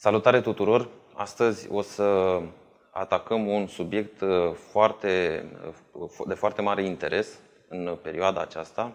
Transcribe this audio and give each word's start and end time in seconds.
Salutare 0.00 0.40
tuturor! 0.40 0.88
Astăzi 1.14 1.68
o 1.70 1.82
să 1.82 2.40
atacăm 2.90 3.46
un 3.46 3.66
subiect 3.66 4.20
uh, 4.20 4.52
foarte, 4.70 5.44
uh, 5.92 6.10
de 6.26 6.34
foarte 6.34 6.62
mare 6.62 6.84
interes 6.84 7.40
în 7.68 7.98
perioada 8.02 8.40
aceasta. 8.40 8.92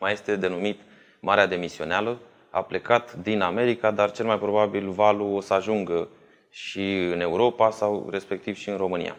Mai 0.00 0.12
este 0.12 0.36
denumit 0.36 0.80
Marea 1.20 1.46
Demisioneală. 1.46 2.18
A 2.50 2.62
plecat 2.62 3.14
din 3.14 3.40
America, 3.40 3.90
dar 3.90 4.10
cel 4.10 4.26
mai 4.26 4.38
probabil 4.38 4.90
valul 4.90 5.34
o 5.34 5.40
să 5.40 5.54
ajungă 5.54 6.08
și 6.50 6.96
în 7.12 7.20
Europa 7.20 7.70
sau 7.70 8.08
respectiv 8.10 8.56
și 8.56 8.68
în 8.68 8.76
România. 8.76 9.16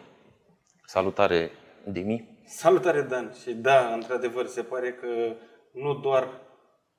Salutare, 0.84 1.50
Dimi! 1.84 2.38
Salutare, 2.46 3.02
Dan! 3.02 3.32
Și 3.42 3.52
da, 3.52 3.92
într-adevăr, 3.92 4.46
se 4.46 4.62
pare 4.62 4.92
că 4.92 5.06
nu 5.72 5.94
doar 5.94 6.28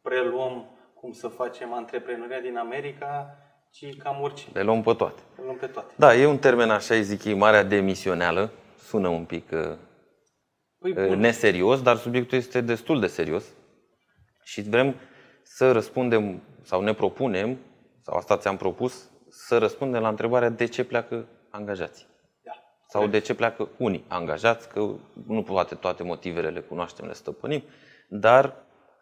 preluăm 0.01 0.69
cum 0.93 1.11
să 1.11 1.27
facem 1.27 1.73
antreprenoria 1.73 2.39
din 2.39 2.57
America, 2.57 3.37
ci 3.75 3.97
cam 3.97 4.21
orice. 4.21 4.45
Le 4.53 4.63
luăm 4.63 4.81
pe 4.81 4.93
toate. 4.93 5.21
Le 5.37 5.43
luăm 5.43 5.55
pe 5.55 5.65
toate. 5.65 5.93
Da, 5.95 6.15
e 6.15 6.25
un 6.25 6.37
termen 6.37 6.69
așa, 6.69 7.01
zic 7.01 7.23
ei, 7.23 7.33
marea 7.33 7.63
demisioneală. 7.63 8.51
Sună 8.77 9.07
un 9.07 9.25
pic 9.25 9.51
uh, 9.51 9.77
Păi 10.79 10.91
uh, 10.91 11.07
bun. 11.07 11.19
neserios, 11.19 11.81
dar 11.81 11.97
subiectul 11.97 12.37
este 12.37 12.61
destul 12.61 12.99
de 12.99 13.07
serios. 13.07 13.45
Și 14.43 14.61
vrem 14.61 14.95
să 15.43 15.71
răspundem, 15.71 16.41
sau 16.61 16.81
ne 16.81 16.93
propunem, 16.93 17.57
sau 18.01 18.17
asta 18.17 18.37
ți-am 18.37 18.57
propus, 18.57 19.09
să 19.29 19.57
răspundem 19.57 20.01
la 20.01 20.07
întrebarea 20.07 20.49
de 20.49 20.65
ce 20.65 20.83
pleacă 20.83 21.27
angajații. 21.49 22.05
Da. 22.43 22.51
Sau 22.87 23.07
de 23.07 23.19
ce 23.19 23.35
pleacă 23.35 23.69
unii 23.77 24.03
angajați, 24.07 24.69
că 24.69 24.89
nu 25.27 25.43
poate 25.43 25.75
toate 25.75 26.03
motivele 26.03 26.49
le 26.49 26.59
cunoaștem, 26.59 27.05
le 27.05 27.13
stăpânim, 27.13 27.63
dar 28.09 28.55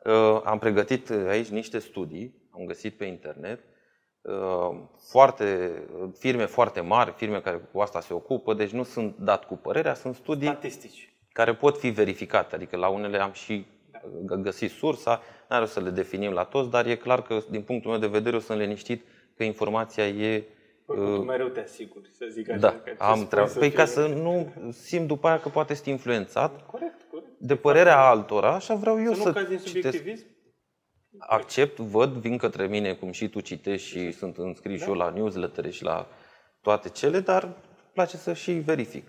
uh, 0.03 0.41
am 0.43 0.59
pregătit 0.59 1.09
aici 1.09 1.47
niște 1.47 1.79
studii, 1.79 2.49
am 2.51 2.65
găsit 2.65 2.97
pe 2.97 3.05
internet, 3.05 3.59
uh, 3.59 3.72
foarte, 5.09 5.71
firme 6.19 6.45
foarte 6.45 6.81
mari, 6.81 7.13
firme 7.17 7.39
care 7.41 7.61
cu 7.71 7.79
asta 7.79 8.01
se 8.01 8.13
ocupă, 8.13 8.53
deci 8.53 8.69
nu 8.71 8.83
sunt 8.83 9.15
dat 9.17 9.45
cu 9.45 9.55
părerea, 9.55 9.93
sunt 9.93 10.15
studii 10.15 10.47
Statistici. 10.47 11.13
care 11.31 11.53
pot 11.53 11.77
fi 11.77 11.89
verificate, 11.89 12.55
adică 12.55 12.77
la 12.77 12.87
unele 12.87 13.17
am 13.21 13.31
și 13.31 13.65
uh, 14.27 14.37
găsit 14.41 14.71
sursa, 14.71 15.21
nu 15.49 15.55
are 15.55 15.65
să 15.65 15.79
le 15.79 15.89
definim 15.89 16.31
la 16.31 16.43
toți, 16.43 16.69
dar 16.69 16.85
e 16.85 16.95
clar 16.95 17.21
că 17.21 17.39
din 17.49 17.61
punctul 17.61 17.91
meu 17.91 17.99
de 17.99 18.07
vedere 18.07 18.33
eu 18.35 18.41
sunt 18.41 18.59
liniștit 18.59 19.05
că 19.37 19.43
informația 19.43 20.07
e 20.07 20.43
Păi, 20.85 20.97
uh, 20.97 21.03
tu 21.15 21.21
mereu 21.21 21.47
te 21.47 21.59
asiguri, 21.61 22.09
să 22.17 22.25
zic 22.29 22.49
așa. 22.49 22.59
da, 22.59 22.69
că 22.71 22.89
ce 22.89 22.95
am 22.99 23.15
spui 23.15 23.27
treabă. 23.27 23.49
să 23.49 23.59
Păi 23.59 23.67
fie- 23.69 23.77
ca 23.77 23.85
să 23.85 24.07
nu 24.07 24.53
simt 24.71 25.07
după 25.07 25.27
aia 25.27 25.39
că 25.39 25.49
poate 25.49 25.73
să 25.73 25.89
influențat 25.89 26.65
Corect, 26.65 27.01
corect. 27.11 27.29
de 27.37 27.55
părerea 27.55 28.05
altora, 28.07 28.53
așa 28.53 28.73
vreau 28.75 29.01
eu 29.01 29.11
Să 29.13 29.17
nu 29.17 29.23
să 29.23 29.31
cazi 29.33 29.51
în 29.51 29.57
citesc. 29.57 29.73
subiectivism? 29.85 30.25
Accept, 31.17 31.77
văd, 31.77 32.11
vin 32.11 32.37
către 32.37 32.67
mine, 32.67 32.93
cum 32.93 33.11
și 33.11 33.27
tu 33.27 33.39
citești 33.39 33.87
și 33.87 34.11
sunt 34.11 34.37
înscris 34.37 34.81
și 34.81 34.87
eu 34.87 34.93
la 34.93 35.09
newsletter 35.09 35.71
și 35.71 35.83
la 35.83 36.07
toate 36.61 36.89
cele, 36.89 37.19
dar 37.19 37.43
îmi 37.43 37.55
place 37.93 38.17
să 38.17 38.33
și 38.33 38.51
verific. 38.51 39.07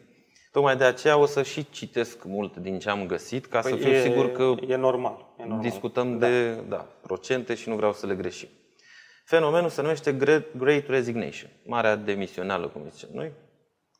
Tocmai 0.52 0.76
de 0.76 0.84
aceea 0.84 1.16
o 1.16 1.26
să 1.26 1.42
și 1.42 1.70
citesc 1.70 2.24
mult 2.24 2.56
din 2.56 2.78
ce 2.78 2.90
am 2.90 3.06
găsit, 3.06 3.46
ca 3.46 3.60
să 3.60 3.68
Păi 3.68 3.78
fiu 3.78 3.90
e, 3.90 4.02
sigur 4.02 4.32
că 4.32 4.54
E 4.68 4.76
normal. 4.76 5.34
E 5.38 5.42
normal. 5.42 5.60
discutăm 5.60 6.18
de 6.18 6.54
da, 6.54 6.88
procente 7.02 7.54
și 7.54 7.68
nu 7.68 7.76
vreau 7.76 7.92
să 7.92 8.06
le 8.06 8.14
greșim. 8.14 8.48
Fenomenul 9.24 9.68
se 9.68 9.80
numește 9.80 10.12
Great, 10.12 10.56
Great 10.56 10.86
Resignation, 10.86 11.50
marea 11.66 11.96
demisională, 11.96 12.68
cum 12.68 12.88
zicem 12.90 13.08
noi, 13.12 13.32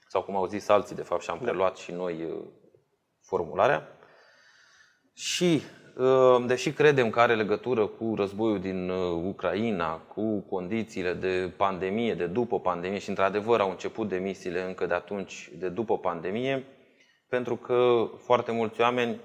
sau 0.09 0.23
cum 0.23 0.37
au 0.37 0.47
zis 0.47 0.69
alții, 0.69 0.97
de 0.97 1.03
fapt, 1.03 1.23
și 1.23 1.31
am 1.31 1.39
preluat 1.39 1.77
și 1.77 1.93
noi 1.93 2.23
uh, 2.23 2.45
formularea. 3.21 3.89
Și, 5.13 5.55
uh, 5.55 5.84
deși 6.47 6.73
credem 6.73 7.11
că 7.11 7.21
are 7.21 7.35
legătură 7.35 7.87
cu 7.87 8.15
războiul 8.17 8.61
din 8.61 8.89
uh, 8.89 9.23
Ucraina, 9.27 9.97
cu 9.97 10.41
condițiile 10.41 11.13
de 11.13 11.53
pandemie, 11.57 12.15
de 12.15 12.27
după 12.27 12.61
pandemie, 12.61 12.99
și 12.99 13.09
într-adevăr 13.09 13.61
au 13.61 13.71
început 13.71 14.09
demisiile 14.09 14.63
încă 14.63 14.87
de 14.87 14.95
atunci, 14.95 15.51
de 15.59 15.69
după 15.69 15.99
pandemie, 15.99 16.65
pentru 17.29 17.57
că 17.57 18.09
foarte 18.17 18.53
mulți 18.53 18.81
oameni 18.81 19.21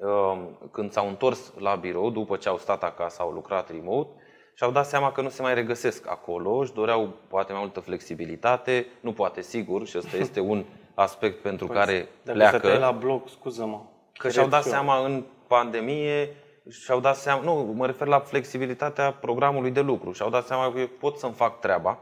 Um, 0.00 0.58
când 0.72 0.92
s-au 0.92 1.08
întors 1.08 1.52
la 1.58 1.74
birou, 1.74 2.10
după 2.10 2.36
ce 2.36 2.48
au 2.48 2.58
stat 2.58 2.82
acasă, 2.82 3.22
au 3.22 3.30
lucrat 3.30 3.70
remote, 3.70 4.10
și-au 4.54 4.70
dat 4.70 4.86
seama 4.86 5.12
că 5.12 5.20
nu 5.20 5.28
se 5.28 5.42
mai 5.42 5.54
regăsesc 5.54 6.08
acolo, 6.08 6.56
își 6.56 6.72
doreau 6.72 7.14
poate 7.28 7.52
mai 7.52 7.60
multă 7.60 7.80
flexibilitate, 7.80 8.86
nu 9.00 9.12
poate 9.12 9.40
sigur, 9.40 9.86
și 9.86 9.98
ăsta 9.98 10.16
este 10.16 10.40
un 10.40 10.64
aspect 10.94 11.42
pentru 11.42 11.66
care 11.66 12.08
Păi, 12.24 12.34
Dacă 12.34 12.48
stăteai 12.48 12.76
pleacă, 12.76 12.78
la 12.78 12.98
bloc, 12.98 13.28
scuză-mă. 13.28 13.80
că 14.12 14.28
și-au 14.28 14.48
dat 14.48 14.60
Cred 14.60 14.72
și 14.72 14.78
eu. 14.78 14.84
seama 14.84 15.04
în 15.04 15.24
pandemie, 15.52 16.36
și-au 16.70 17.00
dat 17.00 17.16
seama, 17.16 17.42
nu, 17.42 17.72
mă 17.76 17.86
refer 17.86 18.06
la 18.06 18.18
flexibilitatea 18.18 19.12
programului 19.12 19.70
de 19.70 19.80
lucru, 19.80 20.12
și-au 20.12 20.30
dat 20.30 20.46
seama 20.46 20.72
că 20.72 20.78
eu 20.78 20.86
pot 20.86 21.18
să-mi 21.18 21.32
fac 21.32 21.60
treaba, 21.60 21.98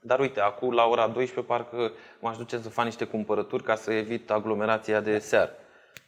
dar 0.00 0.18
uite, 0.18 0.40
acum 0.40 0.72
la 0.72 0.84
ora 0.84 1.06
12 1.06 1.52
parcă 1.52 1.92
m-aș 2.20 2.36
duce 2.36 2.58
să 2.58 2.68
fac 2.68 2.84
niște 2.84 3.04
cumpărături 3.04 3.62
ca 3.62 3.74
să 3.74 3.92
evit 3.92 4.30
aglomerația 4.30 5.00
de 5.00 5.18
seară. 5.18 5.50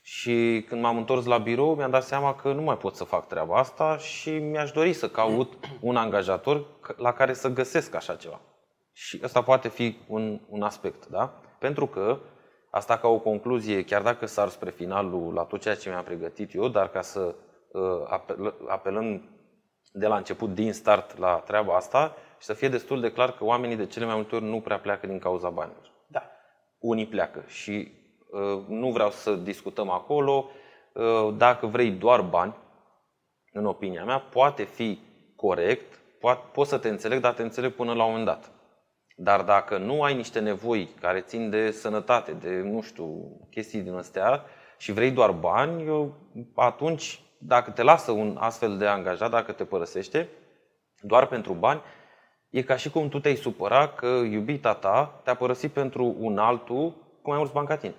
Și 0.02 0.64
când 0.68 0.80
m-am 0.80 0.96
întors 0.96 1.24
la 1.24 1.38
birou, 1.38 1.74
mi-am 1.74 1.90
dat 1.90 2.02
seama 2.02 2.34
că 2.34 2.52
nu 2.52 2.62
mai 2.62 2.76
pot 2.76 2.94
să 2.94 3.04
fac 3.04 3.26
treaba 3.26 3.58
asta 3.58 3.96
și 3.98 4.30
mi-aș 4.30 4.70
dori 4.70 4.92
să 4.92 5.08
caut 5.08 5.54
un 5.80 5.96
angajator 5.96 6.66
la 6.96 7.12
care 7.12 7.32
să 7.32 7.48
găsesc 7.48 7.94
așa 7.94 8.14
ceva. 8.14 8.40
Și 8.92 9.20
ăsta 9.22 9.42
poate 9.42 9.68
fi 9.68 9.96
un, 10.06 10.40
un 10.48 10.62
aspect, 10.62 11.06
da? 11.06 11.40
Pentru 11.58 11.86
că, 11.86 12.18
asta 12.76 12.96
ca 12.96 13.08
o 13.08 13.18
concluzie, 13.18 13.84
chiar 13.84 14.02
dacă 14.02 14.26
sar 14.26 14.48
spre 14.48 14.70
finalul 14.70 15.34
la 15.34 15.42
tot 15.42 15.60
ceea 15.60 15.74
ce 15.74 15.88
mi-am 15.88 16.04
pregătit 16.04 16.54
eu, 16.54 16.68
dar 16.68 16.88
ca 16.88 17.00
să 17.00 17.34
uh, 17.72 17.82
apel, 18.08 18.54
apelăm 18.68 19.30
de 19.92 20.06
la 20.06 20.16
început, 20.16 20.54
din 20.54 20.72
start, 20.72 21.18
la 21.18 21.34
treaba 21.34 21.74
asta 21.76 22.14
și 22.38 22.46
să 22.46 22.52
fie 22.52 22.68
destul 22.68 23.00
de 23.00 23.12
clar 23.12 23.32
că 23.32 23.44
oamenii 23.44 23.76
de 23.76 23.86
cele 23.86 24.04
mai 24.04 24.14
multe 24.14 24.34
ori 24.34 24.44
nu 24.44 24.60
prea 24.60 24.78
pleacă 24.78 25.06
din 25.06 25.18
cauza 25.18 25.48
banilor 25.48 25.92
Da. 26.06 26.22
unii 26.78 27.06
pleacă 27.06 27.44
și 27.46 27.92
uh, 28.30 28.64
nu 28.68 28.90
vreau 28.90 29.10
să 29.10 29.34
discutăm 29.34 29.90
acolo. 29.90 30.50
Uh, 30.92 31.34
dacă 31.36 31.66
vrei 31.66 31.90
doar 31.90 32.20
bani, 32.20 32.54
în 33.52 33.66
opinia 33.66 34.04
mea, 34.04 34.18
poate 34.18 34.62
fi 34.62 34.98
corect, 35.36 36.00
poate, 36.20 36.40
pot 36.52 36.66
să 36.66 36.78
te 36.78 36.88
înțeleg, 36.88 37.20
dar 37.20 37.32
te 37.32 37.42
înțeleg 37.42 37.72
până 37.72 37.92
la 37.92 38.04
un 38.04 38.10
moment 38.10 38.26
dat. 38.26 38.50
Dar 39.18 39.42
dacă 39.42 39.78
nu 39.78 40.02
ai 40.02 40.14
niște 40.14 40.40
nevoi 40.40 40.88
care 41.00 41.20
țin 41.20 41.50
de 41.50 41.70
sănătate, 41.70 42.32
de, 42.32 42.60
nu 42.64 42.80
știu, 42.82 43.40
chestii 43.50 43.80
din 43.80 43.94
astea 43.94 44.44
și 44.78 44.92
vrei 44.92 45.10
doar 45.10 45.30
bani, 45.30 45.86
eu, 45.86 46.14
atunci, 46.54 47.20
dacă 47.38 47.70
te 47.70 47.82
lasă 47.82 48.10
un 48.10 48.36
astfel 48.40 48.78
de 48.78 48.86
angajat, 48.86 49.30
dacă 49.30 49.52
te 49.52 49.64
părăsește, 49.64 50.28
doar 51.00 51.26
pentru 51.26 51.52
bani, 51.52 51.80
e 52.50 52.62
ca 52.62 52.76
și 52.76 52.90
cum 52.90 53.08
tu 53.08 53.20
te-ai 53.20 53.36
supăra 53.36 53.88
că 53.88 54.06
iubita 54.06 54.74
ta 54.74 55.20
te-a 55.24 55.34
părăsit 55.34 55.72
pentru 55.72 56.16
un 56.18 56.38
altul 56.38 56.90
cu 57.22 57.28
mai 57.28 57.38
mulți 57.38 57.52
bani 57.52 57.66
ca 57.66 57.76
tine. 57.76 57.94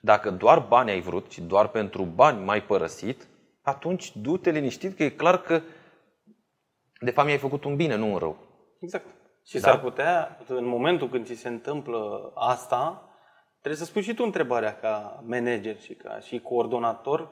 Dacă 0.00 0.30
doar 0.30 0.58
bani 0.58 0.90
ai 0.90 1.00
vrut 1.00 1.30
și 1.30 1.40
doar 1.40 1.68
pentru 1.68 2.02
bani 2.04 2.44
m-ai 2.44 2.62
părăsit, 2.62 3.28
atunci 3.62 4.16
du-te 4.16 4.50
liniștit 4.50 4.96
că 4.96 5.02
e 5.02 5.10
clar 5.10 5.40
că 5.40 5.60
de 7.00 7.10
fapt 7.10 7.26
mi-ai 7.26 7.38
făcut 7.38 7.64
un 7.64 7.76
bine, 7.76 7.96
nu 7.96 8.12
un 8.12 8.18
rău. 8.18 8.36
Exact. 8.80 9.06
Și 9.44 9.60
Da. 9.60 9.68
s-ar 9.68 9.80
putea, 9.80 10.38
în 10.48 10.66
momentul 10.66 11.08
când 11.08 11.26
ți 11.26 11.34
se 11.34 11.48
întâmplă 11.48 12.32
asta, 12.34 13.08
trebuie 13.58 13.80
să 13.80 13.84
spui 13.84 14.02
și 14.02 14.14
tu 14.14 14.22
întrebarea 14.24 14.76
ca 14.76 15.22
manager 15.26 15.78
și 15.80 15.94
ca 15.94 16.18
și 16.20 16.40
coordonator, 16.40 17.28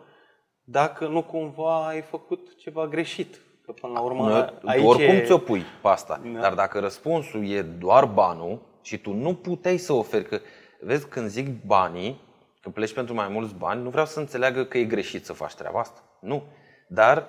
dacă 0.65 1.06
nu 1.06 1.22
cumva 1.22 1.87
ai 1.87 2.00
făcut 2.00 2.56
ceva 2.59 2.87
greșit. 2.87 3.41
Că 3.65 3.72
până 3.72 3.93
la 3.93 4.00
urmă, 4.00 4.28
Nu, 4.28 4.69
aici 4.69 4.82
tu 4.82 4.88
oricum 4.88 5.15
e- 5.15 5.25
ți-o 5.25 5.38
pui 5.38 5.62
pe 5.82 5.88
asta. 5.88 6.21
Da. 6.32 6.41
Dar 6.41 6.54
dacă 6.54 6.78
răspunsul 6.78 7.47
e 7.48 7.62
doar 7.62 8.04
banul 8.04 8.60
și 8.82 8.98
tu 8.98 9.12
nu 9.12 9.34
puteai 9.34 9.77
să 9.77 9.92
oferi, 9.92 10.25
că 10.25 10.38
vezi 10.81 11.09
când 11.09 11.28
zic 11.28 11.65
banii, 11.65 12.21
că 12.60 12.69
pleci 12.71 12.92
pentru 12.94 13.15
mai 13.15 13.28
mulți 13.28 13.54
bani, 13.54 13.82
nu 13.82 13.91
vreau 13.91 14.06
să 14.06 14.21
înțeleagă 14.21 14.65
că 14.65 14.78
e 14.78 14.84
greșit 14.84 15.25
să 15.25 15.32
faci 15.32 15.54
treaba 15.54 15.81
asta. 15.81 16.00
Nu. 16.21 16.42
Dar 16.89 17.28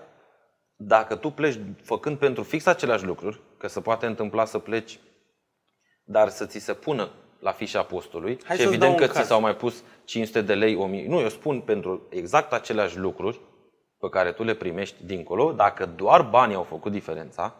dacă 0.85 1.15
tu 1.15 1.29
pleci 1.29 1.59
făcând 1.83 2.17
pentru 2.17 2.43
fix 2.43 2.65
aceleași 2.65 3.05
lucruri, 3.05 3.39
că 3.57 3.67
se 3.67 3.81
poate 3.81 4.05
întâmpla 4.05 4.45
să 4.45 4.59
pleci, 4.59 4.99
dar 6.03 6.29
să 6.29 6.45
ți 6.45 6.59
se 6.59 6.73
pună 6.73 7.09
la 7.39 7.51
fișa 7.51 7.83
postului 7.83 8.39
Hai 8.43 8.55
și 8.55 8.61
să-ți 8.61 8.73
evident 8.73 8.91
dau 8.91 8.95
că 8.95 9.03
un 9.03 9.09
ți 9.09 9.15
caz. 9.17 9.27
s-au 9.27 9.41
mai 9.41 9.55
pus 9.55 9.83
500 10.05 10.41
de 10.41 10.53
lei, 10.53 10.75
1000. 10.75 11.07
Nu, 11.07 11.19
eu 11.19 11.29
spun 11.29 11.61
pentru 11.61 12.07
exact 12.09 12.53
aceleași 12.53 12.97
lucruri 12.97 13.39
pe 13.99 14.09
care 14.09 14.31
tu 14.31 14.43
le 14.43 14.53
primești 14.53 15.03
dincolo, 15.03 15.51
dacă 15.51 15.85
doar 15.85 16.21
banii 16.21 16.55
au 16.55 16.63
făcut 16.63 16.91
diferența 16.91 17.55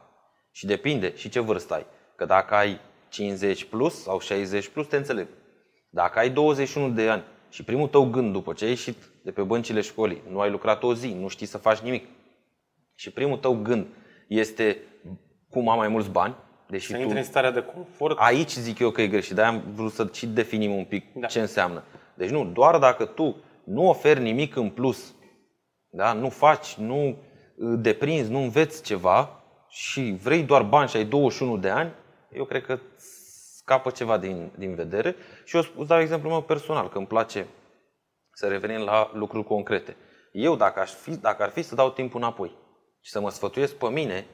și 0.51 0.65
depinde 0.65 1.15
și 1.15 1.29
ce 1.29 1.39
vârstă 1.39 1.73
ai. 1.73 1.85
Că 2.15 2.25
dacă 2.25 2.55
ai 2.55 2.79
50 3.09 3.63
plus 3.63 4.01
sau 4.01 4.19
60 4.19 4.67
plus, 4.67 4.87
te 4.87 4.97
înțeleg. 4.97 5.27
Dacă 5.89 6.19
ai 6.19 6.29
21 6.29 6.89
de 6.89 7.09
ani 7.09 7.23
și 7.49 7.63
primul 7.63 7.87
tău 7.87 8.09
gând 8.09 8.31
după 8.31 8.53
ce 8.53 8.63
ai 8.63 8.69
ieșit 8.69 8.97
de 9.23 9.31
pe 9.31 9.41
băncile 9.41 9.81
școlii, 9.81 10.21
nu 10.29 10.39
ai 10.39 10.49
lucrat 10.49 10.83
o 10.83 10.93
zi, 10.93 11.13
nu 11.19 11.27
știi 11.27 11.45
să 11.45 11.57
faci 11.57 11.77
nimic, 11.77 12.05
și 13.01 13.11
primul 13.11 13.37
tău 13.37 13.59
gând 13.61 13.87
este 14.27 14.77
cum 15.49 15.69
am 15.69 15.77
mai 15.77 15.87
mulți 15.87 16.09
bani, 16.09 16.35
deși 16.67 16.87
să 16.87 16.93
tu 16.93 17.01
intri 17.01 17.17
în 17.17 17.23
starea 17.23 17.51
de 17.51 17.63
confort. 17.63 18.17
Aici 18.19 18.51
zic 18.51 18.79
eu 18.79 18.91
că 18.91 19.01
e 19.01 19.07
greșit, 19.07 19.35
de-aia 19.35 19.49
am 19.49 19.63
vrut 19.73 19.91
să 19.91 20.09
și 20.13 20.27
definim 20.27 20.71
un 20.75 20.85
pic 20.85 21.13
Da. 21.13 21.27
ce 21.27 21.39
înseamnă. 21.39 21.83
Deci 22.13 22.29
nu, 22.29 22.45
doar 22.45 22.77
dacă 22.77 23.05
tu 23.05 23.35
nu 23.63 23.89
oferi 23.89 24.21
nimic 24.21 24.55
în 24.55 24.69
plus, 24.69 25.15
da? 25.89 26.13
nu 26.13 26.29
faci, 26.29 26.73
nu 26.73 27.07
uh, 27.07 27.15
deprinzi, 27.79 28.31
nu 28.31 28.39
înveți 28.39 28.83
ceva 28.83 29.43
și 29.69 30.17
vrei 30.23 30.43
doar 30.43 30.63
bani 30.63 30.89
și 30.89 30.97
ai 30.97 31.05
21 31.05 31.57
de 31.57 31.69
ani, 31.69 31.91
eu 32.31 32.45
cred 32.45 32.65
că 32.65 32.79
scapă 33.55 33.89
ceva 33.89 34.17
din, 34.17 34.51
din 34.57 34.75
vedere. 34.75 35.15
Și 35.45 35.55
eu 35.55 35.63
îți 35.77 35.87
dau 35.87 35.99
exemplu 35.99 36.29
meu 36.29 36.41
personal, 36.41 36.89
că 36.89 36.97
îmi 36.97 37.07
place 37.07 37.47
să 38.33 38.47
revenim 38.47 38.79
la 38.79 39.11
lucruri 39.13 39.45
concrete. 39.45 39.95
Eu, 40.31 40.55
dacă, 40.55 40.79
aș 40.79 40.91
fi, 40.91 41.15
dacă 41.15 41.43
ar 41.43 41.49
fi 41.49 41.61
să 41.61 41.75
dau 41.75 41.89
timpul 41.89 42.19
înapoi 42.19 42.59
și 43.01 43.11
să 43.11 43.19
mă 43.21 43.29
sfătuiesc 43.29 43.75
pe 43.75 43.87
mine, 43.87 44.25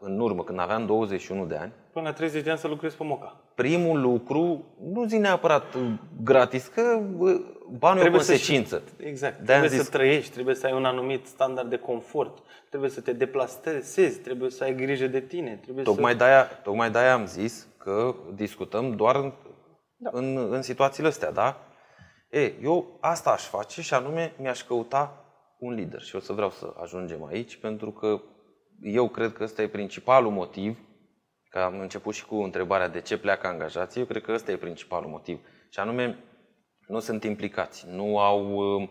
în 0.00 0.20
urmă, 0.20 0.44
când 0.44 0.58
aveam 0.58 0.86
21 0.86 1.46
de 1.46 1.56
ani, 1.56 1.72
Până 1.92 2.08
la 2.08 2.14
30 2.14 2.42
de 2.42 2.50
ani 2.50 2.58
să 2.58 2.68
lucrezi 2.68 2.96
pe 2.96 3.04
moca. 3.04 3.40
primul 3.54 4.00
lucru, 4.00 4.64
nu 4.92 5.06
zic 5.06 5.18
neapărat 5.18 5.74
uh, 5.74 5.92
gratis, 6.22 6.66
că 6.66 7.00
uh, 7.18 7.40
banul 7.78 8.04
e 8.04 8.08
o 8.08 8.10
să 8.10 8.16
consecință. 8.16 8.82
Exact. 8.96 9.38
De-aia 9.38 9.60
am 9.60 9.66
trebuie 9.66 9.78
zis- 9.78 9.90
să 9.90 9.96
trăiești, 9.96 10.32
trebuie 10.32 10.54
să 10.54 10.66
ai 10.66 10.72
un 10.72 10.84
anumit 10.84 11.26
standard 11.26 11.70
de 11.70 11.76
confort, 11.76 12.38
trebuie 12.68 12.90
să 12.90 13.00
te 13.00 13.12
deplasezi, 13.12 14.18
trebuie 14.18 14.50
să 14.50 14.64
ai 14.64 14.74
grijă 14.74 15.06
de 15.06 15.20
tine, 15.20 15.58
trebuie 15.62 15.84
Tocmai 15.84 16.12
să... 16.12 16.18
de-aia, 16.18 16.44
tocmai 16.44 16.90
de-aia 16.90 17.12
am 17.12 17.26
zis 17.26 17.66
că 17.78 18.14
discutăm 18.34 18.96
doar 18.96 19.16
în, 19.16 19.32
da. 19.96 20.10
în, 20.12 20.52
în 20.52 20.62
situațiile 20.62 21.08
astea, 21.08 21.30
da? 21.30 21.60
E, 22.30 22.52
eu 22.62 22.98
asta 23.00 23.30
aș 23.30 23.42
face 23.42 23.82
și 23.82 23.94
anume 23.94 24.32
mi-aș 24.38 24.62
căuta 24.62 25.25
un 25.58 25.74
lider 25.74 26.00
și 26.00 26.16
o 26.16 26.20
să 26.20 26.32
vreau 26.32 26.50
să 26.50 26.74
ajungem 26.82 27.24
aici 27.24 27.56
pentru 27.56 27.92
că 27.92 28.20
eu 28.80 29.08
cred 29.08 29.32
că 29.32 29.42
ăsta 29.42 29.62
e 29.62 29.68
principalul 29.68 30.30
motiv 30.30 30.78
că 31.48 31.58
am 31.58 31.80
început 31.80 32.14
și 32.14 32.26
cu 32.26 32.34
întrebarea 32.34 32.88
de 32.88 33.00
ce 33.00 33.18
pleacă 33.18 33.46
angajații, 33.46 34.00
eu 34.00 34.06
cred 34.06 34.22
că 34.22 34.32
ăsta 34.32 34.50
e 34.50 34.56
principalul 34.56 35.10
motiv. 35.10 35.40
Și 35.70 35.78
anume, 35.78 36.18
nu 36.86 36.98
sunt 36.98 37.24
implicați, 37.24 37.86
nu 37.88 38.18
au, 38.18 38.54
uh, 38.54 38.88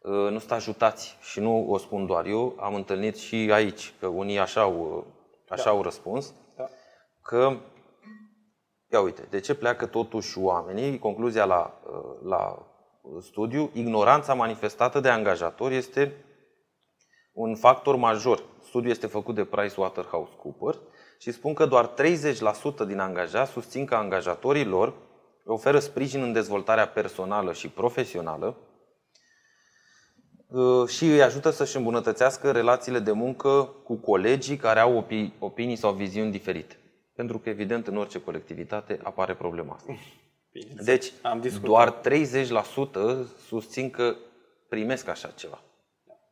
uh, 0.00 0.30
nu 0.30 0.38
sunt 0.38 0.50
ajutați 0.50 1.18
și 1.20 1.40
nu 1.40 1.70
o 1.70 1.78
spun 1.78 2.06
doar 2.06 2.26
eu, 2.26 2.56
am 2.60 2.74
întâlnit 2.74 3.16
și 3.16 3.50
aici, 3.52 3.94
că 4.00 4.06
unii 4.06 4.38
așa 4.38 4.60
au, 4.60 4.96
uh, 4.96 5.04
așa 5.48 5.64
Da. 5.64 5.70
au 5.70 5.82
răspuns, 5.82 6.34
Da. 6.56 6.68
că, 7.22 7.56
ia 8.92 9.00
uite, 9.00 9.26
de 9.30 9.40
ce 9.40 9.54
pleacă 9.54 9.86
totuși 9.86 10.38
oamenii? 10.38 10.98
Concluzia 10.98 11.44
la, 11.44 11.80
uh, 11.86 12.28
la 12.28 12.69
studiu, 13.20 13.70
ignoranța 13.72 14.34
manifestată 14.34 15.00
de 15.00 15.08
angajatori 15.08 15.76
este 15.76 16.12
un 17.32 17.54
factor 17.54 17.96
major. 17.96 18.42
Studiul 18.64 18.90
este 18.90 19.06
făcut 19.06 19.34
de 19.34 19.44
PricewaterhouseCoopers 19.44 20.78
și 21.18 21.32
spun 21.32 21.54
că 21.54 21.66
doar 21.66 21.94
30% 22.82 22.86
din 22.86 22.98
angajați 22.98 23.50
susțin 23.50 23.84
că 23.84 23.94
angajatorii 23.94 24.64
lor 24.64 24.94
oferă 25.44 25.78
sprijin 25.78 26.22
în 26.22 26.32
dezvoltarea 26.32 26.88
personală 26.88 27.52
și 27.52 27.68
profesională 27.68 28.56
uh, 30.48 30.88
și 30.88 31.04
îi 31.04 31.22
ajută 31.22 31.50
să-și 31.50 31.76
îmbunătățească 31.76 32.50
relațiile 32.50 32.98
de 32.98 33.12
muncă 33.12 33.74
cu 33.84 33.94
colegii 33.94 34.56
care 34.56 34.80
au 34.80 35.04
opi- 35.04 35.38
opinii 35.38 35.76
sau 35.76 35.92
viziuni 35.92 36.30
diferite. 36.30 36.74
Pentru 37.14 37.38
că, 37.38 37.48
evident, 37.48 37.86
în 37.86 37.96
orice 37.96 38.20
colectivitate 38.20 39.00
apare 39.02 39.34
problema 39.34 39.74
asta. 39.74 39.92
Bine. 40.52 40.74
Deci, 40.82 41.12
Am 41.22 41.40
discutat. 41.40 41.68
doar 41.68 42.00
30% 42.00 43.26
susțin 43.46 43.90
că 43.90 44.16
primesc 44.68 45.08
așa 45.08 45.28
ceva. 45.28 45.62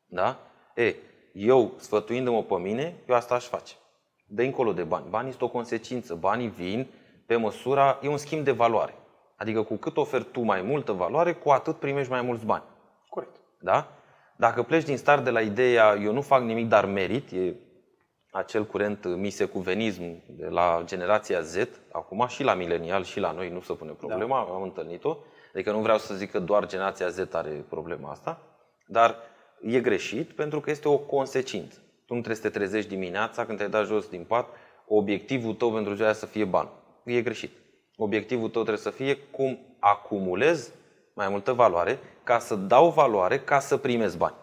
Da? 0.06 0.40
E, 0.74 0.94
eu, 1.32 1.72
sfătuindu-mă 1.76 2.42
pe 2.42 2.54
mine, 2.54 2.96
eu 3.08 3.14
asta 3.14 3.34
aș 3.34 3.44
face. 3.44 3.74
De 4.26 4.44
încolo 4.44 4.72
de 4.72 4.82
bani. 4.82 5.06
Banii 5.08 5.30
sunt 5.30 5.42
o 5.42 5.48
consecință. 5.48 6.14
Banii 6.14 6.48
vin 6.48 6.86
pe 7.26 7.36
măsura, 7.36 7.98
e 8.02 8.08
un 8.08 8.16
schimb 8.16 8.44
de 8.44 8.50
valoare. 8.50 8.94
Adică 9.36 9.62
cu 9.62 9.76
cât 9.76 9.96
oferi 9.96 10.24
tu 10.24 10.40
mai 10.40 10.62
multă 10.62 10.92
valoare, 10.92 11.32
cu 11.32 11.50
atât 11.50 11.76
primești 11.76 12.10
mai 12.10 12.22
mulți 12.22 12.44
bani. 12.44 12.62
Corect. 13.08 13.36
Da? 13.60 13.92
Dacă 14.36 14.62
pleci 14.62 14.84
din 14.84 14.96
start 14.96 15.24
de 15.24 15.30
la 15.30 15.40
ideea 15.40 15.98
eu 16.02 16.12
nu 16.12 16.20
fac 16.22 16.42
nimic, 16.42 16.68
dar 16.68 16.84
merit, 16.84 17.30
e 17.30 17.54
acel 18.30 18.66
curent 18.66 19.04
misecuvenism 19.04 20.02
de 20.26 20.46
la 20.46 20.82
generația 20.84 21.40
Z, 21.40 21.56
acum 21.92 22.26
și 22.26 22.42
la 22.42 22.54
milenial 22.54 23.04
și 23.04 23.20
la 23.20 23.32
noi 23.32 23.50
nu 23.50 23.60
se 23.60 23.72
pune 23.72 23.92
problema, 23.92 24.44
da. 24.48 24.54
am 24.54 24.62
întâlnit-o. 24.62 25.16
Adică 25.54 25.70
nu 25.70 25.80
vreau 25.80 25.98
să 25.98 26.14
zic 26.14 26.30
că 26.30 26.38
doar 26.38 26.66
generația 26.66 27.08
Z 27.08 27.18
are 27.32 27.64
problema 27.68 28.10
asta, 28.10 28.42
dar 28.86 29.16
e 29.62 29.80
greșit 29.80 30.32
pentru 30.32 30.60
că 30.60 30.70
este 30.70 30.88
o 30.88 30.98
consecință. 30.98 31.78
Tu 31.78 32.14
nu 32.14 32.20
trebuie 32.20 32.42
să 32.42 32.50
te 32.50 32.58
trezești 32.58 32.88
dimineața 32.88 33.46
când 33.46 33.58
te-ai 33.58 33.70
dat 33.70 33.86
jos 33.86 34.08
din 34.08 34.24
pat, 34.24 34.48
obiectivul 34.86 35.54
tău 35.54 35.72
pentru 35.72 35.94
ziua 35.94 36.06
aia 36.06 36.16
să 36.16 36.26
fie 36.26 36.44
bani. 36.44 36.68
E 37.04 37.22
greșit. 37.22 37.52
Obiectivul 37.96 38.48
tău 38.48 38.62
trebuie 38.62 38.82
să 38.82 38.90
fie 38.90 39.16
cum 39.16 39.76
acumulez 39.78 40.72
mai 41.14 41.28
multă 41.28 41.52
valoare 41.52 41.98
ca 42.24 42.38
să 42.38 42.54
dau 42.54 42.90
valoare 42.90 43.38
ca 43.38 43.58
să 43.58 43.76
primesc 43.76 44.16
bani. 44.16 44.34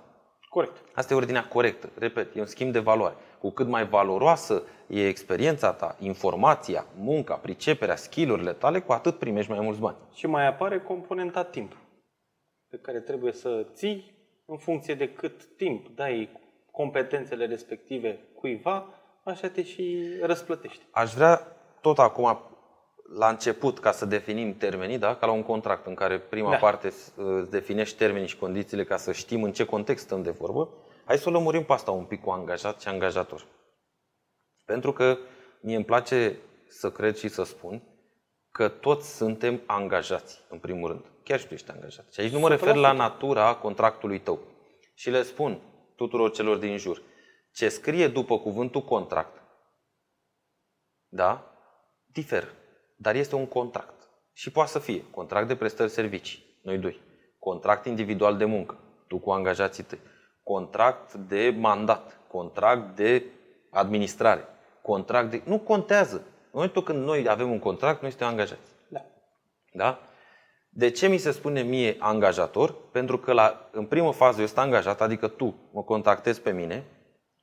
Corect. 0.56 0.82
Asta 0.94 1.14
e 1.14 1.18
ordinea 1.18 1.48
corectă. 1.48 1.90
Repet, 1.98 2.36
e 2.36 2.40
un 2.40 2.46
schimb 2.46 2.72
de 2.72 2.80
valoare. 2.80 3.16
Cu 3.40 3.50
cât 3.50 3.68
mai 3.68 3.88
valoroasă 3.88 4.64
e 4.88 5.08
experiența 5.08 5.74
ta, 5.74 5.96
informația, 6.00 6.86
munca, 6.98 7.36
priceperea, 7.36 7.96
skillurile 7.96 8.54
tale, 8.54 8.80
cu 8.80 8.92
atât 8.92 9.18
primești 9.18 9.52
mai 9.52 9.60
mulți 9.60 9.80
bani. 9.80 9.96
Și 10.14 10.28
mai 10.28 10.48
apare 10.48 10.80
componenta 10.80 11.44
timp, 11.44 11.78
pe 12.70 12.78
care 12.78 13.00
trebuie 13.00 13.32
să 13.32 13.66
ții 13.74 14.12
în 14.46 14.58
funcție 14.58 14.96
de 14.96 15.10
cât 15.10 15.46
timp 15.58 15.88
dai 15.96 16.30
competențele 16.72 17.46
respective 17.46 18.20
cuiva, 18.36 18.88
așa 19.24 19.50
te 19.50 19.64
și 19.64 20.06
răsplătești. 20.22 20.86
Aș 20.92 21.14
vrea 21.14 21.42
tot 21.82 22.00
acum, 22.00 22.40
la 23.14 23.30
început, 23.30 23.80
ca 23.80 23.92
să 23.92 24.06
definim 24.06 24.58
termenii, 24.58 24.98
da? 24.98 25.16
ca 25.16 25.26
la 25.26 25.32
un 25.32 25.44
contract 25.44 25.86
în 25.86 25.94
care 25.94 26.20
prima 26.20 26.50
Da. 26.50 26.58
parte 26.58 26.88
îți 26.88 27.50
definești 27.50 27.98
termenii 27.98 28.28
și 28.28 28.38
condițiile 28.38 28.84
ca 28.84 28.98
să 28.98 29.12
știm 29.12 29.44
în 29.44 29.52
ce 29.52 29.66
context 29.66 30.06
stăm 30.06 30.24
de 30.24 30.30
vorbă, 30.30 30.70
hai 31.06 31.18
să 31.18 31.30
o 31.30 31.32
lămurim 31.32 31.64
pe 31.64 31.74
asta 31.74 31.92
un 31.92 32.04
pic 32.04 32.22
cu 32.22 32.30
angajat 32.30 32.82
și 32.82 32.88
angajator. 32.88 33.46
Pentru 34.66 34.94
că 34.94 35.18
mie 35.62 35.76
îmi 35.76 35.86
place 35.86 36.38
să 36.68 36.92
cred 36.92 37.16
și 37.16 37.28
să 37.28 37.44
spun 37.44 37.82
că 38.52 38.68
toți 38.68 39.16
suntem 39.16 39.62
angajați, 39.66 40.42
în 40.50 40.60
primul 40.60 40.90
rând. 40.90 41.04
Chiar 41.24 41.40
și 41.40 41.48
tu 41.48 41.54
ești 41.54 41.72
angajat. 41.72 42.12
Și 42.12 42.20
aici 42.20 42.32
nu 42.32 42.40
mă 42.40 42.50
refer 42.50 42.76
la 42.76 42.92
natura 42.92 43.56
contractului 43.56 44.20
tău. 44.20 44.40
Și 44.94 45.10
le 45.10 45.24
spun 45.24 45.60
tuturor 45.96 46.32
celor 46.32 46.58
din 46.58 46.78
jur, 46.78 47.02
ce 47.54 47.70
scrie 47.70 48.08
după 48.08 48.40
cuvântul 48.40 48.82
contract, 48.82 49.42
da, 51.08 51.52
diferă. 52.06 52.48
Dar 52.96 53.16
este 53.16 53.36
un 53.36 53.48
contract. 53.48 54.10
Și 54.34 54.52
poate 54.52 54.70
să 54.70 54.80
fie 54.80 55.04
contract 55.12 55.48
de 55.48 55.56
prestări 55.56 55.90
servicii, 55.90 56.60
noi 56.62 56.78
doi. 56.78 57.02
Contract 57.40 57.86
individual 57.86 58.38
de 58.38 58.46
muncă, 58.46 58.78
tu 59.08 59.18
cu 59.18 59.32
angajații 59.32 59.84
tăi. 59.84 60.00
Contract 60.44 61.14
de 61.14 61.56
mandat, 61.58 62.20
contract 62.28 62.96
de 62.96 63.24
administrare, 63.72 64.48
contract 64.82 65.30
de... 65.32 65.42
Nu 65.46 65.60
contează. 65.60 66.16
În 66.16 66.52
momentul 66.52 66.84
când 66.84 67.04
noi 67.04 67.30
avem 67.30 67.52
un 67.52 67.60
contract, 67.60 68.02
noi 68.02 68.10
suntem 68.10 68.28
angajați. 68.28 68.72
Da. 68.88 69.06
Da? 69.74 70.00
De 70.70 70.90
ce 70.90 71.08
mi 71.08 71.18
se 71.18 71.32
spune 71.32 71.62
mie 71.62 71.96
angajator? 72.00 72.76
Pentru 72.92 73.18
că 73.18 73.34
la, 73.34 73.70
în 73.72 73.86
primă 73.86 74.12
fază 74.12 74.40
eu 74.40 74.46
sunt 74.46 74.58
angajat, 74.58 75.02
adică 75.02 75.28
tu 75.28 75.56
mă 75.72 75.84
contactezi 75.84 76.42
pe 76.42 76.52
mine, 76.52 76.84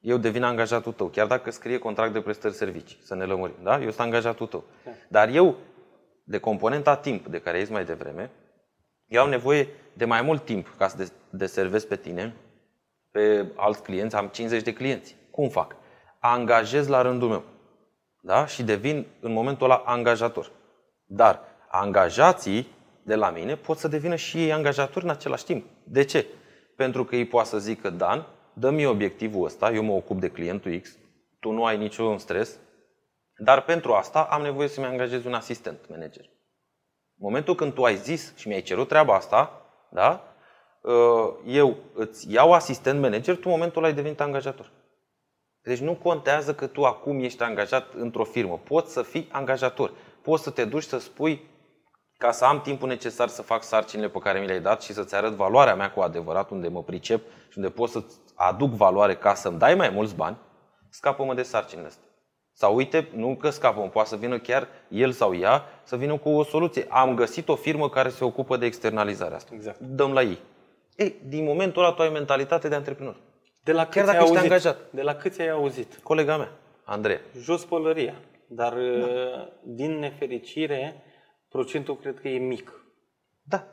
eu 0.02 0.16
devin 0.16 0.42
angajatul 0.42 0.92
tău, 0.92 1.06
chiar 1.06 1.26
dacă 1.26 1.50
scrie 1.50 1.78
contract 1.78 2.12
de 2.12 2.20
prestări 2.20 2.54
servicii, 2.54 2.98
să 3.02 3.14
ne 3.14 3.24
lămurim. 3.24 3.54
Da? 3.62 3.74
Eu 3.80 3.88
sunt 3.88 4.00
angajatul 4.00 4.46
tău. 4.46 4.64
Dar 5.08 5.28
eu, 5.28 5.56
de 6.24 6.38
componenta 6.38 6.96
timp 6.96 7.26
de 7.26 7.40
care 7.40 7.56
ai 7.56 7.62
zis 7.62 7.72
mai 7.72 7.84
devreme, 7.84 8.30
eu 9.06 9.22
am 9.22 9.28
nevoie 9.28 9.68
de 9.92 10.04
mai 10.04 10.22
mult 10.22 10.44
timp 10.44 10.74
ca 10.78 10.88
să 10.88 10.96
des- 10.96 11.12
deservesc 11.30 11.86
pe 11.86 11.96
tine, 11.96 12.34
pe 13.10 13.46
alți 13.56 13.82
clienți, 13.82 14.16
am 14.16 14.26
50 14.26 14.62
de 14.62 14.72
clienți. 14.72 15.16
Cum 15.30 15.48
fac? 15.48 15.76
Angajez 16.18 16.86
la 16.88 17.02
rândul 17.02 17.28
meu. 17.28 17.42
Da? 18.22 18.46
Și 18.46 18.62
devin 18.62 19.06
în 19.20 19.32
momentul 19.32 19.66
ăla 19.66 19.82
angajator. 19.86 20.50
Dar 21.04 21.40
angajații 21.68 22.66
de 23.02 23.14
la 23.14 23.30
mine 23.30 23.56
pot 23.56 23.78
să 23.78 23.88
devină 23.88 24.14
și 24.14 24.36
ei 24.38 24.52
angajatori 24.52 25.04
în 25.04 25.10
același 25.10 25.44
timp. 25.44 25.66
De 25.84 26.04
ce? 26.04 26.26
Pentru 26.76 27.04
că 27.04 27.16
ei 27.16 27.24
poate 27.26 27.48
să 27.48 27.58
zică, 27.58 27.90
Dan, 27.90 28.26
dă-mi 28.52 28.86
obiectivul 28.86 29.44
ăsta, 29.44 29.70
eu 29.70 29.82
mă 29.82 29.92
ocup 29.92 30.20
de 30.20 30.30
clientul 30.30 30.78
X, 30.78 30.96
tu 31.40 31.50
nu 31.50 31.64
ai 31.64 31.76
niciun 31.76 32.18
stres, 32.18 32.58
dar 33.36 33.62
pentru 33.62 33.92
asta 33.92 34.22
am 34.22 34.42
nevoie 34.42 34.68
să-mi 34.68 34.86
angajez 34.86 35.24
un 35.24 35.34
asistent 35.34 35.88
manager. 35.88 36.24
În 37.16 37.28
momentul 37.28 37.54
când 37.54 37.72
tu 37.72 37.84
ai 37.84 37.96
zis 37.96 38.36
și 38.36 38.48
mi-ai 38.48 38.62
cerut 38.62 38.88
treaba 38.88 39.14
asta, 39.14 39.62
da? 39.90 40.34
Uh, 40.82 41.34
eu 41.46 41.76
îți 41.94 42.32
iau 42.32 42.52
asistent 42.52 43.00
manager, 43.00 43.34
tu 43.34 43.42
în 43.44 43.50
momentul 43.50 43.78
ăla 43.78 43.86
ai 43.86 43.96
devenit 43.96 44.20
angajator. 44.20 44.70
Deci 45.62 45.78
nu 45.78 45.94
contează 45.94 46.54
că 46.54 46.66
tu 46.66 46.84
acum 46.84 47.22
ești 47.22 47.42
angajat 47.42 47.94
într-o 47.94 48.24
firmă. 48.24 48.58
Poți 48.58 48.92
să 48.92 49.02
fii 49.02 49.28
angajator. 49.32 49.92
Poți 50.22 50.42
să 50.42 50.50
te 50.50 50.64
duci 50.64 50.82
să 50.82 50.98
spui 50.98 51.50
ca 52.18 52.30
să 52.30 52.44
am 52.44 52.60
timpul 52.60 52.88
necesar 52.88 53.28
să 53.28 53.42
fac 53.42 53.62
sarcinile 53.62 54.08
pe 54.08 54.18
care 54.18 54.40
mi 54.40 54.46
le-ai 54.46 54.60
dat 54.60 54.82
și 54.82 54.92
să-ți 54.92 55.14
arăt 55.14 55.32
valoarea 55.32 55.74
mea 55.74 55.92
cu 55.92 56.00
adevărat, 56.00 56.50
unde 56.50 56.68
mă 56.68 56.82
pricep 56.82 57.22
și 57.48 57.58
unde 57.58 57.70
pot 57.70 57.88
să-ți 57.88 58.16
aduc 58.48 58.70
valoare 58.70 59.14
ca 59.14 59.34
să-mi 59.34 59.58
dai 59.58 59.74
mai 59.74 59.90
mulți 59.90 60.14
bani, 60.14 60.36
scapă-mă 60.88 61.34
de 61.34 61.42
sarcinile 61.42 61.86
astea. 61.86 62.06
Sau 62.52 62.74
uite, 62.74 63.08
nu 63.14 63.36
că 63.36 63.50
scapă 63.50 63.80
poate 63.80 64.08
să 64.08 64.16
vină 64.16 64.38
chiar 64.38 64.68
el 64.88 65.12
sau 65.12 65.34
ea 65.36 65.64
să 65.82 65.96
vină 65.96 66.18
cu 66.18 66.28
o 66.28 66.44
soluție. 66.44 66.86
Am 66.88 67.14
găsit 67.14 67.48
o 67.48 67.54
firmă 67.54 67.88
care 67.88 68.08
se 68.08 68.24
ocupă 68.24 68.56
de 68.56 68.66
externalizarea 68.66 69.36
asta. 69.36 69.50
Exact. 69.54 69.78
Dăm 69.78 70.12
la 70.12 70.22
ei. 70.22 70.38
Ei, 70.96 71.14
din 71.28 71.44
momentul 71.44 71.82
ăla 71.82 71.92
tu 71.92 72.02
ai 72.02 72.08
mentalitate 72.08 72.68
de 72.68 72.74
antreprenor. 72.74 73.16
De 73.62 73.72
la 73.72 73.84
câți 73.84 73.96
Chiar 73.96 74.04
dacă 74.04 74.16
ai 74.16 74.22
ești 74.22 74.36
auzit? 74.36 74.50
angajat. 74.50 74.78
De 74.90 75.02
la 75.02 75.14
câți 75.14 75.40
ai 75.40 75.50
auzit? 75.50 75.98
Colega 76.02 76.36
mea. 76.36 76.52
Andrei. 76.84 77.20
Jos 77.38 77.64
pălăria. 77.64 78.14
Dar, 78.46 78.72
da. 78.72 79.48
din 79.62 79.98
nefericire, 79.98 81.02
procentul 81.48 81.96
cred 81.96 82.20
că 82.20 82.28
e 82.28 82.38
mic. 82.38 82.72
Da. 83.42 83.64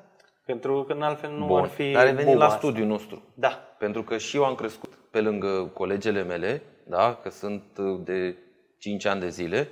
Pentru 0.50 0.84
că 0.84 0.94
în 0.94 1.02
altfel 1.02 1.32
nu 1.32 1.46
Bun. 1.46 1.60
ar 1.60 1.68
fi 1.68 1.92
Dar 1.92 2.06
revenim 2.06 2.26
boba 2.26 2.38
la 2.38 2.46
asta. 2.46 2.58
studiul 2.58 2.88
nostru. 2.88 3.24
Da. 3.34 3.50
Pentru 3.78 4.04
că 4.04 4.18
și 4.18 4.36
eu 4.36 4.46
am 4.46 4.56
crescut 4.56 4.94
pe 5.12 5.22
lângă 5.22 5.72
colegele 5.74 6.24
mele, 6.24 6.62
da, 6.88 7.20
că 7.24 7.30
sunt 7.30 7.64
uh, 7.78 8.00
de 8.04 8.38
5 8.80 9.06
ani 9.06 9.20
de 9.20 9.30
zile, 9.30 9.70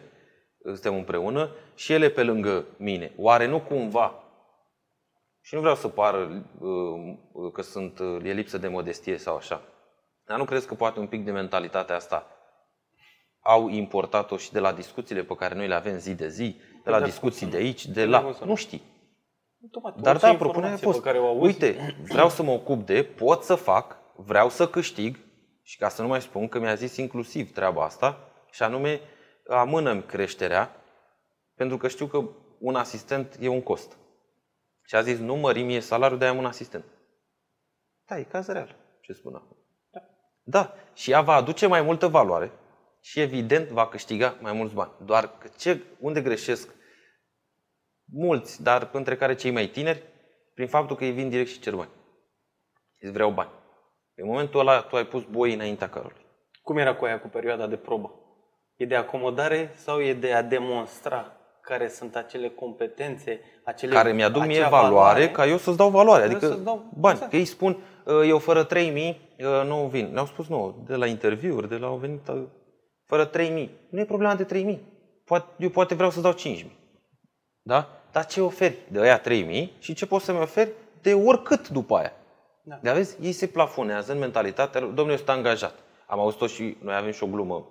uh, 0.58 0.74
suntem 0.74 0.96
împreună, 0.96 1.50
și 1.76 1.94
ele 1.94 2.10
pe 2.10 2.24
lângă 2.24 2.66
mine. 2.78 3.12
Oare 3.18 3.48
nu 3.48 3.60
cumva, 3.60 4.24
și 5.42 5.54
nu 5.56 5.60
vreau 5.60 5.76
să 5.76 5.88
pară 5.88 6.46
uh, 6.60 7.52
că 7.54 7.62
sunt, 7.62 8.00
uh, 8.00 8.24
e 8.24 8.32
lipsă 8.32 8.58
de 8.58 8.68
modestie 8.68 9.18
sau 9.18 9.36
așa, 9.36 9.62
dar 10.26 10.38
nu 10.38 10.44
crezi 10.46 10.68
că 10.68 10.74
poate 10.74 11.00
un 11.00 11.08
pic 11.08 11.26
de 11.26 11.32
mentalitatea 11.32 11.96
asta 11.96 12.28
au 13.40 13.70
importat-o 13.70 14.38
și 14.38 14.52
de 14.52 14.60
la 14.60 14.74
discuțiile 14.74 15.24
pe 15.24 15.36
care 15.36 15.56
noi 15.56 15.68
le 15.68 15.76
avem 15.76 15.98
zi 15.98 16.16
de 16.16 16.28
zi, 16.28 16.60
de 16.84 16.90
la 16.90 17.00
Da, 17.00 17.06
discuții 17.06 17.48
de 17.48 17.58
aici, 17.58 17.86
de 17.86 18.02
cum 18.02 18.12
la... 18.12 18.20
să 18.34 18.44
nu? 18.44 18.50
Nu 18.50 18.56
știi. 18.56 18.96
Automat, 19.74 20.02
Dar 20.02 20.16
orice 20.16 20.32
da, 20.32 20.38
propunerea 20.38 20.70
a 20.70 20.72
informație 20.72 20.92
fost, 20.92 21.04
pe 21.04 21.10
care 21.10 21.20
o 21.24 21.28
auzi, 21.28 21.46
uite, 21.46 21.96
vreau 22.08 22.30
să 22.30 22.44
mă 22.44 22.52
ocup 22.52 22.86
de, 22.86 23.04
pot 23.04 23.44
să 23.44 23.56
fac, 23.56 23.98
vreau 24.16 24.50
să 24.50 24.68
câștig 24.68 25.20
și 25.62 25.78
ca 25.78 25.90
să 25.90 26.02
nu 26.02 26.08
mai 26.08 26.22
spun 26.22 26.48
că 26.48 26.60
mi-a 26.60 26.76
zis 26.76 26.98
inclusiv 26.98 27.54
treaba 27.54 27.84
asta 27.84 28.32
și 28.52 28.64
anume 28.64 29.02
amână 29.48 30.02
creșterea 30.02 30.76
pentru 31.56 31.78
că 31.78 31.88
știu 31.88 32.06
că 32.06 32.30
un 32.60 32.76
asistent 32.76 33.38
e 33.40 33.48
un 33.48 33.62
cost. 33.62 33.98
Și 34.86 34.96
a 34.96 35.02
zis, 35.02 35.20
nu 35.20 35.36
mări 35.36 35.62
mie 35.62 35.80
salariul 35.80 36.20
de 36.20 36.26
a 36.26 36.30
am 36.30 36.38
un 36.38 36.46
asistent. 36.46 36.86
Da, 38.06 38.18
e 38.18 38.24
caz 38.24 38.48
real, 38.48 38.76
ce 39.02 39.14
spun 39.14 39.36
acum. 39.36 39.58
Da. 39.92 40.00
Da, 40.44 40.74
și 40.94 41.12
ea 41.12 41.22
va 41.22 41.34
aduce 41.34 41.68
mai 41.68 41.82
multă 41.82 42.08
valoare 42.08 42.52
și 43.02 43.20
evident 43.20 43.70
va 43.70 43.88
câștiga 43.88 44.38
mai 44.42 44.54
mulți 44.54 44.74
bani. 44.74 44.92
Doar 45.06 45.38
că 45.38 45.48
ce, 45.58 45.82
unde 46.00 46.22
greșesc 46.22 46.77
mulți, 48.14 48.64
dar 48.64 48.90
între 48.94 49.16
care 49.16 49.36
cei 49.36 49.52
mai 49.52 49.68
tineri, 49.68 50.04
prin 50.54 50.68
faptul 50.68 50.96
că 50.96 51.06
ei 51.06 51.12
vin 51.12 51.30
direct 51.30 51.50
și 51.50 51.60
cer 51.60 51.76
bani. 51.76 51.90
Îți 53.00 53.12
vreau 53.12 53.32
bani. 53.32 53.50
În 54.16 54.28
momentul 54.28 54.60
ăla 54.60 54.82
tu 54.82 54.96
ai 54.96 55.06
pus 55.06 55.24
boi 55.24 55.54
înaintea 55.54 55.90
carului. 55.90 56.26
Cum 56.62 56.78
era 56.78 56.96
cu 56.96 57.06
aia 57.06 57.20
cu 57.20 57.28
perioada 57.28 57.68
de 57.68 57.76
probă? 57.76 58.12
E 58.76 58.86
de 58.86 58.96
acomodare 58.96 59.72
sau 59.76 60.00
e 60.02 60.14
de 60.14 60.34
a 60.34 60.42
demonstra 60.42 61.32
care 61.62 61.88
sunt 61.88 62.16
acele 62.16 62.50
competențe, 62.50 63.40
acele 63.66 63.94
Care 63.94 64.12
mi-aduc 64.14 64.46
mie 64.46 64.60
acea 64.60 64.70
valoare 64.70 65.32
ca 65.32 65.46
eu 65.48 65.58
să-ți 65.58 65.78
dau 65.78 65.90
valoare. 65.90 66.20
Trebuie 66.28 66.38
Adică 66.38 66.54
să-ți 66.54 66.66
dau- 66.66 66.90
bani. 67.00 67.14
exact. 67.14 67.32
Că 67.32 67.38
ei 67.38 67.46
spun, 67.46 67.78
"Uh, 68.06 68.22
eu 68.28 68.40
fără 68.40 68.64
3000 68.64 69.22
uh, 69.40 69.46
nu 69.66 69.88
vin. 69.88 70.10
Ne-au 70.14 70.26
spus 70.26 70.48
nu, 70.48 70.84
de 70.88 70.96
la 70.96 71.06
interviuri, 71.06 71.70
de 71.70 71.78
la 71.78 71.88
au 71.88 71.96
venit 71.98 72.28
uh, 72.28 72.44
fără 73.06 73.26
3000. 73.26 73.72
Nu 73.90 74.00
e 74.00 74.06
problema 74.06 74.36
de 74.36 74.44
3000. 74.44 74.82
Poate, 75.26 75.46
eu 75.58 75.70
poate 75.70 75.96
vreau 75.96 76.10
să 76.10 76.22
dau 76.22 76.32
5000. 76.32 76.78
Da? 77.62 77.97
Dar 78.12 78.26
ce 78.26 78.42
oferi 78.42 78.78
de 78.88 79.00
aia 79.00 79.20
3000 79.20 79.74
și 79.80 79.94
ce 79.94 80.06
poți 80.06 80.26
să-mi 80.26 80.40
oferi 80.40 80.72
de 81.02 81.14
oricât 81.14 81.70
după 81.70 81.96
aia. 81.96 82.14
Da. 82.64 82.80
Dar 82.82 82.96
vezi, 82.96 83.18
ei 83.22 83.32
se 83.32 83.48
plafonează 83.48 84.12
în 84.12 84.18
mentalitatea, 84.18 84.80
lor. 84.80 84.90
domnule, 84.90 85.12
eu 85.12 85.18
sunt 85.18 85.30
angajat. 85.30 85.76
Am 86.08 86.20
auzit-o 86.20 86.48
și 86.48 86.78
noi 86.82 86.96
avem 86.96 87.12
și 87.12 87.24
o 87.24 87.28
glumă 87.28 87.68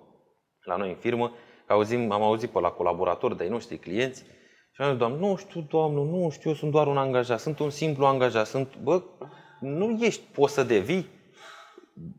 la 0.63 0.75
noi 0.75 0.89
în 0.89 0.95
firmă, 0.95 1.31
că 1.65 1.73
auzim, 1.73 2.11
am 2.11 2.21
auzit 2.21 2.49
pe 2.49 2.59
la 2.59 2.69
colaboratori 2.69 3.37
de-ai 3.37 3.49
noștri, 3.49 3.77
clienți, 3.77 4.25
și 4.71 4.81
am 4.81 4.89
zis, 4.89 4.97
doamnă, 4.97 5.17
nu 5.17 5.35
știu, 5.35 5.61
doamnă, 5.61 5.99
nu 5.99 6.29
știu, 6.29 6.49
eu 6.49 6.55
sunt 6.55 6.71
doar 6.71 6.87
un 6.87 6.97
angajat, 6.97 7.39
sunt 7.39 7.59
un 7.59 7.69
simplu 7.69 8.05
angajat, 8.05 8.45
sunt, 8.45 8.77
bă, 8.77 9.01
nu 9.59 9.97
ești, 10.01 10.23
poți 10.31 10.53
să 10.53 10.63
devii 10.63 11.09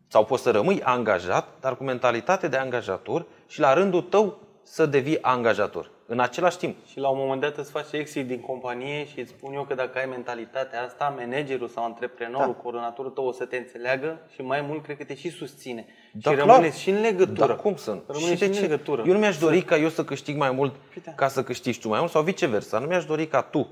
sau 0.09 0.25
poți 0.25 0.43
să 0.43 0.51
rămâi 0.51 0.83
angajat, 0.83 1.61
dar 1.61 1.77
cu 1.77 1.85
mentalitate 1.85 2.49
de 2.49 2.57
angajator 2.57 3.27
și 3.47 3.61
la 3.61 3.73
rândul 3.73 4.03
tău 4.03 4.39
să 4.63 4.87
devii 4.87 5.23
angajator. 5.23 5.91
În 6.11 6.21
același 6.21 6.57
timp. 6.57 6.77
Și 6.87 6.99
la 6.99 7.09
un 7.09 7.19
moment 7.19 7.41
dat 7.41 7.57
îți 7.57 7.71
faci 7.71 7.93
exit 7.93 8.27
din 8.27 8.41
companie 8.41 9.07
și 9.07 9.21
îți 9.21 9.31
spun 9.31 9.53
eu 9.53 9.65
că 9.65 9.75
dacă 9.75 9.99
ai 9.99 10.07
mentalitatea 10.07 10.83
asta, 10.83 11.15
managerul 11.19 11.69
sau 11.69 11.85
antreprenorul, 11.85 12.53
da. 12.53 12.61
coordonatorul 12.63 13.11
tău 13.11 13.27
o 13.27 13.33
să 13.33 13.45
te 13.45 13.57
înțeleagă 13.57 14.21
și 14.33 14.43
mai 14.43 14.61
mult 14.61 14.83
cred 14.83 14.97
că 14.97 15.05
te 15.05 15.15
și 15.15 15.31
susține. 15.31 15.87
Da, 16.13 16.31
și 16.31 16.37
clar. 16.37 16.49
rămâneți 16.49 16.81
și 16.81 16.91
în 16.91 17.01
legătură. 17.01 17.47
Dar 17.47 17.57
cum 17.57 17.77
să 17.77 17.91
nu? 17.91 18.03
Rămâneți 18.07 18.33
și, 18.33 18.39
de 18.39 18.45
în 18.45 18.53
ce? 18.53 18.61
legătură. 18.61 19.03
Eu 19.07 19.13
nu 19.13 19.19
mi-aș 19.19 19.39
dori 19.39 19.63
ca 19.63 19.77
eu 19.77 19.89
să 19.89 20.05
câștig 20.05 20.37
mai 20.37 20.51
mult 20.51 20.75
Păi 20.75 21.03
da. 21.05 21.13
ca 21.13 21.29
să 21.29 21.43
câștigi 21.43 21.81
tu 21.81 21.89
mai 21.89 21.99
mult 21.99 22.11
sau 22.11 22.23
viceversa. 22.23 22.79
Nu 22.79 22.87
mi-aș 22.87 23.05
dori 23.05 23.27
ca 23.27 23.43
tu 23.43 23.69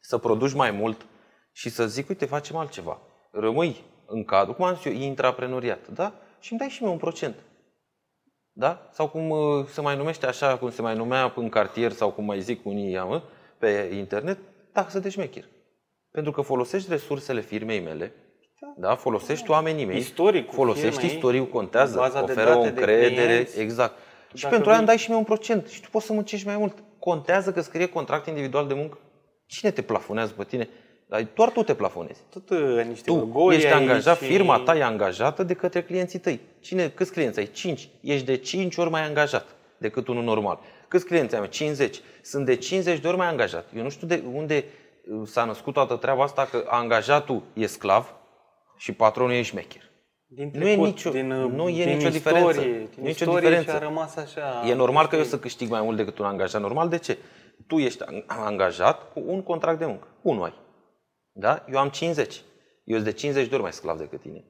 să 0.00 0.18
produci 0.18 0.52
mai 0.54 0.70
mult 0.70 1.06
și 1.52 1.68
să 1.68 1.86
zic, 1.86 2.08
uite, 2.08 2.24
facem 2.24 2.56
altceva. 2.56 3.00
Rămâi 3.30 3.84
în 4.06 4.24
cadru, 4.24 4.54
cum 4.54 4.64
am 4.64 4.74
zis 4.74 4.84
eu, 4.84 4.92
intraprenoriat, 4.92 5.88
da? 5.88 6.12
Și 6.40 6.52
îmi 6.52 6.60
dai 6.60 6.68
și 6.68 6.82
mie 6.82 6.92
un 6.92 6.98
procent. 6.98 7.34
Da? 8.58 8.88
Sau 8.92 9.08
cum 9.08 9.30
uh, 9.30 9.66
se 9.66 9.80
mai 9.80 9.96
numește 9.96 10.26
așa, 10.26 10.56
cum 10.56 10.70
se 10.70 10.82
mai 10.82 10.96
numea 10.96 11.32
în 11.36 11.48
cartier 11.48 11.92
sau 11.92 12.10
cum 12.10 12.24
mai 12.24 12.40
zic 12.40 12.66
unii 12.66 12.92
ea, 12.94 13.04
mă, 13.04 13.22
pe 13.58 13.90
internet, 13.96 14.38
taxă 14.72 14.98
de 14.98 15.08
șmecher. 15.08 15.44
Pentru 16.10 16.32
că 16.32 16.40
folosești 16.40 16.90
resursele 16.90 17.40
firmei 17.40 17.80
mele, 17.80 18.12
da? 18.76 18.94
Folosești 18.94 19.50
oamenii 19.50 19.84
mei, 19.84 19.96
Istoricul 19.98 20.54
folosești 20.54 20.98
firmei, 20.98 21.14
istoricul, 21.14 21.48
contează, 21.48 21.96
baza 21.98 22.22
de 22.22 22.32
oferă 22.32 22.50
o 22.50 22.54
date 22.54 22.70
de 22.70 22.80
încredere, 22.80 23.26
clienți. 23.26 23.60
exact. 23.60 23.94
Și 24.34 24.42
Dacă 24.42 24.54
pentru 24.54 24.70
aia 24.70 24.78
îmi 24.78 24.86
vii- 24.88 24.94
dai 24.96 25.02
și 25.04 25.08
mie 25.10 25.18
un 25.18 25.24
procent 25.24 25.66
și 25.66 25.80
tu 25.80 25.88
poți 25.90 26.06
să 26.06 26.12
muncești 26.12 26.46
mai 26.46 26.56
mult. 26.56 26.82
Contează 26.98 27.52
că 27.52 27.60
scrie 27.60 27.86
contract 27.86 28.26
individual 28.26 28.66
de 28.66 28.74
muncă. 28.74 28.98
Cine 29.46 29.70
te 29.70 29.82
plafonează 29.82 30.32
pe 30.32 30.44
tine? 30.44 30.68
Dar 31.08 31.26
doar 31.34 31.50
tu 31.50 31.62
te 31.62 31.74
plafonezi. 31.74 32.20
Tot 32.30 32.50
uh, 32.50 32.84
niște 32.88 33.04
Tu 33.10 33.16
orgolii 33.16 33.56
ești 33.58 33.70
aici 33.72 33.80
angajat, 33.80 34.18
și- 34.18 34.24
firma 34.24 34.58
ta 34.58 34.76
e 34.76 34.82
angajată 34.82 35.42
de 35.42 35.54
către 35.54 35.82
clienții 35.82 36.18
tăi. 36.18 36.40
Cine, 36.60 36.88
câți 36.88 37.12
clienți 37.12 37.38
ai? 37.38 37.50
5. 37.50 37.88
Ești 38.00 38.26
de 38.26 38.36
5 38.36 38.76
ori 38.76 38.90
mai 38.90 39.04
angajat 39.06 39.46
decât 39.78 40.08
unul 40.08 40.22
normal. 40.22 40.58
Câți 40.88 41.04
clienți 41.06 41.36
ai? 41.36 41.48
50. 41.48 42.00
Sunt 42.22 42.44
de 42.46 42.56
50 42.56 42.98
de 43.00 43.08
ori 43.08 43.16
mai 43.16 43.26
angajat. 43.26 43.68
Eu 43.76 43.82
nu 43.82 43.88
știu 43.88 44.06
de 44.06 44.22
unde 44.32 44.64
uh, 45.10 45.22
s-a 45.28 45.44
născut 45.44 45.74
toată 45.74 45.94
treaba 45.96 46.22
asta 46.22 46.44
că 46.50 46.64
angajatul 46.68 47.42
e 47.52 47.66
sclav 47.66 48.14
și 48.76 48.92
patronul 48.92 49.32
e 49.32 49.42
șmecher. 49.42 49.82
Din 50.28 50.50
Nu 50.54 50.60
e 50.60 50.64
trecut, 50.72 50.86
nicio- 50.86 51.10
din, 51.10 51.30
uh, 51.30 51.50
nu 51.52 51.68
e 51.68 51.84
din 51.84 51.96
nicio 51.96 52.08
istorie, 52.08 52.10
diferență. 52.10 52.60
Din 52.60 52.70
Nu 52.70 53.04
e 53.04 53.06
nicio 53.08 53.08
istorie 53.24 53.38
diferență. 53.40 53.70
și 53.70 53.76
a 53.76 53.78
rămas 53.78 54.16
așa. 54.16 54.62
E 54.68 54.74
normal 54.74 55.06
că 55.06 55.16
eu 55.16 55.22
să 55.22 55.38
câștig 55.38 55.70
mai 55.70 55.80
mult 55.82 55.96
decât 55.96 56.18
un 56.18 56.24
angajat 56.26 56.60
normal. 56.60 56.88
De 56.88 56.98
ce? 56.98 57.18
Tu 57.66 57.76
ești 57.78 58.02
an- 58.06 58.24
angajat 58.26 59.12
cu 59.12 59.22
un 59.26 59.42
contract 59.42 59.78
de 59.78 59.84
muncă. 59.86 60.06
Unul 60.22 60.44
ai. 60.44 60.52
Da? 61.38 61.64
Eu 61.72 61.78
am 61.78 61.88
50. 61.88 62.42
Eu 62.84 62.94
sunt 62.94 63.08
de 63.08 63.12
50 63.14 63.48
de 63.48 63.54
ori 63.54 63.62
mai 63.62 63.72
sclav 63.72 63.98
decât 63.98 64.20
tine. 64.20 64.44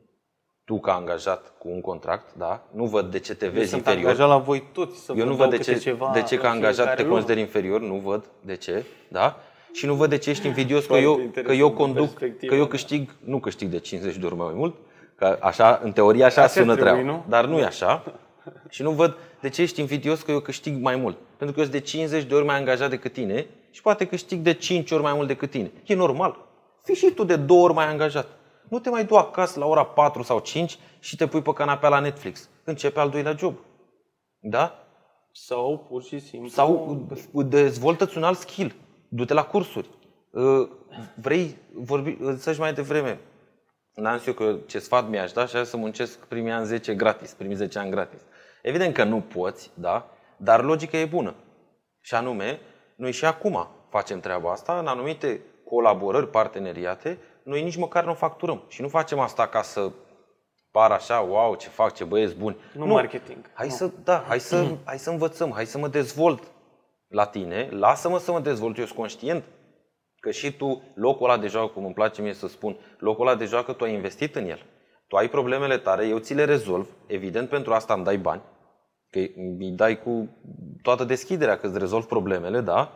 Tu 0.64 0.80
ca 0.80 0.94
angajat 0.94 1.52
cu 1.58 1.68
un 1.68 1.80
contract, 1.80 2.34
da? 2.36 2.68
Nu 2.74 2.84
văd 2.84 3.10
de 3.10 3.18
ce 3.18 3.34
te 3.34 3.44
Eu 3.44 3.50
vezi 3.50 3.68
sunt 3.68 3.80
inferior. 3.80 4.04
angajat 4.10 4.28
la 4.28 4.38
voi 4.38 4.64
toți 4.72 4.98
să 5.04 5.12
Eu 5.16 5.18
vă 5.24 5.24
nu 5.24 5.36
dau 5.36 5.36
văd 5.36 5.50
de 5.50 5.56
câte 5.56 5.72
ce, 5.72 5.78
ceva 5.78 6.10
de 6.14 6.22
ce 6.22 6.34
în 6.34 6.40
ca 6.40 6.50
angajat 6.50 6.74
fiecare 6.74 6.96
te 6.96 7.02
lună. 7.02 7.14
consideri 7.14 7.40
inferior, 7.40 7.80
nu 7.80 7.94
văd 7.94 8.24
de 8.40 8.56
ce, 8.56 8.84
da? 9.08 9.36
Și 9.72 9.86
nu 9.86 9.94
văd 9.94 10.08
de 10.10 10.18
ce 10.18 10.30
ești 10.30 10.46
invidios 10.46 10.80
că 10.80 10.86
Foarte 10.86 11.04
eu, 11.06 11.14
că 11.16 11.22
interesant 11.22 11.58
eu 11.60 11.66
din 11.68 11.76
conduc, 11.76 12.08
perspectiva 12.08 12.46
că 12.48 12.54
eu 12.54 12.60
mea. 12.60 12.70
câștig, 12.70 13.14
nu 13.24 13.40
câștig 13.40 13.68
de 13.68 13.78
50 13.78 14.16
de 14.16 14.26
ori 14.26 14.34
mai 14.36 14.52
mult, 14.54 14.74
că 15.16 15.38
așa, 15.40 15.80
în 15.82 15.92
teorie 15.92 16.24
așa, 16.24 16.42
Așa 16.42 16.50
sună 16.60 16.74
trebuie, 16.74 16.92
treaba, 17.02 17.10
nu? 17.16 17.24
dar 17.28 17.46
nu 17.46 17.58
e 17.58 17.64
așa. 17.64 18.04
Și 18.68 18.82
nu 18.82 18.90
văd 18.90 19.16
de 19.40 19.48
ce 19.48 19.62
ești 19.62 19.80
invidios 19.80 20.22
că 20.22 20.30
eu 20.30 20.40
câștig 20.40 20.82
mai 20.82 20.96
mult. 20.96 21.16
Pentru 21.36 21.54
că 21.56 21.60
eu 21.62 21.66
sunt 21.66 21.70
de 21.70 21.80
50 21.90 22.24
de 22.24 22.34
ori 22.34 22.44
mai 22.44 22.56
angajat 22.56 22.90
decât 22.90 23.12
tine 23.12 23.46
și 23.70 23.82
poate 23.82 24.04
câștig 24.06 24.40
de 24.40 24.52
5 24.54 24.90
ori 24.90 25.02
mai 25.02 25.12
mult 25.14 25.26
decât 25.26 25.50
tine. 25.50 25.70
E 25.86 25.94
normal. 25.94 26.45
Fii 26.86 26.94
și 26.94 27.10
tu 27.10 27.24
de 27.24 27.36
două 27.36 27.62
ori 27.62 27.74
mai 27.74 27.86
angajat. 27.86 28.26
Nu 28.68 28.78
te 28.78 28.90
mai 28.90 29.04
du 29.04 29.16
acasă 29.16 29.58
la 29.58 29.66
ora 29.66 29.84
4 29.84 30.22
sau 30.22 30.38
5 30.38 30.78
și 30.98 31.16
te 31.16 31.26
pui 31.26 31.42
pe 31.42 31.52
canapea 31.52 31.88
la 31.88 32.00
Netflix. 32.00 32.48
Începe 32.64 33.00
al 33.00 33.10
doilea 33.10 33.34
job. 33.36 33.58
Da? 34.40 34.86
Sau 35.32 35.86
pur 35.88 36.02
și 36.02 36.18
simplu... 36.18 36.48
Sau 36.48 37.06
dezvoltă-ți 37.32 38.16
un 38.16 38.22
alt 38.22 38.38
skill. 38.38 38.74
Du-te 39.08 39.34
la 39.34 39.44
cursuri. 39.44 39.88
Uh, 40.30 40.68
Vrei 41.14 41.56
vorbi, 41.74 42.18
să-și 42.38 42.60
mai 42.60 42.72
devreme. 42.72 43.20
N-am 43.94 44.16
zis 44.16 44.26
eu 44.26 44.34
că 44.34 44.56
ce 44.66 44.78
sfat 44.78 45.08
mi-aș 45.08 45.32
da 45.32 45.46
și 45.46 45.56
aș 45.56 45.66
să 45.66 45.76
muncesc 45.76 46.18
primii 46.18 46.52
ani 46.52 46.66
10 46.66 46.94
gratis, 46.94 47.32
primii 47.32 47.56
10 47.56 47.78
ani 47.78 47.90
gratis. 47.90 48.20
Evident 48.62 48.94
că 48.94 49.04
nu 49.04 49.20
poți, 49.20 49.70
da? 49.74 50.10
Dar 50.36 50.64
logica 50.64 50.96
e 50.96 51.04
bună. 51.04 51.34
Și 52.00 52.14
anume, 52.14 52.60
noi 52.96 53.12
și 53.12 53.24
acum 53.24 53.68
facem 53.90 54.20
treaba 54.20 54.50
asta, 54.50 54.78
în 54.78 54.86
anumite 54.86 55.40
colaborări, 55.68 56.28
parteneriate, 56.28 57.18
noi 57.42 57.62
nici 57.62 57.76
măcar 57.76 58.04
nu 58.04 58.14
facturăm. 58.14 58.62
Și 58.68 58.82
nu 58.82 58.88
facem 58.88 59.18
asta 59.18 59.46
ca 59.46 59.62
să 59.62 59.90
par 60.70 60.90
așa, 60.90 61.20
wow, 61.20 61.54
ce 61.54 61.68
fac, 61.68 61.94
ce 61.94 62.04
băieți 62.04 62.34
buni. 62.34 62.56
Nu 62.72 62.86
marketing. 62.86 63.50
Hai 63.54 63.70
să, 63.70 63.90
da, 64.04 64.24
hai 64.28 64.40
să, 64.40 64.66
hai 64.84 64.98
să 64.98 65.10
învățăm, 65.10 65.52
hai 65.52 65.66
să 65.66 65.78
mă 65.78 65.88
dezvolt 65.88 66.42
la 67.08 67.26
tine, 67.26 67.68
lasă-mă 67.70 68.18
să 68.18 68.32
mă 68.32 68.40
dezvolt, 68.40 68.78
eu 68.78 68.84
sunt 68.84 68.98
conștient 68.98 69.44
că 70.20 70.30
și 70.30 70.52
tu, 70.56 70.82
locul 70.94 71.30
ăla 71.30 71.38
de 71.38 71.46
joacă, 71.46 71.66
cum 71.66 71.84
îmi 71.84 71.94
place 71.94 72.22
mie 72.22 72.32
să 72.32 72.48
spun, 72.48 72.76
locul 72.98 73.26
ăla 73.26 73.36
de 73.36 73.44
joacă, 73.44 73.72
tu 73.72 73.84
ai 73.84 73.94
investit 73.94 74.34
în 74.36 74.48
el. 74.48 74.62
Tu 75.08 75.16
ai 75.16 75.28
problemele 75.28 75.78
tale, 75.78 76.06
eu 76.06 76.18
ți 76.18 76.34
le 76.34 76.44
rezolv, 76.44 76.88
evident 77.06 77.48
pentru 77.48 77.72
asta 77.72 77.94
îmi 77.94 78.04
dai 78.04 78.16
bani, 78.16 78.42
că 79.10 79.18
îi 79.58 79.70
dai 79.70 80.02
cu 80.02 80.28
toată 80.82 81.04
deschiderea 81.04 81.58
că 81.58 81.66
îți 81.66 81.78
rezolv 81.78 82.04
problemele, 82.04 82.60
da? 82.60 82.92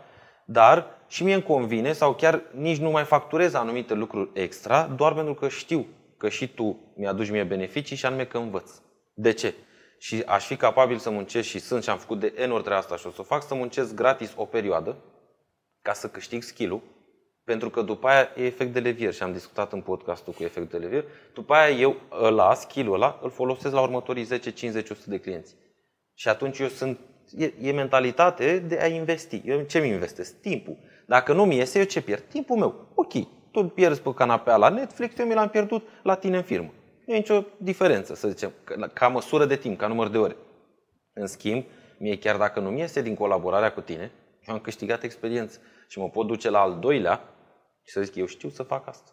Dar 0.47 1.00
și 1.11 1.25
mie 1.25 1.35
îmi 1.35 1.43
convine 1.43 1.93
sau 1.93 2.15
chiar 2.15 2.43
nici 2.55 2.79
nu 2.79 2.91
mai 2.91 3.05
facturez 3.05 3.55
anumite 3.55 3.95
lucruri 3.95 4.31
extra, 4.33 4.83
doar 4.83 5.15
pentru 5.15 5.35
că 5.35 5.49
știu 5.49 5.87
că 6.17 6.29
și 6.29 6.49
tu 6.49 6.93
mi-aduci 6.97 7.31
mie 7.31 7.45
beneficii 7.45 7.97
și 7.97 8.07
anume 8.07 8.25
că 8.25 8.39
învăț. 8.39 8.71
De 9.15 9.33
ce? 9.33 9.55
și 10.03 10.23
aș 10.27 10.47
fi 10.47 10.57
capabil 10.57 10.99
să 10.99 11.11
muncesc 11.11 11.49
și 11.49 11.59
sunt 11.59 11.83
și 11.83 11.91
am 11.91 11.99
făcut 11.99 12.21
de 12.21 12.47
N 12.47 12.51
ori 12.51 12.65
de 12.65 12.71
asta 12.71 12.97
și 12.97 13.07
o 13.07 13.11
să 13.11 13.21
o 13.21 13.25
fac, 13.25 13.43
să 13.43 13.55
muncesc 13.55 13.95
gratis 13.95 14.33
o 14.37 14.45
perioadă 14.45 14.97
ca 15.83 15.93
să 15.93 16.09
câștig 16.09 16.43
skill 16.43 16.83
pentru 17.45 17.71
că 17.71 17.83
după 17.83 18.09
aia 18.09 18.29
e 18.37 18.45
efect 18.45 18.73
de 18.73 18.81
levier 18.81 19.13
și 19.13 19.23
am 19.23 19.33
discutat 19.33 19.73
în 19.73 19.81
podcastul 19.81 20.33
cu 20.33 20.43
efect 20.43 20.71
de 20.71 20.77
levier. 20.77 21.05
După 21.35 21.55
aia 21.55 21.77
eu 21.77 21.97
ăla, 22.13 22.55
skill-ul 22.55 22.95
ăla, 22.95 23.19
îl 23.23 23.31
folosesc 23.31 23.75
la 23.75 23.81
următorii 23.81 24.23
10, 24.23 24.51
50, 24.51 24.91
100 24.91 25.11
de 25.11 25.19
clienți. 25.19 25.55
Și 26.15 26.29
atunci 26.29 26.59
eu 26.59 26.69
sunt, 26.69 26.99
e, 27.37 27.53
e 27.61 27.73
mentalitate 27.73 28.59
de 28.59 28.79
a 28.81 28.87
investi. 28.87 29.43
Eu 29.45 29.63
ce 29.63 29.79
mi 29.79 29.89
investesc? 29.89 30.41
Timpul. 30.41 30.77
Dacă 31.07 31.33
nu 31.33 31.45
mi 31.45 31.57
iese, 31.57 31.79
eu 31.79 31.85
ce 31.85 32.03
pierd? 32.03 32.23
Timpul 32.23 32.57
meu. 32.57 32.89
Ok, 32.95 33.13
tu 33.51 33.65
pierzi 33.65 34.01
pe 34.01 34.15
canapea 34.15 34.57
la 34.57 34.69
Netflix, 34.69 35.19
eu 35.19 35.27
mi 35.27 35.35
l-am 35.35 35.49
pierdut 35.49 35.89
la 36.03 36.15
tine 36.15 36.37
în 36.37 36.43
firmă. 36.43 36.73
Nu 37.07 37.15
e 37.15 37.17
nicio 37.17 37.45
diferență, 37.57 38.15
să 38.15 38.29
zicem, 38.29 38.53
ca 38.93 39.09
măsură 39.09 39.45
de 39.45 39.57
timp, 39.57 39.79
ca 39.79 39.87
număr 39.87 40.09
de 40.09 40.19
ore. 40.19 40.37
În 41.13 41.27
schimb, 41.27 41.65
mie 41.99 42.19
chiar 42.19 42.37
dacă 42.37 42.61
nu 42.61 42.71
mi 42.71 42.81
iese 42.81 43.03
din 43.03 43.15
colaborarea 43.15 43.73
cu 43.73 43.81
tine, 43.81 44.13
eu 44.47 44.55
am 44.55 44.61
câștigat 44.61 45.03
experiență 45.03 45.59
și 45.89 45.99
mă 45.99 46.09
pot 46.09 46.27
duce 46.27 46.51
la 46.51 46.61
al 46.61 46.79
doilea 46.79 47.21
și 47.83 47.93
să 47.93 48.03
zic, 48.03 48.15
eu 48.15 48.27
știu 48.27 48.49
să 48.49 48.63
fac 48.63 48.89
asta. 48.89 49.11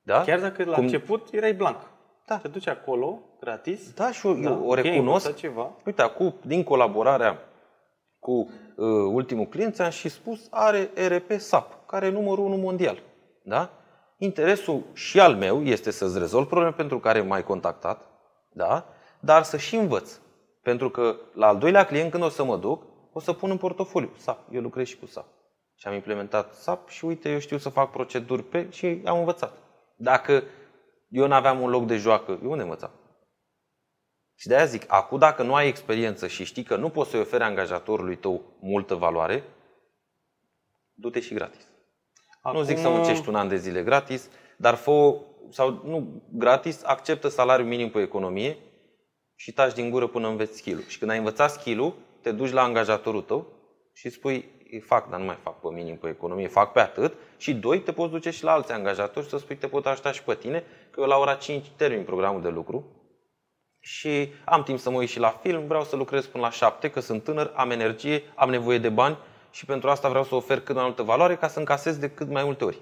Da? 0.00 0.22
Chiar 0.22 0.40
dacă 0.40 0.64
la 0.64 0.74
Cum... 0.74 0.84
început 0.84 1.32
erai 1.32 1.54
blanc. 1.54 1.90
Da. 2.26 2.36
Te 2.36 2.48
duci 2.48 2.66
acolo, 2.66 3.18
gratis. 3.40 3.92
Da, 3.94 4.12
și 4.12 4.26
eu, 4.26 4.34
da, 4.34 4.60
o 4.64 4.74
recunosc. 4.74 5.34
Ceva. 5.34 5.70
Uite, 5.84 6.02
acum, 6.02 6.34
din 6.46 6.64
colaborarea 6.64 7.38
cu 8.18 8.32
uh, 8.32 8.86
ultimul 9.12 9.46
client, 9.46 9.80
am 9.80 9.90
și 9.90 10.08
spus, 10.08 10.46
are 10.50 10.90
RP 10.94 11.40
SAP, 11.40 11.86
care 11.86 12.06
e 12.06 12.10
numărul 12.10 12.44
1 12.44 12.56
mondial. 12.56 13.02
Da? 13.42 13.70
Interesul 14.18 14.82
și 14.92 15.20
al 15.20 15.34
meu 15.34 15.62
este 15.62 15.90
să-ți 15.90 16.18
rezolv 16.18 16.46
probleme 16.46 16.72
pentru 16.72 16.98
care 16.98 17.20
m-ai 17.20 17.44
contactat, 17.44 18.06
da? 18.52 18.86
dar 19.20 19.42
să 19.42 19.56
și 19.56 19.76
învăț. 19.76 20.18
Pentru 20.62 20.90
că 20.90 21.16
la 21.34 21.46
al 21.46 21.58
doilea 21.58 21.84
client, 21.84 22.10
când 22.10 22.22
o 22.22 22.28
să 22.28 22.44
mă 22.44 22.56
duc, 22.56 22.82
o 23.12 23.20
să 23.20 23.32
pun 23.32 23.50
în 23.50 23.56
portofoliu 23.56 24.10
SAP. 24.16 24.38
Eu 24.50 24.60
lucrez 24.60 24.86
și 24.86 24.98
cu 24.98 25.06
SAP. 25.06 25.26
Și 25.74 25.88
am 25.88 25.94
implementat 25.94 26.54
SAP 26.54 26.88
și 26.88 27.04
uite, 27.04 27.30
eu 27.30 27.38
știu 27.38 27.58
să 27.58 27.68
fac 27.68 27.90
proceduri 27.90 28.42
pe 28.42 28.66
și 28.70 29.02
am 29.04 29.18
învățat. 29.18 29.52
Dacă 29.96 30.42
eu 31.12 31.26
nu 31.26 31.34
aveam 31.34 31.60
un 31.60 31.70
loc 31.70 31.86
de 31.86 31.96
joacă, 31.96 32.38
eu 32.42 32.50
unde 32.50 32.62
învățam? 32.62 32.90
Și 34.34 34.48
de 34.48 34.56
aia 34.56 34.64
zic, 34.64 34.84
acum 34.86 35.18
dacă 35.18 35.42
nu 35.42 35.54
ai 35.54 35.68
experiență 35.68 36.26
și 36.26 36.44
știi 36.44 36.62
că 36.62 36.76
nu 36.76 36.88
poți 36.88 37.10
să-i 37.10 37.20
oferi 37.20 37.42
angajatorului 37.42 38.16
tău 38.16 38.56
multă 38.60 38.94
valoare, 38.94 39.44
du-te 40.92 41.20
și 41.20 41.34
gratis. 41.34 41.68
Acum... 42.40 42.58
Nu 42.58 42.64
zic 42.64 42.78
să 42.78 42.88
muncești 42.88 43.28
un 43.28 43.34
an 43.34 43.48
de 43.48 43.56
zile 43.56 43.82
gratis, 43.82 44.28
dar 44.56 44.74
fă 44.74 45.16
sau 45.50 45.70
nu 45.84 46.22
gratis, 46.32 46.82
acceptă 46.84 47.28
salariul 47.28 47.68
minim 47.68 47.90
pe 47.90 48.00
economie 48.00 48.56
și 49.34 49.52
taci 49.52 49.74
din 49.74 49.90
gură 49.90 50.06
până 50.06 50.28
înveți 50.28 50.56
skill 50.56 50.84
Și 50.86 50.98
când 50.98 51.10
ai 51.10 51.18
învățat 51.18 51.50
skill 51.50 51.94
te 52.20 52.32
duci 52.32 52.50
la 52.50 52.62
angajatorul 52.62 53.22
tău 53.22 53.46
și 53.92 54.10
spui, 54.10 54.48
fac, 54.80 55.10
dar 55.10 55.18
nu 55.18 55.24
mai 55.24 55.38
fac 55.42 55.60
pe 55.60 55.68
minim 55.68 55.96
pe 55.96 56.08
economie, 56.08 56.48
fac 56.48 56.72
pe 56.72 56.80
atât. 56.80 57.14
Și 57.36 57.54
doi, 57.54 57.80
te 57.80 57.92
poți 57.92 58.10
duce 58.10 58.30
și 58.30 58.44
la 58.44 58.52
alți 58.52 58.72
angajatori 58.72 59.24
și 59.24 59.30
să 59.30 59.38
spui, 59.38 59.56
te 59.56 59.66
pot 59.66 59.86
ajuta 59.86 60.12
și 60.12 60.22
pe 60.22 60.34
tine, 60.34 60.64
că 60.90 61.00
eu 61.00 61.06
la 61.06 61.16
ora 61.16 61.34
5 61.34 61.70
termin 61.76 62.04
programul 62.04 62.42
de 62.42 62.48
lucru 62.48 62.84
și 63.80 64.32
am 64.44 64.62
timp 64.62 64.78
să 64.78 64.90
mă 64.90 64.98
uit 64.98 65.08
și 65.08 65.18
la 65.18 65.28
film, 65.28 65.66
vreau 65.66 65.84
să 65.84 65.96
lucrez 65.96 66.26
până 66.26 66.42
la 66.42 66.50
7, 66.50 66.90
că 66.90 67.00
sunt 67.00 67.22
tânăr, 67.22 67.52
am 67.54 67.70
energie, 67.70 68.22
am 68.34 68.50
nevoie 68.50 68.78
de 68.78 68.88
bani 68.88 69.18
și 69.50 69.64
pentru 69.64 69.90
asta 69.90 70.08
vreau 70.08 70.24
să 70.24 70.34
ofer 70.34 70.60
cât 70.60 70.74
mai 70.74 70.84
multă 70.84 71.02
valoare 71.02 71.36
ca 71.36 71.48
să 71.48 71.58
încasez 71.58 71.96
de 71.96 72.10
cât 72.10 72.28
mai 72.28 72.44
multe 72.44 72.64
ori. 72.64 72.80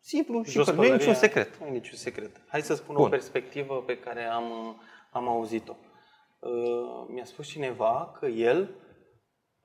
Simplu 0.00 0.42
și 0.42 0.62
nu 0.74 0.84
e 0.84 0.92
niciun 0.92 1.14
secret. 1.14 1.56
Nu 1.60 1.66
e 1.66 1.70
niciun 1.70 1.96
secret. 1.96 2.40
Hai 2.48 2.62
să 2.62 2.74
spun 2.74 2.94
Bun. 2.94 3.04
o 3.04 3.08
perspectivă 3.08 3.82
pe 3.86 3.98
care 3.98 4.24
am, 4.24 4.76
am 5.10 5.28
auzit-o. 5.28 5.76
Uh, 6.38 6.50
mi-a 7.08 7.24
spus 7.24 7.46
cineva 7.48 8.16
că 8.18 8.26
el 8.26 8.70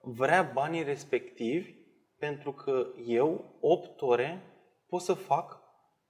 vrea 0.06 0.42
banii 0.42 0.84
respectivi 0.84 1.74
pentru 2.18 2.54
că 2.54 2.94
eu, 3.06 3.58
8 3.60 4.02
ore, 4.02 4.42
pot 4.88 5.02
să 5.02 5.14
fac 5.14 5.60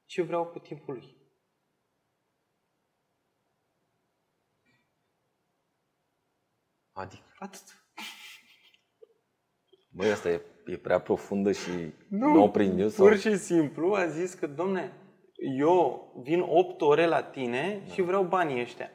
ce 0.05 0.21
vreau 0.21 0.45
cu 0.45 0.59
timpul 0.59 0.93
lui. 0.93 1.21
Adică? 6.91 7.23
Atât. 7.39 7.63
Băi, 9.89 10.11
asta 10.11 10.29
e, 10.29 10.41
e 10.65 10.77
prea 10.77 11.01
profundă 11.01 11.51
și 11.51 11.93
nu, 12.09 12.27
nu 12.27 12.43
o 12.43 12.49
prind 12.49 12.79
eu? 12.79 12.87
Sau? 12.87 13.07
Pur 13.07 13.17
și 13.17 13.37
simplu 13.37 13.93
a 13.93 14.07
zis 14.07 14.33
că, 14.33 14.47
domne, 14.47 14.93
eu 15.57 16.11
vin 16.23 16.39
8 16.39 16.81
ore 16.81 17.05
la 17.05 17.23
tine 17.23 17.83
da. 17.85 17.93
și 17.93 18.01
vreau 18.01 18.23
banii 18.23 18.61
ăștia. 18.61 18.91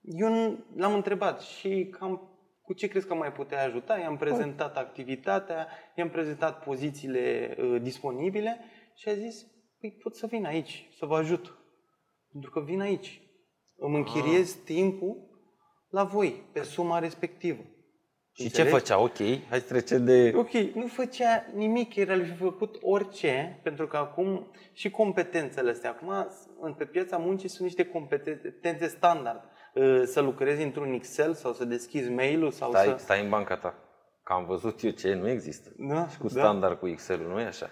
Eu 0.00 0.58
l-am 0.74 0.94
întrebat 0.94 1.40
și 1.40 1.88
cam 1.98 2.35
cu 2.66 2.72
ce 2.72 2.86
crezi 2.86 3.06
că 3.06 3.14
mai 3.14 3.32
putea 3.32 3.64
ajuta? 3.64 3.98
I-am 3.98 4.16
prezentat 4.16 4.76
activitatea, 4.76 5.68
i-am 5.94 6.10
prezentat 6.10 6.64
pozițiile 6.64 7.56
uh, 7.58 7.82
disponibile 7.82 8.60
și 8.94 9.08
a 9.08 9.14
zis, 9.14 9.46
păi 9.80 9.98
pot 10.02 10.16
să 10.16 10.26
vin 10.26 10.44
aici, 10.44 10.88
să 10.98 11.06
vă 11.06 11.16
ajut. 11.16 11.58
Pentru 12.32 12.50
că 12.50 12.60
vin 12.60 12.80
aici. 12.80 13.20
Îmi 13.76 13.96
închiriez 13.96 14.52
ah. 14.54 14.60
timpul 14.64 15.16
la 15.88 16.04
voi, 16.04 16.48
pe 16.52 16.62
suma 16.62 16.98
respectivă. 16.98 17.62
Și 18.32 18.42
Înțelegi? 18.42 18.70
ce 18.70 18.78
făcea? 18.78 19.00
Ok, 19.00 19.16
hai 19.48 19.58
să 19.58 19.66
trecem 19.68 20.04
de... 20.04 20.32
Ok, 20.36 20.50
nu 20.52 20.86
făcea 20.86 21.46
nimic, 21.54 21.94
el 21.94 22.10
ar 22.10 22.24
fi 22.24 22.34
făcut 22.34 22.78
orice, 22.80 23.60
pentru 23.62 23.86
că 23.86 23.96
acum 23.96 24.50
și 24.72 24.90
competențele 24.90 25.70
astea, 25.70 25.90
acum 25.90 26.74
pe 26.74 26.84
piața 26.84 27.16
muncii 27.16 27.48
sunt 27.48 27.62
niște 27.62 27.84
competențe 27.84 28.86
standard. 28.86 29.40
Uh, 29.76 30.02
să 30.04 30.20
lucrezi 30.20 30.62
într-un 30.62 30.92
Excel 30.92 31.34
sau 31.34 31.52
să 31.52 31.64
deschizi 31.64 32.10
mail-ul 32.10 32.50
sau 32.50 32.70
stai, 32.70 32.84
să... 32.84 32.94
Stai 32.98 33.22
în 33.22 33.28
banca 33.28 33.56
ta. 33.56 33.74
Că 34.22 34.32
am 34.32 34.46
văzut 34.46 34.82
eu 34.82 34.90
ce 34.90 35.14
nu 35.14 35.28
există. 35.28 35.70
Da, 35.76 36.06
cu 36.20 36.28
da. 36.28 36.40
standard 36.40 36.78
cu 36.78 36.88
Excel-ul, 36.88 37.28
nu 37.28 37.40
e 37.40 37.44
așa? 37.44 37.70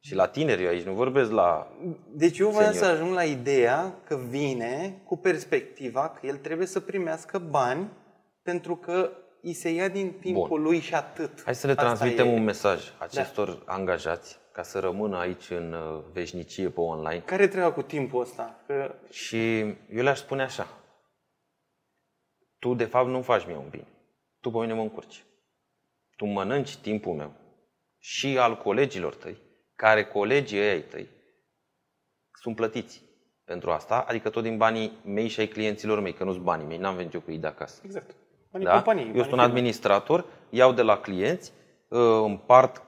Și 0.00 0.14
la 0.14 0.26
tineri 0.26 0.62
eu 0.62 0.68
aici 0.68 0.84
nu 0.84 0.92
vorbesc 0.92 1.30
la 1.30 1.72
Deci 2.12 2.38
eu 2.38 2.48
vreau 2.48 2.72
să 2.72 2.84
ajung 2.84 3.12
la 3.12 3.24
ideea 3.24 3.94
că 4.04 4.20
vine 4.28 5.00
cu 5.04 5.16
perspectiva 5.16 6.08
că 6.08 6.26
el 6.26 6.36
trebuie 6.36 6.66
să 6.66 6.80
primească 6.80 7.38
bani 7.38 7.88
pentru 8.42 8.76
că 8.76 9.10
îi 9.42 9.52
se 9.52 9.70
ia 9.70 9.88
din 9.88 10.12
timpul 10.20 10.48
Bun. 10.48 10.62
lui 10.62 10.78
și 10.78 10.94
atât. 10.94 11.42
Hai 11.44 11.54
să 11.54 11.66
le 11.66 11.72
Asta 11.72 11.84
transmitem 11.84 12.26
e... 12.26 12.32
un 12.32 12.44
mesaj 12.44 12.82
acestor 12.98 13.48
da. 13.48 13.72
angajați 13.72 14.38
ca 14.52 14.62
să 14.62 14.78
rămână 14.78 15.16
aici 15.16 15.50
în 15.50 15.72
uh, 15.72 16.02
veșnicie 16.12 16.68
pe 16.68 16.80
online. 16.80 17.22
Care 17.24 17.48
treaba 17.48 17.72
cu 17.72 17.82
timpul 17.82 18.20
ăsta? 18.20 18.60
Că... 18.66 18.94
Și 19.10 19.60
eu 19.90 20.02
le-aș 20.02 20.18
spune 20.18 20.42
așa 20.42 20.66
tu 22.66 22.74
de 22.74 22.84
fapt 22.84 23.08
nu 23.08 23.22
faci 23.22 23.46
mie 23.46 23.56
un 23.56 23.68
bine. 23.70 23.86
Tu 24.40 24.50
pe 24.50 24.58
mine 24.58 24.72
mă 24.72 24.82
încurci. 24.82 25.24
Tu 26.16 26.26
mănânci 26.26 26.76
timpul 26.76 27.12
meu 27.12 27.32
și 27.98 28.38
al 28.38 28.56
colegilor 28.56 29.14
tăi, 29.14 29.36
care 29.76 30.04
colegii 30.04 30.58
ei 30.58 30.82
tăi 30.82 31.08
sunt 32.32 32.56
plătiți 32.56 33.02
pentru 33.44 33.70
asta, 33.70 34.04
adică 34.08 34.30
tot 34.30 34.42
din 34.42 34.56
banii 34.56 34.92
mei 35.04 35.28
și 35.28 35.40
ai 35.40 35.46
clienților 35.46 36.00
mei, 36.00 36.12
că 36.12 36.24
nu 36.24 36.32
sunt 36.32 36.44
banii 36.44 36.66
mei, 36.66 36.78
n-am 36.78 36.96
venit 36.96 37.14
eu 37.14 37.20
cu 37.20 37.30
ei 37.30 37.38
de 37.38 37.46
acasă. 37.46 37.80
Exact. 37.84 38.14
Banii 38.50 38.66
da? 38.66 38.72
companii, 38.72 39.12
eu 39.14 39.20
sunt 39.20 39.32
un 39.32 39.38
administrator, 39.38 40.24
iau 40.50 40.72
de 40.72 40.82
la 40.82 40.98
clienți, 40.98 41.52
uh, 41.88 42.00
împart, 42.24 42.82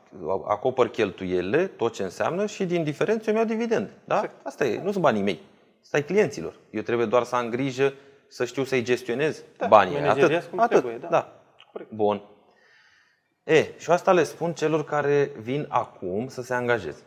acopăr 0.47 0.89
cheltuielile, 0.89 1.67
tot 1.67 1.93
ce 1.93 2.03
înseamnă 2.03 2.47
și 2.47 2.65
din 2.65 2.85
diferență 2.85 3.31
eu 3.31 3.35
mi 3.35 3.41
iau 3.41 3.49
dividend. 3.49 3.91
Da? 4.05 4.15
Exact. 4.15 4.47
Asta 4.47 4.65
e, 4.65 4.83
nu 4.83 4.91
sunt 4.91 5.03
banii 5.03 5.23
mei. 5.23 5.41
Asta 5.83 5.97
e 5.97 6.03
clienților. 6.03 6.55
Eu 6.71 6.83
trebuie 6.83 7.07
doar 7.07 7.23
să 7.23 7.37
am 7.37 7.49
grijă 7.49 7.95
să 8.29 8.45
știu 8.45 8.65
să-i 8.65 8.83
gestionez 8.83 9.45
da, 9.57 9.67
banii. 9.67 9.99
Atât. 9.99 10.45
Cum 10.45 10.59
atât. 10.59 10.79
Trebuie, 10.79 10.99
da. 10.99 11.09
da. 11.09 11.43
Corect. 11.73 11.91
Bun. 11.91 12.23
E, 13.45 13.79
și 13.79 13.91
asta 13.91 14.13
le 14.13 14.23
spun 14.23 14.53
celor 14.53 14.85
care 14.85 15.33
vin 15.41 15.67
acum 15.69 16.29
să 16.29 16.43
se 16.43 16.55
angajeze. 16.55 17.03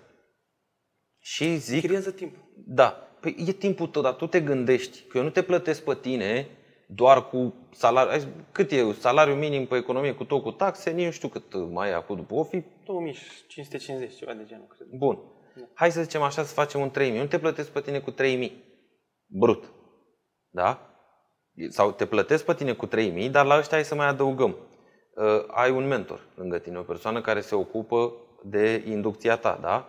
Și 1.19 1.55
zic... 1.55 1.83
Creează 1.83 2.11
timp. 2.11 2.35
Da. 2.55 3.07
Păi 3.19 3.35
e 3.47 3.51
timpul 3.51 3.87
tău, 3.87 4.01
dar 4.01 4.13
tu 4.13 4.27
te 4.27 4.41
gândești 4.41 5.01
că 5.01 5.17
eu 5.17 5.23
nu 5.23 5.29
te 5.29 5.41
plătesc 5.41 5.83
pe 5.83 5.95
tine 5.95 6.47
doar 6.87 7.27
cu 7.27 7.53
salariu. 7.71 8.27
Cât 8.51 8.71
e 8.71 8.93
salariul 8.93 9.37
minim 9.37 9.65
pe 9.65 9.75
economie 9.75 10.13
cu 10.13 10.23
tot 10.23 10.41
cu 10.41 10.51
taxe? 10.51 10.91
Nici 10.91 11.05
nu 11.05 11.11
știu 11.11 11.27
cât 11.27 11.55
mai 11.55 11.89
e 11.89 11.93
acum 11.93 12.15
după 12.15 12.33
o 12.33 12.43
fi. 12.43 12.63
2550, 12.85 14.15
ceva 14.15 14.33
de 14.33 14.43
genul, 14.45 14.67
cred. 14.67 14.87
Bun. 14.87 15.19
Da. 15.55 15.63
Hai 15.73 15.91
să 15.91 16.01
zicem 16.01 16.21
așa, 16.21 16.43
să 16.43 16.53
facem 16.53 16.81
un 16.81 16.91
3000. 16.91 17.19
Nu 17.19 17.25
te 17.25 17.39
plătesc 17.39 17.69
pe 17.69 17.81
tine 17.81 17.99
cu 17.99 18.11
3000. 18.11 18.63
Brut. 19.25 19.71
Da? 20.49 20.90
Sau 21.69 21.91
te 21.91 22.05
plătesc 22.05 22.45
pe 22.45 22.53
tine 22.53 22.73
cu 22.73 22.85
3000, 22.85 23.29
dar 23.29 23.45
la 23.45 23.57
ăștia 23.57 23.77
ai 23.77 23.83
să 23.83 23.95
mai 23.95 24.07
adăugăm. 24.07 24.55
Uh, 25.15 25.43
ai 25.47 25.71
un 25.71 25.87
mentor 25.87 26.27
lângă 26.35 26.59
tine, 26.59 26.77
o 26.77 26.83
persoană 26.83 27.21
care 27.21 27.41
se 27.41 27.55
ocupă 27.55 28.13
de 28.43 28.83
inducția 28.87 29.37
ta, 29.37 29.59
da? 29.61 29.87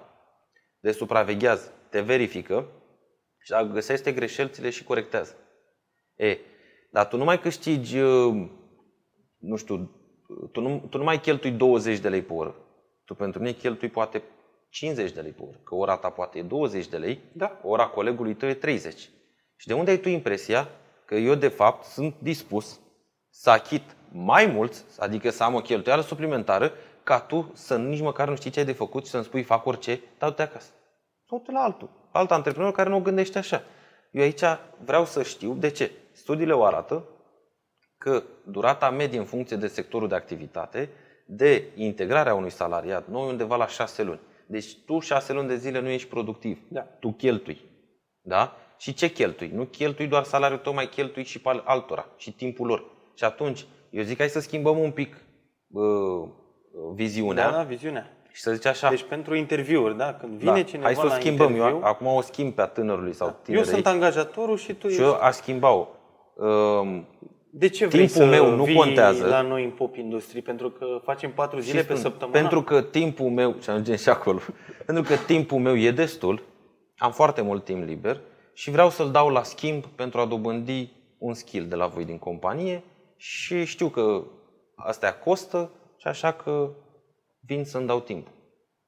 De 0.81 0.93
supraveghează, 0.93 1.73
te 1.91 2.01
verifică 2.01 2.67
și 3.39 3.53
găsește 3.73 4.13
greșelțile 4.13 4.71
și 4.71 4.85
corectează. 4.85 5.37
E, 6.17 6.39
dar 6.91 7.07
tu 7.09 7.17
nu 7.17 7.25
mai 7.25 7.41
câștigi, 7.41 7.99
uh, 7.99 8.49
nu 9.39 9.57
știu, 9.57 9.91
tu 10.53 10.61
nu, 10.61 10.87
tu 10.91 10.99
nu 10.99 11.05
mai 11.05 11.21
cheltui 11.21 11.51
20 11.51 11.99
de 11.99 12.09
lei 12.09 12.23
pe 12.23 12.33
oră. 12.33 12.57
Tu 13.05 13.15
pentru 13.15 13.41
mine 13.41 13.53
cheltui 13.53 13.89
poate 13.89 14.23
50 14.69 15.13
de 15.13 15.21
lei 15.21 15.33
pe 15.33 15.43
oră. 15.43 15.61
Că 15.65 15.75
ora 15.75 15.97
ta 15.97 16.11
poate 16.11 16.39
e 16.39 16.43
20 16.43 16.89
de 16.89 16.97
lei, 16.97 17.21
da. 17.33 17.61
ora 17.63 17.87
colegului 17.87 18.35
tău 18.35 18.49
e 18.49 18.55
30. 18.55 19.11
Și 19.57 19.67
de 19.67 19.75
unde 19.75 19.91
ai 19.91 19.99
tu 19.99 20.09
impresia 20.09 20.69
că 21.13 21.19
eu 21.19 21.35
de 21.35 21.49
fapt 21.49 21.85
sunt 21.85 22.15
dispus 22.19 22.81
să 23.31 23.51
achit 23.51 23.83
mai 24.13 24.47
mult, 24.47 24.85
adică 24.99 25.31
să 25.31 25.43
am 25.43 25.55
o 25.55 25.61
cheltuială 25.61 26.03
suplimentară, 26.03 26.73
ca 27.03 27.21
tu 27.21 27.51
să 27.55 27.77
nici 27.77 28.01
măcar 28.01 28.29
nu 28.29 28.37
știi 28.37 28.51
ce 28.51 28.59
ai 28.59 28.65
de 28.65 28.73
făcut 28.73 29.05
și 29.05 29.11
să-mi 29.11 29.25
spui 29.25 29.43
fac 29.43 29.67
orice, 29.67 30.01
dau 30.19 30.31
te 30.31 30.43
acasă. 30.43 30.71
Sau 31.29 31.39
te 31.39 31.53
la 31.53 31.61
altul. 31.61 31.91
Alt 32.13 32.31
antreprenor 32.31 32.73
care 32.73 32.89
nu 32.89 32.97
o 32.97 33.01
gândește 33.01 33.39
așa. 33.39 33.63
Eu 34.11 34.23
aici 34.23 34.43
vreau 34.85 35.05
să 35.05 35.23
știu 35.23 35.55
de 35.55 35.71
ce. 35.71 35.91
Studiile 36.13 36.53
o 36.53 36.65
arată 36.65 37.05
că 37.99 38.23
durata 38.45 38.91
medie 38.91 39.19
în 39.19 39.25
funcție 39.25 39.57
de 39.57 39.67
sectorul 39.67 40.09
de 40.09 40.15
activitate 40.15 40.91
de 41.27 41.65
integrarea 41.75 42.35
unui 42.35 42.51
salariat 42.51 43.09
nou 43.09 43.27
e 43.27 43.31
undeva 43.31 43.57
la 43.57 43.67
șase 43.67 44.03
luni. 44.03 44.21
Deci 44.47 44.77
tu 44.87 44.99
șase 44.99 45.33
luni 45.33 45.49
de 45.49 45.57
zile 45.57 45.81
nu 45.81 45.89
ești 45.89 46.09
productiv. 46.09 46.63
Da. 46.69 46.81
Tu 46.81 47.13
cheltui. 47.13 47.61
Da? 48.21 48.57
Și 48.83 48.95
ce 48.95 49.11
cheltui? 49.11 49.51
Nu 49.55 49.65
cheltui 49.65 50.07
doar 50.07 50.25
salariul 50.25 50.59
tău, 50.59 50.75
mai 50.75 50.89
cheltui 50.89 51.25
și 51.25 51.41
pe 51.41 51.63
altora 51.65 52.07
și 52.17 52.33
timpul 52.33 52.67
lor. 52.67 52.85
Și 53.15 53.25
atunci, 53.25 53.67
eu 53.91 54.03
zic 54.03 54.19
hai 54.19 54.29
să 54.29 54.41
schimbăm 54.41 54.79
un 54.79 54.91
pic 54.91 55.17
uh, 55.71 56.29
viziunea. 56.95 57.51
Da, 57.51 57.57
da, 57.57 57.63
viziunea. 57.63 58.17
Și 58.33 58.43
să 58.43 58.53
zici 58.53 58.67
așa. 58.67 58.89
Deci 58.89 59.03
pentru 59.03 59.35
interviuri, 59.35 59.97
da? 59.97 60.15
Când 60.15 60.33
vine 60.33 60.53
da, 60.53 60.63
cineva 60.63 60.85
hai 60.85 60.95
să 60.95 61.01
o 61.05 61.09
la 61.09 61.15
schimbăm. 61.15 61.49
interviu, 61.49 61.77
Eu 61.77 61.85
acum 61.85 62.07
o 62.07 62.21
schimb 62.21 62.53
pe 62.53 62.63
a 62.63 62.67
tânărului 62.67 63.13
sau 63.13 63.27
eu 63.27 63.35
tinerei. 63.43 63.69
sunt 63.69 63.87
angajatorul 63.87 64.57
și 64.57 64.73
tu 64.73 64.87
și 64.87 64.93
ești... 64.93 65.03
eu 65.03 65.19
aș 65.21 65.35
schimba-o. 65.35 65.89
Um, 66.35 67.07
De 67.51 67.69
ce 67.69 67.87
vrei 67.87 68.07
timpul 68.07 68.25
să 68.25 68.31
meu 68.31 68.55
nu 68.57 68.65
vii 68.65 68.77
contează. 68.77 69.27
la 69.27 69.41
noi 69.41 69.65
în 69.65 69.71
pop 69.71 69.97
industrie? 69.97 70.41
Pentru 70.41 70.71
că 70.71 70.87
facem 71.05 71.33
patru 71.33 71.59
zile 71.61 71.81
și 71.81 71.87
pe 71.87 71.95
spun, 71.95 72.11
săptămână? 72.11 72.39
Pentru 72.39 72.63
că 72.63 72.83
timpul 72.83 73.31
meu, 73.31 73.57
și 73.61 73.71
ajungem 73.71 73.97
și 73.97 74.09
acolo, 74.09 74.39
pentru 74.87 75.03
că 75.03 75.15
timpul 75.27 75.59
meu 75.59 75.77
e 75.77 75.91
destul, 75.91 76.43
am 76.97 77.13
foarte 77.13 77.43
mult 77.43 77.65
timp 77.65 77.85
liber 77.85 78.21
și 78.55 78.71
vreau 78.71 78.91
să-l 78.91 79.11
dau 79.11 79.29
la 79.29 79.43
schimb 79.43 79.85
pentru 79.87 80.21
a 80.21 80.27
dobândi 80.27 80.93
un 81.19 81.35
skill 81.35 81.67
de 81.67 81.75
la 81.75 81.87
voi 81.87 82.05
din 82.05 82.19
companie 82.19 82.83
și 83.17 83.65
știu 83.65 83.89
că 83.89 84.25
astea 84.75 85.15
costă 85.19 85.71
și 85.97 86.07
așa 86.07 86.33
că 86.33 86.71
vin 87.41 87.65
să-mi 87.65 87.87
dau 87.87 88.01
timp. 88.01 88.27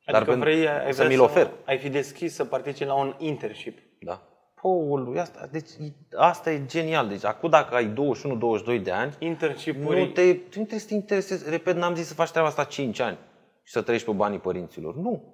Adică 0.05 0.25
pentru- 0.25 0.51
vrei, 0.51 0.69
ai 0.69 0.93
să 0.93 1.03
vrea 1.03 1.09
mi-l 1.09 1.21
ofer. 1.21 1.51
Ai 1.65 1.79
fi 1.79 1.89
deschis 1.89 2.35
să 2.35 2.45
participi 2.45 2.85
la 2.85 2.95
un 2.95 3.15
internship. 3.19 3.79
Da. 4.01 4.23
Paul, 4.63 5.19
asta, 5.19 5.49
deci, 5.51 5.71
asta 6.17 6.51
e 6.51 6.67
genial. 6.67 7.09
Deci, 7.09 7.25
acum 7.25 7.51
dacă 7.51 7.75
ai 7.75 7.93
21-22 7.93 8.83
de 8.83 8.91
ani, 8.91 9.17
Internship-uri... 9.19 10.01
nu 10.01 10.07
te, 10.07 10.33
tu 10.35 10.59
nu 10.59 10.65
trebuie 10.65 10.79
să 10.79 10.87
te 10.87 10.95
interesezi. 10.95 11.51
Repet, 11.51 11.77
n-am 11.77 11.95
zis 11.95 12.07
să 12.07 12.15
faci 12.15 12.31
treaba 12.31 12.49
asta 12.49 12.65
5 12.65 13.01
ani 13.01 13.19
și 13.63 13.73
să 13.73 13.83
trăiești 13.83 14.07
pe 14.09 14.15
banii 14.15 14.39
părinților. 14.39 14.95
Nu. 14.95 15.34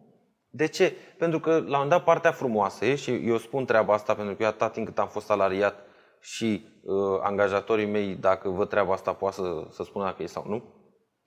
De 0.51 0.67
ce? 0.67 0.97
Pentru 1.19 1.41
că 1.41 1.51
la 1.51 1.57
un 1.57 1.65
moment 1.71 1.91
dat 1.91 2.05
partea 2.05 2.33
frumoasă 2.33 2.85
e, 2.85 2.95
și 2.95 3.29
eu 3.29 3.37
spun 3.37 3.65
treaba 3.65 3.95
asta 3.95 4.15
pentru 4.15 4.35
că 4.35 4.43
eu 4.43 4.49
atât 4.49 4.73
timp 4.73 4.87
cât 4.87 4.99
am 4.99 5.09
fost 5.09 5.27
salariat 5.27 5.85
și 6.21 6.67
uh, 6.83 7.21
angajatorii 7.23 7.87
mei, 7.87 8.15
dacă 8.15 8.49
văd 8.49 8.69
treaba 8.69 8.93
asta, 8.93 9.13
poate 9.13 9.35
să, 9.35 9.67
să 9.71 9.83
spună 9.83 10.05
dacă 10.05 10.23
e 10.23 10.27
sau 10.27 10.45
nu. 10.47 10.63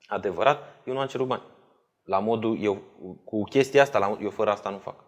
Adevărat, 0.08 0.60
eu 0.86 0.94
nu 0.94 1.00
am 1.00 1.08
cerut 1.08 1.28
bani. 1.28 1.44
La 2.04 2.20
modul, 2.20 2.62
eu 2.62 2.82
cu 3.26 3.44
chestia 3.44 3.82
asta, 3.82 4.00
la, 4.00 4.18
eu 4.22 4.30
fără 4.30 4.50
asta 4.50 4.70
nu 4.70 4.78
fac. 4.78 5.04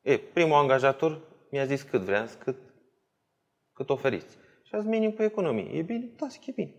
E, 0.00 0.18
primul 0.18 0.56
angajator 0.56 1.20
mi-a 1.50 1.64
zis 1.64 1.82
cât 1.82 2.00
vrea, 2.00 2.28
cât, 2.38 2.56
cât 3.72 3.90
oferiți. 3.90 4.36
Și 4.62 4.74
a 4.74 4.78
zis 4.78 4.88
minim 4.88 5.12
pe 5.12 5.24
economie. 5.24 5.78
E 5.78 5.82
bine? 5.82 6.10
Da, 6.16 6.26
zic, 6.26 6.46
e 6.46 6.52
bine. 6.52 6.74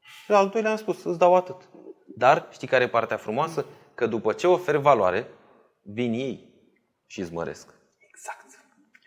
Și 0.00 0.32
al 0.32 0.48
doilea 0.48 0.70
am 0.70 0.76
spus, 0.76 1.04
îți 1.04 1.18
dau 1.18 1.34
atât. 1.34 1.68
Dar 2.16 2.48
știi 2.50 2.68
care 2.68 2.84
e 2.84 2.88
partea 2.88 3.16
frumoasă? 3.16 3.66
Că 3.94 4.06
după 4.06 4.32
ce 4.32 4.46
oferi 4.46 4.78
valoare, 4.78 5.28
vin 5.82 6.12
ei 6.12 6.48
și 7.06 7.20
îți 7.20 7.32
măresc. 7.32 7.74
Exact. 8.08 8.44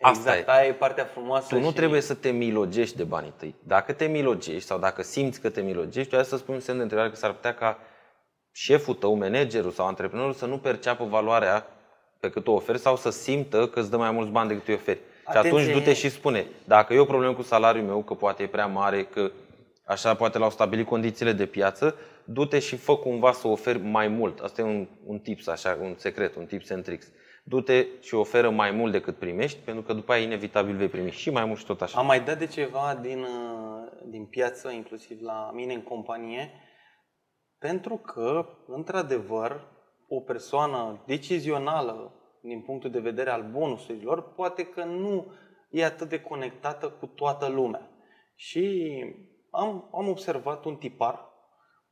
Asta 0.01 0.35
exact. 0.35 0.47
e. 0.47 0.51
Aia 0.51 0.67
e 0.67 0.73
partea 0.73 1.05
frumoasă. 1.05 1.47
Tu 1.55 1.59
nu 1.59 1.69
și... 1.69 1.73
trebuie 1.75 2.01
să 2.01 2.13
te 2.13 2.31
milogești 2.31 2.97
de 2.97 3.03
banii 3.03 3.33
tăi. 3.37 3.55
Dacă 3.63 3.93
te 3.93 4.05
milogești 4.05 4.67
sau 4.67 4.79
dacă 4.79 5.01
simți 5.01 5.41
că 5.41 5.49
te 5.49 5.61
milogești, 5.61 6.09
tu 6.09 6.15
hai 6.15 6.25
să 6.25 6.37
spui 6.37 6.53
un 6.53 6.59
semn 6.59 6.77
de 6.77 6.83
întrebare 6.83 7.09
că 7.09 7.15
s-ar 7.15 7.31
putea 7.31 7.53
ca 7.53 7.79
șeful 8.51 8.93
tău, 8.93 9.13
managerul 9.15 9.71
sau 9.71 9.87
antreprenorul 9.87 10.33
să 10.33 10.45
nu 10.45 10.57
perceapă 10.57 11.05
valoarea 11.05 11.67
pe 12.19 12.29
cât 12.29 12.47
o 12.47 12.51
oferi 12.51 12.79
sau 12.79 12.95
să 12.95 13.09
simtă 13.09 13.67
că 13.67 13.79
îți 13.79 13.89
dă 13.89 13.97
mai 13.97 14.11
mulți 14.11 14.31
bani 14.31 14.47
decât 14.47 14.67
îi 14.67 14.73
oferi. 14.73 14.97
Și 14.97 15.03
Atenție! 15.25 15.49
atunci 15.49 15.73
du-te 15.73 15.93
și 15.93 16.09
spune, 16.09 16.47
dacă 16.65 16.93
e 16.93 16.99
o 16.99 17.05
problemă 17.05 17.33
cu 17.33 17.41
salariul 17.41 17.85
meu, 17.85 18.03
că 18.03 18.13
poate 18.13 18.43
e 18.43 18.47
prea 18.47 18.65
mare, 18.65 19.03
că 19.03 19.31
așa 19.85 20.15
poate 20.15 20.37
l-au 20.37 20.49
stabilit 20.49 20.87
condițiile 20.87 21.31
de 21.31 21.45
piață, 21.45 21.95
du-te 22.25 22.59
și 22.59 22.75
fă 22.75 22.95
cumva 22.95 23.31
să 23.31 23.47
oferi 23.47 23.79
mai 23.79 24.07
mult. 24.07 24.39
Asta 24.39 24.61
e 24.61 24.65
un, 24.65 24.87
un 25.05 25.19
tips, 25.19 25.47
așa, 25.47 25.77
un 25.81 25.95
secret, 25.97 26.35
un 26.35 26.45
tips 26.45 26.69
and 26.69 26.83
tricks. 26.83 27.11
Du-te 27.43 27.87
și 28.01 28.15
oferă 28.15 28.49
mai 28.49 28.71
mult 28.71 28.91
decât 28.91 29.17
primești, 29.17 29.59
pentru 29.59 29.83
că 29.83 29.93
după 29.93 30.11
aia 30.11 30.23
inevitabil 30.23 30.75
vei 30.75 30.87
primi 30.87 31.11
și 31.11 31.29
mai 31.29 31.45
mult 31.45 31.59
și 31.59 31.65
tot 31.65 31.81
așa. 31.81 31.99
Am 31.99 32.05
mai 32.05 32.23
dat 32.23 32.37
de 32.37 32.47
ceva 32.47 32.99
din, 33.01 33.19
uh, 33.19 33.91
din 34.05 34.25
piață, 34.25 34.69
inclusiv 34.69 35.21
la 35.21 35.51
mine 35.53 35.73
în 35.73 35.81
companie, 35.81 36.51
pentru 37.59 37.95
că, 37.97 38.45
într-adevăr, 38.67 39.71
o 40.07 40.19
persoană 40.19 41.03
decizională 41.05 42.13
din 42.41 42.61
punctul 42.61 42.89
de 42.89 42.99
vedere 42.99 43.29
al 43.29 43.49
bonusurilor, 43.51 44.33
poate 44.33 44.65
că 44.65 44.83
nu 44.83 45.31
e 45.69 45.85
atât 45.85 46.09
de 46.09 46.21
conectată 46.21 46.89
cu 46.89 47.05
toată 47.05 47.47
lumea. 47.47 47.89
Și 48.35 48.93
am, 49.49 49.89
am 49.93 50.09
observat 50.09 50.65
un 50.65 50.75
tipar, 50.75 51.32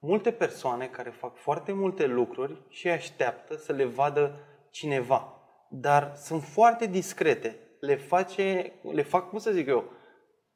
multe 0.04 0.32
persoane 0.32 0.86
care 0.88 1.10
fac 1.10 1.38
foarte 1.38 1.72
multe 1.72 2.06
lucruri 2.06 2.62
și 2.70 2.90
așteaptă 2.90 3.56
să 3.58 3.72
le 3.74 3.86
vadă 3.86 4.36
cineva, 4.70 5.34
dar 5.70 6.12
sunt 6.16 6.44
foarte 6.44 6.86
discrete. 6.86 7.60
Le, 7.80 7.96
face, 7.96 8.72
le 8.94 9.02
fac, 9.04 9.30
cum 9.30 9.40
să 9.40 9.52
zic 9.52 9.68
eu, 9.68 9.84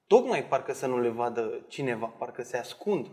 tocmai 0.07 0.43
parcă 0.45 0.73
să 0.73 0.87
nu 0.87 0.99
le 0.99 1.09
vadă 1.09 1.65
cineva, 1.67 2.05
parcă 2.05 2.41
se 2.43 2.57
ascund. 2.57 3.07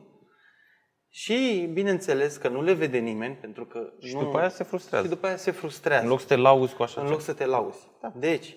Și 1.08 1.70
bineînțeles 1.72 2.36
că 2.36 2.48
nu 2.48 2.62
le 2.62 2.72
vede 2.72 2.98
nimeni, 2.98 3.34
pentru 3.34 3.66
că 3.66 3.92
Și 4.00 4.14
nu, 4.14 4.20
după 4.22 4.38
aia 4.38 4.48
se 4.48 4.64
frustrează. 4.64 5.04
și 5.06 5.12
după 5.12 5.26
aia 5.26 5.36
se 5.36 5.50
frustrează 5.50 6.02
În 6.02 6.08
loc 6.10 6.20
să 6.20 6.26
te 6.26 6.36
lauzi 6.36 6.74
cu 6.74 6.82
așa 6.82 7.00
în 7.00 7.06
ceva. 7.06 7.16
loc 7.18 7.20
să 7.26 7.32
te 7.34 7.44
lauzi. 7.46 7.90
Da. 8.00 8.12
Deci, 8.16 8.56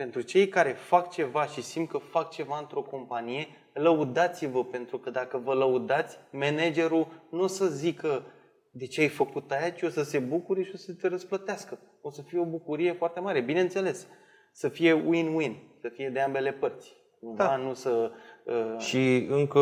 pentru 0.00 0.20
cei 0.20 0.48
care 0.48 0.70
fac 0.70 1.10
ceva 1.10 1.46
și 1.46 1.62
simt 1.62 1.88
că 1.88 1.98
fac 1.98 2.30
ceva 2.30 2.58
într-o 2.58 2.82
companie, 2.82 3.46
lăudați-vă, 3.72 4.64
pentru 4.64 4.98
că 4.98 5.10
dacă 5.10 5.40
vă 5.44 5.52
lăudați, 5.54 6.16
managerul 6.30 7.06
nu 7.30 7.42
o 7.42 7.46
să 7.46 7.66
zică 7.66 8.22
de 8.70 8.86
ce 8.86 9.00
ai 9.00 9.08
făcut 9.08 9.50
aia, 9.50 9.70
ci 9.70 9.82
o 9.82 9.88
să 9.88 10.02
se 10.02 10.18
bucure 10.18 10.62
și 10.62 10.70
o 10.74 10.76
să 10.76 10.92
te 10.92 11.08
răsplătească. 11.08 11.78
O 12.02 12.10
să 12.10 12.22
fie 12.22 12.38
o 12.38 12.44
bucurie 12.44 12.92
foarte 12.92 13.20
mare, 13.20 13.40
bineînțeles. 13.40 14.06
Să 14.52 14.68
fie 14.68 14.92
win-win, 14.94 15.52
să 15.80 15.88
fie 15.88 16.08
de 16.08 16.20
ambele 16.20 16.52
părți. 16.52 16.96
Cumva 17.20 17.44
Da. 17.44 17.56
nu 17.56 17.74
să... 17.74 18.10
Uh, 18.44 18.78
Și 18.78 19.26
încă 19.30 19.58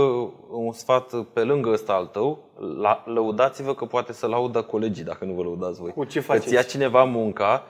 un 0.50 0.72
sfat 0.72 1.14
pe 1.32 1.42
lângă 1.42 1.70
ăsta 1.70 1.92
al 1.92 2.06
tău, 2.06 2.50
la, 2.80 3.02
lăudați-vă 3.06 3.74
că 3.74 3.84
poate 3.84 4.12
să 4.12 4.26
laudă 4.26 4.62
colegii 4.62 5.04
dacă 5.04 5.24
nu 5.24 5.32
vă 5.32 5.42
lăudați 5.42 5.80
voi. 5.80 5.92
Cu 5.92 6.04
ce 6.04 6.18
Îți 6.18 6.26
faceți? 6.26 6.54
ia 6.54 6.62
cineva 6.62 7.04
munca, 7.04 7.66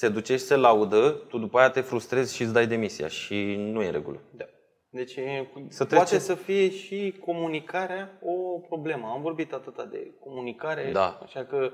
se 0.00 0.08
duce 0.08 0.32
și 0.36 0.42
se 0.44 0.56
laudă, 0.56 1.10
tu 1.28 1.38
după 1.38 1.58
aia 1.58 1.70
te 1.70 1.80
frustrezi 1.80 2.34
și 2.34 2.42
îți 2.42 2.52
dai 2.52 2.66
demisia 2.66 3.08
și 3.08 3.54
nu 3.58 3.82
e 3.82 3.86
în 3.86 3.92
regulă. 3.92 4.18
Da. 4.30 4.44
Deci 4.90 5.16
e- 5.16 5.48
Să 5.68 5.84
poate 5.84 6.04
trece- 6.04 6.18
să 6.24 6.34
fie 6.34 6.70
și 6.70 7.14
comunicarea 7.24 8.18
o 8.22 8.58
problemă. 8.58 9.10
Am 9.14 9.22
vorbit 9.22 9.52
atâta 9.52 9.84
de 9.90 10.14
comunicare, 10.24 10.90
Da. 10.92 11.18
așa 11.24 11.44
că 11.44 11.70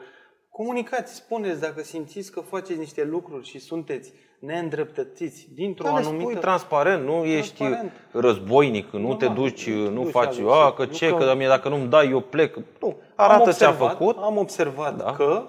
comunicați, 0.51 1.15
spuneți 1.15 1.61
dacă 1.61 1.83
simțiți 1.83 2.33
că 2.33 2.41
faceți 2.41 2.79
niște 2.79 3.05
lucruri 3.05 3.47
și 3.47 3.59
sunteți 3.59 4.13
neîndreptățiți 4.41 5.49
dintr-o 5.55 5.85
Dar 5.85 5.93
le 5.93 5.99
anumită... 5.99 6.29
spui 6.31 6.41
transparent, 6.41 7.05
nu 7.05 7.25
ești 7.25 7.57
Transparent. 7.57 7.93
războinic, 8.13 8.91
nu 8.91 8.99
Nu, 8.99 9.15
te 9.15 9.27
da, 9.27 9.33
duci, 9.33 9.71
nu 9.71 9.89
nu 9.91 10.03
duci 10.03 10.11
faci, 10.13 10.39
alul 10.39 10.51
a, 10.53 10.67
și- 10.69 10.75
că 10.75 10.85
nu 10.85 10.93
ce, 10.93 11.09
că- 11.09 11.17
că 11.17 11.35
mie 11.37 11.47
dacă 11.47 11.69
nu-mi 11.69 11.89
dai, 11.89 12.11
eu 12.11 12.21
plec. 12.21 12.57
Nu, 12.81 12.87
Am 12.89 13.31
arată 13.31 13.53
ce 13.53 13.65
a 13.65 13.69
observat- 13.69 13.91
făcut. 13.97 14.17
Am 14.17 14.37
observat 14.37 14.97
Da. 14.97 15.13
că, 15.13 15.47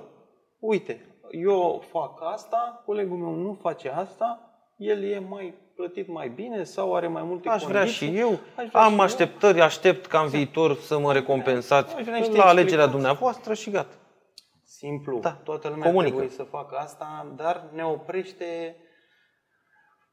uite, 0.60 1.15
eu 1.32 1.84
fac 1.92 2.20
asta, 2.34 2.82
colegul 2.86 3.18
meu 3.18 3.34
nu 3.34 3.58
face 3.62 3.90
asta, 3.90 4.40
el 4.78 5.04
e 5.04 5.20
mai 5.20 5.54
plătit 5.76 6.08
mai 6.08 6.30
bine 6.30 6.64
sau 6.64 6.96
are 6.96 7.08
mai 7.08 7.24
multe 7.24 7.50
Aș 7.50 7.64
vrea 7.64 7.80
condiții. 7.80 8.08
și 8.08 8.18
eu. 8.18 8.30
Aș 8.32 8.68
vrea 8.70 8.82
Am 8.82 8.90
și 8.92 8.98
eu. 8.98 9.04
așteptări, 9.04 9.62
aștept 9.62 10.06
ca 10.06 10.20
în 10.20 10.28
viitor 10.28 10.76
să 10.76 11.00
mă 11.00 11.14
recompensați 11.14 11.96
Aș 11.96 12.04
vrea 12.04 12.18
niște 12.18 12.36
la 12.38 12.44
alegerea 12.44 12.62
explicații. 12.64 12.92
dumneavoastră 12.92 13.54
și 13.54 13.70
gata. 13.70 13.96
Simplu. 14.64 15.20
Da. 15.20 15.32
Toată 15.44 15.68
lumea 15.68 15.86
Comunică. 15.86 16.16
trebuie 16.16 16.36
să 16.38 16.44
facă 16.44 16.76
asta, 16.76 17.34
dar 17.36 17.70
ne 17.74 17.84
oprește 17.86 18.76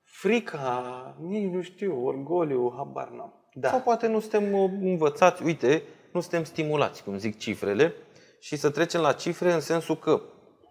frica, 0.05 1.17
nici 1.21 1.53
nu 1.53 1.63
știu, 1.63 2.05
orgoliu, 2.05 2.73
habar 2.77 3.09
n-am. 3.09 3.35
Da. 3.55 3.69
Sau 3.69 3.81
poate 3.81 4.07
nu 4.07 4.21
suntem 4.21 4.53
uh, 4.53 4.71
învățați, 4.81 5.43
uite, 5.43 5.83
nu 6.13 6.21
suntem 6.21 6.45
stimulați, 6.45 7.05
cum 7.05 7.17
zic 7.17 7.39
cifrele, 7.39 7.95
și 8.41 8.57
să 8.57 8.71
trecem 8.71 9.01
la 9.01 9.13
cifre 9.13 9.53
în 9.53 9.61
sensul 9.61 9.97
că 9.97 10.21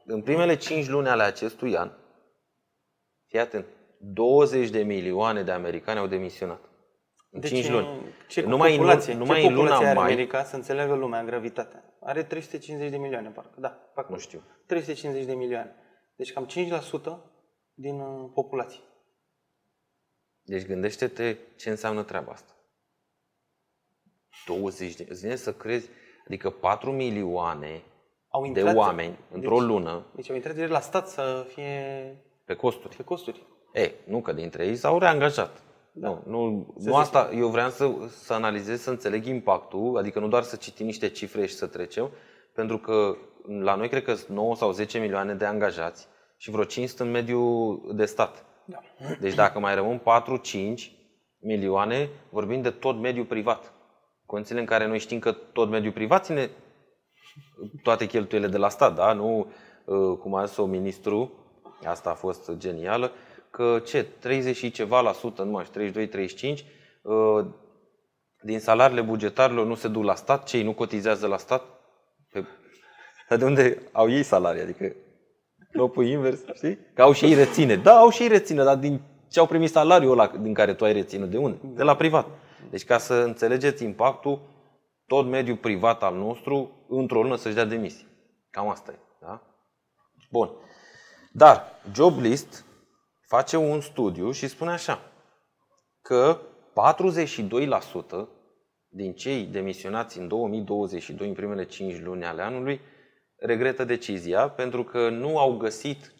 în 0.05 0.21
primele 0.21 0.55
5 0.55 0.87
luni 0.87 1.07
ale 1.07 1.23
acestui 1.23 1.77
an, 1.77 1.91
fii 3.27 3.39
atent, 3.39 3.65
20 3.99 4.69
de 4.69 4.83
milioane 4.83 5.43
de 5.43 5.51
americani 5.51 5.99
au 5.99 6.07
demisionat. 6.07 6.69
În 7.29 7.39
Deci, 7.39 7.49
5 7.49 7.69
luni. 7.69 7.87
Ce 8.27 8.41
numai 8.41 8.71
în, 8.71 8.77
populație, 8.77 9.13
lu- 9.13 9.19
ce 9.19 9.25
numai 9.25 9.45
în 9.45 9.53
luna 9.53 9.61
populație 9.61 9.87
are 9.87 9.99
mai, 9.99 10.11
America, 10.11 10.43
să 10.43 10.55
înțeleagă 10.55 10.93
lumea 10.93 11.23
gravitatea. 11.23 11.95
Are 12.01 12.23
350 12.23 12.91
de 12.91 12.97
milioane, 12.97 13.29
parcă. 13.29 13.59
Da, 13.59 13.69
parcă. 13.69 14.11
nu 14.11 14.17
știu. 14.17 14.43
350 14.65 15.25
de 15.25 15.33
milioane. 15.33 15.75
Deci 16.15 16.33
cam 16.33 16.47
5% 16.47 16.49
din 17.73 17.99
uh, 17.99 18.31
populație. 18.33 18.79
Deci 20.41 20.65
gândește-te 20.65 21.37
ce 21.55 21.69
înseamnă 21.69 22.03
treaba 22.03 22.31
asta. 22.31 22.55
20 24.45 24.95
de 24.95 25.05
Îți 25.09 25.21
vine 25.21 25.35
să 25.35 25.53
crezi, 25.53 25.89
adică 26.25 26.49
4 26.49 26.91
milioane 26.91 27.83
Au 28.31 28.41
de 28.41 28.47
intrat, 28.47 28.75
oameni 28.75 29.17
într-o 29.31 29.57
deci, 29.57 29.67
lună 29.67 30.05
Deci 30.15 30.29
au 30.29 30.35
intrat 30.35 30.53
direct 30.53 30.71
la 30.71 30.79
stat 30.79 31.07
să 31.07 31.45
fie 31.53 32.15
pe 32.45 32.53
costuri. 32.53 32.95
pe 32.95 33.03
costuri. 33.03 33.45
E, 33.73 33.91
nu 34.03 34.21
că 34.21 34.33
dintre 34.33 34.65
ei 34.65 34.75
s-au 34.75 34.99
reangajat. 34.99 35.63
Da. 35.91 36.07
Nu, 36.07 36.23
nu, 36.25 36.73
nu 36.77 36.95
asta, 36.95 37.29
eu 37.35 37.47
vreau 37.47 37.69
să, 37.69 37.91
să 38.07 38.33
analizez, 38.33 38.81
să 38.81 38.89
înțeleg 38.89 39.25
impactul, 39.25 39.97
adică 39.97 40.19
nu 40.19 40.27
doar 40.27 40.43
să 40.43 40.55
citim 40.55 40.85
niște 40.85 41.09
cifre 41.09 41.45
și 41.45 41.53
să 41.53 41.67
trecem, 41.67 42.09
pentru 42.53 42.77
că 42.77 43.15
la 43.61 43.75
noi 43.75 43.89
cred 43.89 44.03
că 44.03 44.13
sunt 44.13 44.37
9 44.37 44.55
sau 44.55 44.71
10 44.71 44.99
milioane 44.99 45.33
de 45.33 45.45
angajați 45.45 46.07
și 46.37 46.51
vreo 46.51 46.63
5 46.63 46.87
sunt 46.87 46.99
în 46.99 47.11
mediul 47.11 47.81
de 47.95 48.05
stat. 48.05 48.45
Da. 48.65 48.79
Deci 49.19 49.33
dacă 49.33 49.59
mai 49.59 49.75
rămân 49.75 50.01
4-5 50.77 50.91
milioane, 51.39 52.09
vorbim 52.29 52.61
de 52.61 52.69
tot 52.69 52.99
mediul 52.99 53.25
privat. 53.25 53.73
Condițiile 54.25 54.59
în 54.61 54.67
care 54.67 54.87
noi 54.87 54.99
știm 54.99 55.19
că 55.19 55.31
tot 55.31 55.69
mediul 55.69 55.93
privat 55.93 56.25
ține 56.25 56.49
toate 57.83 58.05
cheltuielile 58.05 58.51
de 58.51 58.57
la 58.57 58.69
stat, 58.69 58.95
da? 58.95 59.13
Nu, 59.13 59.51
uh, 59.85 60.17
cum 60.17 60.35
a 60.35 60.45
zis-o 60.45 60.65
ministru, 60.65 61.31
asta 61.85 62.09
a 62.09 62.13
fost 62.13 62.51
genială, 62.57 63.11
că 63.49 63.81
ce, 63.85 64.05
30 64.19 64.55
și 64.55 64.71
ceva 64.71 65.01
la 65.01 65.11
sută, 65.11 65.43
nu 65.43 65.51
mai 65.51 65.65
știu, 65.65 65.81
32-35, 65.81 66.65
uh, 67.01 67.45
din 68.41 68.59
salariile 68.59 69.01
bugetarilor 69.01 69.65
nu 69.65 69.75
se 69.75 69.87
duc 69.87 70.03
la 70.03 70.15
stat, 70.15 70.43
cei 70.43 70.63
nu 70.63 70.73
cotizează 70.73 71.27
la 71.27 71.37
stat? 71.37 71.63
Pe... 72.31 72.45
Dar 73.29 73.37
de 73.37 73.45
unde 73.45 73.81
au 73.91 74.09
ei 74.09 74.23
salarii? 74.23 74.61
Adică 74.61 74.95
lopul 75.71 76.05
invers, 76.05 76.39
știi? 76.53 76.77
Că 76.93 77.01
au 77.01 77.11
și 77.11 77.25
ei 77.25 77.33
reține. 77.33 77.75
Da, 77.75 77.97
au 77.97 78.09
și 78.09 78.21
ei 78.21 78.27
reține, 78.27 78.63
dar 78.63 78.75
din 78.75 79.01
ce 79.29 79.39
au 79.39 79.45
primit 79.45 79.69
salariul 79.69 80.11
ăla 80.11 80.27
din 80.27 80.53
care 80.53 80.73
tu 80.73 80.85
ai 80.85 80.93
reținut? 80.93 81.29
De 81.29 81.37
unde? 81.37 81.57
De 81.63 81.83
la 81.83 81.95
privat. 81.95 82.27
Deci 82.69 82.83
ca 82.83 82.97
să 82.97 83.13
înțelegeți 83.13 83.83
impactul, 83.83 84.41
tot 85.11 85.25
mediul 85.25 85.57
privat 85.57 86.03
al 86.03 86.15
nostru, 86.15 86.85
într-o 86.87 87.21
lună 87.21 87.35
să-și 87.35 87.55
dea 87.55 87.65
demisia. 87.65 88.07
Cam 88.49 88.69
asta 88.69 88.91
e. 88.91 88.99
Da? 89.21 89.41
Bun. 90.29 90.49
Dar 91.31 91.63
JobList 91.93 92.65
face 93.27 93.57
un 93.57 93.81
studiu 93.81 94.31
și 94.31 94.47
spune 94.47 94.71
așa, 94.71 95.11
că 96.01 96.39
42% 98.25 98.27
din 98.89 99.13
cei 99.13 99.43
demisionați 99.43 100.19
în 100.19 100.27
2022, 100.27 101.27
în 101.27 101.33
primele 101.33 101.65
5 101.65 101.99
luni 101.99 102.25
ale 102.25 102.41
anului, 102.41 102.81
regretă 103.35 103.83
decizia 103.83 104.49
pentru 104.49 104.83
că 104.83 105.09
nu 105.09 105.37
au 105.37 105.57
găsit 105.57 106.13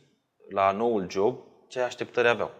la 0.49 0.71
noul 0.71 1.09
job 1.09 1.39
ce 1.67 1.79
așteptări 1.79 2.27
aveau. 2.27 2.51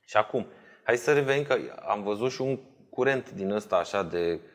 Și 0.00 0.16
acum, 0.16 0.46
hai 0.84 0.96
să 0.96 1.12
revenim 1.12 1.44
că 1.44 1.56
am 1.86 2.02
văzut 2.02 2.30
și 2.30 2.40
un 2.40 2.58
curent 2.90 3.30
din 3.30 3.50
ăsta 3.50 3.76
așa 3.76 4.02
de, 4.02 4.32
um, 4.32 4.52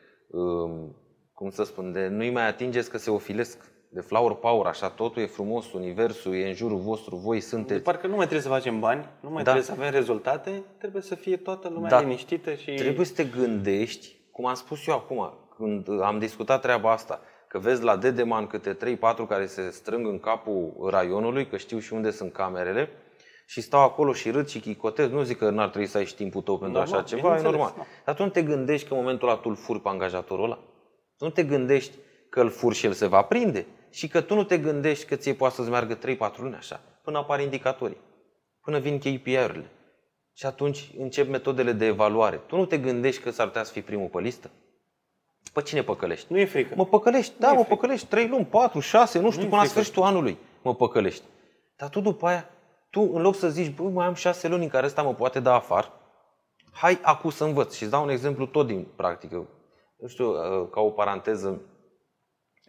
cum 1.34 1.50
să 1.50 1.62
spun, 1.64 1.92
de 1.92 2.06
nu-i 2.08 2.30
mai 2.30 2.46
atingeți 2.48 2.90
că 2.90 2.98
se 2.98 3.10
ofilesc, 3.10 3.68
de 3.92 4.00
flower 4.00 4.32
power, 4.32 4.66
așa, 4.66 4.88
totul 4.88 5.22
e 5.22 5.26
frumos, 5.26 5.72
universul 5.72 6.34
e 6.34 6.46
în 6.48 6.54
jurul 6.54 6.78
vostru, 6.78 7.16
voi 7.16 7.38
De 7.38 7.44
sunteți. 7.44 7.82
parcă 7.82 8.06
nu 8.06 8.12
mai 8.16 8.22
trebuie 8.26 8.42
să 8.46 8.48
facem 8.48 8.80
bani, 8.80 9.08
nu 9.20 9.30
mai 9.30 9.42
Da. 9.42 9.52
trebuie 9.52 9.62
să 9.62 9.72
avem 9.72 9.90
rezultate, 9.90 10.62
trebuie 10.78 11.02
să 11.02 11.14
fie 11.14 11.36
toată 11.36 11.68
lumea 11.68 11.90
Da. 11.90 12.00
liniștită 12.00 12.54
și... 12.54 12.74
Trebuie 12.74 13.06
să 13.06 13.12
te 13.14 13.24
gândești, 13.24 14.16
cum 14.30 14.46
am 14.46 14.54
spus 14.54 14.86
eu 14.86 14.94
acum, 14.94 15.32
când 15.56 16.00
am 16.02 16.18
discutat 16.18 16.60
treaba 16.60 16.92
asta, 16.92 17.20
că 17.48 17.58
vezi 17.58 17.82
la 17.82 17.96
Dedeman 17.96 18.46
câte 18.46 18.76
3-4 18.76 19.26
care 19.28 19.46
se 19.46 19.70
strâng 19.70 20.06
în 20.06 20.18
capul 20.20 20.72
raionului, 20.90 21.46
că 21.46 21.56
știu 21.56 21.78
și 21.78 21.92
unde 21.92 22.10
sunt 22.10 22.32
camerele, 22.32 22.88
și 23.50 23.60
stau 23.60 23.80
acolo 23.80 24.12
și 24.12 24.30
râd 24.30 24.48
și 24.48 24.60
chicotez. 24.60 25.10
Nu 25.10 25.22
zic 25.22 25.38
că 25.38 25.50
n-ar 25.50 25.68
trebui 25.68 25.86
să 25.86 25.98
ai 25.98 26.06
și 26.06 26.14
timpul 26.14 26.42
tău 26.42 26.58
pentru 26.58 26.78
Normal, 26.78 26.98
așa 26.98 27.06
ceva, 27.06 27.20
e 27.20 27.22
bineînțeles, 27.22 27.52
normal. 27.52 27.74
da. 27.76 27.86
Dar 28.04 28.14
tu 28.14 28.22
nu 28.22 28.28
te 28.28 28.42
gândești 28.42 28.88
că 28.88 28.94
în 28.94 29.00
momentul 29.00 29.28
ăla 29.28 29.36
tu 29.36 29.48
îl 29.48 29.56
furi 29.56 29.80
pe 29.80 29.88
angajatorul 29.88 30.44
ăla? 30.44 30.58
Tu 31.16 31.24
nu 31.24 31.30
te 31.30 31.42
gândești 31.42 31.96
că 32.30 32.40
îl 32.40 32.50
furi 32.50 32.74
și 32.74 32.86
el 32.86 32.92
se 32.92 33.06
va 33.06 33.22
prinde? 33.22 33.66
Și 33.90 34.08
că 34.08 34.20
tu 34.20 34.34
nu 34.34 34.44
te 34.44 34.58
gândești 34.58 35.06
că 35.06 35.14
ție 35.16 35.34
poate 35.34 35.54
să-ți 35.54 35.70
meargă 35.70 35.98
3-4 35.98 36.36
luni 36.36 36.54
așa, 36.54 36.80
până 37.02 37.18
apar 37.18 37.40
indicatorii, 37.40 37.96
până 38.60 38.78
vin 38.78 38.98
KPI-urile. 38.98 39.70
Și 40.32 40.46
atunci 40.46 40.90
încep 40.98 41.28
metodele 41.28 41.72
de 41.72 41.86
evaluare. 41.86 42.36
Tu 42.46 42.56
nu 42.56 42.66
te 42.66 42.78
gândești 42.78 43.22
că 43.22 43.30
s-ar 43.30 43.46
putea 43.46 43.62
să 43.64 43.72
fii 43.72 43.82
primul 43.82 44.08
pe 44.08 44.20
listă? 44.20 44.50
Pe 45.52 45.62
cine 45.62 45.82
păcălești? 45.82 46.32
Nu 46.32 46.38
e 46.38 46.44
frică. 46.44 46.74
Mă 46.76 46.86
păcălești, 46.86 47.32
da, 47.38 47.46
e 47.46 47.50
mă 47.50 47.56
frică. 47.56 47.74
păcălești, 47.74 48.06
3 48.06 48.28
luni, 48.28 48.44
4, 48.44 48.80
6, 48.80 49.18
nu 49.18 49.30
știu, 49.30 49.40
Nu-i 49.40 49.50
până 49.50 49.60
la 49.62 49.66
frică. 49.68 49.80
sfârșitul 49.80 50.02
anului 50.02 50.38
mă 50.62 50.74
păcălești. 50.74 51.22
Dar 51.76 51.88
tu 51.88 52.00
după 52.00 52.26
aia, 52.26 52.48
tu 52.90 53.10
în 53.14 53.22
loc 53.22 53.34
să 53.34 53.48
zici, 53.48 53.74
bă, 53.74 53.82
mai 53.82 54.06
am 54.06 54.14
6 54.14 54.48
luni 54.48 54.62
în 54.62 54.68
care 54.68 54.86
ăsta 54.86 55.02
mă 55.02 55.14
poate 55.14 55.40
da 55.40 55.54
afară, 55.54 55.92
hai 56.72 56.98
acum 57.02 57.30
să 57.30 57.44
învăț. 57.44 57.74
Și 57.74 57.82
îți 57.82 57.92
dau 57.92 58.02
un 58.02 58.08
exemplu 58.08 58.46
tot 58.46 58.66
din 58.66 58.86
practică. 58.96 59.48
Nu 59.98 60.08
știu, 60.08 60.30
uh, 60.30 60.68
ca 60.70 60.80
o 60.80 60.90
paranteză, 60.90 61.60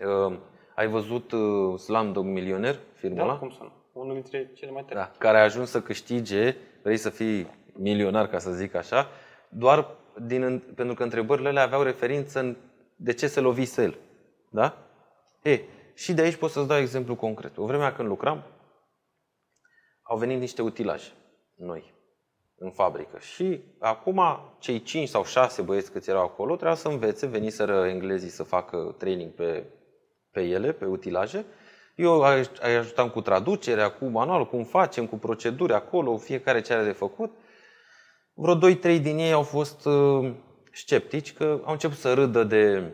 uh, 0.06 0.38
ai 0.76 0.88
văzut 0.88 1.32
uh, 1.32 1.80
Slumdog 1.80 2.26
Milioner, 2.26 2.80
filmul 2.94 3.18
Da, 3.18 3.24
ăla? 3.24 3.38
cum 3.38 3.50
să 3.50 3.58
nu? 3.62 3.72
Unul 3.94 4.14
dintre 4.14 4.52
cele 4.56 4.72
mai 4.72 4.82
tari. 4.82 4.96
Da, 4.96 5.12
care 5.18 5.38
a 5.38 5.44
ajuns 5.44 5.70
să 5.70 5.82
câștige, 5.82 6.56
vrei 6.84 6.98
să 6.98 7.10
fii 7.10 7.48
milionar, 7.74 8.28
ca 8.28 8.38
să 8.38 8.52
zic 8.52 8.76
așa, 8.76 9.08
doar 9.50 9.88
din, 10.26 10.64
pentru 10.76 10.96
că 10.96 11.04
întrebările 11.04 11.48
alea 11.48 11.64
aveau 11.64 11.82
referință 11.82 12.40
în 12.40 12.56
de 12.96 13.14
ce 13.14 13.28
se 13.28 13.40
lovise 13.40 13.84
el. 13.84 13.98
Da? 14.50 14.78
E, 15.42 15.62
și 15.94 16.14
de 16.14 16.22
aici 16.22 16.36
pot 16.36 16.50
să-ți 16.50 16.68
dau 16.68 16.78
exemplu 16.78 17.16
concret. 17.16 17.58
O 17.58 17.66
vremea 17.66 17.94
când 17.94 18.08
lucram, 18.08 18.44
au 20.12 20.18
venit 20.18 20.40
niște 20.40 20.62
utilaje 20.62 21.12
noi 21.56 21.94
în 22.58 22.72
fabrică. 22.72 23.18
Și 23.20 23.62
acum 23.80 24.22
cei 24.60 24.82
5 24.82 25.08
sau 25.08 25.24
6 25.24 25.62
băieți 25.62 25.92
câți 25.92 26.10
erau 26.10 26.24
acolo 26.24 26.54
trebuia 26.54 26.76
să 26.76 26.88
învețe, 26.88 27.26
veniseră 27.26 27.88
englezii 27.88 28.30
să 28.30 28.44
facă 28.44 28.96
training 28.98 29.32
pe, 29.32 29.64
pe 30.32 30.42
ele, 30.42 30.72
pe 30.72 30.86
utilaje. 30.86 31.46
Eu 31.96 32.20
îi 32.22 32.50
îi 32.62 32.76
ajutam 32.76 33.10
cu 33.10 33.22
traducerea, 33.22 33.92
cu 33.92 34.06
manualul, 34.06 34.48
cum 34.48 34.64
facem, 34.64 35.08
cu 35.08 35.18
proceduri 35.18 35.74
acolo, 35.74 36.18
fiecare 36.18 36.62
ce 36.62 36.74
are 36.74 36.84
de 36.84 36.92
făcut. 36.92 37.32
Vreo 38.34 38.58
2-3 38.58 38.80
din 38.82 39.18
ei 39.18 39.32
au 39.32 39.44
fost 39.44 39.86
uh, 39.86 40.34
sceptici 40.72 41.34
că 41.34 41.62
au 41.64 41.72
început 41.72 41.98
să 41.98 42.14
râdă 42.14 42.44
de 42.44 42.92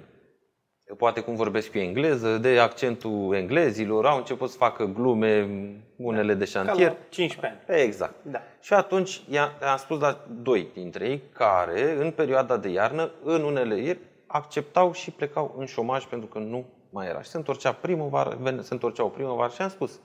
poate 0.98 1.22
cum 1.22 1.36
vorbesc 1.36 1.74
eu 1.74 1.82
engleză, 1.82 2.38
de 2.38 2.60
accentul 2.60 3.34
englezilor, 3.36 4.06
au 4.06 4.18
început 4.18 4.50
să 4.50 4.58
facă 4.58 4.86
glume, 4.86 5.50
unele 5.98 6.34
de 6.34 6.44
Ca 6.44 6.50
șantier. 6.50 6.90
la 6.90 6.96
15 7.10 7.64
ani. 7.68 7.82
Exact. 7.82 8.14
Da. 8.24 8.42
Și 8.62 8.74
atunci 8.74 9.22
i-a- 9.30 9.52
am 9.72 9.78
spus 9.78 10.00
la 10.00 10.26
doi 10.42 10.68
dintre 10.74 11.08
ei 11.10 11.22
care, 11.34 11.92
în 11.92 12.12
perioada 12.12 12.58
de 12.58 12.70
iarnă, 12.70 13.12
în 13.24 13.44
unele 13.44 13.78
ieri, 13.82 14.00
acceptau 14.28 14.92
și 14.94 15.12
plecau 15.12 15.56
în 15.58 15.66
șomaj 15.66 16.06
pentru 16.06 16.28
că 16.28 16.40
nu 16.40 16.66
mai 16.92 17.08
era. 17.08 17.22
Și 17.22 17.30
se 17.30 17.38
întorcea 17.38 17.72
primăvară, 17.72 18.38
vene- 18.42 18.62
se 18.62 18.74
întorceau 18.74 19.10
primăvară 19.10 19.52
și 19.54 19.62
am 19.62 19.70
spus, 19.70 20.00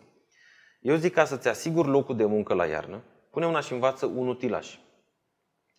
eu 0.80 0.94
zic 0.94 1.12
ca 1.14 1.24
să-ți 1.24 1.48
asiguri 1.48 1.88
locul 1.88 2.16
de 2.16 2.24
muncă 2.24 2.54
la 2.54 2.66
iarnă, 2.66 3.02
pune 3.30 3.46
una 3.46 3.60
și 3.60 3.72
învață 3.72 4.06
un 4.06 4.28
utilaj 4.28 4.78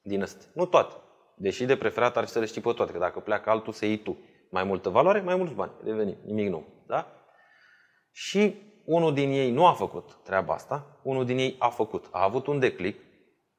din 0.01 0.21
ăsta. 0.21 0.45
Nu 0.53 0.65
toate. 0.65 0.93
Deși 1.37 1.65
de 1.65 1.75
preferat 1.75 2.17
ar 2.17 2.23
fi 2.25 2.29
să 2.29 2.39
le 2.39 2.45
știi 2.45 2.61
pe 2.61 2.71
toate, 2.71 2.91
că 2.91 2.97
dacă 2.99 3.19
pleacă 3.19 3.49
altul, 3.49 3.73
să 3.73 3.85
iei 3.85 3.97
tu. 3.97 4.17
Mai 4.53 4.63
multă 4.63 4.89
valoare, 4.89 5.21
mai 5.21 5.35
mulți 5.35 5.53
bani. 5.53 5.71
Revenim, 5.83 6.17
nimic 6.25 6.49
nou. 6.49 6.63
Da? 6.87 7.07
Și 8.11 8.55
unul 8.85 9.13
din 9.13 9.31
ei 9.31 9.51
nu 9.51 9.65
a 9.65 9.73
făcut 9.73 10.17
treaba 10.23 10.53
asta, 10.53 10.99
unul 11.03 11.25
din 11.25 11.37
ei 11.37 11.55
a 11.59 11.69
făcut. 11.69 12.05
A 12.11 12.23
avut 12.23 12.47
un 12.47 12.59
declic 12.59 12.99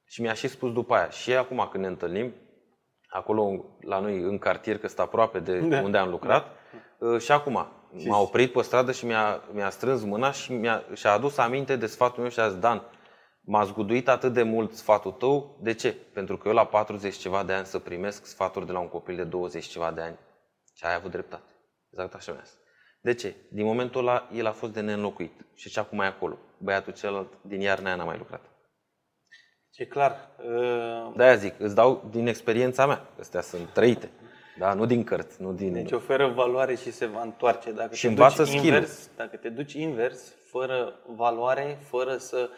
și 0.05 0.21
mi-a 0.21 0.33
și 0.33 0.49
spus 0.49 0.73
după 0.73 0.95
aia. 0.95 1.09
Și 1.11 1.35
acum 1.35 1.69
când 1.71 1.83
ne 1.83 1.89
întâlnim, 1.91 2.35
acolo 3.09 3.65
la 3.81 3.99
noi 3.99 4.21
în 4.21 4.39
cartier, 4.39 4.79
că 4.79 4.89
stă 4.89 5.03
aproape 5.03 5.39
de 5.39 5.59
Da. 5.59 5.81
unde 5.81 5.99
am 5.99 6.09
lucrat, 6.11 6.47
uh, 6.99 7.21
și 7.21 7.33
acum 7.33 7.67
m-a 8.07 8.21
oprit 8.21 8.53
pe 8.53 8.63
stradă 8.63 8.93
și 8.93 9.07
mi-a, 9.07 9.43
mi-a 9.53 9.71
strâns 9.71 10.03
mâna 10.03 10.31
și 10.31 10.53
mi-a, 10.53 10.85
și-a 10.95 11.13
adus 11.13 11.37
aminte 11.39 11.77
de 11.77 11.87
sfatul 11.87 12.21
meu 12.21 12.31
și 12.31 12.41
a 12.41 12.49
zis, 12.49 12.59
Dan, 12.59 12.83
m-a 13.41 13.65
zguduit 13.65 14.09
atât 14.09 14.33
de 14.33 14.43
mult 14.43 14.73
sfatul 14.73 15.13
tău, 15.13 15.59
de 15.61 15.75
ce? 15.75 15.93
Pentru 15.93 16.37
că 16.37 16.49
eu 16.49 16.55
la 16.55 16.67
40 16.67 17.17
ceva 17.17 17.43
de 17.43 17.53
ani 17.53 17.67
să 17.67 17.79
primesc 17.79 18.27
sfaturi 18.27 18.67
de 18.67 18.73
la 18.73 18.79
un 18.79 18.89
copil 18.89 19.17
de 19.17 19.25
20 19.25 19.65
ceva 19.65 19.91
de 19.91 20.01
ani. 20.01 20.19
Și 20.75 20.85
ai 20.85 20.95
avut 20.95 21.11
dreptate. 21.11 21.53
Exact 21.91 22.15
așa 22.15 22.33
mi-a 22.33 22.43
zis. 22.45 22.59
De 23.01 23.15
ce? 23.15 23.35
Din 23.51 23.65
momentul 23.65 24.01
ăla, 24.01 24.29
el 24.33 24.47
a 24.47 24.53
fost 24.53 24.73
de 24.73 24.81
neînlocuit. 24.81 25.47
Și 25.55 25.71
ce 25.71 25.81
acum 25.81 26.01
e 26.01 26.07
acolo? 26.07 26.39
Băiatul 26.59 26.93
celălalt 26.93 27.33
din 27.43 27.61
iarna 27.61 27.87
aia 27.87 27.97
n-a 27.97 28.05
mai 28.05 28.19
lucrat. 28.19 28.41
E 29.77 29.85
clar. 29.85 30.31
uh, 30.39 31.13
De-aia 31.17 31.35
zic, 31.35 31.55
îți 31.61 31.75
dau 31.75 32.09
din 32.11 32.27
experiența 32.27 32.87
mea. 32.87 33.09
Astea 33.21 33.41
sunt 33.41 33.69
trăite. 33.69 34.11
Da? 34.59 34.75
Nu 34.75 34.87
din 34.87 35.05
cărți, 35.05 35.43
nu 35.43 35.53
din... 35.53 35.73
Deci 35.73 35.93
oferă 35.93 36.29
valoare 36.29 36.75
și 36.75 36.93
se 36.93 37.07
va 37.07 37.23
întoarce. 37.23 37.73
Dacă 37.73 37.95
Și 37.95 38.03
te 38.03 38.09
învață 38.09 38.43
duci 38.43 38.47
skill-ul. 38.51 38.73
invers, 38.75 39.11
dacă 39.17 39.37
te 39.37 39.49
duci 39.49 39.73
invers, 39.73 40.35
fără 40.51 41.01
valoare, 41.07 41.79
fără 41.83 42.17
să, 42.17 42.51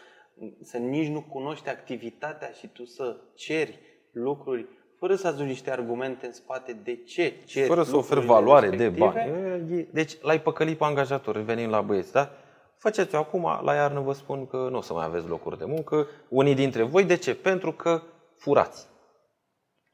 să 0.61 0.77
nici 0.77 1.07
nu 1.07 1.21
cunoști 1.21 1.69
activitatea 1.69 2.51
și 2.51 2.67
tu 2.67 2.85
să 2.85 3.17
ceri 3.35 3.79
lucruri, 4.11 4.67
fără 4.99 5.15
să 5.15 5.27
aduci 5.27 5.45
niște 5.45 5.71
argumente 5.71 6.25
în 6.25 6.31
spate 6.31 6.73
de 6.83 6.95
ce 6.95 7.33
ceri 7.45 7.67
Fără 7.67 7.83
să 7.83 7.95
oferi 7.95 8.19
lucrurile 8.19 8.33
valoare 8.33 8.69
de 8.69 8.83
respective, 8.83 9.57
bani. 9.59 9.79
E- 9.79 9.87
Deci 9.91 10.21
l-ai 10.21 10.41
păcălit 10.41 10.77
pe 10.77 10.83
angajator, 10.83 11.35
revenim 11.35 11.69
la 11.69 11.81
băieți, 11.81 12.11
da? 12.11 12.31
Faceți-o 12.77 13.17
acum, 13.17 13.59
la 13.63 13.73
iarnă 13.73 13.99
vă 13.99 14.13
spun 14.13 14.47
că 14.47 14.67
nu 14.71 14.77
o 14.77 14.81
să 14.81 14.93
mai 14.93 15.05
aveți 15.05 15.27
locuri 15.27 15.57
de 15.57 15.65
muncă. 15.65 16.07
Unii 16.29 16.55
dintre 16.55 16.83
voi, 16.83 17.03
de 17.03 17.15
ce? 17.15 17.35
Pentru 17.35 17.71
că 17.71 18.01
furați. 18.37 18.87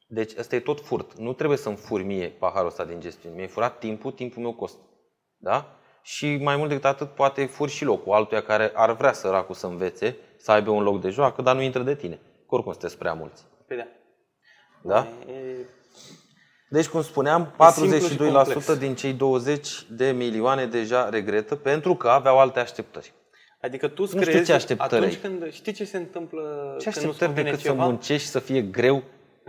Deci 0.06 0.32
ăsta 0.38 0.54
e 0.54 0.60
tot 0.60 0.80
furt. 0.80 1.18
Nu 1.18 1.32
trebuie 1.32 1.58
să-mi 1.58 1.76
fur 1.76 2.02
mie 2.02 2.28
paharul 2.28 2.66
ăsta 2.66 2.84
din 2.84 3.00
gestiune. 3.00 3.34
Mi-ai 3.34 3.48
furat 3.48 3.78
timpul, 3.78 4.12
timpul 4.12 4.42
meu 4.42 4.54
costă. 4.54 4.80
Da? 5.36 5.76
Și 6.02 6.36
mai 6.36 6.56
mult 6.56 6.68
decât 6.68 6.84
atât, 6.84 7.08
poate 7.08 7.46
fur 7.46 7.68
și 7.68 7.84
locul 7.84 8.12
altuia 8.12 8.42
care 8.42 8.70
ar 8.74 8.92
vrea 8.92 9.12
săracul 9.12 9.54
să 9.54 9.66
învețe, 9.66 10.16
să 10.36 10.52
aibă 10.52 10.70
un 10.70 10.82
loc 10.82 11.00
de 11.00 11.08
joacă, 11.08 11.42
dar 11.42 11.54
nu 11.54 11.62
intră 11.62 11.82
de 11.82 11.94
tine. 11.94 12.14
Că 12.14 12.54
oricum 12.54 12.72
sunteți 12.72 12.98
prea 12.98 13.12
mulți. 13.12 13.44
Păi 13.66 13.76
da. 13.76 13.86
Da? 14.86 15.06
E, 15.28 15.32
Deci, 16.68 16.86
cum 16.88 17.02
spuneam, 17.02 17.54
E 17.60 17.70
simplu 17.70 17.98
și 17.98 18.14
42% 18.16 18.16
complex. 18.16 18.78
din 18.78 18.94
cei 18.94 19.12
20 19.12 19.86
de 19.90 20.10
milioane 20.10 20.66
deja 20.66 21.08
regretă 21.08 21.54
pentru 21.54 21.94
că 21.94 22.08
aveau 22.08 22.38
alte 22.38 22.58
așteptări. 22.60 23.12
adică 23.60 23.88
tu 23.88 24.02
îți 24.02 24.14
Nu 24.14 24.20
știu 24.20 24.30
creezi 24.32 24.48
ce 24.50 24.54
așteptări 24.56 24.94
atunci 25.04 25.12
ai. 25.14 25.20
când 25.20 25.52
știi 25.52 25.72
ce 25.72 25.84
se 25.84 25.96
întâmplă 25.96 26.40
Ce 26.78 26.90
când 26.90 26.94
nu-ți 26.94 26.98
așteptări 26.98 27.24
convine 27.26 27.44
decât 27.50 27.60
să 27.64 27.68
ceva? 27.70 27.84
muncești 27.84 28.22
și 28.24 28.30
să 28.30 28.38
fie 28.38 28.60
greu 28.62 29.02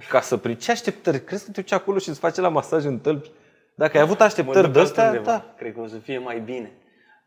ca 0.09 0.21
să 0.21 0.37
prind? 0.37 0.57
Ce 0.57 0.71
așteptări? 0.71 1.23
Crezi 1.23 1.45
că 1.45 1.51
te 1.51 1.61
duci 1.61 1.71
acolo 1.71 1.97
și 1.97 2.09
îți 2.09 2.19
face 2.19 2.41
la 2.41 2.49
masaj 2.49 2.85
în 2.85 2.99
tălpi? 2.99 3.31
Dacă 3.75 3.97
ai 3.97 4.03
avut 4.03 4.19
Mă 4.19 4.25
așteptări 4.25 4.63
duc 4.65 4.73
de 4.73 4.79
astea, 4.79 5.03
altundeva. 5.07 5.31
da. 5.31 5.53
Cred 5.57 5.73
că 5.73 5.79
o 5.79 5.87
să 5.87 5.95
fie 5.97 6.17
mai 6.17 6.39
bine. 6.39 6.71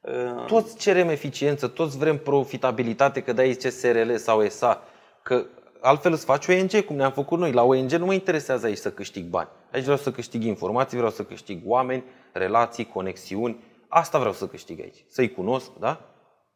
Uh, 0.01 0.44
Toți 0.47 0.77
cerem 0.77 1.09
eficiență, 1.09 1.66
toți 1.68 1.99
vrem 1.99 2.18
profitabilitate, 2.18 3.21
că 3.23 3.33
dai 3.33 3.55
ce 3.61 3.71
SRL 3.71 4.14
sau 4.14 4.42
ESA, 4.42 4.83
că 5.23 5.44
altfel 5.81 6.12
îți 6.12 6.25
faci 6.25 6.47
ONG, 6.47 6.85
cum 6.85 6.97
ne-am 6.97 7.12
făcut 7.12 7.38
noi. 7.38 7.53
La 7.53 7.62
ONG 7.62 7.91
nu 7.91 8.07
mă 8.07 8.12
interesează 8.12 8.67
aici 8.67 8.77
să 8.77 8.91
câștig 8.91 9.25
bani. 9.25 9.49
Aici 9.73 9.83
vreau 9.83 9.99
să 9.99 10.11
câștig 10.11 10.43
informații, 10.43 10.97
vreau 10.97 11.12
să 11.12 11.25
câștig 11.25 11.62
oameni, 11.64 12.05
relații, 12.33 12.85
conexiuni. 12.87 13.64
Asta 13.88 14.19
vreau 14.19 14.33
să 14.33 14.47
câștig 14.47 14.81
aici. 14.81 15.05
Să-i 15.09 15.31
cunosc, 15.31 15.71
da? 15.79 16.01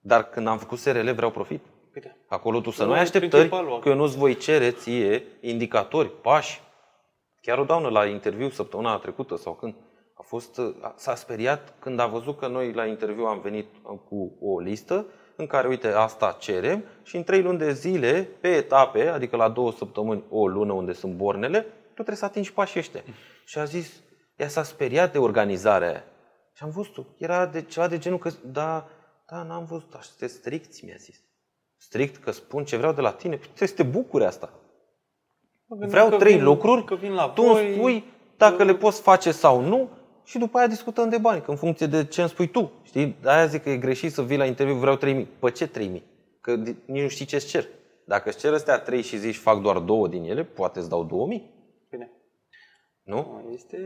Dar 0.01 0.29
când 0.29 0.47
am 0.47 0.59
făcut 0.59 0.79
SRL 0.79 1.11
vreau 1.11 1.31
profit. 1.31 1.65
Păi 1.93 2.03
da. 2.03 2.09
Acolo 2.29 2.61
tu 2.61 2.71
să 2.71 2.83
Nu, 2.83 2.89
nu 2.89 2.93
ai 2.93 2.99
e 2.99 3.03
așteptări, 3.03 3.49
principalul 3.49 3.79
că 3.79 3.89
eu 3.89 3.95
nu-ți 3.95 4.17
voi 4.17 4.37
cere 4.37 4.71
ție 4.71 5.23
indicatori, 5.41 6.21
pași. 6.21 6.61
Chiar 7.41 7.59
o 7.59 7.65
doamnă 7.65 7.89
la 7.89 8.07
interviu 8.07 8.49
săptămâna 8.49 8.99
trecută 8.99 9.37
sau 9.37 9.55
când 9.55 9.75
a 10.15 10.23
fost, 10.23 10.61
s-a 10.97 11.15
speriat 11.15 11.75
când 11.79 11.99
a 11.99 12.07
văzut 12.07 12.39
că 12.39 12.47
noi 12.47 12.73
la 12.73 12.87
interviu 12.87 13.25
am 13.25 13.41
venit 13.41 13.67
cu 14.09 14.37
o 14.41 14.61
listă 14.61 15.07
în 15.37 15.47
care, 15.47 15.69
uite, 15.69 15.89
asta 15.89 16.37
cerem 16.41 16.85
și 17.03 17.17
în 17.17 17.23
trei 17.23 17.43
luni 17.43 17.59
de 17.59 17.73
zile, 17.73 18.29
pe 18.41 18.49
etape, 18.49 19.09
adică 19.09 19.37
la 19.37 19.49
două 19.49 19.73
săptămâni, 19.73 20.25
o 20.31 20.47
lună 20.47 20.73
unde 20.73 20.93
sunt 20.93 21.15
bornele, 21.15 21.61
tu 21.61 21.93
trebuie 21.93 22.17
să 22.17 22.25
atingi 22.25 22.53
pașii 22.53 22.81
ăștia. 22.81 23.03
Și 23.45 23.59
a 23.59 23.65
zis, 23.65 23.93
ea 24.37 24.49
s-a 24.49 24.63
speriat 24.63 25.13
de 25.13 25.19
organizarea 25.19 25.89
aia. 25.89 26.05
Și 26.53 26.63
am 26.63 26.71
văzut-o. 26.71 27.03
Era 27.19 27.47
de 27.47 27.63
ceva 27.63 27.89
de 27.89 27.99
genul 27.99 28.19
că, 28.19 28.31
da, 28.45 28.89
da, 29.31 29.43
n-am 29.43 29.65
văzut, 29.65 29.95
așa, 29.95 30.03
sunteți 30.03 30.35
stricți, 30.35 30.85
mi-a 30.85 30.97
zis. 30.99 31.21
Strict 31.77 32.17
că 32.17 32.31
spun 32.31 32.65
ce 32.65 32.77
vreau 32.77 32.93
de 32.93 33.01
la 33.01 33.13
tine, 33.13 33.37
păi 33.37 33.47
trebuie 33.47 33.69
să 33.69 33.75
te 33.75 33.83
bucuri 33.83 34.25
asta. 34.25 34.51
Mă 35.67 35.77
gândeam 35.77 35.91
Vreau 35.91 36.09
că 36.09 36.25
trei 36.25 36.35
vin- 36.35 36.43
lucruri, 36.43 36.85
că 36.85 36.95
vin 36.95 37.13
la 37.13 37.29
tu 37.29 37.43
voi, 37.43 37.67
îmi 37.67 37.75
spui 37.75 38.05
dacă 38.37 38.65
le 38.65 38.75
poți 38.75 39.01
face 39.01 39.31
sau 39.33 39.61
nu 39.61 39.91
și 40.25 40.39
după 40.39 40.59
aia 40.59 40.67
discutăm 40.67 41.09
de 41.09 41.19
bani, 41.19 41.43
că 41.43 41.51
în 41.51 41.57
funcție 41.57 41.87
de 41.87 42.05
ce 42.05 42.21
îmi 42.21 42.31
spui 42.31 42.47
tu. 42.49 42.73
Știi? 42.83 43.17
De 43.23 43.31
aia 43.31 43.47
zic 43.47 43.63
că 43.63 43.71
e 43.71 43.77
greșit 43.77 44.13
să 44.13 44.23
vii 44.23 44.37
la 44.37 44.45
interviu, 44.45 44.75
vreau 44.75 44.97
3000. 44.97 45.25
Pe 45.25 45.51
ce 45.51 45.67
3000? 45.67 46.03
Că 46.41 46.57
di- 46.57 46.77
nici 46.87 47.03
nu 47.03 47.09
știi 47.09 47.25
ce-ți 47.25 47.47
cer. 47.47 47.67
Dacă 48.07 48.29
îți 48.29 48.39
cer 48.39 48.53
astea 48.53 48.79
3 48.79 49.03
și 49.03 49.17
zici 49.17 49.37
fac 49.37 49.61
doar 49.61 49.79
două 49.79 50.09
din 50.09 50.25
ele, 50.25 50.45
poate 50.45 50.79
îți 50.79 50.89
dau 50.89 51.05
2000. 51.05 51.51
Bine. 51.91 52.11
Nu? 53.03 53.51
Este... 53.53 53.77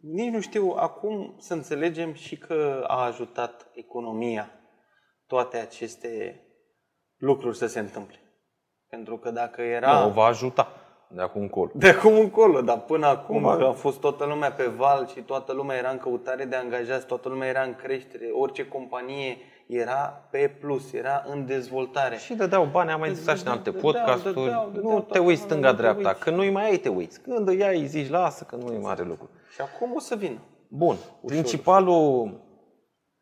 Nici 0.00 0.32
nu 0.32 0.40
știu 0.40 0.74
acum 0.76 1.36
să 1.38 1.54
înțelegem 1.54 2.12
și 2.12 2.38
că 2.38 2.84
a 2.86 3.04
ajutat 3.04 3.70
economia 3.74 4.50
toate 5.26 5.56
aceste 5.56 6.40
lucruri 7.16 7.56
să 7.56 7.66
se 7.66 7.78
întâmple. 7.78 8.16
Pentru 8.88 9.18
că 9.18 9.30
dacă 9.30 9.62
era... 9.62 10.00
Nu, 10.00 10.06
o 10.06 10.10
va 10.10 10.24
ajuta 10.24 10.85
de 11.08 11.20
acum 11.22 11.40
încolo. 11.42 11.70
De 11.74 11.88
acum 11.88 12.14
încolo, 12.18 12.60
dar 12.60 12.80
până 12.80 13.06
acum 13.06 13.42
Cum? 13.42 13.56
că 13.56 13.64
a 13.64 13.72
fost 13.72 14.00
toată 14.00 14.24
lumea 14.24 14.52
pe 14.52 14.64
val 14.66 15.06
și 15.14 15.20
toată 15.20 15.52
lumea 15.52 15.76
era 15.76 15.90
în 15.90 15.98
căutare 15.98 16.44
de 16.44 16.56
angajați, 16.56 17.06
toată 17.06 17.28
lumea 17.28 17.48
era 17.48 17.62
în 17.62 17.74
creștere, 17.74 18.24
orice 18.32 18.68
companie 18.68 19.36
era 19.66 20.26
pe 20.30 20.56
plus, 20.60 20.92
era 20.92 21.24
în 21.32 21.46
dezvoltare. 21.46 22.16
Și 22.16 22.34
dădeau 22.34 22.64
bani, 22.64 22.90
am 22.90 23.00
mai 23.00 23.08
discutat 23.08 23.36
și 23.36 23.42
în 23.44 23.50
alte 23.50 23.70
Dădeau, 23.70 23.92
podcasturi. 23.92 24.34
dădeau, 24.34 24.70
dădeau, 24.72 24.92
Nu 24.92 24.98
te 25.00 25.04
toată 25.06 25.18
uiți 25.20 25.42
lumea, 25.42 25.46
stânga-dreapta, 25.46 25.98
nu 26.00 26.02
te 26.02 26.08
uiți. 26.12 26.24
că 26.24 26.30
nu-i 26.30 26.50
mai 26.50 26.64
ai, 26.64 26.76
te 26.76 26.88
uiți. 26.88 27.20
Când 27.20 27.48
îi 27.48 27.64
ai, 27.64 27.80
îi 27.80 27.86
zici, 27.86 28.08
lasă, 28.10 28.44
că 28.44 28.56
nu 28.56 28.72
e 28.72 28.78
mare 28.78 29.02
lucru. 29.02 29.30
Și 29.54 29.60
acum 29.60 29.92
o 29.94 29.98
să 30.00 30.14
vină. 30.14 30.38
Bun. 30.68 30.96
Principalul. 31.26 32.30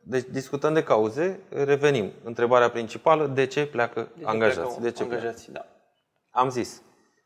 Deci 0.06 0.24
discutăm 0.30 0.74
de 0.74 0.82
cauze, 0.82 1.40
revenim. 1.48 2.10
Întrebarea 2.24 2.70
principală, 2.70 3.26
de 3.26 3.46
ce 3.46 3.66
pleacă 3.66 4.08
ce 4.18 4.24
angajații? 4.26 4.60
pleacă 4.62 4.80
De 4.82 4.90
ce 4.90 5.04
pleacă? 5.04 5.14
angajații, 5.22 5.52
da. 5.52 5.66
Am 6.30 6.48
zis. 6.50 6.82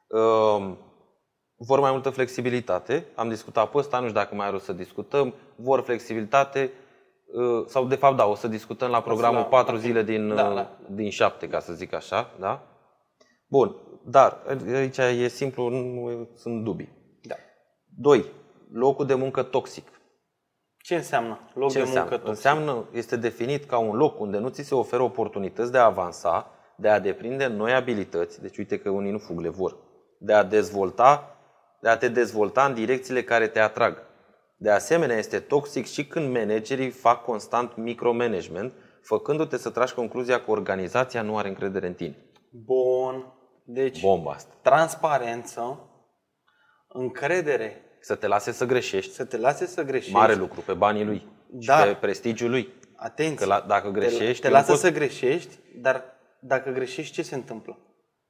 Um, 0.08 0.78
vor 1.56 1.80
mai 1.80 1.90
multă 1.90 2.10
flexibilitate. 2.10 3.06
Am 3.14 3.28
discutat 3.28 3.70
pe 3.70 3.78
ăsta, 3.78 3.98
nu 3.98 4.06
știu 4.08 4.18
dacă 4.18 4.34
mai 4.34 4.44
are 4.44 4.52
rost 4.52 4.64
să 4.64 4.72
discutăm. 4.72 5.34
Vor 5.56 5.80
flexibilitate 5.80 6.72
uh, 7.26 7.64
sau 7.66 7.84
de 7.86 7.94
fapt 7.94 8.16
da, 8.16 8.26
o 8.26 8.34
să 8.34 8.48
discutăm 8.48 8.90
la 8.90 9.00
programul 9.02 9.38
la- 9.38 9.44
4 9.44 9.74
la- 9.74 9.80
zile 9.80 10.02
din, 10.02 10.34
da, 10.34 10.48
uh, 10.48 10.54
da. 10.54 10.76
din 10.90 11.10
7, 11.10 11.48
ca 11.48 11.60
să 11.60 11.72
zic 11.72 11.92
așa, 11.92 12.30
da? 12.40 12.62
Bun, 13.46 13.76
dar 14.04 14.42
aici 14.74 14.96
e 14.98 15.28
simplu, 15.28 15.68
nu 15.68 16.28
sunt 16.34 16.64
dubii. 16.64 16.92
da. 17.22 17.34
2. 17.96 18.24
Locul 18.72 19.06
de 19.06 19.14
muncă 19.14 19.42
toxic. 19.42 19.88
Ce 20.82 20.94
înseamnă 20.94 21.38
loc 21.54 21.70
Ce 21.70 21.74
de 21.78 21.80
înseamnă? 21.84 22.10
muncă 22.10 22.24
tot? 22.24 22.28
Înseamnă, 22.34 22.84
este 22.92 23.16
definit 23.16 23.64
ca 23.64 23.78
un 23.78 23.96
loc 23.96 24.20
unde 24.20 24.38
nu 24.38 24.48
ți 24.48 24.62
se 24.62 24.74
oferă 24.74 25.02
oportunități 25.02 25.72
de 25.72 25.78
a 25.78 25.84
avansa, 25.84 26.50
de 26.76 26.88
a 26.88 26.98
deprinde 27.00 27.46
noi 27.46 27.72
abilități, 27.74 28.40
deci 28.42 28.58
uite 28.58 28.78
că 28.78 28.90
unii 28.90 29.10
nu 29.10 29.18
fug, 29.18 29.40
le 29.40 29.48
vor, 29.48 29.76
de 30.18 30.32
a 30.32 30.42
dezvolta, 30.42 31.36
de 31.80 31.88
a 31.88 31.96
te 31.96 32.08
dezvolta 32.08 32.64
în 32.64 32.74
direcțiile 32.74 33.22
care 33.22 33.48
te 33.48 33.60
atrag. 33.60 34.06
De 34.56 34.70
asemenea, 34.70 35.16
este 35.16 35.38
toxic 35.38 35.86
și 35.86 36.06
când 36.06 36.32
managerii 36.36 36.90
fac 36.90 37.24
constant 37.24 37.76
micromanagement, 37.76 38.72
făcându-te 39.02 39.56
să 39.56 39.70
tragi 39.70 39.94
concluzia 39.94 40.40
că 40.40 40.50
organizația 40.50 41.22
nu 41.22 41.36
are 41.38 41.48
încredere 41.48 41.86
în 41.86 41.94
tine. 41.94 42.16
Bun. 42.50 43.32
Deci, 43.64 44.00
Bomba 44.00 44.30
asta. 44.32 44.54
transparență, 44.62 45.80
încredere, 46.88 47.82
Să 48.00 48.14
te 48.14 48.26
lase 48.26 48.52
să 48.52 48.64
greșești. 48.66 49.12
să 49.12 49.24
te 49.24 49.36
lase 49.36 49.66
să 49.66 49.82
greșești. 49.82 50.12
Mare 50.12 50.34
lucru, 50.34 50.60
pe 50.60 50.72
banii 50.72 51.04
lui 51.04 51.26
Dar- 51.50 51.86
și 51.86 51.92
pe 51.92 51.98
prestigiul 52.00 52.50
lui. 52.50 52.72
Atenție. 52.96 53.36
Că 53.36 53.44
la, 53.44 53.64
dacă 53.66 53.88
greșești, 53.90 54.34
te, 54.34 54.40
te 54.40 54.46
eu 54.46 54.52
lasă 54.52 54.70
pot- 54.70 54.80
să 54.80 54.90
greșești, 54.90 55.58
dar 55.80 56.04
dacă 56.40 56.70
greșești, 56.70 57.12
ce 57.12 57.22
se 57.22 57.34
întâmplă? 57.34 57.78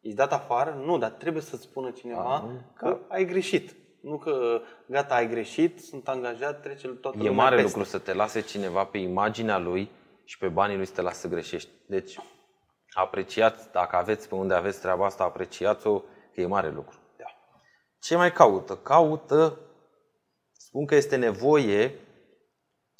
Ești 0.00 0.16
dat 0.16 0.32
afară? 0.32 0.80
Nu, 0.84 0.98
dar 0.98 1.10
trebuie 1.10 1.42
să-ți 1.42 1.62
spună 1.62 1.90
cineva 1.90 2.34
A, 2.36 2.40
nu. 2.40 2.60
că 2.74 2.98
ai 3.08 3.24
greșit. 3.24 3.76
Nu 4.00 4.18
că 4.18 4.60
gata, 4.86 5.14
ai 5.14 5.28
greșit, 5.28 5.80
sunt 5.80 6.08
angajat, 6.08 6.60
trece 6.62 6.88
toată 6.88 7.16
E 7.16 7.20
lumea 7.20 7.42
mare 7.44 7.56
peste. 7.56 7.70
lucru 7.76 7.90
să 7.90 7.98
te 7.98 8.12
lase 8.12 8.40
cineva 8.40 8.84
pe 8.84 8.98
imaginea 8.98 9.58
lui 9.58 9.90
și 10.24 10.38
pe 10.38 10.48
banii 10.48 10.76
lui 10.76 10.86
să 10.86 10.92
te 10.94 11.00
lasă 11.00 11.20
să 11.20 11.28
greșești. 11.28 11.70
Deci, 11.86 12.18
apreciați, 12.92 13.72
dacă 13.72 13.96
aveți 13.96 14.28
pe 14.28 14.34
unde 14.34 14.54
aveți 14.54 14.80
treaba 14.80 15.04
asta, 15.04 15.24
apreciați-o, 15.24 15.98
că 16.34 16.40
e 16.40 16.46
mare 16.46 16.70
lucru. 16.70 16.98
Da. 17.16 17.24
Ce 18.00 18.16
mai 18.16 18.32
caută? 18.32 18.76
Caută, 18.76 19.58
spun 20.52 20.86
că 20.86 20.94
este 20.94 21.16
nevoie, 21.16 21.94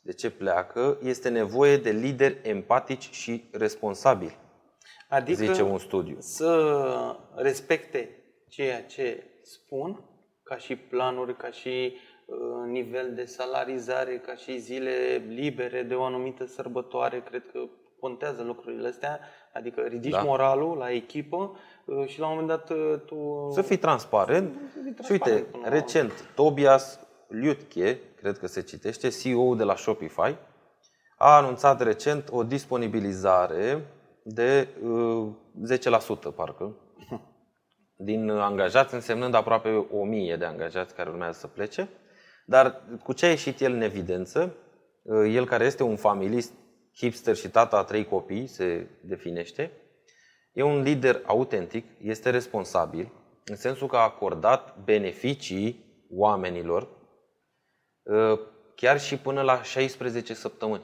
de 0.03 0.13
ce 0.13 0.31
pleacă, 0.31 0.99
este 1.03 1.29
nevoie 1.29 1.77
de 1.77 1.91
lideri 1.91 2.39
empatici 2.43 3.11
și 3.11 3.49
responsabili, 3.53 4.37
Adică 5.09 5.44
zice 5.44 5.62
un 5.62 5.79
studiu. 5.79 6.16
să 6.18 7.16
respecte 7.35 8.11
ceea 8.49 8.83
ce 8.83 9.25
spun, 9.42 10.01
ca 10.42 10.57
și 10.57 10.77
planuri, 10.77 11.37
ca 11.37 11.51
și 11.51 11.97
uh, 12.27 12.37
nivel 12.71 13.14
de 13.14 13.25
salarizare, 13.25 14.18
ca 14.18 14.35
și 14.35 14.59
zile 14.59 15.23
libere 15.29 15.83
de 15.83 15.94
o 15.94 16.03
anumită 16.03 16.47
sărbătoare, 16.47 17.23
cred 17.31 17.42
că 17.53 17.59
contează 18.01 18.42
lucrurile 18.42 18.88
astea, 18.88 19.21
adică 19.52 19.81
ridici 19.81 20.13
Da. 20.13 20.23
moralul 20.23 20.77
la 20.77 20.90
echipă 20.90 21.56
uh, 21.85 22.06
și 22.06 22.19
la 22.21 22.27
un 22.29 22.33
moment 22.38 22.48
dat 22.48 22.71
uh, 22.71 23.00
tu... 23.06 23.48
Să 23.52 23.63
fii 23.63 23.77
transparent. 23.77 24.54
Să 24.73 24.79
fii 24.83 25.04
Și 25.04 25.13
uite, 25.13 25.25
transparent 25.25 25.46
până 25.46 25.63
la 25.63 25.69
urmă. 25.69 25.79
recent, 25.81 26.31
Tobias 26.35 27.00
Liutke, 27.29 27.98
cred 28.17 28.38
că 28.38 28.46
se 28.46 28.63
citește, 28.63 29.09
CEO 29.09 29.54
de 29.54 29.65
la 29.65 29.77
Shopify, 29.77 30.37
a 31.17 31.37
anunțat 31.37 31.83
recent 31.83 32.29
o 32.33 32.42
disponibilizare 32.42 33.87
de 34.31 34.68
uh, 34.83 35.29
10%, 36.31 36.35
parcă, 36.35 36.76
din 38.08 38.31
angajați, 38.31 38.94
însemnând 38.94 39.35
aproape 39.35 39.87
1000 39.90 40.37
de 40.37 40.44
angajați 40.44 40.94
care 40.94 41.10
urmează 41.10 41.38
să 41.38 41.46
plece. 41.46 41.88
Dar 42.46 42.83
cu 43.04 43.12
ce 43.12 43.26
a 43.26 43.29
ieșit 43.29 43.60
el 43.60 43.72
în 43.72 43.81
evidență? 43.81 44.54
Uh, 45.02 45.35
El 45.35 45.46
care 45.46 45.64
este 45.64 45.83
un 45.83 45.96
familist, 45.96 46.52
hipster 46.96 47.37
și 47.37 47.48
tata 47.48 47.76
a 47.76 47.85
trei 47.85 48.04
copii, 48.04 48.46
se 48.46 48.87
definește, 49.02 49.72
E 50.52 50.62
un 50.62 50.83
lider 50.83 51.22
autentic, 51.26 51.87
este 52.02 52.31
responsabil, 52.31 53.12
în 53.44 53.56
sensul 53.56 53.87
că 53.87 53.96
a 53.96 54.00
acordat 54.00 54.79
beneficii 54.85 55.85
oamenilor 56.10 56.88
uh, 58.02 58.38
chiar 58.74 59.00
și 59.00 59.18
până 59.18 59.42
la 59.42 59.62
16 59.62 60.35
săptămâni. 60.35 60.83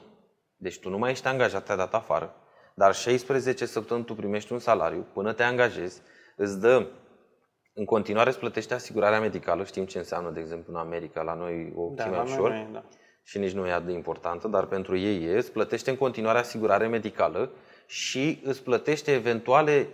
Deci 0.55 0.79
tu 0.79 0.89
nu 0.89 0.97
mai 0.97 1.11
ești 1.11 1.27
angajat, 1.27 1.65
te-a 1.65 1.75
dat 1.75 1.93
afară, 1.93 2.35
dar 2.75 2.95
16 2.95 3.65
săptămâni 3.65 4.05
tu 4.05 4.13
primești 4.13 4.53
un 4.53 4.59
salariu 4.59 5.05
până 5.13 5.33
te 5.33 5.43
angajezi, 5.43 6.01
îți 6.35 6.59
dă 6.59 6.87
în 7.77 7.85
continuare 7.85 8.29
îți 8.29 8.39
plătește 8.39 8.73
asigurarea 8.73 9.19
medicală, 9.19 9.63
știm 9.63 9.85
ce 9.85 9.97
înseamnă, 9.97 10.29
de 10.29 10.39
exemplu, 10.39 10.73
în 10.73 10.79
America, 10.79 11.21
la 11.21 11.33
noi 11.33 11.73
o 11.75 11.91
Da, 11.95 12.05
mai 12.05 12.17
la 12.17 12.23
noi 12.23 12.31
ușor 12.31 12.49
nu 12.49 12.55
e, 12.55 12.67
da. 12.73 12.83
și 13.23 13.37
nici 13.37 13.51
nu 13.51 13.67
e 13.67 13.71
atât 13.71 13.85
de 13.85 13.91
importantă, 13.91 14.47
dar 14.47 14.65
pentru 14.65 14.97
ei 14.97 15.23
e, 15.23 15.37
îți 15.37 15.51
plătește 15.51 15.89
în 15.89 15.95
continuare 15.95 16.37
asigurare 16.37 16.87
medicală 16.87 17.51
și 17.85 18.41
îți 18.43 18.63
plătește 18.63 19.11
eventuale 19.11 19.87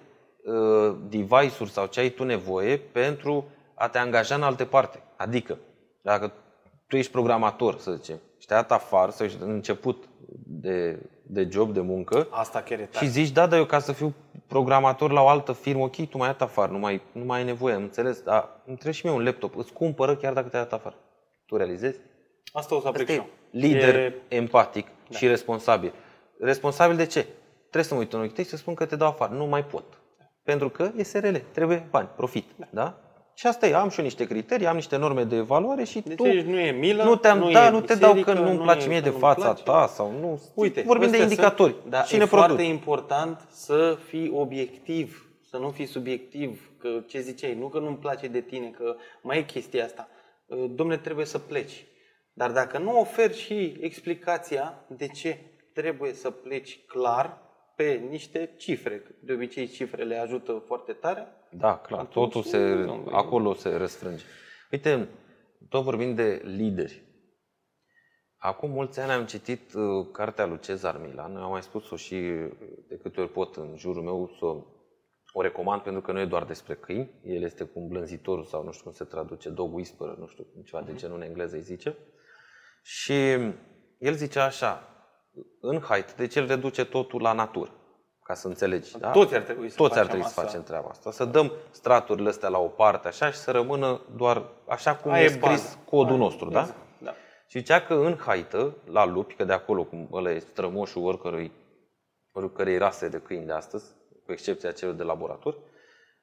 uh, 0.44 0.96
device-uri 1.10 1.70
sau 1.70 1.86
ce 1.86 2.00
ai 2.00 2.10
tu 2.10 2.24
nevoie 2.24 2.78
pentru 2.78 3.46
a 3.74 3.88
te 3.90 3.98
angaja 3.98 4.36
în 4.36 4.44
alte 4.44 4.66
parte. 4.66 5.04
Adică, 5.16 5.58
dacă 6.02 6.34
tu 6.88 6.96
ești 6.96 7.12
programator, 7.12 7.78
să 7.78 7.92
zicem, 7.92 8.20
și 8.38 8.48
te-ai 8.48 8.62
dat 8.62 8.72
afară 8.72 9.12
sau 9.12 9.26
ești 9.26 9.42
în 9.42 9.50
început 9.50 10.10
de, 10.46 11.00
de 11.34 11.48
job, 11.52 11.74
de 11.74 11.80
muncă, 11.82 12.28
Asta 12.32 12.62
chiar 12.62 12.80
e 12.80 12.84
tare. 12.86 13.06
și 13.06 13.12
zici, 13.12 13.30
da, 13.30 13.48
dar 13.48 13.60
eu 13.60 13.66
ca 13.66 13.80
să 13.80 13.92
fiu 13.92 14.14
programator 14.48 15.12
la 15.12 15.22
o 15.22 15.28
altă 15.28 15.52
firmă, 15.52 15.84
ok, 15.84 16.10
tu 16.10 16.18
mai 16.18 16.28
ai 16.28 16.34
dat 16.38 16.42
afară, 16.48 16.72
nu 16.72 16.78
mai, 16.78 17.02
nu 17.12 17.26
mai 17.26 17.40
ai 17.40 17.46
nevoie, 17.46 17.74
am 17.76 17.82
înțeles, 17.82 18.22
dar 18.22 18.50
îmi 18.66 18.76
trebuie 18.76 18.94
și 18.94 19.06
mie 19.06 19.16
un 19.16 19.24
laptop, 19.24 19.56
îți 19.58 19.74
cumpără 19.74 20.16
chiar 20.16 20.34
dacă 20.34 20.48
te-ai 20.48 20.64
dat 20.64 20.74
afară. 20.74 20.96
Tu 21.46 21.56
realizezi? 21.58 22.00
Asta 22.54 22.76
o 22.76 22.80
să 22.80 22.88
aplic 22.88 23.10
Asta 23.10 23.14
și 23.14 23.20
e 23.20 23.24
eu. 23.24 23.62
lider, 23.62 23.96
E- 23.96 24.16
empatic 24.28 24.88
da. 25.10 25.18
și 25.18 25.28
responsabil. 25.28 25.94
Responsabil 26.40 26.96
de 26.96 27.06
ce? 27.06 27.28
Trebuie 27.60 27.84
să 27.84 27.94
mă 27.94 28.00
uit 28.00 28.14
în 28.14 28.20
ochii 28.20 28.32
tăi 28.32 28.44
și 28.44 28.50
să 28.50 28.58
spun 28.58 28.74
că 28.74 28.86
te 28.86 28.96
dau 28.96 29.08
afară. 29.08 29.34
Nu 29.34 29.46
mai 29.46 29.66
pot. 29.66 29.84
Pentru 30.44 30.70
că 30.70 30.92
e 30.98 31.04
SRL, 31.04 31.36
trebuie 31.52 31.88
bani, 31.90 32.10
profit. 32.16 32.46
Da? 32.58 32.68
da? 32.70 32.98
Și 33.34 33.48
asta 33.48 33.68
e, 33.68 33.76
am 33.76 33.90
și 33.90 34.00
eu 34.00 34.06
niște 34.06 34.28
criterii, 34.28 34.68
am 34.68 34.76
niște 34.76 34.98
norme 34.98 35.24
de 35.24 35.36
evaluare 35.36 35.84
și 35.84 36.00
Deci 36.00 36.16
tu 36.16 36.24
aici 36.24 36.46
nu 36.46 36.60
e 36.60 36.72
milă, 36.72 37.04
nu, 37.04 37.16
te-am, 37.16 37.38
nu 37.38 37.52
da, 37.52 37.68
e 37.68 37.70
nu 37.70 37.82
te 37.82 37.96
dau 37.96 38.10
că 38.10 38.18
biserică, 38.18 38.44
nu-mi 38.44 38.58
nu 38.58 38.64
place 38.64 38.86
e 38.86 38.88
mie 38.88 38.98
că 38.98 39.04
de 39.04 39.10
nu-mi 39.10 39.22
fața 39.22 39.42
place. 39.42 39.64
ta 39.64 39.88
sau 39.88 40.12
nu. 40.20 40.42
Uite, 40.54 40.84
vorbim 40.86 41.10
de 41.10 41.12
astea 41.12 41.30
indicatori. 41.30 41.76
Sunt, 41.80 41.92
da, 41.92 42.02
Cine 42.02 42.24
e 42.24 42.26
foarte 42.26 42.48
produce? 42.48 42.70
important 42.70 43.48
să 43.50 43.98
fii 44.08 44.32
obiectiv, 44.34 45.30
să 45.50 45.58
nu 45.58 45.70
fii 45.70 45.86
subiectiv, 45.86 46.72
că 46.80 46.90
ce 47.08 47.20
ziceai, 47.20 47.56
nu 47.60 47.68
că 47.68 47.80
nu-mi 47.80 47.98
place 47.98 48.28
de 48.28 48.42
tine, 48.42 48.68
că 48.68 48.96
mai 49.22 49.38
e 49.38 49.44
chestia 49.44 49.84
asta. 49.86 50.08
Domne, 50.70 50.98
trebuie 50.98 51.26
să 51.26 51.38
pleci. 51.40 51.86
Dar 52.34 52.52
dacă 52.52 52.78
nu 52.78 53.00
oferi 53.00 53.38
și 53.38 53.78
explicația 53.80 54.86
de 54.88 55.08
ce 55.08 55.40
trebuie 55.74 56.14
să 56.14 56.30
pleci 56.30 56.80
clar 56.88 57.38
pe 57.76 58.04
niște 58.10 58.54
cifre, 58.58 59.00
că 59.00 59.12
de 59.20 59.34
obicei 59.34 59.68
cifrele 59.68 60.16
ajută 60.16 60.64
foarte 60.66 60.94
tare, 60.94 61.28
Da, 61.50 61.78
clar, 61.78 62.00
Atunci, 62.00 62.14
totul 62.14 62.44
se, 62.44 62.58
nu, 62.58 62.96
nu, 62.96 63.08
acolo 63.12 63.54
se 63.54 63.70
răsfrânge. 63.70 64.24
Uite, 64.72 65.08
tot 65.70 65.84
vorbim 65.84 66.16
de 66.16 66.42
lideri. 66.44 67.04
Acum 68.38 68.70
mulți 68.70 69.00
ani 69.00 69.12
am 69.12 69.26
citit 69.26 69.74
uh, 69.74 70.08
cartea 70.12 70.46
lui 70.46 70.60
Cezar 70.60 70.98
Milan, 70.98 71.36
am 71.36 71.50
mai 71.50 71.62
spus-o 71.62 71.96
și 71.96 72.14
uh, 72.14 72.52
de 72.88 72.98
câte 72.98 73.22
ori 73.22 73.32
pot 73.32 73.56
în 73.56 73.76
jurul 73.78 74.04
meu 74.04 74.30
să 74.40 74.46
o 75.34 75.42
recomand 75.42 75.82
pentru 75.82 76.02
că 76.02 76.12
nu 76.12 76.20
e 76.20 76.26
doar 76.26 76.46
despre 76.46 76.76
câini, 76.76 77.12
el 77.24 77.44
este 77.44 77.64
cu 77.64 77.80
îmblânzitorul 77.80 78.44
sau 78.44 78.64
nu 78.64 78.72
știu 78.72 78.84
cum 78.84 78.94
se 78.94 79.04
traduce, 79.04 79.50
dog 79.50 79.74
whisperer, 79.74 80.16
nu 80.16 80.28
știu, 80.28 80.46
ceva 80.66 80.82
de 80.82 80.96
genul 80.96 81.18
în 81.18 81.24
engleză 81.24 81.56
îi 81.56 81.62
zice. 81.62 81.98
Și 82.84 83.14
el 83.98 84.14
zice 84.14 84.40
așa, 84.40 84.91
în 85.62 85.80
height, 85.80 86.16
deci 86.16 86.36
el 86.36 86.48
reduce 86.48 86.86
totul 86.86 87.22
la 87.22 87.34
natură, 87.34 87.72
ca 88.24 88.34
să 88.34 88.48
înțelegi. 88.48 88.98
Da? 88.98 89.12
toți 89.12 89.36
ar 89.36 89.42
trebui 89.42 89.70
să 89.70 89.76
Toți 89.76 89.92
ar 89.92 89.98
facem 89.98 90.08
trebui 90.10 90.26
să 90.26 90.40
asta. 90.40 90.42
facem 90.42 90.64
treaba 90.64 90.88
asta. 90.90 91.12
Să 91.12 91.26
dăm 91.26 91.52
straturile 91.72 92.30
astea 92.30 92.50
la 92.50 92.60
o 92.60 92.68
parte 92.68 93.08
așa 93.08 93.32
și 93.32 93.38
să 93.38 93.52
rămână 93.52 94.02
doar 94.16 94.44
așa 94.68 94.96
cum 94.96 95.12
Aia 95.12 95.22
e 95.24 95.26
e 95.26 95.30
scris 95.30 95.42
baza. 95.42 95.78
codul 95.90 96.16
Aia- 96.16 96.18
nostru, 96.18 96.50
da? 96.50 96.60
exact, 96.60 96.78
da. 96.98 97.12
Și 97.48 97.58
zicea 97.60 97.82
că 97.82 97.94
în 97.94 98.18
haită, 98.18 98.76
la 98.86 99.06
lupi, 99.06 99.34
că 99.34 99.44
de 99.44 99.54
acolo, 99.54 99.84
cum 99.84 100.08
ăla 100.12 100.32
e 100.32 100.40
strămoșul 100.40 101.04
oricărui, 101.06 101.52
oricărei 102.32 102.78
rase 102.78 103.08
de 103.08 103.18
câini 103.22 103.46
de 103.46 103.52
astăzi, 103.52 103.86
cu 104.26 104.32
excepția 104.32 104.72
celor 104.72 104.94
de 104.94 105.04
laborator, 105.04 105.58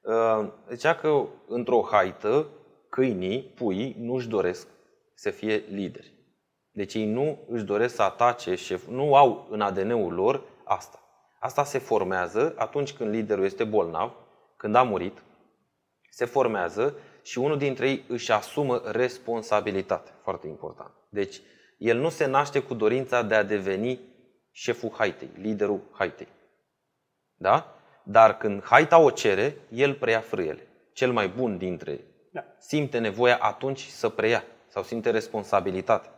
uh, 0.01 0.47
zicea 0.69 0.95
că 0.95 1.25
într-o 1.47 1.87
haită, 1.91 2.47
câinii, 2.89 3.41
puii, 3.55 3.95
nu 3.99 4.13
își 4.13 4.27
doresc 4.27 4.67
să 5.15 5.29
fie 5.29 5.55
lideri. 5.69 6.13
Deci 6.79 6.93
ei 6.93 7.05
nu 7.05 7.39
își 7.47 7.63
doresc 7.63 7.95
să 7.95 8.01
atace 8.01 8.55
șef, 8.55 8.87
nu 8.87 9.15
au 9.15 9.47
în 9.49 9.61
ADN-ul 9.61 10.13
lor 10.13 10.43
asta. 10.63 10.99
Asta 11.39 11.63
se 11.63 11.77
formează 11.79 12.53
atunci 12.57 12.93
când 12.93 13.09
liderul 13.09 13.43
este 13.43 13.63
bolnav, 13.63 14.11
când 14.57 14.75
a 14.75 14.83
murit, 14.83 15.23
se 16.09 16.25
formează 16.25 16.95
și 17.21 17.37
unul 17.37 17.57
dintre 17.57 17.89
ei 17.89 18.03
își 18.07 18.31
asumă 18.31 18.81
responsabilitate. 18.85 20.11
Foarte 20.23 20.47
important. 20.47 20.91
Deci, 21.09 21.41
el 21.77 21.97
nu 21.97 22.09
se 22.09 22.25
naște 22.25 22.59
cu 22.59 22.73
dorința 22.73 23.21
de 23.21 23.35
a 23.35 23.43
deveni 23.43 23.99
șeful 24.51 24.91
haitei, 24.97 25.29
liderul 25.35 25.81
haitei. 25.91 26.27
Da? 27.35 27.75
Dar 28.03 28.37
când 28.37 28.63
haita 28.63 28.97
o 28.97 29.09
cere, 29.09 29.57
el 29.69 29.93
preia 29.93 30.19
frâiele. 30.19 30.67
Cel 30.93 31.11
mai 31.11 31.27
bun 31.27 31.57
dintre 31.57 31.99
Da. 32.31 32.43
simte 32.59 32.97
nevoia 32.97 33.37
atunci 33.37 33.85
să 33.85 34.09
preia 34.09 34.43
sau 34.67 34.83
simte 34.83 35.09
responsabilitate. 35.09 36.09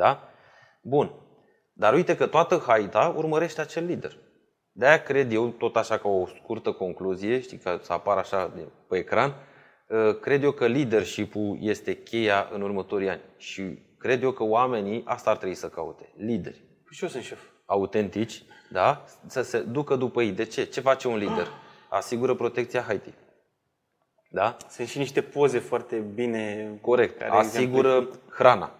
Da? 0.00 0.28
Bun. 0.82 1.12
Dar 1.72 1.94
uite 1.94 2.16
că 2.16 2.26
toată 2.26 2.62
haita 2.66 3.12
urmărește 3.16 3.60
acel 3.60 3.84
lider. 3.84 4.16
De-aia 4.72 5.02
cred 5.02 5.32
eu, 5.32 5.48
tot 5.48 5.76
așa 5.76 5.98
ca 5.98 6.08
o 6.08 6.26
scurtă 6.26 6.72
concluzie, 6.72 7.40
știi, 7.40 7.58
ca 7.58 7.78
să 7.82 7.92
apară 7.92 8.20
așa 8.20 8.52
de- 8.54 8.68
pe 8.88 8.96
ecran, 8.96 9.34
uh, 9.88 10.18
cred 10.20 10.42
eu 10.42 10.50
că 10.52 10.66
leadership-ul 10.66 11.58
este 11.60 11.94
cheia 12.02 12.48
în 12.52 12.62
următorii 12.62 13.08
ani. 13.08 13.20
Și 13.36 13.78
cred 13.98 14.22
eu 14.22 14.30
că 14.32 14.42
oamenii 14.42 15.02
asta 15.06 15.30
ar 15.30 15.36
trebui 15.36 15.54
să 15.54 15.68
caute. 15.68 16.12
Lideri 16.16 16.58
Păi 16.58 16.90
și 16.96 17.02
eu 17.02 17.08
sunt 17.08 17.22
șef. 17.22 17.40
autentici, 17.66 18.42
da? 18.70 19.04
să 19.26 19.42
se 19.42 19.60
ducă 19.60 19.96
după 19.96 20.22
ei. 20.22 20.32
De 20.32 20.44
ce? 20.44 20.64
Ce 20.64 20.80
face 20.80 21.08
un 21.08 21.16
lider? 21.16 21.46
Asigură 21.88 22.34
protecția 22.34 22.80
Haiti. 22.82 23.12
Da? 24.30 24.56
Sunt 24.68 24.88
și 24.88 24.98
niște 24.98 25.22
poze 25.22 25.58
foarte 25.58 25.96
bine... 25.96 26.72
Corect. 26.80 27.18
care 27.18 27.30
Asigură 27.30 28.08
hrana. 28.30 28.74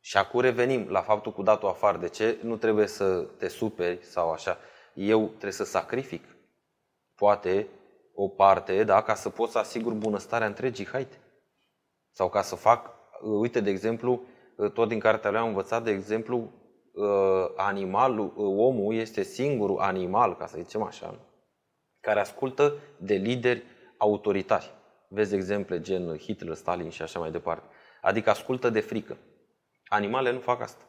Și 0.00 0.16
acum 0.16 0.40
revenim 0.40 0.88
la 0.88 1.00
faptul 1.00 1.32
cu 1.32 1.42
datul 1.42 1.68
afară. 1.68 1.98
De 1.98 2.08
ce 2.08 2.38
nu 2.42 2.56
trebuie 2.56 2.86
să 2.86 3.20
te 3.38 3.48
superi 3.48 4.04
sau 4.04 4.30
așa? 4.30 4.58
Eu 4.94 5.26
trebuie 5.26 5.52
să 5.52 5.64
sacrific 5.64 6.24
poate 7.14 7.68
o 8.14 8.28
parte, 8.28 8.84
da, 8.84 9.02
ca 9.02 9.14
să 9.14 9.28
pot 9.28 9.50
să 9.50 9.58
asigur 9.58 9.92
bunăstarea 9.92 10.46
întregii 10.46 10.86
haite. 10.86 11.16
Sau 12.10 12.28
ca 12.28 12.42
să 12.42 12.54
fac, 12.54 12.90
uite, 13.22 13.60
de 13.60 13.70
exemplu, 13.70 14.22
tot 14.74 14.88
din 14.88 14.98
cartea 14.98 15.30
lui 15.30 15.38
am 15.38 15.46
învățat, 15.46 15.84
de 15.84 15.90
exemplu, 15.90 16.52
animalul, 17.56 18.32
omul 18.36 18.94
este 18.94 19.22
singurul 19.22 19.78
animal, 19.78 20.36
ca 20.36 20.46
să 20.46 20.58
zicem 20.58 20.82
așa, 20.82 21.18
care 22.00 22.20
ascultă 22.20 22.74
de 22.98 23.14
lideri 23.14 23.62
autoritari. 23.98 24.74
Vezi 25.08 25.34
exemple 25.34 25.80
gen 25.80 26.16
Hitler, 26.16 26.54
Stalin 26.54 26.90
și 26.90 27.02
așa 27.02 27.18
mai 27.18 27.30
departe. 27.30 27.68
Adică 28.02 28.30
ascultă 28.30 28.70
de 28.70 28.80
frică. 28.80 29.16
Animalele 29.92 30.34
nu 30.34 30.40
fac 30.40 30.60
asta. 30.60 30.84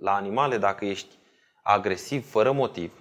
La 0.00 0.14
animale, 0.14 0.58
dacă 0.58 0.84
ești 0.84 1.18
agresiv, 1.62 2.30
fără 2.30 2.52
motiv, 2.52 2.92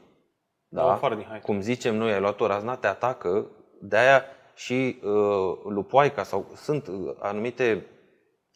Dau 0.67 0.87
da? 0.87 0.93
afară 0.93 1.15
din 1.15 1.25
haită. 1.25 1.45
cum 1.45 1.61
zicem 1.61 1.95
noi, 1.95 2.13
ai 2.13 2.19
luat 2.19 2.39
o 2.39 2.47
razna, 2.47 2.75
te 2.75 2.87
atacă, 2.87 3.47
de-aia 3.81 4.23
și 4.55 4.99
uh, 5.03 5.57
lupoaica 5.63 6.23
sau 6.23 6.51
sunt 6.55 6.87
uh, 6.87 7.15
anumite 7.19 7.85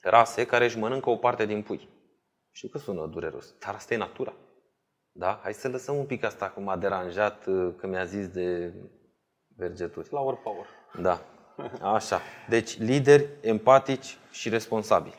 rase 0.02 0.46
care 0.46 0.66
își 0.66 0.78
mănâncă 0.78 1.10
o 1.10 1.16
parte 1.16 1.46
din 1.46 1.62
pui. 1.62 1.90
Știu 2.52 2.70
că 2.70 2.78
sună 2.78 3.06
dureros, 3.06 3.54
dar 3.60 3.74
asta 3.76 3.94
e 3.94 3.98
natura. 3.98 4.34
Da? 5.12 5.40
Hai 5.44 5.54
să 5.54 5.68
lăsăm 5.68 5.96
un 5.96 6.06
pic 6.06 6.24
asta 6.24 6.50
cum 6.50 6.64
m-a 6.64 6.78
deranjat 6.78 7.46
uh, 7.46 7.74
că 7.78 7.88
mi-a 7.88 8.06
zis 8.06 8.28
de 8.28 8.74
vergeturi. 9.56 10.08
Flower 10.08 10.36
power. 10.36 10.66
Da. 11.02 11.22
Așa. 11.96 12.22
Deci 12.48 12.78
lideri 12.78 13.28
empatici 13.42 14.18
și 14.32 14.50
responsabili. 14.50 15.16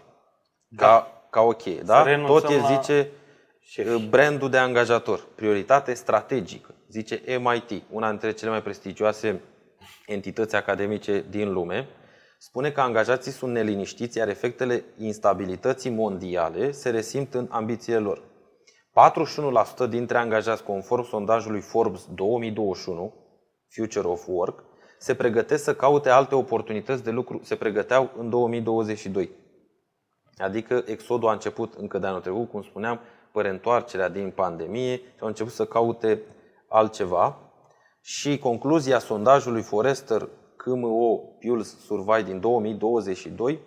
Ca, 0.77 1.20
ca 1.31 1.41
ok. 1.41 1.63
Da? 1.63 2.03
renunțăm 2.03 2.41
Tot 2.41 2.51
e, 2.51 2.57
la 2.57 2.67
zice, 2.75 3.11
șefi. 3.61 3.89
uh, 3.89 4.07
brandul 4.09 4.51
de 4.51 4.59
angajator. 4.59 5.27
Prioritate 5.35 5.95
strategică. 5.95 6.75
Zice 6.89 7.23
MIT, 7.39 7.83
una 7.91 8.09
dintre 8.09 8.33
cele 8.33 8.51
mai 8.51 8.63
prestigioase 8.63 9.41
entități 10.07 10.57
academice 10.57 11.25
din 11.31 11.53
lume. 11.53 11.89
Spune 12.39 12.71
că 12.71 12.81
angajații 12.81 13.33
sunt 13.33 13.53
neliniștiți, 13.53 14.19
iar 14.19 14.29
efectele 14.29 14.85
instabilității 14.99 15.91
mondiale 15.91 16.71
se 16.71 16.91
resimt 16.91 17.35
în 17.35 17.47
ambițiile 17.51 17.99
lor. 17.99 18.23
41% 19.87 19.89
dintre 19.89 20.19
angajați, 20.19 20.63
conform 20.63 21.05
sondajului 21.05 21.61
Forbes 21.61 22.07
2021, 22.15 23.15
Future 23.69 24.09
of 24.09 24.25
Work, 24.27 24.65
se 24.99 25.15
pregătesc 25.15 25.65
să 25.65 25.75
caute 25.75 26.09
alte 26.09 26.35
oportunități 26.35 27.05
de 27.05 27.11
lucru, 27.11 27.41
se 27.43 27.55
pregăteau 27.57 28.11
în 28.17 28.31
2022. 28.31 29.31
Adică 30.41 30.83
exodul 30.87 31.29
a 31.29 31.33
început 31.33 31.75
încă 31.75 31.99
de 31.99 32.07
anul 32.07 32.21
trecut, 32.21 32.51
cum 32.51 32.63
spuneam, 32.63 33.01
pe 33.33 33.41
reîntoarcerea 33.41 34.09
din 34.09 34.31
pandemie 34.31 34.97
și 34.97 35.03
au 35.21 35.27
început 35.27 35.53
să 35.53 35.65
caute 35.67 36.23
altceva. 36.69 37.39
Și 38.03 38.39
concluzia 38.39 38.99
sondajului 38.99 39.63
Forrester 39.63 40.29
KMO 40.57 41.17
Pulse 41.17 41.77
Survey 41.87 42.23
din 42.23 42.41
2022 42.41 43.59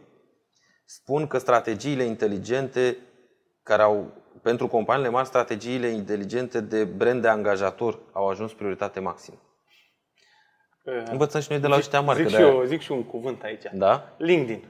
spun 0.85 1.27
că 1.27 1.37
strategiile 1.37 2.03
inteligente 2.03 2.97
care 3.63 3.81
au, 3.81 4.11
pentru 4.41 4.67
companiile 4.67 5.09
mari, 5.09 5.27
strategiile 5.27 5.87
inteligente 5.87 6.61
de 6.61 6.83
brand 6.83 7.21
de 7.21 7.27
angajator 7.27 7.99
au 8.11 8.27
ajuns 8.27 8.53
prioritate 8.53 8.99
maximă. 8.99 9.37
Învățăm 11.11 11.41
și 11.41 11.51
noi 11.51 11.59
de 11.59 11.67
la 11.67 11.75
ăștia 11.75 12.01
mari. 12.01 12.17
Zic 12.17 12.27
că 12.27 12.31
și, 12.31 12.37
de-aia- 12.37 12.53
eu, 12.53 12.63
zic 12.63 12.81
și 12.81 12.91
un 12.91 13.03
cuvânt 13.03 13.43
aici. 13.43 13.63
Da? 13.73 14.15
LinkedIn. 14.17 14.63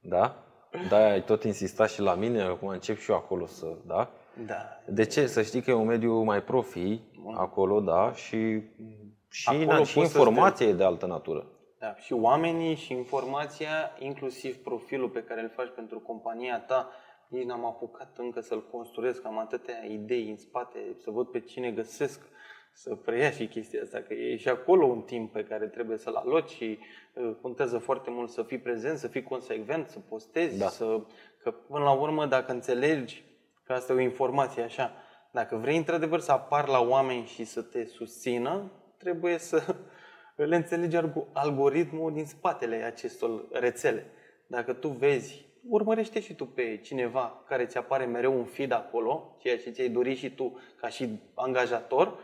Da? 0.00 0.42
Da, 0.88 1.10
ai 1.10 1.24
tot 1.24 1.44
insistat 1.44 1.90
și 1.90 2.00
la 2.00 2.14
mine, 2.14 2.42
acum 2.42 2.68
încep 2.68 2.98
și 2.98 3.10
eu 3.10 3.16
acolo 3.16 3.46
să, 3.46 3.76
da? 3.86 4.10
Da. 4.46 4.80
De 4.86 5.04
ce? 5.04 5.26
Să 5.26 5.42
știi 5.42 5.62
că 5.62 5.70
e 5.70 5.74
un 5.74 5.86
mediu 5.86 6.22
mai 6.22 6.42
profi 6.42 7.00
acolo, 7.36 7.80
da, 7.80 8.12
și, 8.12 8.62
și, 9.28 9.48
Acolo 9.48 9.64
na, 9.64 9.84
și 9.84 9.94
poți 9.94 10.10
să 10.10 10.18
informația 10.18 10.66
e 10.66 10.72
de 10.72 10.84
altă 10.84 11.06
natură. 11.06 11.46
Da, 11.78 11.94
și 11.94 12.12
oamenii 12.12 12.74
și 12.74 12.92
informația, 12.92 13.90
inclusiv 13.98 14.56
profilul 14.56 15.08
pe 15.08 15.22
care 15.22 15.40
îl 15.40 15.48
faci 15.48 15.70
pentru 15.74 15.98
compania 15.98 16.60
ta, 16.60 16.90
nici 17.28 17.44
n-am 17.44 17.64
apucat 17.64 18.16
încă 18.18 18.40
să-l 18.40 18.66
construiesc, 18.70 19.26
am 19.26 19.38
atâtea 19.38 19.84
idei 19.84 20.28
în 20.30 20.36
spate, 20.36 20.78
să 21.02 21.10
văd 21.10 21.26
pe 21.26 21.40
cine 21.40 21.70
găsesc, 21.70 22.28
să 22.80 22.94
preia 22.94 23.30
și 23.30 23.46
chestia 23.46 23.82
asta, 23.82 23.98
că 23.98 24.14
e 24.14 24.36
și 24.36 24.48
acolo 24.48 24.86
un 24.86 25.00
timp 25.00 25.32
pe 25.32 25.44
care 25.44 25.66
trebuie 25.66 25.98
să-l 25.98 26.14
aloci 26.14 26.50
și 26.50 26.78
uh, 27.14 27.30
contează 27.40 27.78
foarte 27.78 28.10
mult 28.10 28.30
să 28.30 28.42
fii 28.42 28.58
prezent, 28.58 28.98
să 28.98 29.08
fii 29.08 29.22
consecvent, 29.22 29.88
să 29.88 29.98
postezi, 29.98 30.58
Da. 30.58 30.68
să, 30.68 31.00
că 31.42 31.50
până 31.50 31.84
la 31.84 31.92
urmă 31.92 32.26
dacă 32.26 32.52
înțelegi 32.52 33.24
că 33.64 33.72
asta 33.72 33.92
e 33.92 33.96
o 33.96 34.00
informație 34.00 34.62
așa, 34.62 34.92
dacă 35.30 35.56
vrei 35.56 35.76
într-adevăr 35.76 36.20
să 36.20 36.32
apar 36.32 36.68
la 36.68 36.80
oameni 36.80 37.24
și 37.26 37.44
să 37.44 37.62
te 37.62 37.84
susțină, 37.84 38.72
trebuie 38.98 39.38
să 39.38 39.74
le 40.50 40.56
înțelegi 40.56 40.96
algo- 40.96 41.26
algoritmul 41.32 42.12
din 42.12 42.24
spatele 42.24 42.76
acestor 42.76 43.44
rețele. 43.50 44.06
Dacă 44.46 44.72
tu 44.72 44.88
vezi, 44.88 45.46
urmărește 45.68 46.20
și 46.20 46.34
tu 46.34 46.46
pe 46.46 46.76
cineva 46.82 47.44
care 47.48 47.66
ți 47.66 47.76
apare 47.78 48.04
mereu 48.04 48.38
un 48.38 48.44
feed 48.44 48.72
acolo, 48.72 49.36
ceea 49.38 49.58
ce 49.58 49.70
ți-ai 49.70 49.88
dorit 49.88 50.16
și 50.16 50.30
tu 50.30 50.58
ca 50.80 50.88
și 50.88 51.08
angajator, 51.34 52.18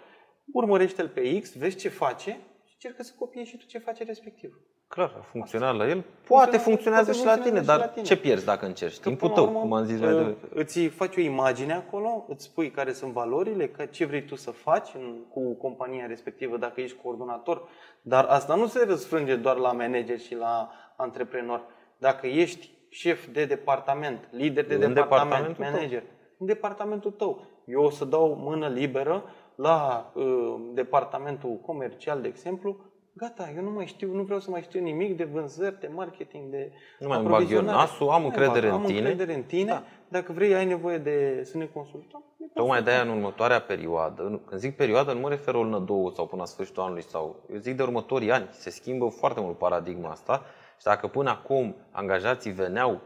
urmărește-l 0.53 1.09
pe 1.09 1.41
X, 1.41 1.57
vezi 1.57 1.77
ce 1.77 1.89
face 1.89 2.31
și 2.65 2.73
încercă 2.73 3.03
să 3.03 3.13
copiezi 3.19 3.51
și 3.51 3.57
tu 3.57 3.65
ce 3.67 3.79
face 3.79 4.05
respectiv. 4.05 4.59
Clar, 4.89 5.15
a 5.19 5.23
funcționat 5.23 5.77
la 5.77 5.89
el. 5.89 6.05
Poate 6.27 6.57
funcționează 6.57 7.11
poate 7.11 7.19
și 7.19 7.25
la 7.25 7.33
tine, 7.35 7.45
funcționează 7.45 7.73
și 7.73 7.79
dar 7.79 7.87
la 7.87 7.93
tine. 7.93 8.05
ce 8.07 8.17
pierzi 8.17 8.45
dacă 8.45 8.67
încerci? 8.67 8.97
Că, 8.97 9.09
Timpul 9.09 9.29
până 9.29 9.41
la 9.41 9.47
tău, 9.47 9.55
urmă, 9.57 9.61
cum 9.61 9.73
am 9.73 9.85
zis 9.85 10.01
mai 10.01 10.09
uh, 10.11 10.17
devreme. 10.17 10.37
Îți 10.55 10.87
faci 10.87 11.17
o 11.17 11.21
imagine 11.21 11.73
acolo, 11.73 12.25
îți 12.29 12.45
spui 12.45 12.71
care 12.71 12.93
sunt 12.93 13.13
valorile, 13.13 13.69
că 13.69 13.85
ce 13.85 14.05
vrei 14.05 14.25
tu 14.25 14.35
să 14.37 14.51
faci 14.51 14.89
în, 14.95 15.17
cu 15.29 15.55
compania 15.55 16.07
respectivă 16.07 16.57
dacă 16.57 16.81
ești 16.81 16.97
coordonator. 17.03 17.69
Dar 18.03 18.25
asta 18.25 18.55
nu 18.55 18.67
se 18.67 18.85
răsfrânge 18.85 19.37
doar 19.37 19.57
la 19.57 19.73
manager 19.73 20.19
și 20.19 20.35
la 20.35 20.71
antreprenor. 20.97 21.63
Dacă 21.99 22.27
ești 22.27 22.71
șef 22.89 23.27
de 23.27 23.45
departament, 23.45 24.29
lider 24.31 24.67
de 24.67 24.75
În 24.75 24.81
departament, 24.81 24.95
departamentul 24.95 25.65
tău. 25.65 25.73
manager, 25.73 26.03
în 26.39 26.47
departamentul 26.47 27.11
tău. 27.11 27.47
Eu 27.67 27.83
o 27.83 27.91
să 27.91 28.05
dau 28.05 28.35
mână 28.35 28.69
liberă 28.69 29.25
la 29.57 30.11
uh, 30.15 30.55
departamentul 30.75 31.57
comercial, 31.67 32.21
de 32.21 32.29
exemplu, 32.29 32.77
Gata, 33.17 33.53
eu 33.57 33.63
nu 33.63 33.71
mai 33.71 33.87
știu, 33.87 34.15
nu 34.15 34.23
vreau 34.23 34.41
să 34.41 34.51
mai 34.51 34.63
știu 34.63 34.81
nimic 34.81 35.17
de 35.17 35.25
vânzări, 35.25 35.81
de 35.81 35.87
marketing, 35.95 36.51
de 36.51 36.73
Nu 36.99 37.09
mai 37.09 37.19
îmi 37.19 37.29
bag 37.29 37.33
eu 37.41 37.45
aprovizionare. 37.45 37.77
nasul, 37.77 38.09
am 38.09 38.23
Nu 38.23 38.27
mai 38.29 38.37
încredere 38.37 38.67
bag, 38.71 38.77
în 38.79 38.81
am 38.85 38.87
tine. 38.87 38.99
încredere 39.09 39.35
în 39.35 39.43
tine. 39.43 39.71
Da. 39.71 39.83
Dacă 40.09 40.33
vrei, 40.33 40.55
ai 40.55 40.65
nevoie 40.65 40.99
de 40.99 41.41
să 41.45 41.57
ne 41.57 41.67
consultăm. 41.67 42.25
ne 42.39 42.47
Tocmai 42.55 42.83
de 42.83 42.85
consultăm. 42.85 42.93
aia 42.95 43.03
în 43.13 43.19
următoarea 43.19 43.61
perioadă, 43.61 44.23
nu- 44.23 44.39
când 44.39 44.61
zic 44.61 44.77
perioadă, 44.77 45.13
nu 45.13 45.21
mă 45.21 45.29
refer 45.29 45.55
o 45.55 45.63
lună, 45.63 45.79
două 45.79 46.11
sau 46.15 46.27
până 46.27 46.41
la 46.41 46.47
sfârșitul 46.47 46.83
anului 46.83 47.03
sau, 47.03 47.45
eu 47.53 47.57
zic 47.59 47.77
de 47.77 47.83
următorii 47.83 48.31
ani. 48.33 48.49
Se 48.51 48.71
schimbă 48.71 49.09
foarte 49.09 49.41
mult 49.41 49.59
paradigma 49.59 50.11
asta 50.11 50.43
și 50.79 50.85
dacă 50.85 51.07
până 51.07 51.31
acum 51.31 51.77
angajații 51.91 52.51
veneau 52.53 53.01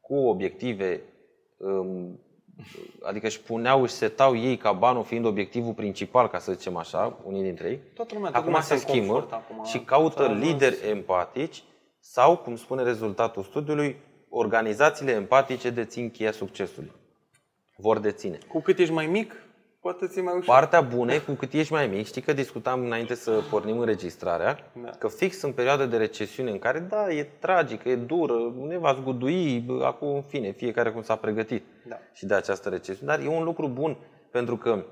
cu 0.00 0.14
obiective, 0.14 1.02
um, 1.56 2.20
adică 3.02 3.26
își 3.26 3.40
puneau, 3.40 3.82
își 3.82 3.92
setau 3.92 4.36
ei 4.36 4.56
ca 4.56 4.72
banul 4.72 5.04
fiind 5.04 5.24
obiectivul 5.24 5.72
principal, 5.72 6.28
ca 6.28 6.38
să 6.38 6.52
zicem 6.52 6.76
așa, 6.76 7.18
unii 7.24 7.42
dintre 7.42 7.68
ei, 7.68 7.80
Toată 7.94 8.14
lumea, 8.14 8.30
toată 8.30 8.36
acum 8.36 8.48
lumea 8.50 8.60
se 8.66 8.74
în 8.74 8.80
schimbă 8.80 9.12
confort 9.12 9.32
acum. 9.32 9.64
și 9.64 9.78
caută 9.78 10.22
S-a 10.22 10.28
ajuns- 10.30 10.44
lideri 10.44 10.76
empatici 10.90 11.62
sau, 12.00 12.36
cum 12.36 12.56
spune 12.56 12.82
rezultatul 12.82 13.42
studiului, 13.42 13.96
organizațiile 14.28 15.12
empatice 15.12 15.70
dețin 15.70 16.10
cheia 16.10 16.32
succesului. 16.32 16.92
Vor 17.76 17.98
deține. 17.98 18.38
Cu 18.48 18.60
cât 18.60 18.78
ești 18.78 18.92
mai 18.92 19.06
mic, 19.06 19.34
cu 19.86 19.92
atât 19.92 20.10
ți 20.10 20.20
mai 20.20 20.34
ușor. 20.34 20.54
Partea 20.54 20.80
bună 20.80 21.12
e 21.12 21.18
cu 21.18 21.32
cât 21.32 21.52
ești 21.52 21.72
mai 21.72 21.86
mic, 21.86 22.06
știi 22.06 22.22
că 22.22 22.32
discutam 22.32 22.84
înainte 22.84 23.14
să 23.14 23.42
pornim 23.50 23.78
înregistrarea, 23.78 24.70
Da. 24.82 24.90
că 24.90 25.08
fix 25.08 25.42
în 25.42 25.52
perioada 25.52 25.86
de 25.86 25.96
recesiune 25.96 26.50
în 26.50 26.58
care, 26.58 26.78
da, 26.78 27.12
e 27.12 27.28
tragică, 27.38 27.88
e 27.88 27.96
dură, 27.96 28.54
ne 28.66 28.78
va 28.78 28.92
zgudui, 28.92 29.60
bă, 29.60 29.84
acum, 29.84 30.14
în 30.14 30.22
fine, 30.22 30.50
fiecare 30.50 30.90
cum 30.90 31.02
s-a 31.02 31.16
pregătit 31.16 31.64
Da. 31.88 31.96
și 32.12 32.26
de 32.26 32.34
această 32.34 32.68
recesiune, 32.68 33.16
dar 33.16 33.24
e 33.24 33.28
un 33.28 33.44
lucru 33.44 33.68
bun 33.68 33.96
pentru 34.30 34.56
că 34.56 34.84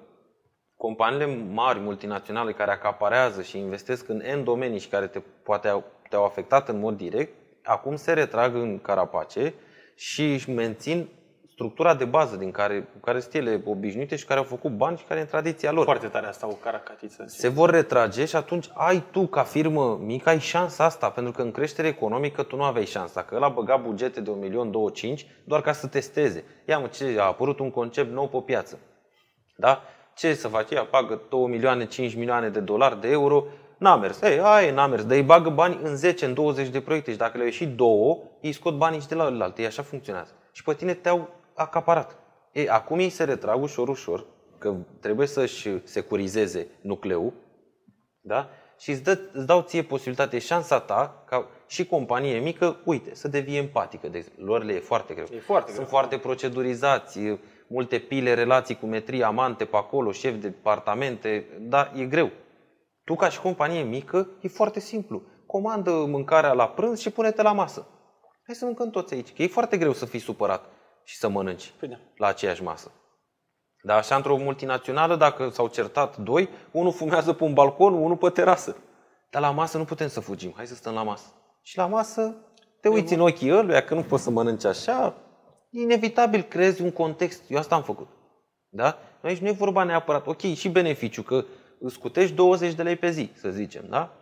companiile 0.77 1.27
mari, 1.53 1.79
multinaționale, 1.79 2.53
care 2.53 2.71
acaparează 2.71 3.43
și 3.43 3.59
investesc 3.59 4.09
în 4.09 4.23
N 4.37 4.45
domenii 4.45 4.79
și 4.79 4.89
care 4.89 5.07
te, 5.07 5.21
poate 5.43 5.69
au, 5.69 5.85
te-au 6.09 6.25
afectat 6.25 6.69
în 6.69 6.79
mod 6.79 6.97
direct, 6.97 7.35
acum 7.63 7.97
se 7.97 8.13
retrag 8.13 8.55
în 8.55 8.79
carapace 8.79 9.55
și 9.95 10.33
își 10.33 10.51
mențin 10.51 11.09
structura 11.55 11.95
de 11.95 12.05
bază 12.05 12.37
din 12.37 12.51
care, 12.51 12.81
cu 12.81 12.99
care 12.99 13.21
sunt 13.21 13.35
ele 13.35 13.63
obișnuite 13.65 14.17
și 14.17 14.25
care 14.25 14.39
au 14.39 14.45
făcut 14.45 14.71
bani 14.71 14.99
și 14.99 15.05
care 15.05 15.19
e 15.19 15.23
în 15.23 15.29
tradiția 15.29 15.73
lor. 15.73 15.85
Foarte 15.85 16.07
tare 16.07 16.27
asta 16.27 16.47
cu 16.47 16.55
caracatiță. 16.55 17.25
Se 17.27 17.49
vor 17.49 17.71
retrage 17.71 18.25
și 18.25 18.37
atunci 18.37 18.71
ai 18.73 19.03
tu, 19.11 19.27
ca 19.27 19.43
firmă 19.43 20.01
mică, 20.03 20.29
ai 20.29 20.39
șansa 20.39 20.85
asta, 20.85 21.11
pentru 21.11 21.33
că 21.33 21.43
în 21.43 21.51
creștere 21.51 21.89
economică 21.89 22.43
tu 22.43 22.57
nu 22.57 22.63
aveai 22.63 22.85
șansa. 22.85 23.23
Că 23.23 23.35
ăla 23.35 23.49
băga 23.49 23.77
bugete 23.77 24.21
de 24.21 24.31
1.250.000 25.01 25.27
doar 25.45 25.61
ca 25.61 25.73
să 25.73 25.87
testeze. 25.87 26.45
Ia 26.65 26.79
mă, 26.79 26.87
ce, 26.87 27.17
a 27.19 27.23
apărut 27.23 27.59
un 27.59 27.71
concept 27.71 28.13
nou 28.13 28.29
pe 28.29 28.39
piață. 28.45 28.79
Da? 29.57 29.83
Ce 30.15 30.35
să 30.35 30.49
faci? 30.49 30.71
Ea 30.71 30.85
pagă 30.85 31.21
2 31.29 31.47
milioane, 31.47 31.87
5 31.87 32.15
milioane 32.15 32.49
de 32.49 32.61
dolari, 32.61 33.01
de 33.01 33.11
euro, 33.11 33.45
n-a 33.79 33.97
mers. 33.97 34.21
Ei, 34.21 34.41
aia 34.41 34.67
e, 34.67 34.73
n-a 34.73 34.87
mers. 34.87 35.05
Dar 35.05 35.17
îi 35.17 35.23
bagă 35.23 35.51
bani 35.51 35.79
în 35.83 35.97
10, 35.97 36.25
în 36.25 36.35
20 36.35 36.69
de 36.69 36.81
proiecte 36.81 37.11
și 37.11 37.17
dacă 37.17 37.33
le-au 37.33 37.49
ieșit 37.49 37.77
două, 37.77 38.19
îi 38.41 38.53
scot 38.53 38.77
banii 38.77 39.01
și 39.01 39.09
de 39.09 39.15
la 39.15 39.25
celălalt. 39.25 39.59
Ei 39.59 39.67
așa 39.67 39.83
funcționează. 39.83 40.33
Și 40.53 40.63
pe 40.63 40.75
tine 40.75 40.95
te-au 40.95 41.29
acaparat. 41.55 42.19
Ei, 42.53 42.69
acum 42.69 42.99
ei 42.99 43.09
se 43.09 43.25
retrag 43.25 43.63
ușor, 43.63 43.89
ușor, 43.89 44.27
că 44.59 44.75
trebuie 45.01 45.27
să-și 45.27 45.81
securizeze 45.85 46.67
nucleul, 46.81 47.33
da? 48.21 48.49
Și 48.79 48.91
îți, 48.91 49.03
dă, 49.03 49.19
îți 49.33 49.47
dau 49.47 49.61
ție 49.61 49.83
posibilitate, 49.83 50.39
șansa 50.39 50.81
ta, 50.81 51.23
ca 51.27 51.49
și 51.67 51.87
companie 51.87 52.39
mică, 52.39 52.77
uite, 52.85 53.15
să 53.15 53.29
devii 53.29 53.57
empatică. 53.57 54.09
De 54.09 54.19
exemplu, 54.19 54.45
lor 54.45 54.65
le 54.65 54.73
e 54.73 54.79
foarte 54.79 55.15
greu. 55.15 55.27
E 55.33 55.39
foarte 55.39 55.67
Sunt 55.67 55.87
greu. 55.87 55.99
foarte 55.99 56.19
procedurizați, 56.19 57.21
e 57.21 57.39
multe 57.67 57.99
pile, 57.99 58.35
relații 58.35 58.79
cu 58.79 58.87
metrii, 58.87 59.23
amante 59.23 59.65
pe 59.65 59.77
acolo, 59.77 60.13
șef 60.13 60.33
de 60.33 60.49
departamente, 60.49 61.47
dar 61.61 61.93
e 61.97 62.05
greu. 62.05 62.31
Tu 63.05 63.15
ca 63.15 63.29
și 63.29 63.41
companie 63.41 63.83
mică, 63.83 64.29
e 64.41 64.49
foarte 64.49 64.81
simplu. 64.81 65.23
Comandă 65.47 65.91
mâncarea 65.91 66.53
la 66.53 66.69
prânz 66.69 66.99
și 66.99 67.11
pune-te 67.11 67.43
la 67.43 67.53
masă. 67.53 67.87
Hai 68.47 68.55
să 68.55 68.65
mâncăm 68.65 68.91
toți 68.91 69.15
aici, 69.15 69.33
că 69.33 69.43
e 69.43 69.47
foarte 69.47 69.77
greu 69.77 69.93
să 69.93 70.07
fii 70.07 70.19
supărat 70.19 70.65
și 71.05 71.17
să 71.17 71.29
mănânci 71.29 71.73
Păi 71.79 71.89
da. 71.89 71.97
la 72.17 72.27
aceeași 72.27 72.63
masă. 72.63 72.91
Dar 73.83 73.99
așa 73.99 74.17
într-o 74.17 74.37
multinațională, 74.37 75.17
dacă 75.17 75.49
s-au 75.49 75.69
certat 75.69 76.17
doi, 76.17 76.49
unul 76.71 76.93
fumează 76.93 77.33
pe 77.33 77.45
un 77.45 77.53
balcon, 77.55 77.93
unul 77.93 78.17
pe 78.17 78.29
terasă. 78.29 78.77
Dar 79.31 79.43
la 79.43 79.51
masă 79.51 79.79
nu 79.79 79.85
putem 79.85 80.09
să 80.09 80.21
fugim, 80.21 80.53
hai 80.57 80.67
să 80.67 80.75
stăm 80.75 80.95
la 80.95 81.03
masă. 81.03 81.25
Și 81.63 81.77
la 81.77 81.87
masă 81.87 82.37
te 82.81 82.89
uiți 82.89 83.15
în 83.15 83.21
ochii 83.21 83.53
ăluia 83.53 83.85
că 83.85 83.95
nu 83.95 84.03
poți 84.03 84.23
să 84.23 84.31
mănânci 84.31 84.65
așa. 84.65 85.15
Inevitabil 85.71 86.43
creezi 86.43 86.83
un 86.83 86.91
context. 86.91 87.43
Eu 87.51 87.59
asta 87.59 87.75
am 87.75 87.83
făcut. 87.83 88.09
Da? 88.69 88.99
Aici 89.23 89.39
nu 89.39 89.49
e 89.49 89.53
vorba 89.53 89.83
neapărat, 89.83 90.27
ok, 90.27 90.41
și 90.41 90.69
beneficiu, 90.69 91.23
că 91.23 91.45
îți 91.81 91.95
scutești 91.95 92.35
20 92.35 92.75
de 92.75 92.83
lei 92.83 92.97
pe 92.97 93.11
zi, 93.11 93.31
să 93.35 93.49
zicem, 93.49 93.85
da? 93.89 94.13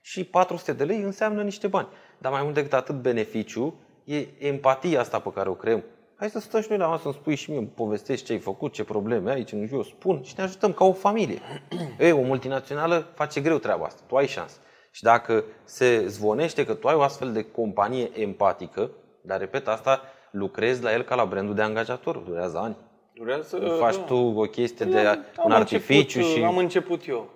Și 0.00 0.24
400 0.24 0.72
de 0.72 0.84
lei 0.84 1.00
înseamnă 1.00 1.42
niște 1.42 1.66
bani. 1.66 1.88
Dar 2.18 2.32
mai 2.32 2.42
mult 2.42 2.54
decât 2.54 2.72
atât 2.72 2.94
beneficiu, 2.94 3.74
e 4.04 4.26
empatia 4.38 5.00
asta 5.00 5.20
pe 5.20 5.32
care 5.32 5.48
o 5.48 5.54
creăm. 5.54 5.84
Hai 6.22 6.30
să 6.30 6.40
stăm 6.40 6.60
și 6.60 6.68
noi 6.68 6.78
la 6.78 6.86
masă, 6.86 7.02
să-mi 7.02 7.14
spui 7.14 7.34
și 7.34 7.50
mie, 7.50 7.58
îmi 7.58 7.68
povestești 7.74 8.26
ce 8.26 8.32
ai 8.32 8.38
făcut, 8.38 8.72
ce 8.72 8.84
probleme 8.84 9.30
ai, 9.30 9.44
ce 9.44 9.56
nu 9.56 9.64
știu, 9.64 9.76
eu 9.76 9.82
spun 9.82 10.22
și 10.22 10.34
ne 10.36 10.42
ajutăm 10.42 10.72
ca 10.72 10.84
o 10.84 10.92
familie. 10.92 11.38
Ei, 11.98 12.12
o 12.12 12.20
multinațională 12.20 13.06
face 13.14 13.40
greu 13.40 13.58
treaba 13.58 13.84
asta, 13.84 14.02
tu 14.06 14.16
ai 14.16 14.26
șansă. 14.26 14.60
Și 14.90 15.02
dacă 15.02 15.44
se 15.64 16.06
zvonește 16.06 16.64
că 16.64 16.74
tu 16.74 16.88
ai 16.88 16.94
o 16.94 17.02
astfel 17.02 17.32
de 17.32 17.42
companie 17.42 18.10
empatică, 18.14 18.90
dar 19.22 19.38
repet, 19.38 19.68
asta 19.68 20.00
lucrezi 20.30 20.82
la 20.82 20.92
el 20.92 21.02
ca 21.02 21.14
la 21.14 21.24
brandul 21.24 21.54
de 21.54 21.62
angajator, 21.62 22.16
durează 22.16 22.58
ani. 22.58 22.76
Durează, 23.14 23.58
Faci 23.78 23.96
da. 23.96 24.02
tu 24.02 24.14
o 24.14 24.42
chestie 24.42 24.86
de 24.86 24.98
Am- 24.98 25.24
am 25.36 25.44
un 25.44 25.52
artificiu 25.52 26.18
început, 26.18 26.38
și... 26.38 26.44
Am 26.44 26.56
început 26.56 27.08
eu. 27.08 27.30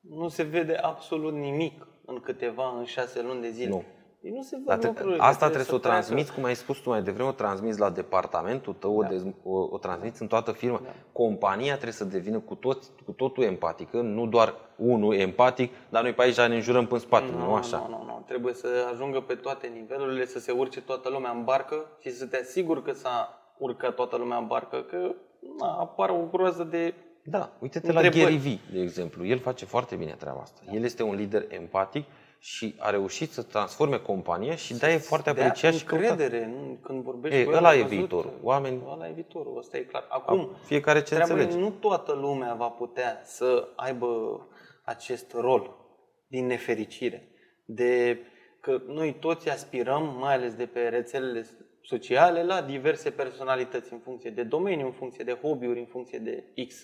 Nu 0.00 0.28
se 0.28 0.42
vede 0.42 0.74
absolut 0.74 1.32
nimic 1.32 1.86
în 2.04 2.20
câteva, 2.20 2.74
în 2.78 2.84
șase 2.84 3.22
luni 3.22 3.40
de 3.40 3.50
zile. 3.50 3.68
Nu. 3.68 3.84
Deci 4.20 4.32
nu 4.32 4.42
se 4.42 4.56
văd 4.56 4.66
Dar 4.66 4.78
te- 4.78 4.86
lucrurile. 4.86 5.22
asta 5.22 5.44
trebuie 5.44 5.64
să 5.66 5.74
o 5.74 5.78
treacă. 5.78 5.96
transmiți, 5.98 6.32
cum 6.34 6.44
ai 6.44 6.54
spus 6.56 6.78
tu 6.78 6.88
mai 6.88 7.02
devreme, 7.02 7.28
o 7.28 7.32
transmiți 7.32 7.78
la 7.78 7.90
departamentul 7.90 8.74
tău, 8.74 8.96
o, 8.96 9.02
dez, 9.02 9.22
o, 9.42 9.58
o 9.70 9.78
transmiți 9.78 10.22
în 10.22 10.28
toată 10.28 10.52
firma. 10.52 10.80
Compania 11.12 11.72
trebuie 11.72 11.92
să 11.92 12.04
devină 12.04 12.38
cu, 12.38 12.54
toți, 12.54 12.90
cu 13.04 13.10
totul 13.12 13.42
empatică, 13.42 14.00
nu 14.00 14.26
doar 14.26 14.54
unul 14.76 15.14
empatic, 15.14 15.72
dar 15.88 16.02
noi 16.02 16.12
pe 16.12 16.22
aici 16.22 16.36
ne 16.36 16.54
înjurăm 16.54 16.86
până 16.86 17.00
în 17.00 17.06
spate, 17.06 17.30
nu, 17.30 17.38
nu 17.38 17.54
așa. 17.54 17.86
Nu, 17.88 17.96
nu, 17.96 18.04
nu. 18.04 18.22
Trebuie 18.26 18.54
să 18.54 18.66
ajungă 18.92 19.20
pe 19.20 19.34
toate 19.34 19.66
nivelurile, 19.66 20.26
să 20.26 20.38
se 20.38 20.52
urce 20.52 20.80
toată 20.80 21.08
lumea 21.08 21.30
în 21.30 21.44
barcă 21.44 21.86
și 22.00 22.10
să 22.10 22.26
te 22.26 22.38
asiguri 22.42 22.82
că 22.82 22.92
s-a 22.92 23.38
urcat 23.58 23.94
toată 23.94 24.16
lumea 24.16 24.36
în 24.36 24.46
barcă, 24.46 24.76
că 24.90 25.14
na, 25.58 25.66
apare 25.66 26.12
o 26.12 26.24
groază 26.32 26.64
de 26.64 26.94
Da, 27.22 27.50
uite-te 27.58 27.92
la 27.92 28.00
Întrebări. 28.00 28.24
Gary 28.36 28.36
Vee, 28.48 28.58
de 28.72 28.80
exemplu. 28.82 29.26
El 29.26 29.38
face 29.38 29.64
foarte 29.64 29.96
bine 29.96 30.14
treaba 30.18 30.40
asta. 30.40 30.60
El 30.72 30.82
este 30.84 31.02
un 31.02 31.14
lider 31.14 31.44
empatic 31.48 32.04
și 32.40 32.74
a 32.78 32.90
reușit 32.90 33.30
să 33.30 33.42
transforme 33.42 33.98
compania 33.98 34.54
și 34.54 34.74
de 34.74 34.86
e 34.86 34.96
foarte 34.98 35.32
Dea 35.32 35.44
apreciat 35.44 35.74
și 35.74 35.84
căutat. 35.84 36.10
încredere 36.10 36.46
nu? 36.46 36.78
când 36.82 37.02
vorbești 37.02 37.38
Ei, 37.38 37.44
cu 37.44 37.50
el. 37.50 37.56
ăla 37.56 37.68
am 37.68 37.74
e 37.78 37.82
văzut, 37.82 37.96
viitorul. 37.96 38.38
Oameni- 38.42 38.82
Ăla 38.92 39.08
e 39.08 39.12
viitorul, 39.12 39.58
ăsta 39.58 39.76
e 39.76 39.80
clar. 39.80 40.06
Acum, 40.08 40.50
Fiecare 40.64 40.98
ce 41.02 41.14
treaba 41.14 41.30
e, 41.32 41.42
înțelege. 41.42 41.58
nu 41.58 41.70
toată 41.70 42.12
lumea 42.12 42.54
va 42.54 42.68
putea 42.68 43.20
să 43.24 43.68
aibă 43.76 44.08
acest 44.84 45.32
rol 45.32 45.76
din 46.28 46.46
nefericire. 46.46 47.28
De 47.66 48.18
că 48.60 48.82
noi 48.86 49.14
toți 49.20 49.50
aspirăm, 49.50 50.16
mai 50.18 50.34
ales 50.34 50.54
de 50.54 50.66
pe 50.66 50.80
rețelele 50.88 51.46
sociale, 51.82 52.44
la 52.44 52.62
diverse 52.62 53.10
personalități 53.10 53.92
în 53.92 53.98
funcție 53.98 54.30
de 54.30 54.42
domeniu, 54.42 54.86
în 54.86 54.92
funcție 54.92 55.24
de 55.24 55.38
hobby-uri, 55.42 55.78
în 55.78 55.86
funcție 55.86 56.18
de 56.18 56.44
X. 56.66 56.74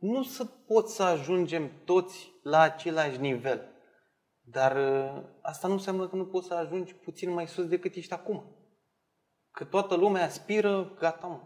Nu 0.00 0.22
să 0.22 0.44
pot 0.44 0.88
să 0.88 1.02
ajungem 1.02 1.70
toți 1.84 2.32
la 2.42 2.60
același 2.60 3.20
nivel. 3.20 3.68
Dar 4.46 4.76
ă, 4.76 5.24
asta 5.42 5.66
nu 5.66 5.72
înseamnă 5.72 6.08
că 6.08 6.16
nu 6.16 6.26
poți 6.26 6.46
să 6.46 6.54
ajungi 6.54 6.94
puțin 6.94 7.30
mai 7.30 7.46
sus 7.46 7.66
decât 7.66 7.94
ești 7.94 8.12
acum. 8.12 8.56
Că 9.50 9.64
toată 9.64 9.94
lumea 9.94 10.24
aspiră, 10.24 10.94
gata 10.98 11.26
mă. 11.26 11.40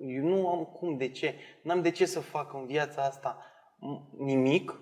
Eu 0.00 0.24
nu 0.24 0.48
am 0.48 0.64
cum, 0.64 0.96
de 0.96 1.10
ce? 1.10 1.34
N-am 1.62 1.82
de 1.82 1.90
ce 1.90 2.06
să 2.06 2.20
fac 2.20 2.52
în 2.54 2.66
viața 2.66 3.02
asta 3.02 3.38
m- 3.76 4.18
nimic, 4.18 4.80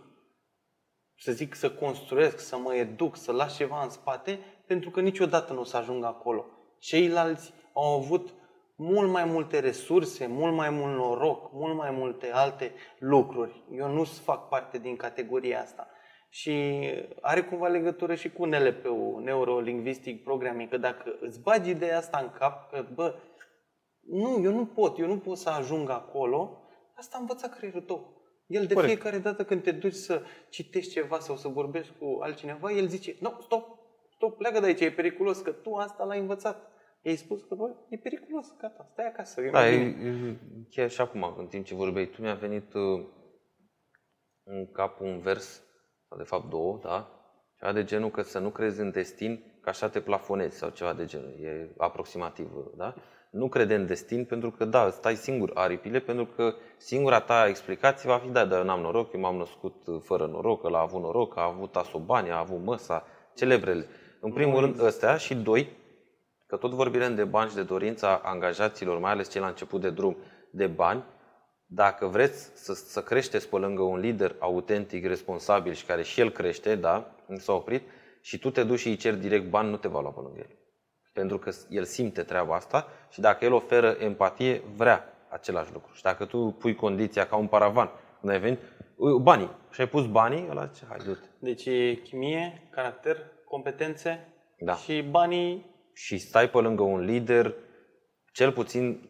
să 1.18 1.32
zic 1.32 1.54
să 1.54 1.70
construiesc, 1.70 2.38
să 2.38 2.56
mă 2.56 2.74
educ, 2.74 3.16
să 3.16 3.32
las 3.32 3.56
ceva 3.56 3.82
în 3.82 3.90
spate, 3.90 4.38
pentru 4.66 4.90
că 4.90 5.00
niciodată 5.00 5.52
nu 5.52 5.60
o 5.60 5.64
să 5.64 5.76
ajung 5.76 6.04
acolo. 6.04 6.46
Ceilalți 6.78 7.52
au 7.72 7.96
avut 7.96 8.34
mult 8.76 9.10
mai 9.10 9.24
multe 9.24 9.58
resurse, 9.58 10.26
mult 10.26 10.54
mai 10.54 10.70
mult 10.70 10.96
noroc, 10.96 11.52
mult 11.52 11.76
mai 11.76 11.90
multe 11.90 12.30
alte 12.30 12.74
lucruri. 12.98 13.64
Eu 13.70 13.88
nu 13.88 14.04
fac 14.04 14.48
parte 14.48 14.78
din 14.78 14.96
categoria 14.96 15.60
asta. 15.60 15.88
Și 16.28 16.84
are 17.20 17.42
cumva 17.42 17.68
legătură 17.68 18.14
și 18.14 18.30
cu 18.32 18.44
NLP-ul, 18.44 19.22
Neuro-Linguistic 19.24 20.22
Programming, 20.22 20.68
că 20.68 20.76
dacă 20.76 21.16
îți 21.20 21.40
bagi 21.40 21.70
ideea 21.70 21.96
asta 21.96 22.18
în 22.18 22.30
cap, 22.38 22.70
că 22.70 22.86
bă, 22.94 23.14
nu, 24.00 24.40
eu 24.42 24.52
nu 24.52 24.66
pot, 24.66 24.98
eu 24.98 25.06
nu 25.06 25.18
pot 25.18 25.38
să 25.38 25.50
ajung 25.50 25.90
acolo, 25.90 26.62
asta 26.94 27.16
a 27.16 27.20
învățat 27.20 27.56
creierul 27.56 27.80
tău. 27.80 28.14
El 28.46 28.66
de 28.66 28.74
Corect. 28.74 28.92
fiecare 28.92 29.18
dată 29.18 29.44
când 29.44 29.62
te 29.62 29.72
duci 29.72 29.92
să 29.92 30.22
citești 30.48 30.92
ceva 30.92 31.18
sau 31.18 31.36
să 31.36 31.48
vorbești 31.48 31.92
cu 31.98 32.18
altcineva, 32.20 32.72
el 32.72 32.86
zice, 32.86 33.16
nu, 33.20 33.38
stop, 33.40 33.78
stop, 34.14 34.36
pleacă 34.36 34.60
de 34.60 34.66
aici, 34.66 34.80
e 34.80 34.90
periculos, 34.90 35.40
că 35.40 35.50
tu 35.50 35.74
asta 35.74 36.04
l-ai 36.04 36.18
învățat. 36.18 36.70
I-ai 37.02 37.16
spus 37.16 37.42
că, 37.42 37.54
bă, 37.54 37.74
e 37.88 37.96
periculos, 37.96 38.56
gata, 38.60 38.88
stai 38.92 39.06
acasă. 39.06 39.40
e 39.40 39.50
Da, 39.50 39.58
mai 39.58 39.74
e, 39.74 39.76
bine." 39.76 40.28
e, 40.28 40.36
chiar 40.70 40.90
și 40.90 41.00
acum, 41.00 41.34
în 41.38 41.46
timp 41.46 41.64
ce 41.64 41.74
vorbeai, 41.74 42.06
tu 42.06 42.22
mi-a 42.22 42.34
venit 42.34 42.74
uh, 42.74 43.06
în 44.42 44.70
cap 44.72 45.00
un 45.00 45.18
vers, 45.18 45.65
sau 46.09 46.18
de 46.18 46.24
fapt 46.24 46.48
două, 46.48 46.78
da? 46.82 47.09
Ceva 47.59 47.72
de 47.72 47.84
genul 47.84 48.11
că 48.11 48.22
să 48.22 48.38
nu 48.38 48.50
crezi 48.50 48.80
în 48.80 48.90
destin, 48.90 49.59
că 49.62 49.68
așa 49.68 49.88
te 49.88 50.00
plafonezi 50.00 50.57
sau 50.57 50.68
ceva 50.68 50.92
de 50.92 51.04
genul. 51.04 51.34
E 51.40 51.70
aproximativ, 51.76 52.50
da? 52.76 52.94
Nu 53.30 53.48
crede 53.48 53.74
în 53.74 53.86
destin 53.86 54.24
pentru 54.24 54.50
că, 54.50 54.64
da, 54.64 54.90
stai 54.90 55.14
singur 55.14 55.50
aripile, 55.54 55.98
pentru 55.98 56.26
că 56.26 56.54
singura 56.76 57.20
ta 57.20 57.46
explicație 57.48 58.09
va 58.09 58.18
fi, 58.18 58.28
da, 58.28 58.44
dar 58.44 58.59
eu 58.59 58.64
n-am 58.64 58.80
noroc, 58.80 59.12
eu 59.12 59.20
m-am 59.20 59.36
născut 59.36 59.86
uh, 59.86 60.00
fără 60.04 60.26
noroc, 60.26 60.64
ăla 60.64 60.78
a 60.78 60.82
avut 60.82 61.00
noroc, 61.00 61.36
a 61.36 61.44
avut 61.44 61.76
asobani, 61.76 62.30
a 62.30 62.38
avut 62.38 62.64
măsa, 62.64 63.07
celebrele. 63.34 63.86
În 64.20 64.32
primul 64.32 64.61
rând 64.61 64.80
ăstea 64.80 65.16
și 65.16 65.34
doi, 65.34 65.68
că 66.46 66.57
tot 66.57 66.70
vorbim 66.70 67.14
de 67.14 67.24
bani 67.24 67.50
și 67.50 67.57
de 67.57 67.62
dorința 67.62 68.20
angajaților, 68.24 68.98
mai 68.98 69.11
ales 69.11 69.30
cei 69.30 69.40
la 69.40 69.46
început 69.46 69.80
de 69.80 69.90
drum, 69.90 70.16
de 70.50 70.66
bani, 70.66 71.04
dacă 71.66 72.06
vreți 72.06 72.50
să, 72.54 72.72
să 72.74 73.02
creșteți 73.02 73.48
pe 73.48 73.56
lângă 73.56 73.82
un 73.82 73.98
lider 73.98 74.36
autentic, 74.38 75.06
responsabil 75.06 75.72
și 75.72 75.84
care 75.84 76.02
și 76.02 76.20
el 76.20 76.30
crește, 76.30 76.74
da, 76.74 77.14
nu 77.26 77.36
s-a 77.36 77.52
oprit, 77.52 77.82
și 78.20 78.38
tu 78.38 78.50
te 78.50 78.62
duci 78.62 78.78
și 78.78 78.88
îi 78.88 78.96
ceri 78.96 79.16
direct 79.16 79.48
bani, 79.50 79.70
nu 79.70 79.76
te 79.76 79.88
va 79.88 80.00
lua 80.00 80.10
pe 80.10 80.20
lângă 80.20 80.38
el. 80.38 80.56
Pentru 81.12 81.38
că 81.38 81.50
el 81.68 81.84
simte 81.84 82.22
treaba 82.22 82.54
asta 82.54 82.86
și 83.10 83.20
dacă 83.20 83.44
el 83.44 83.52
oferă 83.52 83.96
empatie, 83.98 84.62
vrea 84.76 85.04
același 85.28 85.72
lucru. 85.72 85.90
Și 85.94 86.02
dacă 86.02 86.24
tu 86.24 86.56
pui 86.58 86.74
condiția 86.74 87.26
ca 87.26 87.36
un 87.36 87.46
paravan, 87.46 87.90
când 88.20 88.32
ai 88.32 88.40
venit, 88.40 88.58
"Ui, 88.96 89.20
banii, 89.20 89.50
și 89.70 89.80
ai 89.80 89.88
pus 89.88 90.06
banii, 90.06 90.46
ăla 90.50 90.66
ce, 90.66 90.84
hai, 90.88 90.98
du-te. 91.04 91.26
Deci 91.38 91.64
e 91.66 91.94
chimie, 91.94 92.68
caracter, 92.70 93.16
competențe 93.44 94.28
Da. 94.58 94.74
și 94.74 95.02
banii 95.02 95.74
și 95.94 96.18
stai 96.18 96.50
pe 96.50 96.58
lângă 96.58 96.82
un 96.82 97.00
lider, 97.00 97.54
cel 98.32 98.52
puțin 98.52 99.08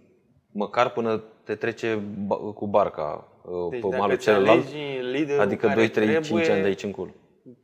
măcar 0.52 0.90
până 0.90 1.24
te 1.46 1.54
trece 1.54 1.94
ba- 2.26 2.36
cu 2.36 2.66
barca 2.66 3.28
uh, 3.42 3.52
Deci 3.70 3.80
pe 3.80 3.88
dacă 3.88 4.00
malul 4.00 4.16
ți 4.16 4.22
celălalt, 4.22 4.48
alegi 4.48 4.76
liderul 5.10 5.40
adică 5.40 5.66
care 5.66 5.78
2, 5.78 5.88
3, 5.88 6.06
5 6.06 6.24
trebuie- 6.26 6.50
ani 6.50 6.60
de 6.60 6.66
aici 6.66 6.82
încolo. 6.82 7.10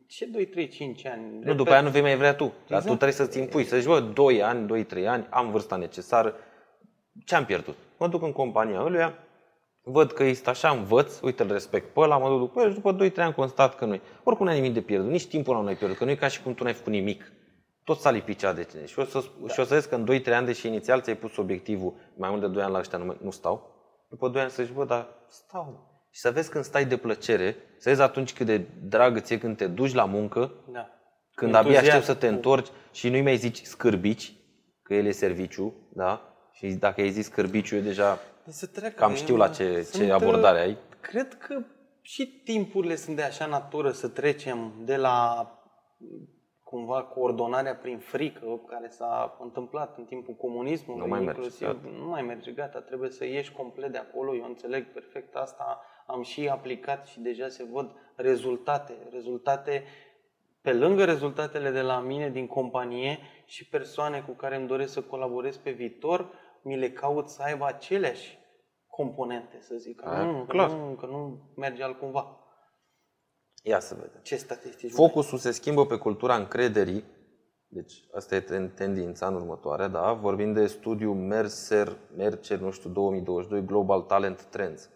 Ce 0.07 0.26
2, 0.26 0.47
3, 0.47 0.68
5 0.68 1.07
ani? 1.07 1.22
Nu, 1.33 1.39
Repet, 1.39 1.57
după 1.57 1.70
aia 1.70 1.80
nu 1.80 1.89
vei 1.91 2.01
mai 2.01 2.16
vrea 2.16 2.35
tu. 2.35 2.45
Dar 2.45 2.53
Exact. 2.64 2.85
tu 2.87 2.91
trebuie 2.95 3.12
să-ți 3.12 3.39
impui, 3.39 3.64
să 3.64 3.76
zici, 3.76 3.87
bă, 3.87 4.01
2 4.01 4.43
ani, 4.43 4.66
2, 4.66 4.85
3 4.85 5.09
ani, 5.09 5.26
am 5.30 5.51
vârsta 5.51 5.76
necesară, 5.76 6.35
ce 7.24 7.35
am 7.35 7.45
pierdut? 7.45 7.76
Mă 7.99 8.09
duc 8.09 8.22
în 8.22 8.33
compania 8.33 8.83
ăluia, 8.85 9.14
văd 9.83 10.12
că 10.12 10.24
este 10.24 10.51
așa, 10.51 10.68
învăț, 10.68 11.20
uite, 11.20 11.43
îl 11.43 11.53
respect 11.53 11.93
pe 11.93 12.01
ăla, 12.01 12.18
mă 12.18 12.28
duc 12.39 12.53
pe 12.53 12.61
el 12.61 12.68
și 12.68 12.74
după 12.74 12.93
2-3 12.93 13.14
ani 13.16 13.35
constat 13.35 13.76
că 13.76 13.85
nu 13.85 13.99
Oricum 14.22 14.47
n-ai 14.47 14.55
nimic 14.61 14.74
de 14.74 14.80
pierdut, 14.80 15.11
nici 15.11 15.26
timpul 15.26 15.53
ăla 15.55 15.62
nu 15.62 15.68
ai 15.68 15.76
pierdut, 15.76 15.99
că 15.99 16.05
nu 16.05 16.11
e 16.11 16.14
ca 16.14 16.28
și 16.28 16.43
cum 16.43 16.55
tu 16.55 16.64
n-ai 16.64 16.72
făcut 16.72 16.93
nimic. 16.93 17.33
Tot 17.85 17.99
s-a 17.99 18.11
lipit 18.11 18.39
cea 18.39 18.53
de 18.53 18.62
tine. 18.62 18.87
Și 18.87 18.99
o 18.99 19.05
să, 19.05 19.24
da. 19.43 19.53
și 19.53 19.61
o 19.61 19.64
să 19.64 19.74
vezi 19.74 19.89
că 19.89 19.95
în 19.95 20.05
2-3 20.05 20.35
ani, 20.35 20.47
deși 20.47 20.66
inițial 20.66 21.01
ți-ai 21.01 21.16
pus 21.16 21.37
obiectivul, 21.37 21.95
mai 22.16 22.30
mult 22.30 22.41
de 22.41 22.47
2 22.49 22.62
ani 22.62 22.72
la 22.72 22.78
ăștia 22.78 22.99
nu, 22.99 23.05
mai- 23.05 23.16
nu 23.22 23.30
stau, 23.30 23.72
după 24.13 24.29
2 24.29 24.41
ani 24.43 24.51
să 24.51 24.63
zici, 24.63 24.73
bă, 24.75 24.85
dar 24.85 25.09
stau. 25.29 25.91
Și 26.11 26.21
să 26.21 26.31
vezi 26.31 26.51
când 26.51 26.65
stai 26.65 26.85
de 26.85 26.97
plăcere, 26.97 27.57
să 27.79 27.89
vezi 27.89 28.01
atunci 28.03 28.33
cât 28.35 28.47
de 28.47 28.59
dragă 28.83 29.21
ți-e 29.21 29.39
când 29.39 29.57
te 29.57 29.67
duci 29.67 29.93
la 29.95 30.05
muncă, 30.05 30.53
Da. 30.73 30.89
când 31.35 31.55
abia 31.55 31.71
Entuziasm 31.71 31.97
aștept 31.97 32.05
să 32.05 32.15
te 32.21 32.27
cu- 32.29 32.35
întorci 32.35 32.69
și 32.93 33.09
nu-i 33.09 33.23
mai 33.23 33.37
zici 33.37 33.63
scârbici, 33.63 34.33
că 34.83 34.95
el 34.95 35.07
e 35.07 35.11
serviciu, 35.11 35.75
da? 35.95 36.35
Și 36.53 36.67
dacă 36.67 37.01
ai 37.01 37.11
zis 37.11 37.25
scârbiciu, 37.25 37.77
eu 37.77 37.83
deja 37.83 38.19
Deci 38.45 38.55
să 38.55 38.67
treacă. 38.67 38.95
cam 38.95 39.15
știu 39.15 39.37
la 39.37 39.49
ce, 39.49 39.83
Sunt, 39.83 40.05
ce 40.05 40.13
abordare 40.13 40.61
ai. 40.61 40.77
Cred 41.01 41.35
că 41.35 41.63
și 42.01 42.27
timpurile 42.45 42.97
sunt 42.97 43.17
de 43.17 43.23
așa 43.23 43.47
natură 43.47 43.91
să 43.91 44.09
trecem 44.09 44.73
de 44.85 44.97
la 44.97 45.47
cumva 46.73 47.03
coordonarea 47.03 47.75
prin 47.77 47.99
frică 47.99 48.61
care 48.68 48.89
s-a 48.89 49.37
întâmplat 49.41 49.97
în 49.99 50.05
timpul 50.05 50.35
comunismului, 50.35 51.03
Nu 51.03 51.09
mai 51.09 51.18
merge, 51.20 51.35
inclusiv, 51.41 51.66
gata. 51.66 51.89
nu 51.99 52.09
mai 52.09 52.23
merge, 52.23 52.51
gata, 52.53 52.81
trebuie 52.81 53.11
să 53.11 53.25
ieși 53.25 53.53
complet 53.53 53.93
de 53.93 53.99
acolo, 53.99 54.35
eu 54.35 54.45
înțeleg 54.45 54.85
perfect 54.93 55.35
asta, 55.35 55.81
am 56.07 56.23
și 56.23 56.49
aplicat 56.49 57.07
și 57.07 57.20
deja 57.20 57.49
se 57.49 57.64
văd 57.73 57.91
rezultate, 58.16 58.93
rezultate 59.11 59.85
pe 60.61 60.73
lângă 60.73 61.05
rezultatele 61.05 61.70
de 61.70 61.81
la 61.81 62.01
mine 62.01 62.31
din 62.31 62.47
companie 62.47 63.18
și 63.45 63.68
persoane 63.68 64.20
cu 64.27 64.33
care 64.33 64.57
îmi 64.57 64.66
doresc 64.66 64.93
să 64.93 65.03
colaborez 65.03 65.57
pe 65.57 65.70
viitor, 65.70 66.29
mi 66.62 66.77
le 66.77 66.91
caut 66.91 67.29
să 67.29 67.43
aibă 67.43 67.66
aceleași 67.66 68.39
componente, 68.87 69.57
să 69.61 69.75
zic. 69.75 70.01
Că 70.01 70.09
Da, 70.09 70.23
nu, 70.25 70.39
că 70.39 70.45
clar. 70.53 70.70
nu, 70.70 70.95
că 70.95 71.07
nu 71.07 71.39
merge 71.57 71.83
altcumva. 71.83 72.37
Ia 73.63 73.81
să 73.81 73.95
vedem. 73.95 74.21
Ce 74.23 74.37
statistici? 74.37 74.93
Focusul 74.93 75.39
se 75.39 75.51
schimbă 75.51 75.87
pe 75.87 75.97
cultura 75.97 76.37
încrederii, 76.37 77.05
deci 77.69 77.93
asta 78.15 78.35
e 78.35 78.41
ten- 78.41 78.75
tendința 78.75 79.27
în 79.27 79.35
următoarea, 79.35 79.89
da? 79.89 80.13
Vorbim 80.13 80.53
de 80.53 80.67
studiul 80.67 81.15
Mercer, 81.15 81.97
Mercer, 82.17 82.59
nu 82.59 82.71
știu, 82.71 82.91
2022, 82.91 83.65
Global 83.65 84.01
Talent 84.01 84.43
Trends. 84.43 84.89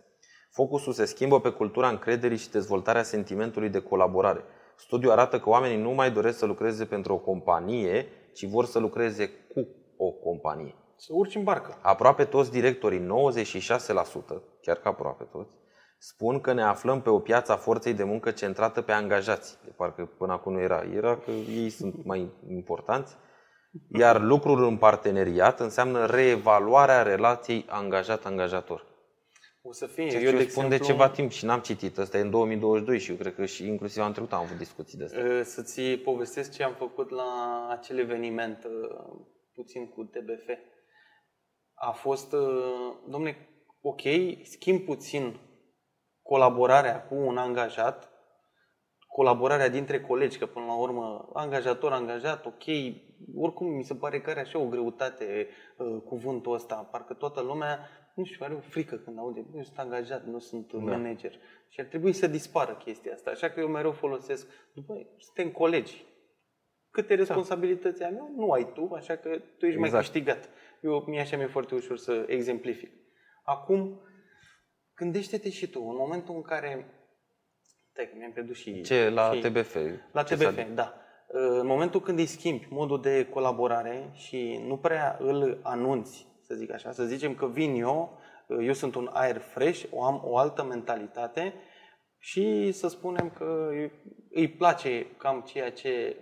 Focusul 0.51 0.93
se 0.93 1.05
schimbă 1.05 1.41
pe 1.41 1.51
cultura 1.51 1.89
încrederii 1.89 2.37
și 2.37 2.51
dezvoltarea 2.51 3.03
sentimentului 3.03 3.69
de 3.69 3.79
colaborare. 3.83 4.45
Studiul 4.77 5.13
arată 5.13 5.41
că 5.41 5.49
oamenii 5.49 5.83
nu 5.83 5.91
mai 5.91 6.11
doresc 6.11 6.39
să 6.39 6.47
lucreze 6.47 6.85
pentru 6.85 7.13
o 7.15 7.19
companie, 7.19 8.07
ci 8.35 8.45
vor 8.45 8.65
să 8.65 8.79
lucreze 8.79 9.31
cu 9.55 9.67
o 9.97 10.11
companie. 10.11 10.75
Să 10.97 11.09
urci 11.11 11.35
în 11.35 11.43
barcă. 11.43 11.79
Aproape 11.83 12.25
toți 12.25 12.51
directorii, 12.51 12.99
96%, 12.99 14.43
chiar 14.61 14.77
că 14.77 14.89
aproape 14.89 15.25
toți, 15.25 15.51
spun 15.99 16.41
că 16.41 16.53
ne 16.53 16.63
aflăm 16.63 17.03
pe 17.03 17.11
o 17.11 17.19
piață 17.19 17.53
a 17.53 17.57
forței 17.57 17.95
de 17.95 18.05
muncă 18.05 18.31
centrată 18.31 18.83
pe 18.83 18.93
angajați. 18.93 19.59
De 19.65 19.71
parcă 19.77 20.11
până 20.19 20.33
acum 20.33 20.53
nu 20.53 20.61
era. 20.61 20.83
Era 20.95 21.17
că 21.17 21.31
ei 21.31 21.71
sunt 21.71 22.05
mai 22.05 22.31
importanți. 22.49 23.17
Iar 23.99 24.21
lucrul 24.21 24.65
în 24.65 24.77
parteneriat 24.77 25.61
înseamnă 25.61 26.07
reevaluarea 26.07 27.03
relației 27.03 27.65
angajat-angajator. 27.69 28.87
O 29.63 29.73
să 29.73 29.87
fie. 29.87 30.09
Ceea 30.09 30.23
eu, 30.23 30.31
ce 30.31 30.37
de 30.37 30.43
eu 30.43 30.49
spun 30.49 30.69
de 30.69 30.75
exemplu, 30.75 31.05
ceva 31.05 31.15
timp 31.15 31.31
și 31.31 31.45
n-am 31.45 31.61
citit. 31.61 31.99
Ăsta 31.99 32.19
e 32.19 32.21
în 32.21 32.31
2022 32.31 32.99
și 32.99 33.11
eu 33.11 33.17
cred 33.17 33.35
că 33.35 33.45
și 33.45 33.67
inclusiv 33.67 34.01
anul 34.03 34.13
trecut 34.13 34.33
am 34.33 34.43
avut 34.43 34.57
discuții 34.57 34.99
de 34.99 35.05
asta. 35.05 35.19
uh, 35.19 35.41
Să-ți 35.45 35.81
povestesc 35.83 36.53
ce 36.53 36.63
am 36.63 36.75
făcut 36.75 37.11
la 37.11 37.67
acel 37.71 37.99
eveniment 37.99 38.65
uh, 38.65 39.17
puțin 39.55 39.89
cu 39.89 40.05
TBF. 40.05 40.49
A 41.75 41.91
fost, 41.91 42.33
uh, 42.33 42.95
domne, 43.09 43.49
ok, 43.81 44.01
schimb 44.43 44.81
puțin 44.85 45.41
colaborarea 46.27 47.03
cu 47.03 47.15
un 47.15 47.37
angajat, 47.37 48.11
colaborarea 49.07 49.69
dintre 49.69 50.01
colegi, 50.01 50.39
că 50.39 50.47
până 50.47 50.65
la 50.65 50.75
urmă 50.75 51.31
angajator, 51.33 51.93
angajat, 51.93 52.47
ok, 52.47 52.65
oricum 53.37 53.67
mi 53.67 53.85
se 53.85 53.95
pare 53.95 54.21
că 54.21 54.31
are 54.31 54.41
așa 54.41 54.59
o 54.59 54.69
greutate 54.69 55.49
uh, 55.77 56.03
cuvântul 56.05 56.55
ăsta, 56.55 56.89
parcă 56.91 57.15
toată 57.15 57.41
lumea 57.41 57.89
nu 58.17 58.25
știu, 58.25 58.45
are 58.45 58.55
o 58.55 58.61
frică 58.61 58.97
când 58.97 59.19
aude, 59.19 59.45
nu 59.53 59.63
sunt 59.63 59.79
angajat, 59.79 60.25
nu 60.25 60.39
sunt 60.39 60.73
da. 60.73 60.79
manager. 60.79 61.33
Și 61.69 61.81
ar 61.81 61.87
trebui 61.87 62.13
să 62.13 62.27
dispară 62.27 62.75
chestia 62.75 63.13
asta. 63.13 63.31
Așa 63.31 63.51
că 63.51 63.61
eu 63.61 63.69
mereu 63.69 63.93
folosesc, 63.93 64.47
după, 64.73 65.07
suntem 65.19 65.51
colegi. 65.51 66.05
Câte 66.91 67.15
da. 67.15 67.15
responsabilități 67.15 68.03
am 68.03 68.15
eu, 68.15 68.33
nu 68.37 68.51
ai 68.51 68.73
tu, 68.73 68.91
așa 68.95 69.17
că 69.17 69.29
tu 69.29 69.67
ești 69.67 69.79
exact. 69.79 69.93
mai 69.93 70.01
câștigat. 70.01 70.49
Eu, 70.81 71.05
mie 71.07 71.21
așa 71.21 71.37
mi-e 71.37 71.47
foarte 71.47 71.75
ușor 71.75 71.97
să 71.97 72.25
exemplific. 72.27 72.91
Acum, 73.45 74.01
gândește-te 74.97 75.51
și 75.51 75.67
tu, 75.67 75.81
în 75.81 75.97
momentul 75.97 76.35
în 76.35 76.43
care 76.43 76.97
Stai 77.97 78.09
că 78.09 78.17
mi-am 78.19 78.33
pierdut 78.33 78.55
și... 78.55 78.81
Ce? 78.81 79.09
La 79.09 79.33
și, 79.33 79.41
TBF? 79.41 79.77
La 80.13 80.23
TBF, 80.23 80.75
da. 80.75 80.95
În 81.29 81.67
momentul 81.67 82.01
când 82.01 82.19
îi 82.19 82.27
schimbi 82.27 82.67
modul 82.71 83.01
de 83.01 83.27
colaborare 83.27 84.11
și 84.15 84.63
nu 84.67 84.77
prea 84.77 85.17
îl 85.21 85.61
anunți, 85.63 86.27
să 86.43 86.55
zic 86.55 86.73
așa, 86.73 86.93
să 86.93 87.05
zicem 87.05 87.35
că 87.35 87.47
vin 87.47 87.75
eu, 87.75 88.19
eu 88.61 88.73
sunt 88.73 88.95
un 88.95 89.11
aer 89.13 89.39
fresh, 89.39 89.85
o 89.91 90.05
am 90.05 90.21
o 90.25 90.37
altă 90.37 90.65
mentalitate 90.65 91.55
și 92.19 92.73
să 92.73 92.89
spunem 92.89 93.31
că 93.31 93.69
îi 94.31 94.49
place 94.49 95.07
cam 95.17 95.41
ceea 95.41 95.73
ce 95.73 96.17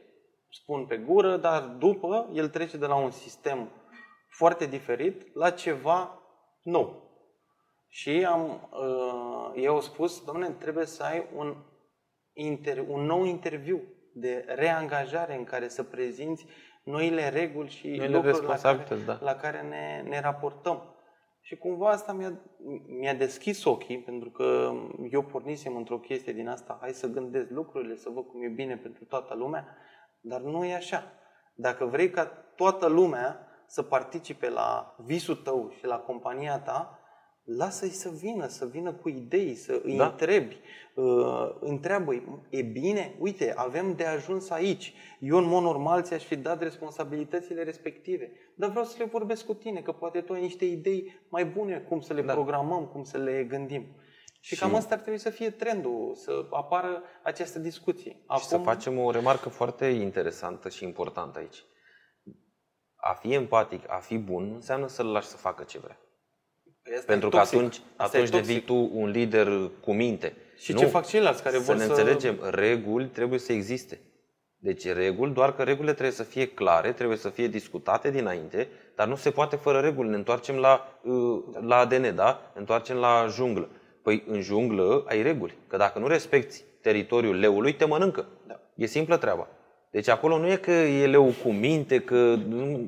spun 0.50 0.86
pe 0.86 0.96
gură, 0.96 1.36
dar 1.36 1.62
după 1.62 2.30
el 2.32 2.48
trece 2.48 2.76
de 2.76 2.86
la 2.86 2.94
un 2.94 3.10
sistem 3.10 3.70
foarte 4.28 4.66
diferit 4.66 5.34
la 5.34 5.50
ceva 5.50 6.22
nou. 6.62 7.03
Și 7.94 8.24
am, 8.24 8.68
uh, 8.72 9.62
eu 9.62 9.74
au 9.74 9.80
spus, 9.80 10.24
domnule, 10.24 10.48
trebuie 10.48 10.86
să 10.86 11.02
ai 11.02 11.26
un, 11.34 11.56
inter, 12.32 12.84
un 12.88 13.04
nou 13.04 13.24
interviu 13.24 13.80
de 14.14 14.44
reangajare 14.48 15.36
în 15.36 15.44
care 15.44 15.68
să 15.68 15.82
prezinți 15.82 16.46
noile 16.84 17.28
reguli 17.28 17.68
și 17.68 17.86
noile 17.88 18.16
lucruri 18.16 18.46
la 18.46 18.56
care, 18.56 18.84
da. 19.06 19.18
la 19.20 19.34
care 19.34 19.62
ne, 19.62 20.08
ne 20.08 20.20
raportăm. 20.20 20.82
Și 21.40 21.56
cumva 21.56 21.88
asta 21.88 22.12
mi-a, 22.12 22.40
mi-a 22.98 23.14
deschis 23.14 23.64
ochii, 23.64 23.98
pentru 23.98 24.30
că 24.30 24.72
eu 25.10 25.22
pornisem 25.22 25.76
într-o 25.76 25.98
chestie 25.98 26.32
din 26.32 26.48
asta, 26.48 26.78
hai 26.80 26.92
să 26.92 27.06
gândesc 27.06 27.50
lucrurile, 27.50 27.96
să 27.96 28.10
văd 28.10 28.26
cum 28.26 28.42
e 28.42 28.48
bine 28.48 28.76
pentru 28.76 29.04
toată 29.04 29.34
lumea, 29.34 29.76
dar 30.20 30.40
nu 30.40 30.64
e 30.64 30.74
așa. 30.74 31.12
Dacă 31.54 31.84
vrei 31.84 32.10
ca 32.10 32.24
toată 32.56 32.86
lumea 32.86 33.46
să 33.66 33.82
participe 33.82 34.48
la 34.48 34.96
visul 34.98 35.36
tău 35.36 35.72
și 35.78 35.86
la 35.86 35.98
compania 35.98 36.58
ta, 36.58 36.98
lasă-i 37.44 37.88
să 37.88 38.08
vină, 38.08 38.46
să 38.46 38.66
vină 38.66 38.92
cu 38.92 39.08
idei, 39.08 39.54
să 39.54 39.80
îi 39.82 39.96
da. 39.96 40.06
întrebi. 40.06 40.56
Uh, 40.94 41.56
întreabă 41.60 42.12
e 42.50 42.62
bine? 42.62 43.14
Uite, 43.18 43.52
avem 43.56 43.94
de 43.94 44.04
ajuns 44.04 44.50
aici. 44.50 44.94
Eu, 45.20 45.36
în 45.36 45.48
mod 45.48 45.62
normal, 45.62 46.02
ți-aș 46.02 46.24
fi 46.24 46.36
dat 46.36 46.62
responsabilitățile 46.62 47.62
respective. 47.62 48.32
Dar 48.54 48.70
vreau 48.70 48.84
să 48.84 48.96
le 48.98 49.04
vorbesc 49.04 49.46
cu 49.46 49.54
tine, 49.54 49.80
că 49.80 49.92
poate 49.92 50.20
tu 50.20 50.32
ai 50.32 50.40
niște 50.40 50.64
idei 50.64 51.20
mai 51.28 51.44
bune 51.44 51.78
cum 51.88 52.00
să 52.00 52.12
le 52.12 52.22
da. 52.22 52.32
programăm, 52.32 52.86
cum 52.86 53.02
să 53.02 53.18
le 53.18 53.44
gândim. 53.44 53.86
Și, 54.40 54.54
și 54.54 54.60
cam 54.60 54.74
asta 54.74 54.94
ar 54.94 55.00
trebui 55.00 55.18
să 55.18 55.30
fie 55.30 55.50
trendul, 55.50 56.14
să 56.14 56.46
apară 56.50 57.02
această 57.22 57.58
discuție. 57.58 58.22
Acum... 58.26 58.42
Și 58.42 58.48
să 58.48 58.58
facem 58.58 58.98
o 58.98 59.10
remarcă 59.10 59.48
foarte 59.48 59.86
interesantă 59.86 60.68
și 60.68 60.84
importantă 60.84 61.38
aici. 61.38 61.64
A 62.96 63.12
fi 63.12 63.32
empatic, 63.32 63.90
a 63.90 63.98
fi 63.98 64.18
bun, 64.18 64.52
înseamnă 64.54 64.86
să-l 64.86 65.06
lași 65.06 65.26
să 65.26 65.36
facă 65.36 65.64
ce 65.64 65.78
vrea. 65.78 65.98
Asta 66.92 67.04
Pentru 67.06 67.28
că 67.28 67.36
atunci, 67.36 67.80
atunci 67.96 68.28
devii 68.28 68.60
tu 68.60 68.90
un 68.92 69.08
lider 69.10 69.70
cu 69.80 69.92
minte. 69.92 70.36
Și 70.56 70.72
nu, 70.72 70.78
ce 70.78 70.86
fac 70.86 71.06
ceilalți 71.06 71.42
care 71.42 71.58
vor 71.58 71.76
să... 71.76 71.84
ne 71.84 71.88
înțelegem, 71.88 72.38
reguli 72.50 73.06
trebuie 73.06 73.38
să 73.38 73.52
existe. 73.52 74.00
Deci 74.56 74.92
reguli, 74.92 75.32
doar 75.32 75.54
că 75.54 75.62
regulile 75.62 75.92
trebuie 75.92 76.14
să 76.14 76.22
fie 76.22 76.46
clare, 76.48 76.92
trebuie 76.92 77.16
să 77.16 77.28
fie 77.28 77.48
discutate 77.48 78.10
dinainte, 78.10 78.68
dar 78.94 79.08
nu 79.08 79.16
se 79.16 79.30
poate 79.30 79.56
fără 79.56 79.80
reguli. 79.80 80.08
Ne 80.08 80.16
întoarcem 80.16 80.56
la, 80.56 80.98
uh, 81.02 81.42
la 81.60 81.76
ADN, 81.76 82.14
da? 82.14 82.50
Ne 82.54 82.60
întoarcem 82.60 82.96
la 82.96 83.26
junglă. 83.30 83.68
Păi 84.02 84.24
în 84.26 84.40
junglă 84.40 85.04
ai 85.06 85.22
reguli, 85.22 85.56
că 85.66 85.76
dacă 85.76 85.98
nu 85.98 86.06
respecti 86.06 86.64
teritoriul 86.80 87.38
leului, 87.38 87.74
te 87.74 87.84
mănâncă. 87.84 88.26
Da. 88.46 88.60
E 88.74 88.86
simplă 88.86 89.16
treaba. 89.16 89.48
Deci 89.94 90.08
acolo 90.08 90.38
nu 90.38 90.50
e 90.50 90.56
că 90.56 90.70
e 90.70 91.06
leu 91.06 91.32
cu 91.42 91.48
minte, 91.48 92.00
că, 92.00 92.34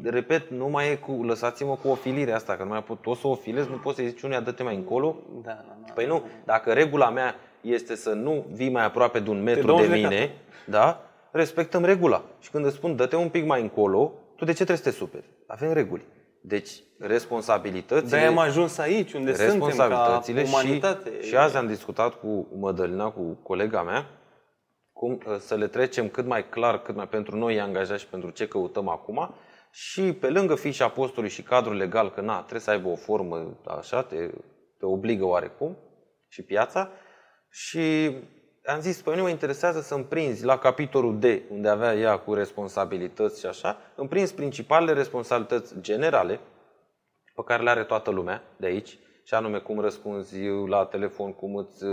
repet, 0.03 0.51
nu 0.51 0.69
mai 0.69 0.91
e 0.91 0.95
cu, 0.95 1.13
lăsați-mă 1.13 1.79
cu 1.83 1.89
ofilire 1.89 2.33
asta, 2.33 2.57
că 2.57 2.63
nu 2.63 2.69
mai 2.69 2.83
pot, 2.83 3.07
o 3.07 3.15
să 3.15 3.27
o 3.27 3.35
filez, 3.35 3.67
nu 3.67 3.77
poți 3.77 3.97
să 3.97 4.03
zici 4.07 4.23
unuia, 4.23 4.41
dă-te 4.41 4.63
mai 4.63 4.75
încolo. 4.75 5.17
Da, 5.43 5.51
da, 5.51 5.77
da. 5.87 5.93
Păi 5.93 6.07
nu, 6.07 6.23
dacă 6.45 6.73
regula 6.73 7.11
mea 7.11 7.35
este 7.61 7.97
să 7.97 8.11
nu 8.11 8.45
vii 8.53 8.71
mai 8.71 8.85
aproape 8.85 9.19
de 9.19 9.31
un 9.31 9.43
metru 9.43 9.77
de 9.77 9.87
mine, 9.87 10.35
da, 10.65 11.01
respectăm 11.31 11.85
regula. 11.85 12.25
Și 12.41 12.51
când 12.51 12.65
îți 12.65 12.75
spun, 12.75 12.97
dă-te 12.97 13.17
un 13.17 13.29
pic 13.29 13.47
mai 13.47 13.61
încolo, 13.61 14.13
tu 14.37 14.45
de 14.45 14.51
ce 14.51 14.65
trebuie 14.65 14.77
să 14.77 14.83
te 14.83 14.91
superi? 14.91 15.25
Avem 15.47 15.73
reguli. 15.73 16.03
Deci, 16.41 16.71
responsabilitățile... 16.99 18.19
De 18.19 18.25
am 18.25 18.39
ajuns 18.39 18.79
aici, 18.79 19.13
unde 19.13 19.31
responsabilitățile 19.31 20.45
suntem 20.45 20.45
ca 20.45 20.69
umanitate. 20.69 21.11
Și, 21.23 21.29
și 21.29 21.37
azi 21.37 21.57
am 21.57 21.67
discutat 21.67 22.15
cu 22.15 22.47
Mădălina, 22.59 23.11
cu 23.11 23.39
colega 23.43 23.83
mea, 23.83 24.07
cum 24.97 25.21
uh, 25.27 25.37
să 25.39 25.55
le 25.55 25.67
trecem 25.67 26.09
cât 26.09 26.27
mai 26.27 26.49
clar, 26.49 26.83
cât 26.83 26.95
mai 26.95 27.09
pentru 27.09 27.37
noi 27.37 27.61
angajați 27.61 28.03
și 28.03 28.09
pentru 28.09 28.31
ce 28.31 28.49
căutăm 28.49 28.89
acum. 28.89 29.35
Și 29.71 30.13
pe 30.13 30.29
lângă 30.29 30.55
fișa 30.55 30.85
apostolului 30.85 31.31
și 31.31 31.43
cadrul 31.43 31.77
legal, 31.77 32.11
că 32.11 32.21
na, 32.21 32.39
trebuie 32.39 32.61
să 32.61 32.71
aibă 32.71 32.89
o 32.89 32.97
formă 32.97 33.57
așa, 33.67 34.03
te, 34.03 34.31
te 34.79 34.87
obligă 34.87 35.25
oarecum 35.25 35.77
și 36.29 36.43
piața. 36.43 36.91
Și 37.51 38.17
am 38.65 38.81
zis, 38.81 39.03
pe 39.03 39.11
mine 39.11 39.23
mă 39.23 39.29
interesează 39.29 39.81
să 39.81 39.95
împrinzi 39.95 40.45
la 40.45 40.59
capitolul 40.59 41.19
D, 41.19 41.25
unde 41.51 41.69
avea 41.69 41.95
ea 41.95 42.19
cu 42.19 42.35
responsabilități 42.35 43.41
și 43.41 43.47
așa, 43.47 43.79
împrinzi 43.95 44.35
principalele 44.35 44.93
responsabilități 44.93 45.81
generale 45.81 46.41
pe 47.35 47.43
care 47.45 47.63
le 47.63 47.71
are 47.71 47.85
toată 47.85 48.11
lumea 48.11 48.43
de 48.57 48.67
aici, 48.67 48.99
și 49.25 49.35
anume 49.35 49.59
cum 49.59 49.81
răspunzi 49.81 50.39
la 50.67 50.85
telefon, 50.85 51.33
cum 51.33 51.57
îți 51.57 51.85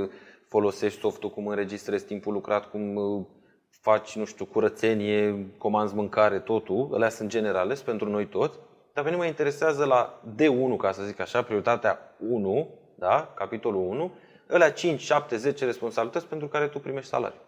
folosești 0.54 1.00
softul, 1.00 1.30
cum 1.30 1.48
înregistrezi 1.48 2.06
timpul 2.06 2.34
lucrat, 2.34 2.70
cum 2.70 2.96
uh, 2.96 3.26
faci, 3.70 4.16
nu 4.16 4.26
știu, 4.26 4.46
curățenie, 4.46 5.48
comanzi 5.58 5.96
mâncare, 5.96 6.40
totul, 6.40 6.90
alea 6.94 7.10
sunt 7.10 7.30
generale 7.30 7.74
pentru 7.86 8.10
noi 8.10 8.28
toți, 8.28 8.58
dar 8.94 9.04
pe 9.04 9.10
mine 9.10 9.22
mă 9.22 9.28
interesează 9.28 9.86
la 9.86 10.22
D1, 10.36 10.78
ca 10.78 10.92
să 10.92 11.04
zic 11.04 11.20
așa, 11.20 11.42
prioritatea 11.44 12.16
1, 12.20 12.70
da, 12.96 13.34
capitolul 13.36 13.88
1, 13.88 14.12
alea 14.50 14.72
5, 14.72 15.02
7, 15.02 15.38
10 15.38 15.66
responsabilități 15.66 16.28
pentru 16.28 16.48
care 16.48 16.68
tu 16.68 16.80
primești 16.80 17.10
salariu. 17.10 17.40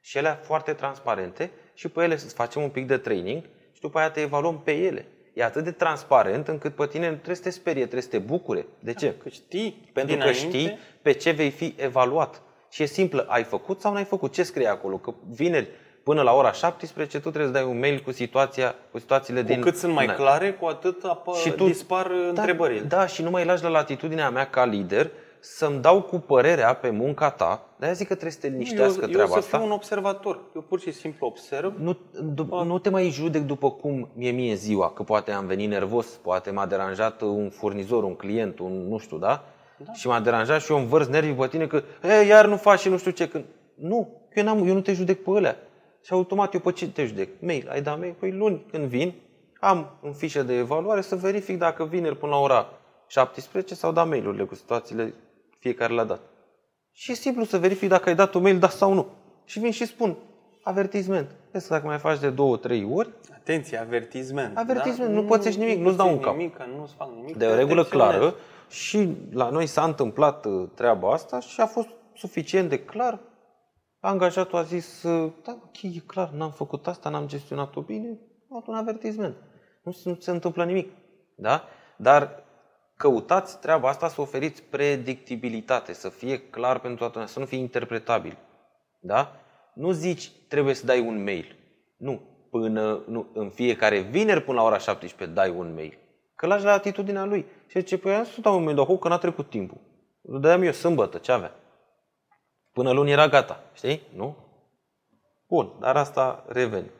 Și 0.00 0.18
ele 0.18 0.38
foarte 0.42 0.72
transparente 0.72 1.50
și 1.74 1.88
pe 1.88 2.02
ele 2.02 2.16
să 2.16 2.28
facem 2.28 2.62
un 2.62 2.70
pic 2.70 2.86
de 2.86 2.96
training 2.96 3.42
și 3.72 3.80
după 3.80 3.98
aia 3.98 4.10
te 4.10 4.20
evaluăm 4.20 4.60
pe 4.60 4.72
ele. 4.72 5.06
E 5.34 5.44
atât 5.44 5.64
de 5.64 5.70
transparent 5.70 6.48
încât 6.48 6.74
pe 6.74 6.86
tine 6.86 7.08
nu 7.08 7.14
trebuie 7.14 7.36
să 7.36 7.42
te 7.42 7.50
sperie, 7.50 7.82
trebuie 7.82 8.02
să 8.02 8.08
te 8.08 8.18
bucure. 8.18 8.66
De 8.78 8.92
ce? 8.94 9.14
Că 9.22 9.28
știi 9.28 9.90
Pentru 9.92 10.16
că 10.16 10.32
știi 10.32 10.78
pe 11.02 11.12
ce 11.12 11.30
vei 11.30 11.50
fi 11.50 11.74
evaluat. 11.76 12.42
Și 12.74 12.82
e 12.82 12.86
simplă, 12.86 13.24
ai 13.28 13.42
făcut 13.42 13.80
sau 13.80 13.92
n-ai 13.92 14.04
făcut? 14.04 14.32
Ce 14.32 14.42
scrie 14.42 14.68
acolo? 14.68 14.96
Că 14.96 15.14
vineri 15.30 15.68
până 16.02 16.22
la 16.22 16.32
ora 16.32 16.52
17 16.52 17.20
tu 17.20 17.30
trebuie 17.30 17.46
să 17.46 17.58
dai 17.58 17.70
un 17.70 17.78
mail 17.78 18.00
cu 18.00 18.12
situația, 18.12 18.74
cu 18.90 18.98
situațiile 18.98 19.40
cu 19.40 19.46
din... 19.46 19.60
cât 19.60 19.76
sunt 19.76 19.92
mai 19.92 20.06
clare, 20.06 20.52
cu 20.52 20.66
atât 20.66 21.04
apă, 21.04 21.32
și 21.42 21.50
tu, 21.50 21.64
dispar 21.64 22.06
da, 22.06 22.40
întrebările. 22.40 22.80
Da, 22.80 23.06
și 23.06 23.22
nu 23.22 23.30
mai 23.30 23.44
lași 23.44 23.62
la 23.62 23.68
latitudinea 23.68 24.30
mea 24.30 24.50
ca 24.50 24.64
lider 24.64 25.10
să-mi 25.40 25.80
dau 25.80 26.02
cu 26.02 26.18
părerea 26.18 26.74
pe 26.74 26.90
munca 26.90 27.30
ta. 27.30 27.66
De 27.76 27.84
aia 27.84 27.94
zic 27.94 28.06
că 28.06 28.12
trebuie 28.14 28.32
să 28.32 28.40
te 28.40 28.48
liniștească 28.48 29.04
eu, 29.04 29.10
treaba 29.10 29.30
eu 29.30 29.36
asta. 29.36 29.36
Eu 29.36 29.42
să 29.42 29.56
fiu 29.56 29.64
un 29.64 29.70
observator. 29.70 30.40
Eu 30.54 30.60
pur 30.60 30.80
și 30.80 30.92
simplu 30.92 31.26
observ. 31.26 31.74
Nu, 31.78 31.98
d- 32.34 32.64
nu 32.64 32.78
te 32.78 32.90
mai 32.90 33.08
judec 33.08 33.42
după 33.42 33.70
cum 33.70 34.08
mie 34.14 34.30
mie 34.30 34.54
ziua, 34.54 34.90
că 34.90 35.02
poate 35.02 35.32
am 35.32 35.46
venit 35.46 35.68
nervos, 35.68 36.06
poate 36.06 36.50
m-a 36.50 36.66
deranjat 36.66 37.20
un 37.20 37.50
furnizor, 37.50 38.04
un 38.04 38.14
client, 38.14 38.58
un 38.58 38.88
nu 38.88 38.98
știu, 38.98 39.16
da? 39.16 39.44
Da. 39.76 39.92
Și 39.92 40.06
m-a 40.06 40.20
deranjat 40.20 40.60
și 40.62 40.72
eu 40.72 40.78
îmi 40.78 40.86
vărs 40.86 41.06
nervii 41.06 41.34
pe 41.34 41.46
tine 41.46 41.66
că 41.66 41.82
e, 42.02 42.26
iar 42.26 42.46
nu 42.46 42.56
faci 42.56 42.80
și 42.80 42.88
nu 42.88 42.98
știu 42.98 43.10
ce. 43.10 43.28
Când... 43.28 43.44
Nu, 43.74 44.08
eu, 44.34 44.44
n-am, 44.44 44.66
eu 44.66 44.74
nu 44.74 44.80
te 44.80 44.92
judec 44.92 45.22
pe 45.22 45.30
ălea. 45.30 45.56
Și 46.02 46.12
automat 46.12 46.54
eu 46.54 46.60
pe 46.60 46.72
ce 46.72 46.88
te 46.88 47.06
judec? 47.06 47.28
Mail, 47.40 47.68
ai 47.70 47.82
dat 47.82 47.98
mail? 47.98 48.14
Păi 48.18 48.32
luni 48.32 48.64
când 48.70 48.84
vin, 48.84 49.14
am 49.60 49.98
în 50.02 50.12
fișă 50.12 50.42
de 50.42 50.54
evaluare 50.54 51.00
să 51.00 51.16
verific 51.16 51.58
dacă 51.58 51.84
vineri 51.84 52.16
până 52.16 52.32
la 52.32 52.38
ora 52.38 52.68
17 53.06 53.74
sau 53.74 53.92
da 53.92 54.04
mail-urile 54.04 54.44
cu 54.44 54.54
situațiile 54.54 55.14
fiecare 55.58 55.94
le-a 55.94 56.04
dat. 56.04 56.20
Și 56.92 57.10
e 57.10 57.14
simplu 57.14 57.44
să 57.44 57.58
verific 57.58 57.88
dacă 57.88 58.08
ai 58.08 58.14
dat 58.14 58.34
un 58.34 58.42
mail, 58.42 58.58
da 58.58 58.68
sau 58.68 58.92
nu. 58.92 59.06
Și 59.44 59.58
vin 59.58 59.70
și 59.70 59.86
spun, 59.86 60.16
avertisment. 60.62 61.30
Vezi 61.50 61.66
că 61.68 61.74
dacă 61.74 61.86
mai 61.86 61.98
faci 61.98 62.18
de 62.18 62.30
două, 62.30 62.56
trei 62.56 62.88
ori... 62.92 63.08
Atenție, 63.34 63.78
avertisment. 63.78 64.56
Avertisment, 64.56 65.10
da? 65.10 65.20
nu 65.20 65.24
pățești 65.24 65.60
nimic, 65.60 65.78
nu-ți 65.78 65.96
dau 65.96 66.10
un 66.10 66.20
cap. 66.20 66.36
Nimic, 66.36 66.56
nu-ți 66.76 66.94
fac 66.94 67.08
nimic. 67.14 67.36
De 67.36 67.46
o 67.46 67.54
regulă 67.54 67.84
clară, 67.84 68.34
și 68.68 69.16
la 69.30 69.50
noi 69.50 69.66
s-a 69.66 69.84
întâmplat 69.84 70.44
uh, 70.44 70.68
treaba 70.74 71.12
asta 71.12 71.40
și 71.40 71.60
a 71.60 71.66
fost 71.66 71.88
suficient 72.14 72.68
de 72.68 72.84
clar. 72.84 73.20
Angajatul 74.00 74.58
a 74.58 74.62
zis, 74.62 75.02
uh, 75.02 75.32
da, 75.44 75.58
ok, 75.64 75.82
e 75.82 75.98
clar, 76.06 76.30
n-am 76.30 76.50
făcut 76.50 76.86
asta, 76.86 77.08
n-am 77.08 77.26
gestionat-o 77.26 77.80
bine, 77.80 78.08
am 78.08 78.48
dat 78.50 78.66
un 78.66 78.74
avertisment. 78.74 79.36
Nu, 79.82 79.96
nu 80.04 80.16
se 80.20 80.30
întâmplă 80.30 80.64
nimic. 80.64 80.90
Da? 81.36 81.64
Dar 81.96 82.42
căutați 82.96 83.60
treaba 83.60 83.88
asta 83.88 84.08
să 84.08 84.20
oferiți 84.20 84.62
predictibilitate, 84.62 85.92
să 85.92 86.08
fie 86.08 86.38
clar 86.38 86.78
pentru 86.78 86.98
toată 86.98 87.12
lumea, 87.12 87.28
să 87.28 87.38
nu 87.38 87.44
fie 87.44 87.58
interpretabil. 87.58 88.38
Da? 89.00 89.32
Nu 89.74 89.90
zici, 89.90 90.30
trebuie 90.48 90.74
să 90.74 90.86
dai 90.86 91.00
un 91.00 91.22
mail. 91.22 91.56
Nu. 91.96 92.20
Până, 92.50 93.04
nu, 93.06 93.26
în 93.34 93.50
fiecare 93.50 93.98
vineri 93.98 94.42
până 94.42 94.56
la 94.56 94.64
ora 94.64 94.78
17 94.78 95.36
dai 95.36 95.50
un 95.50 95.74
mail. 95.74 95.98
Că 96.44 96.50
lași 96.50 96.64
la 96.64 96.72
atitudinea 96.72 97.24
lui. 97.24 97.46
Și 97.66 97.78
zice, 97.78 97.98
păi 97.98 98.14
am 98.14 98.24
stat 98.24 98.52
un 98.52 98.58
moment 98.58 98.78
acolo 98.78 98.98
că 98.98 99.08
n-a 99.08 99.18
trecut 99.18 99.50
timpul. 99.50 99.78
Îl 100.22 100.40
dădeam 100.40 100.62
eu 100.62 100.72
sâmbătă, 100.72 101.18
ce 101.18 101.32
avea? 101.32 101.52
Până 102.72 102.90
luni 102.90 103.10
era 103.10 103.28
gata, 103.28 103.64
știi? 103.72 104.02
Nu? 104.14 104.36
Bun, 105.48 105.72
dar 105.80 105.96
asta 105.96 106.44
reveni 106.48 106.90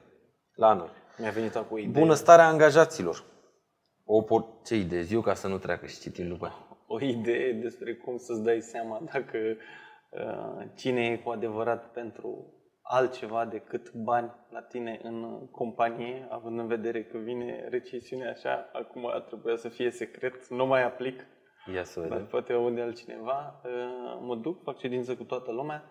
la 0.55 0.73
noi. 0.73 0.89
Mi-a 1.19 1.31
venit 1.31 1.57
acum 1.57 1.77
o 1.77 1.79
idee. 1.79 2.03
Bunăstarea 2.03 2.47
angajaților. 2.47 3.25
O 4.05 4.23
por- 4.23 4.65
ce 4.65 4.77
idee 4.77 5.07
eu 5.11 5.21
ca 5.21 5.35
să 5.35 5.49
nu 5.49 5.59
treacă 5.59 5.87
și 5.87 6.01
citim 6.01 6.29
după 6.29 6.45
aia. 6.45 6.79
o 6.87 7.01
idee 7.01 7.53
despre 7.53 7.95
cum 7.95 8.17
să-ți 8.17 8.43
dai 8.43 8.61
seama 8.61 9.01
dacă 9.13 9.39
uh, 10.11 10.67
cine 10.77 11.07
e 11.07 11.17
cu 11.17 11.31
adevărat 11.31 11.91
pentru 11.93 12.53
altceva 12.87 13.45
decât 13.45 13.93
bani 13.93 14.31
la 14.51 14.63
tine 14.63 15.01
în 15.03 15.47
companie, 15.51 16.27
având 16.31 16.59
în 16.59 16.67
vedere 16.67 17.05
că 17.05 17.19
vine 17.19 17.67
recesiunea 17.71 18.31
așa, 18.31 18.71
acum 18.73 19.07
ar 19.07 19.21
trebui 19.21 19.59
să 19.59 19.69
fie 19.69 19.91
secret, 19.91 20.49
nu 20.49 20.67
mai 20.67 20.83
aplic, 20.83 21.27
Ia 21.75 21.85
să 21.85 22.01
dar 22.01 22.09
vedem. 22.09 22.27
poate 22.27 22.53
aude 22.53 22.81
altcineva, 22.81 23.61
uh, 23.65 24.19
mă 24.21 24.37
duc, 24.37 24.63
fac 24.63 24.79
ședință 24.79 25.17
cu 25.17 25.25
toată 25.25 25.53
lumea, 25.53 25.91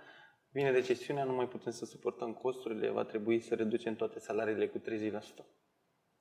vine 0.51 0.71
recesiunea, 0.71 1.23
nu 1.23 1.33
mai 1.33 1.47
putem 1.47 1.71
să 1.71 1.85
suportăm 1.85 2.33
costurile, 2.33 2.89
va 2.89 3.03
trebui 3.03 3.39
să 3.39 3.55
reducem 3.55 3.95
toate 3.95 4.19
salariile 4.19 4.67
cu 4.67 4.77
30%. 4.79 5.45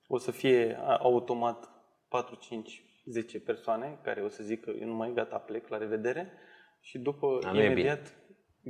O 0.07 0.19
să 0.19 0.31
fie 0.31 0.77
a- 0.81 0.97
automat 0.97 1.71
4, 2.09 2.35
5, 2.41 2.83
10 3.05 3.41
persoane 3.41 3.99
care 4.03 4.21
o 4.21 4.29
să 4.29 4.43
zică 4.43 4.71
eu 4.81 4.87
nu 4.87 4.95
mai 4.95 5.13
gata, 5.15 5.39
plec, 5.39 5.69
la 5.69 5.77
revedere 5.79 6.33
și 6.81 6.99
după 6.99 7.39
Dar 7.43 7.53
nu 7.53 7.61
e 7.61 7.65
imediat 7.65 8.17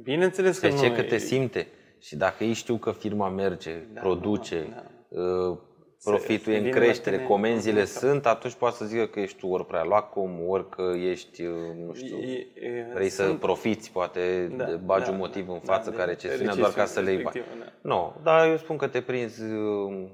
Bineînțeles 0.03 0.59
că 0.59 0.66
De 0.66 0.72
nu 0.74 0.78
ce? 0.80 0.86
e- 0.86 0.90
Că 0.94 1.03
te 1.03 1.16
simte. 1.18 1.66
Și 2.03 2.16
dacă 2.16 2.44
ei 2.44 2.53
știu 2.53 2.76
că 2.76 2.92
firma 2.92 3.28
merge, 3.28 3.72
Da, 3.92 4.00
produce, 4.00 4.66
da, 4.74 5.20
uh, 5.20 5.59
profitul 6.05 6.53
e 6.53 6.57
în 6.57 6.62
vine 6.62 6.74
la 6.74 6.80
creștere, 6.82 7.16
tine 7.16 7.28
comenzile 7.28 7.80
în 7.80 7.86
sunt, 7.86 8.26
atunci 8.26 8.55
poate 8.55 8.76
să 8.76 8.84
zică 8.84 9.07
că 9.07 9.20
ești 9.20 9.38
tu 9.38 9.46
ori 9.46 9.66
prea 9.66 9.82
lacom, 9.82 10.48
ori 10.48 10.68
că 10.68 10.82
ești, 10.96 11.42
uh, 11.42 11.55
nu 11.86 11.94
știu, 11.94 12.16
E- 12.18 12.46
e- 12.55 12.90
vrei 12.94 13.09
să 13.09 13.24
sunt- 13.24 13.38
profiți, 13.40 13.90
poate 13.92 14.53
Da, 14.57 14.64
de 14.64 14.74
bagi 14.74 15.05
da, 15.05 15.11
un 15.11 15.16
motiv 15.16 15.46
da, 15.46 15.53
în 15.53 15.61
da, 15.64 15.72
față 15.72 15.90
de 15.90 15.96
care 15.96 16.11
recesiunea 16.11 16.55
doar 16.55 16.72
ca 16.72 16.84
să 16.84 17.00
le 17.00 17.12
iei 17.12 17.22
bani. 17.22 17.36
respectivă, 17.36 17.64
da. 17.64 17.88
Nu, 17.94 18.14
dar 18.22 18.48
eu 18.48 18.57
spun 18.57 18.76
că 18.76 18.86
te 18.86 19.00
prinzi, 19.00 19.42
uh, 19.42 20.09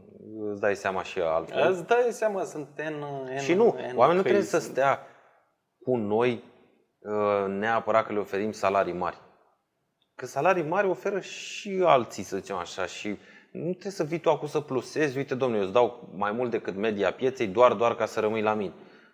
îți 0.50 0.60
dai 0.60 0.74
seama 0.76 1.02
și 1.02 1.18
altfel. 1.20 1.70
Îți 1.72 1.86
dai 1.86 2.06
seama, 2.10 2.44
sunt 2.44 2.68
N, 2.76 3.04
N 3.34 3.38
Și 3.38 3.54
nu, 3.54 3.64
N 3.64 3.96
oamenii 3.96 3.96
nu 3.96 4.06
căi, 4.06 4.22
trebuie 4.22 4.42
să 4.42 4.58
sunt- 4.58 4.72
stea 4.72 4.98
cu 5.80 5.96
noi 5.96 6.42
uh, 6.98 7.46
neapărat 7.48 8.06
că 8.06 8.12
le 8.12 8.18
oferim 8.18 8.52
salarii 8.52 8.92
mari. 8.92 9.16
Că 10.18 10.26
salarii 10.26 10.62
mari 10.62 10.88
oferă 10.88 11.20
și 11.20 11.82
alții, 11.84 12.22
să 12.22 12.36
zicem 12.36 12.56
așa, 12.56 12.86
și 12.86 13.08
nu 13.50 13.70
trebuie 13.70 13.92
să 13.92 14.04
vii 14.04 14.18
tu 14.18 14.30
acum 14.30 14.48
să 14.48 14.60
plusezi, 14.60 15.16
uite 15.16 15.34
domnule, 15.34 15.60
eu 15.60 15.64
îți 15.64 15.74
dau 15.74 16.08
mai 16.16 16.32
mult 16.32 16.50
decât 16.50 16.76
media 16.76 17.12
pieței 17.12 17.46
doar, 17.46 17.72
doar 17.72 17.94
ca 17.94 18.06
să 18.06 18.20
rămâi 18.20 18.42
la 18.42 18.54
mine. 18.54 18.72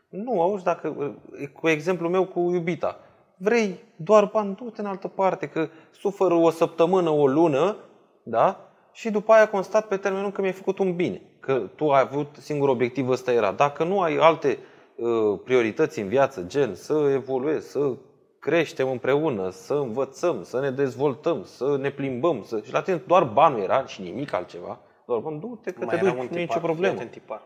Nu, 0.09 0.41
auzi, 0.41 0.65
dacă, 0.65 1.17
e 1.41 1.47
cu 1.47 1.69
exemplul 1.69 2.11
meu 2.11 2.27
cu 2.27 2.51
iubita, 2.53 2.99
vrei 3.37 3.79
doar 3.97 4.25
bani, 4.33 4.55
du-te 4.55 4.81
în 4.81 4.87
altă 4.87 5.09
parte, 5.09 5.49
că 5.49 5.69
suferă 5.91 6.35
o 6.35 6.51
săptămână, 6.51 7.11
o 7.11 7.27
lună, 7.27 7.77
da? 8.23 8.71
Și 8.93 9.11
după 9.11 9.33
aia 9.33 9.49
constat 9.49 9.89
pe 9.89 9.97
termen 9.97 10.21
lung 10.21 10.33
că 10.33 10.41
mi-ai 10.41 10.53
făcut 10.53 10.79
un 10.79 10.95
bine. 10.95 11.23
Că 11.41 11.71
tu 11.77 11.91
ai 11.91 12.01
avut 12.01 12.37
singur 12.39 12.69
obiectiv 12.69 13.09
ăsta 13.09 13.33
era. 13.33 13.53
Dacă 13.53 13.85
nu 13.85 14.01
ai 14.01 14.17
alte 14.17 14.59
uh, 14.97 15.41
priorități 15.45 16.01
în 16.01 16.09
viață, 16.09 16.43
gen 16.43 16.75
să 16.75 17.11
evoluezi, 17.13 17.71
să 17.71 17.97
creștem 18.45 18.89
împreună, 18.91 19.51
să 19.51 19.75
învățăm, 19.75 20.43
să 20.43 20.61
ne 20.61 20.71
dezvoltăm, 20.71 21.45
să 21.45 21.77
ne 21.77 21.91
plimbăm, 21.91 22.43
să... 22.43 22.61
și 22.61 22.73
la 22.73 22.83
tine 22.83 22.97
doar 22.97 23.25
banul 23.25 23.61
era 23.61 23.87
și 23.87 24.03
nimic 24.03 24.33
altceva, 24.33 24.81
doar 25.07 25.21
bani, 25.21 25.41
du-te 25.41 25.73
că 25.73 25.85
Mai 25.85 25.99
te 25.99 26.05
eram 26.05 26.17
duci, 26.17 26.25
un 26.25 26.29
nu 26.31 26.39
e 26.39 26.41
nicio 26.41 26.55
tipar, 26.55 26.71
problemă. 26.71 26.93
fii 26.93 27.03
atent, 27.03 27.11
tipar. 27.11 27.43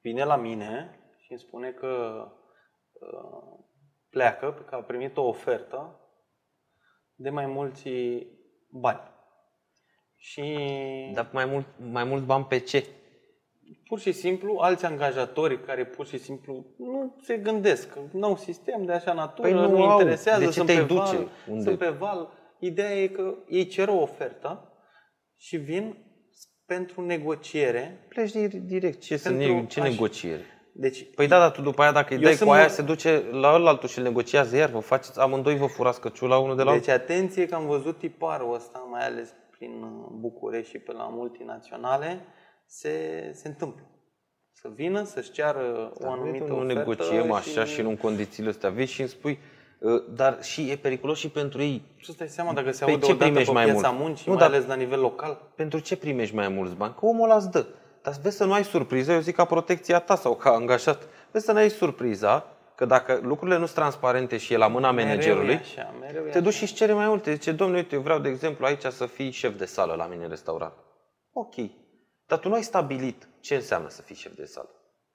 Vine 0.00 0.24
la 0.24 0.36
mine 0.36 0.98
și 1.18 1.30
îmi 1.30 1.40
spune 1.40 1.70
că 1.70 2.24
uh, 2.92 3.58
pleacă, 4.10 4.64
că 4.68 4.74
a 4.74 4.78
primit 4.82 5.16
o 5.16 5.22
ofertă 5.22 6.00
de 7.14 7.30
mai 7.30 7.46
mulți 7.46 7.88
bani. 8.70 9.16
Și 10.16 10.58
Dar 11.14 11.28
mai, 11.32 11.44
mult, 11.44 11.66
mai 11.90 12.04
mulți 12.04 12.26
bani 12.26 12.44
pe 12.44 12.58
ce? 12.58 12.86
Pur 13.88 13.98
și 14.00 14.12
simplu 14.12 14.56
alți 14.60 14.84
angajatori 14.84 15.62
care 15.64 15.84
pur 15.86 16.06
și 16.06 16.18
simplu 16.18 16.66
nu 16.78 17.16
se 17.22 17.36
gândesc, 17.36 17.92
că 17.92 18.00
nu 18.12 18.26
au 18.26 18.36
sistem 18.36 18.84
de 18.84 18.92
așa 18.92 19.12
natură, 19.12 19.48
Păi 19.48 19.52
nu 19.56 19.70
nu, 19.70 19.84
au. 19.84 19.98
interesează, 20.00 20.40
De 20.40 20.46
ce 20.46 20.52
sunt 20.52 20.66
te-ai 20.66 20.78
pe 20.78 20.84
duce? 20.84 21.00
val, 21.00 21.28
Unde? 21.48 21.62
sunt 21.62 21.78
pe 21.78 21.88
val. 21.88 22.32
Ideea 22.58 22.90
e 23.02 23.06
că 23.06 23.34
ei 23.48 23.66
cer 23.66 23.88
o 23.88 24.00
ofertă 24.00 24.72
și 25.36 25.56
vin 25.56 25.96
pentru 26.66 27.00
negociere. 27.06 28.06
Pleci 28.08 28.30
di- 28.32 28.58
direct. 28.60 29.00
Ce, 29.00 29.16
să 29.16 29.28
Pentru 29.28 29.52
ne, 29.52 29.66
ce 29.66 29.80
aș- 29.80 29.88
negociere? 29.90 30.42
Deci 30.72 31.14
Păi 31.14 31.26
da, 31.26 31.38
dar 31.38 31.50
tu 31.50 31.62
după 31.62 31.82
aia 31.82 31.92
dacă 31.92 32.08
îi 32.14 32.16
Eu 32.16 32.22
dai 32.24 32.32
sunt 32.34 32.48
cu 32.48 32.54
aia, 32.54 32.62
mult- 32.62 32.74
se 32.74 32.82
duce 32.82 33.24
la 33.30 33.48
altul 33.48 33.88
și 33.88 33.98
îl 33.98 34.04
negociază 34.04 34.56
iar, 34.56 34.70
vă 34.70 34.78
faceți, 34.78 35.20
amândoi 35.20 35.56
vă 35.56 35.66
furați 35.66 36.00
căciula 36.00 36.38
unul 36.38 36.56
de 36.56 36.62
la 36.62 36.72
Deci 36.72 36.88
atenție 36.88 37.46
că 37.46 37.54
am 37.54 37.66
văzut 37.66 37.98
tiparul 37.98 38.54
ăsta, 38.54 38.78
mai 38.90 39.06
ales 39.06 39.34
prin 39.50 39.82
uh, 39.82 40.06
București 40.20 40.70
și 40.70 40.78
pe 40.78 40.92
la 40.92 41.04
multinaționale, 41.04 42.20
se, 42.68 42.90
se 43.34 43.48
întâmplă. 43.48 43.82
Să 44.52 44.68
vină, 44.74 45.02
să-și 45.04 45.30
ceară 45.30 45.92
o 46.00 46.10
anumită 46.10 46.44
nu 46.44 46.54
ofertă 46.58 46.72
negociem 46.74 47.32
așa 47.32 47.64
și 47.64 47.80
nu 47.82 47.88
în 47.88 47.96
condițiile 47.96 48.48
astea. 48.48 48.70
Vezi 48.70 48.92
și 48.92 49.00
îmi 49.00 49.08
spui, 49.10 49.38
uh, 49.78 50.02
dar 50.14 50.42
și 50.42 50.70
e 50.70 50.76
periculos 50.76 51.18
și 51.18 51.28
pentru 51.28 51.62
ei. 51.62 51.82
Tu 51.96 52.04
îți 52.08 52.16
dai 52.16 52.28
seama 52.28 52.52
dacă 52.52 52.70
se 52.70 52.84
Pe 52.84 52.90
aude 52.90 53.04
ce 53.06 53.12
odată 53.12 53.24
primești 53.30 53.52
pe 53.52 53.54
mai 53.58 53.64
piața 53.64 53.88
mult? 53.90 54.02
muncii, 54.02 54.24
Nu, 54.26 54.32
mai 54.34 54.42
dar- 54.46 54.54
ales 54.54 54.66
la 54.68 54.74
nivel 54.74 55.00
local. 55.00 55.40
Pentru 55.54 55.78
ce 55.78 55.96
primești 55.96 56.34
mai 56.34 56.48
mulți 56.48 56.74
bani? 56.74 56.94
Că 56.98 57.06
omul 57.06 57.24
ăla 57.24 57.36
îți 57.36 57.50
dă. 57.50 57.66
Dar 58.02 58.14
vezi 58.22 58.36
să 58.36 58.44
nu 58.44 58.52
ai 58.52 58.64
surpriză, 58.64 59.12
eu 59.12 59.20
zic 59.20 59.34
ca 59.34 59.44
protecția 59.44 59.98
ta 59.98 60.14
sau 60.16 60.34
ca 60.34 60.50
angajat. 60.50 61.08
Vezi 61.30 61.44
să 61.44 61.52
nu 61.52 61.58
ai 61.58 61.70
surpriza 61.70 62.46
că 62.74 62.84
dacă 62.84 63.20
lucrurile 63.22 63.58
nu 63.58 63.64
sunt 63.64 63.76
transparente 63.76 64.36
și 64.36 64.52
e 64.52 64.56
la 64.56 64.66
mâna 64.68 64.90
managerului, 64.90 65.46
Mereu 65.46 65.60
e 65.76 65.80
așa, 65.80 65.94
mereu 66.00 66.26
e 66.26 66.30
te 66.30 66.38
duci 66.40 66.48
așa. 66.48 66.56
și 66.56 66.62
îți 66.62 66.72
cere 66.74 66.92
mai 66.92 67.06
multe. 67.08 67.32
Zice, 67.32 67.52
domnule, 67.52 67.80
uite, 67.80 67.94
eu 67.94 68.00
vreau, 68.00 68.18
de 68.18 68.28
exemplu, 68.28 68.64
aici 68.66 68.84
să 68.84 69.06
fii 69.06 69.30
șef 69.30 69.56
de 69.58 69.64
sală 69.64 69.94
la 69.94 70.06
mine 70.06 70.22
în 70.22 70.28
restaurant. 70.28 70.72
Ok. 71.32 71.54
Dar 72.28 72.38
tu 72.38 72.48
nu 72.48 72.54
ai 72.54 72.62
stabilit 72.62 73.28
ce 73.40 73.54
înseamnă 73.54 73.88
să 73.88 74.02
fii 74.02 74.14
șef 74.14 74.34
de 74.34 74.44
sală. 74.44 74.68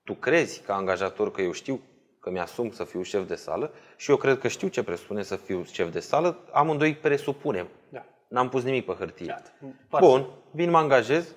Tu 0.04 0.14
crezi 0.14 0.62
ca 0.62 0.76
angajator 0.76 1.32
că 1.32 1.42
eu 1.42 1.52
știu 1.52 1.82
că 2.20 2.30
mi-asum 2.30 2.72
să 2.72 2.84
fiu 2.84 3.02
șef 3.02 3.28
de 3.28 3.36
sală 3.36 3.74
și 3.98 4.10
eu 4.10 4.18
cred 4.18 4.40
că 4.40 4.48
știu 4.48 4.68
ce 4.68 4.84
presupune 4.84 5.24
să 5.24 5.36
fiu 5.36 5.64
șef 5.64 5.92
de 5.92 6.00
sală, 6.00 6.38
amândoi 6.52 6.96
presupunem. 6.96 7.68
Da. 7.90 8.06
N-am 8.30 8.50
pus 8.50 8.64
nimic 8.64 8.86
pe 8.86 8.92
hârtie. 8.92 9.26
Iată. 9.26 9.50
Bun, 10.00 10.30
vin, 10.52 10.70
mă 10.70 10.78
angajez. 10.78 11.36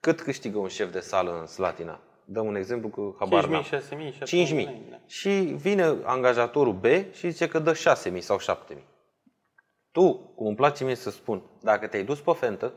Cât 0.00 0.20
câștigă 0.20 0.58
un 0.58 0.68
șef 0.68 0.92
de 0.92 1.00
sală 1.00 1.38
în 1.40 1.46
Slatina? 1.46 2.00
Dăm 2.24 2.46
un 2.46 2.54
exemplu 2.54 2.88
cu 2.88 3.16
habar 3.18 3.44
5.000, 3.44 3.50
n-am. 3.50 3.62
6.000, 3.62 4.18
5.000. 4.18 4.64
7.000. 4.64 4.90
Da. 4.90 5.00
Și 5.06 5.30
vine 5.56 5.96
angajatorul 6.02 6.72
B 6.72 6.84
și 7.12 7.30
zice 7.30 7.48
că 7.48 7.58
dă 7.58 7.72
6.000 8.12 8.18
sau 8.18 8.38
7.000. 8.38 8.76
Tu, 9.90 10.14
cum 10.14 10.46
îmi 10.46 10.56
place 10.56 10.84
mie 10.84 10.94
să 10.94 11.10
spun, 11.10 11.42
dacă 11.62 11.86
te-ai 11.86 12.04
dus 12.04 12.20
pe 12.20 12.32
fentă, 12.32 12.72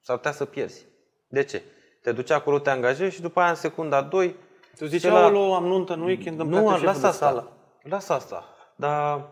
s-ar 0.00 0.16
putea 0.16 0.32
să 0.32 0.44
pierzi. 0.44 0.86
De 1.28 1.44
ce? 1.44 1.62
Te 2.02 2.12
duci 2.12 2.30
acolo, 2.30 2.58
te 2.58 2.70
angajezi 2.70 3.14
și 3.14 3.20
după 3.20 3.40
aia 3.40 3.48
în 3.48 3.54
secunda 3.54 4.02
2 4.02 4.36
Tu 4.78 4.86
zici, 4.86 5.02
la- 5.02 5.22
aolo, 5.22 5.54
am 5.54 5.64
nuntă 5.66 5.92
în 5.92 6.00
weekend, 6.00 6.40
îmi 6.40 6.48
nu, 6.50 6.56
pleacă 6.62 6.70
lasă 6.70 6.84
șeful 6.86 7.00
de 7.00 7.06
asta. 7.06 7.26
sală. 7.26 7.52
Lasă 7.82 8.12
asta. 8.12 8.44
Dar 8.76 9.28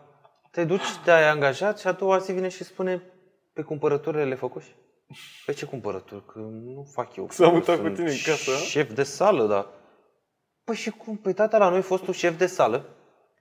te 0.51 0.63
duci, 0.65 0.95
te-ai 1.03 1.29
angajat 1.29 1.79
și 1.79 1.87
a 1.87 1.91
doua 1.91 2.17
zi 2.17 2.31
vine 2.31 2.47
și 2.49 2.63
spune 2.63 3.03
pe 3.53 3.61
cumpărăturile 3.61 4.25
le 4.25 4.35
făcuși? 4.35 4.75
Pe 5.45 5.53
ce 5.53 5.65
cumpărături? 5.65 6.25
Că 6.25 6.39
nu 6.39 6.87
fac 6.93 7.15
eu. 7.15 7.27
S-a 7.29 7.47
mutat 7.47 7.75
Sunt 7.75 7.87
cu 7.87 7.93
tine 7.93 8.09
în 8.11 8.17
casă, 8.25 8.51
a? 8.51 8.57
Șef 8.57 8.93
de 8.93 9.03
sală, 9.03 9.45
da. 9.47 9.67
Păi 10.63 10.75
și 10.75 10.89
cum? 10.89 11.15
Păi 11.17 11.33
tata 11.33 11.57
la 11.57 11.69
noi 11.69 11.81
fostul 11.81 12.13
șef 12.13 12.37
de 12.37 12.45
sală 12.45 12.85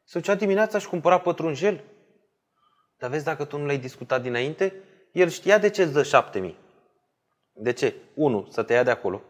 se 0.05 0.19
ducea 0.19 0.35
dimineața 0.35 0.79
și 0.79 0.89
cumpăra 0.89 1.19
pătrunjel. 1.19 1.85
Dar 2.99 3.11
vezi 3.11 3.25
dacă 3.25 3.45
tu 3.45 3.59
nu 3.59 3.65
l-ai 3.67 3.79
discutat 3.79 4.23
dinainte, 4.23 4.75
el 5.13 5.29
știa 5.29 5.59
de 5.59 5.71
ce 5.71 5.83
îți 5.83 5.93
dă 5.93 6.03
7000. 6.03 6.59
De 7.59 7.73
ce? 7.73 7.95
Unu, 8.15 8.47
să 8.51 8.63
te 8.63 8.73
ia 8.73 8.83
de 8.83 8.91
acolo. 8.91 9.23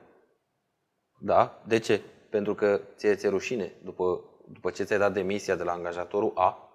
Da? 1.21 1.63
De 1.67 1.79
ce? 1.79 2.01
Pentru 2.31 2.55
că 2.55 2.81
ție 2.97 3.15
ți-e 3.15 3.29
rușine 3.29 3.73
după, 3.85 4.21
după 4.53 4.71
ce 4.71 4.85
ți-ai 4.85 4.99
dat 4.99 5.13
demisia 5.13 5.55
de 5.57 5.63
la 5.63 5.73
angajatorul 5.73 6.33
A, 6.35 6.71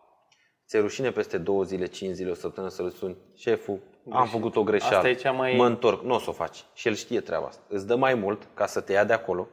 ți-e 0.68 0.80
rușine 0.80 1.12
peste 1.12 1.38
două 1.38 1.64
zile, 1.64 1.86
cinci 1.86 2.16
zile, 2.16 2.32
o 2.32 2.34
săptămână 2.34 2.72
să-l 2.74 2.90
suni 2.90 3.18
șeful, 3.36 3.80
am 4.10 4.28
făcut 4.28 4.56
o 4.56 4.64
greșeală, 4.64 4.96
Asta 4.96 5.10
e 5.10 5.14
cea 5.14 5.32
mai- 5.32 5.56
mă 5.56 5.66
întorc, 5.66 6.04
nu 6.04 6.14
o 6.14 6.20
să 6.20 6.30
o 6.30 6.34
faci. 6.34 6.66
Și 6.74 6.88
el 6.88 6.94
știe 6.94 7.22
treaba 7.22 7.46
asta. 7.46 7.62
Îți 7.68 7.88
dă 7.88 7.96
mai 7.96 8.14
mult 8.14 8.48
ca 8.54 8.66
să 8.66 8.82
te 8.82 8.92
ia 8.92 9.04
de 9.04 9.14
acolo, 9.14 9.48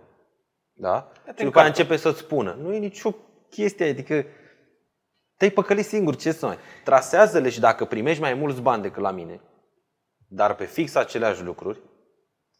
da? 0.73 1.13
Și 1.15 1.23
după 1.25 1.35
aia 1.35 1.47
încarcă. 1.47 1.69
începe 1.69 1.97
să-ți 1.97 2.19
spună. 2.19 2.57
Nu 2.61 2.75
e 2.75 2.79
nicio 2.79 3.15
chestie, 3.51 3.89
adică 3.89 4.25
te-ai 5.37 5.51
păcălit 5.51 5.85
singur, 5.85 6.17
ce 6.17 6.33
să 6.33 6.47
mai... 6.47 6.59
Trasează-le 6.85 7.49
și 7.49 7.61
dacă 7.61 7.85
primești 7.85 8.21
mai 8.21 8.35
mulți 8.35 8.61
bani 8.61 8.83
decât 8.83 9.03
la 9.03 9.11
mine, 9.11 9.41
dar 10.29 10.55
pe 10.55 10.65
fix 10.65 10.95
aceleași 10.95 11.43
lucruri, 11.43 11.81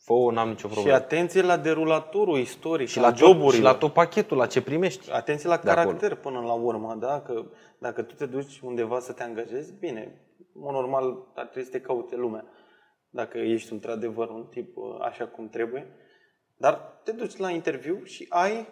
fă 0.09 0.33
n-am 0.33 0.49
nicio 0.49 0.69
Și 0.69 0.75
problemă. 0.75 0.97
atenție 0.97 1.43
la 1.43 1.57
derulatorul 1.57 2.39
istoric, 2.39 2.89
Și 2.89 2.99
al 2.99 3.05
la, 3.05 3.11
tot, 3.11 3.19
joburilor. 3.19 3.53
și 3.53 3.61
la 3.61 3.75
tot 3.75 3.93
pachetul, 3.93 4.37
la 4.37 4.47
ce 4.47 4.63
primești. 4.63 5.13
Atenție 5.13 5.49
la 5.49 5.57
de 5.57 5.71
acolo. 5.71 5.87
caracter 5.87 6.15
până 6.15 6.41
la 6.41 6.53
urmă, 6.53 6.97
da? 7.01 7.21
Că 7.21 7.45
dacă 7.79 8.03
tu 8.03 8.15
te 8.15 8.27
duci 8.27 8.61
undeva 8.61 8.99
să 9.01 9.13
te 9.13 9.23
angajezi, 9.23 9.75
bine, 9.79 10.21
în 10.55 10.73
normal 10.73 11.33
ar 11.35 11.45
trebui 11.47 11.65
să 11.65 11.71
te 11.71 11.81
caute 11.81 12.17
lumea. 12.17 12.45
Dacă 13.11 13.39
ești 13.39 13.73
într-adevăr 13.73 14.29
un 14.29 14.47
tip 14.51 14.77
uh, 14.77 14.85
așa 15.01 15.27
cum 15.27 15.49
trebuie. 15.49 15.87
Dar 16.57 17.01
te 17.05 17.13
duci 17.13 17.37
la 17.37 17.51
interviu 17.51 18.05
și 18.05 18.27
ai 18.29 18.69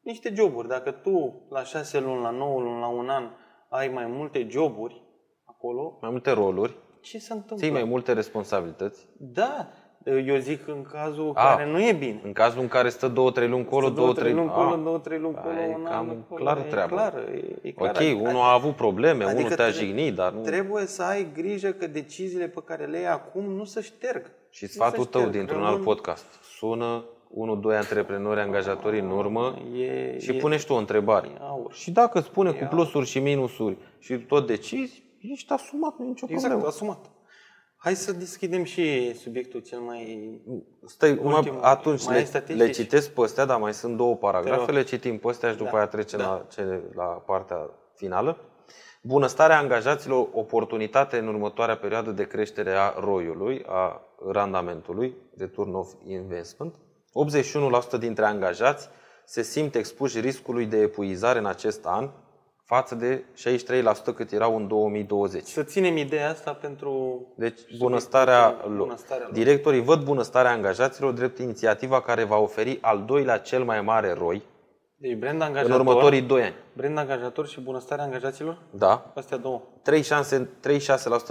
niște 0.00 0.32
joburi. 0.34 0.68
Dacă 0.68 0.90
tu 0.90 1.46
la 1.50 1.62
șase 1.62 2.00
luni, 2.00 2.22
la 2.22 2.30
9 2.30 2.60
luni, 2.60 2.80
la 2.80 2.86
un 2.88 3.08
an 3.08 3.30
ai 3.68 3.88
mai 3.88 4.06
multe 4.06 4.46
joburi 4.50 5.02
acolo, 5.44 5.98
Mai 6.00 6.10
multe 6.10 6.30
roluri, 6.30 6.76
ce 7.00 7.18
se 7.18 7.32
întâmplă? 7.32 7.56
ții 7.64 7.70
mai 7.74 7.84
multe 7.84 8.12
responsabilități. 8.12 9.06
Da, 9.18 9.68
eu 10.10 10.36
zic 10.36 10.68
în 10.68 10.82
cazul 10.92 11.30
A. 11.34 11.42
care 11.46 11.70
nu 11.70 11.82
e 11.82 11.92
bine. 11.92 12.20
În 12.24 12.32
cazul 12.32 12.60
în 12.60 12.68
care 12.68 12.88
stă 12.88 13.08
două, 13.08 13.30
trei 13.30 13.48
luni 13.48 13.64
colo, 13.64 13.86
Să 13.86 13.92
două, 13.92 14.12
trei 14.12 14.32
luni 14.32 14.46
Ah, 14.48 14.52
acolo, 14.56 14.76
două, 14.82 14.98
trei 14.98 15.18
luni 15.18 15.36
acolo, 15.36 15.54
e 15.54 15.74
un 15.76 15.82
cam 15.82 16.08
an 16.08 16.16
acolo. 16.24 16.42
clară 16.44 16.60
e 16.60 16.70
treaba. 16.70 16.88
Clar, 16.96 17.14
e, 17.34 17.56
e 17.62 17.70
clar. 17.70 17.90
Ok, 17.90 18.20
unul 18.20 18.40
a 18.40 18.52
avut 18.52 18.74
probleme, 18.76 19.24
adică 19.24 19.38
unul 19.38 19.52
te-a 19.52 19.68
tre- 19.70 19.74
jignit, 19.84 20.14
dar 20.14 20.32
nu... 20.32 20.40
Trebuie 20.40 20.86
să 20.86 21.02
ai 21.02 21.26
grijă 21.34 21.68
că 21.70 21.86
deciziile 21.86 22.46
pe 22.48 22.60
care 22.64 22.84
le 22.84 22.98
iei 22.98 23.06
acum 23.06 23.44
nu 23.44 23.64
se 23.64 23.80
șterg. 23.80 24.30
Și 24.50 24.62
Nu 24.64 24.68
sfatul 24.68 25.04
se 25.04 25.10
tău 25.10 25.20
șterg. 25.20 25.36
dintr-un 25.36 25.58
Rămân- 25.60 25.72
alt 25.74 25.82
podcast. 25.82 26.26
Sună 26.58 27.04
unul, 27.28 27.60
doi 27.60 27.76
antreprenori 27.76 28.40
angajatori 28.40 28.98
în 29.00 29.10
urmă 29.10 29.58
E, 29.78 30.18
și 30.18 30.30
e, 30.30 30.34
pune 30.38 30.56
și 30.56 30.66
tu 30.66 30.72
o 30.72 30.76
întrebare. 30.76 31.28
e 31.34 31.38
aur. 31.40 31.72
Și 31.72 31.90
dacă 31.90 32.18
îți 32.18 32.26
spune 32.26 32.50
cu 32.50 32.64
plusuri 32.70 33.06
și 33.06 33.18
minusuri 33.18 33.76
și 33.98 34.14
tot 34.16 34.46
decizi, 34.46 35.02
ești 35.20 35.52
asumat, 35.52 35.94
nu 35.98 36.04
e 36.04 36.08
nicio 36.08 36.26
Exact, 36.28 36.46
problemă. 36.48 36.68
asumat. 36.68 37.10
Hai 37.86 37.94
să 37.96 38.12
deschidem 38.12 38.64
și 38.64 39.14
subiectul 39.14 39.60
cel 39.60 39.78
mai... 39.78 40.30
Stai, 40.86 41.10
Ultimul. 41.10 41.32
mai, 41.32 41.58
atunci 41.60 42.04
Mai 42.04 42.12
le, 42.12 42.20
ai 42.20 42.26
statistici? 42.26 42.66
le 42.66 42.70
citesc 42.70 43.10
pe 43.10 43.20
astea, 43.20 43.44
dar 43.44 43.58
mai 43.58 43.74
sunt 43.74 43.96
două 43.96 44.16
paragrafe, 44.16 44.64
rog. 44.64 44.68
le 44.68 44.82
citim 44.82 45.18
pe 45.18 45.28
astea 45.28 45.50
și 45.50 45.56
după 45.56 45.70
Da, 45.70 45.76
aia 45.76 45.86
trecem 45.86 46.18
da. 46.18 46.24
la, 46.24 46.46
cele, 46.50 46.82
la 46.94 47.04
partea 47.04 47.70
finală. 47.94 48.38
Bunăstarea 49.02 49.58
angajaților, 49.58 50.28
oportunitate 50.32 51.18
în 51.18 51.26
următoarea 51.26 51.76
perioadă 51.76 52.10
de 52.10 52.26
creștere 52.26 52.72
a 52.72 52.94
ROI-ului, 53.00 53.64
a 53.66 54.00
randamentului, 54.28 55.14
Return 55.36 55.74
of 55.74 55.92
Investment. 56.06 56.74
81% 57.96 57.98
dintre 57.98 58.24
angajați 58.24 58.88
se 59.24 59.42
simt 59.42 59.74
expuși 59.74 60.20
riscului 60.20 60.66
de 60.66 60.80
epuizare 60.80 61.38
în 61.38 61.46
acest 61.46 61.84
an, 61.84 62.10
față 62.66 62.94
de 62.94 63.24
63% 64.12 64.14
cât 64.14 64.32
erau 64.32 64.56
în 64.56 64.68
2020. 64.68 65.46
Să 65.46 65.62
ținem 65.62 65.96
ideea 65.96 66.30
asta 66.30 66.52
pentru... 66.52 67.20
Deci 67.36 67.60
bunăstarea 67.78 68.56
lor. 68.68 68.76
bunăstarea 68.76 69.24
lor. 69.24 69.32
Directorii 69.32 69.82
văd 69.82 70.04
bunăstarea 70.04 70.50
angajaților 70.50 71.12
drept 71.12 71.38
inițiativa 71.38 72.00
care 72.00 72.24
va 72.24 72.36
oferi 72.36 72.78
al 72.80 73.04
doilea 73.06 73.38
cel 73.38 73.64
mai 73.64 73.80
mare 73.80 74.12
ROI 74.12 74.42
Deci 74.96 75.14
brand 75.14 75.34
în 75.34 75.46
angajator, 75.46 75.80
următorii 75.80 76.22
2 76.22 76.42
ani. 76.42 76.54
brand 76.72 76.98
angajator 76.98 77.46
și 77.46 77.60
bunăstarea 77.60 78.04
angajaților? 78.04 78.58
Da? 78.70 79.12
Astea 79.14 79.36
două. 79.36 79.62
36%, 80.34 80.46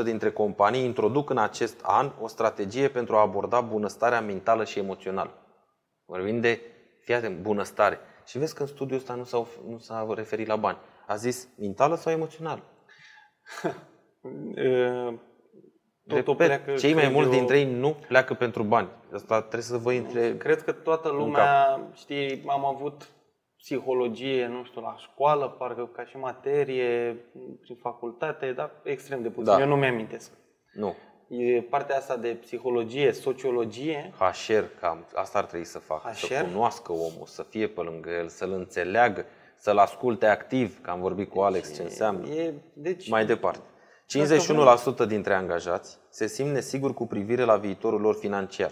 36% 0.01 0.03
dintre 0.03 0.31
companii 0.31 0.83
introduc 0.83 1.29
în 1.29 1.37
acest 1.37 1.79
an 1.81 2.11
o 2.21 2.27
strategie 2.27 2.87
pentru 2.87 3.15
a 3.15 3.21
aborda 3.21 3.61
bunăstarea 3.61 4.21
mentală 4.21 4.63
și 4.63 4.79
emoțională. 4.79 5.31
Vorbim 6.05 6.39
de, 6.39 6.61
fii 6.99 7.13
atent, 7.13 7.37
bunăstare. 7.37 7.99
Și 8.25 8.37
vezi 8.37 8.55
că 8.55 8.61
în 8.61 8.67
studiul 8.67 8.97
ăsta 8.97 9.13
nu 9.13 9.23
s-a, 9.23 9.45
nu 9.69 9.77
s-a 9.77 10.07
referit 10.15 10.47
la 10.47 10.55
bani. 10.55 10.77
A 11.07 11.15
zis 11.15 11.47
mentală 11.59 11.95
sau 11.95 12.11
emoțională? 12.11 12.61
Uh, 14.57 15.13
Totul 16.07 16.35
Repet, 16.37 16.61
pleacă, 16.63 16.79
cei 16.79 16.93
mai 16.93 17.01
cred 17.01 17.13
mulți 17.13 17.31
eu- 17.31 17.37
dintre 17.37 17.59
ei 17.59 17.73
nu 17.73 17.95
pleacă 18.07 18.33
pentru 18.33 18.63
bani. 18.63 18.89
Asta 19.13 19.39
trebuie 19.39 19.61
să 19.61 19.77
vă 19.77 19.91
intre 19.91 20.37
Cred 20.37 20.61
că 20.63 20.71
toată 20.71 21.09
lumea, 21.09 21.79
știi, 21.93 22.43
am 22.47 22.65
avut 22.65 23.09
psihologie, 23.57 24.47
nu 24.47 24.63
știu, 24.63 24.81
la 24.81 24.95
școală, 24.97 25.47
parcă 25.49 25.89
ca 25.95 26.05
și 26.05 26.17
materie, 26.17 27.17
prin 27.61 27.75
facultate, 27.81 28.51
dar 28.51 28.71
extrem 28.83 29.21
de 29.21 29.29
puțin. 29.29 29.43
Da. 29.53 29.59
Eu 29.59 29.67
nu 29.67 29.75
mi-amintesc. 29.75 30.31
Nu. 30.73 30.95
E 31.27 31.61
partea 31.61 31.95
asta 31.97 32.17
de 32.17 32.27
psihologie, 32.41 33.11
sociologie, 33.11 34.13
HR, 34.17 34.63
cam 34.79 35.05
asta 35.13 35.37
ar 35.37 35.45
trebui 35.45 35.65
să 35.65 35.79
facă. 35.79 36.11
Să 36.13 36.33
HR? 36.33 36.43
cunoască 36.43 36.91
omul, 36.91 37.25
să 37.25 37.43
fie 37.43 37.67
pe 37.67 37.81
lângă 37.81 38.09
el, 38.09 38.27
să-l 38.27 38.51
înțeleagă, 38.51 39.25
să-l 39.65 39.77
asculte 39.77 40.25
activ, 40.25 40.81
că 40.81 40.89
am 40.89 40.99
vorbit 40.99 41.29
cu 41.29 41.39
Alex 41.39 41.73
ce 41.73 41.81
înseamnă. 41.81 42.27
e, 42.27 42.53
deci, 42.73 43.09
Mai 43.09 43.25
departe. 43.25 43.59
51% 45.03 45.07
dintre 45.07 45.33
angajați 45.33 45.97
se 46.09 46.27
simt 46.27 46.51
nesiguri 46.51 46.93
cu 46.93 47.07
privire 47.07 47.43
la 47.43 47.55
viitorul 47.55 48.01
lor 48.01 48.15
financiar. 48.15 48.71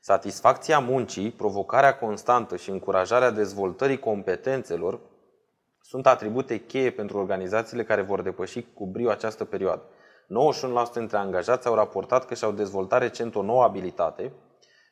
Satisfacția 0.00 0.78
muncii, 0.78 1.30
provocarea 1.30 1.96
constantă 1.96 2.56
și 2.56 2.70
încurajarea 2.70 3.30
dezvoltării 3.30 3.98
competențelor 3.98 5.00
sunt 5.80 6.06
atribute 6.06 6.58
cheie 6.58 6.90
pentru 6.90 7.18
organizațiile 7.18 7.84
care 7.84 8.02
vor 8.02 8.22
depăși 8.22 8.66
cu 8.74 8.86
brio 8.86 9.10
această 9.10 9.44
perioadă. 9.44 9.82
91% 10.90 10.92
dintre 10.94 11.16
angajați 11.16 11.66
au 11.66 11.74
raportat 11.74 12.26
că 12.26 12.34
și-au 12.34 12.52
dezvoltat 12.52 13.00
recent 13.00 13.34
o 13.34 13.42
nouă 13.42 13.62
abilitate, 13.62 14.32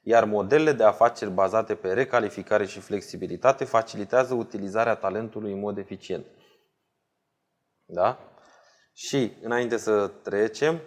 iar 0.08 0.24
modelele 0.24 0.72
de 0.72 0.84
afaceri 0.84 1.30
bazate 1.30 1.74
pe 1.74 1.92
recalificare 1.92 2.66
și 2.66 2.80
flexibilitate 2.80 3.64
facilitează 3.64 4.34
utilizarea 4.34 4.94
talentului 4.94 5.52
în 5.52 5.58
mod 5.58 5.78
eficient. 5.78 6.24
Da? 7.84 8.18
Și, 8.92 9.32
înainte 9.42 9.76
să 9.76 10.10
trecem, 10.22 10.80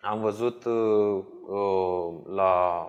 am 0.00 0.20
văzut 0.20 0.64
uh, 0.64 1.24
uh, 1.46 2.24
la, 2.26 2.84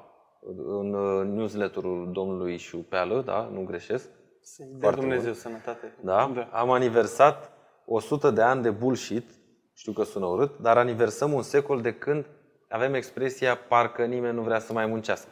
în 0.80 0.93
uh, 0.93 1.26
newsletterul 1.26 2.11
domnului 2.11 2.57
Șupeală, 2.57 3.22
da? 3.22 3.49
Nu 3.51 3.63
greșesc? 3.63 4.09
să-i 4.41 4.65
dea 4.65 4.80
Foarte 4.80 4.99
Dumnezeu 4.99 5.34
sănătate. 5.34 5.97
Da? 6.03 6.32
da. 6.34 6.49
Am 6.51 6.72
aniversat 6.72 7.51
100 7.86 8.32
de 8.32 8.41
ani 8.41 8.61
de 8.61 8.69
bullshit, 8.69 9.30
știu 9.74 9.91
că 9.91 10.03
sună 10.03 10.26
urât, 10.26 10.59
dar 10.59 10.78
aniversăm 10.78 11.34
un 11.34 11.41
secol 11.41 11.82
de 11.82 11.93
când 11.93 12.26
avem 12.72 12.93
expresia 12.93 13.57
parcă 13.57 14.05
nimeni 14.05 14.36
nu 14.36 14.41
vrea 14.41 14.59
să 14.59 14.74
mai 14.74 14.86
muncească. 14.86 15.30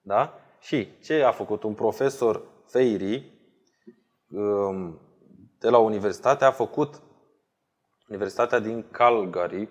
Da? 0.00 0.38
Și 0.60 0.98
ce 1.00 1.22
a 1.22 1.30
făcut 1.30 1.62
un 1.62 1.74
profesor 1.74 2.42
Feiri 2.66 3.32
um, 4.30 5.00
de 5.58 5.68
la 5.68 5.78
universitate? 5.78 6.44
A 6.44 6.50
făcut 6.50 7.02
Universitatea 8.08 8.58
din 8.58 8.84
Calgary, 8.90 9.68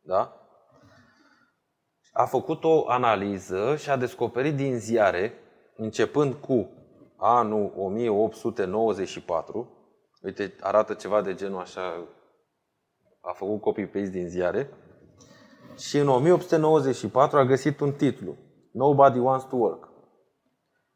da? 0.00 0.38
A 2.12 2.24
făcut 2.24 2.64
o 2.64 2.88
analiză 2.88 3.76
și 3.76 3.90
a 3.90 3.96
descoperit 3.96 4.54
din 4.54 4.78
ziare, 4.78 5.32
începând 5.76 6.34
cu 6.34 6.70
anul 7.16 7.72
1894, 7.76 9.68
uite, 10.22 10.54
arată 10.60 10.94
ceva 10.94 11.22
de 11.22 11.34
genul 11.34 11.60
așa, 11.60 12.08
a 13.20 13.32
făcut 13.32 13.60
copy-paste 13.60 14.10
din 14.10 14.28
ziare, 14.28 14.70
și 15.78 15.98
în 15.98 16.08
1894 16.08 17.38
a 17.38 17.44
găsit 17.44 17.80
un 17.80 17.92
titlu, 17.92 18.36
Nobody 18.72 19.18
Wants 19.18 19.44
to 19.44 19.56
Work. 19.56 19.88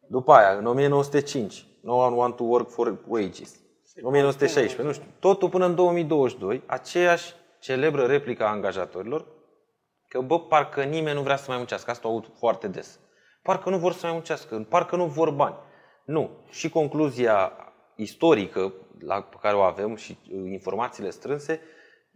După 0.09 0.33
aia, 0.33 0.59
în 0.59 0.67
1905, 0.67 1.67
No 1.83 1.95
one 1.95 2.17
want 2.17 2.37
to 2.37 2.45
work 2.45 2.71
for 2.71 2.99
wages. 3.07 3.61
1916, 4.03 4.83
nu 4.83 4.93
știu, 4.93 5.07
totul 5.19 5.49
până 5.49 5.67
în 5.67 5.75
2022, 5.75 6.63
aceeași 6.67 7.35
celebră 7.61 8.07
replică 8.07 8.45
a 8.45 8.51
angajatorilor, 8.51 9.27
că 10.09 10.21
bă, 10.21 10.41
parcă 10.41 10.83
nimeni 10.83 11.17
nu 11.17 11.23
vrea 11.23 11.37
să 11.37 11.45
mai 11.49 11.57
muncească. 11.57 11.91
Asta 11.91 12.09
o 12.09 12.11
aud 12.11 12.31
foarte 12.39 12.69
des. 12.69 12.99
Parcă 13.43 13.71
nu 13.71 13.79
vor 13.79 13.93
să 13.93 14.01
mai 14.03 14.13
muncească, 14.13 14.67
parcă 14.69 14.97
nu 14.97 15.07
vor 15.07 15.31
bani. 15.31 15.55
Nu. 16.05 16.31
Și 16.51 16.71
concluzia 16.71 17.53
istorică 17.97 18.73
la 18.99 19.21
pe 19.21 19.37
care 19.41 19.57
o 19.57 19.61
avem 19.61 19.95
și 19.95 20.19
uh, 20.23 20.51
informațiile 20.51 21.11
strânse 21.11 21.61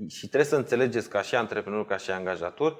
și 0.08 0.26
trebuie 0.26 0.44
să 0.50 0.56
înțelegeți 0.56 1.08
ca 1.08 1.22
și 1.22 1.34
antreprenor, 1.34 1.86
ca 1.86 1.96
și 1.96 2.10
angajator, 2.10 2.78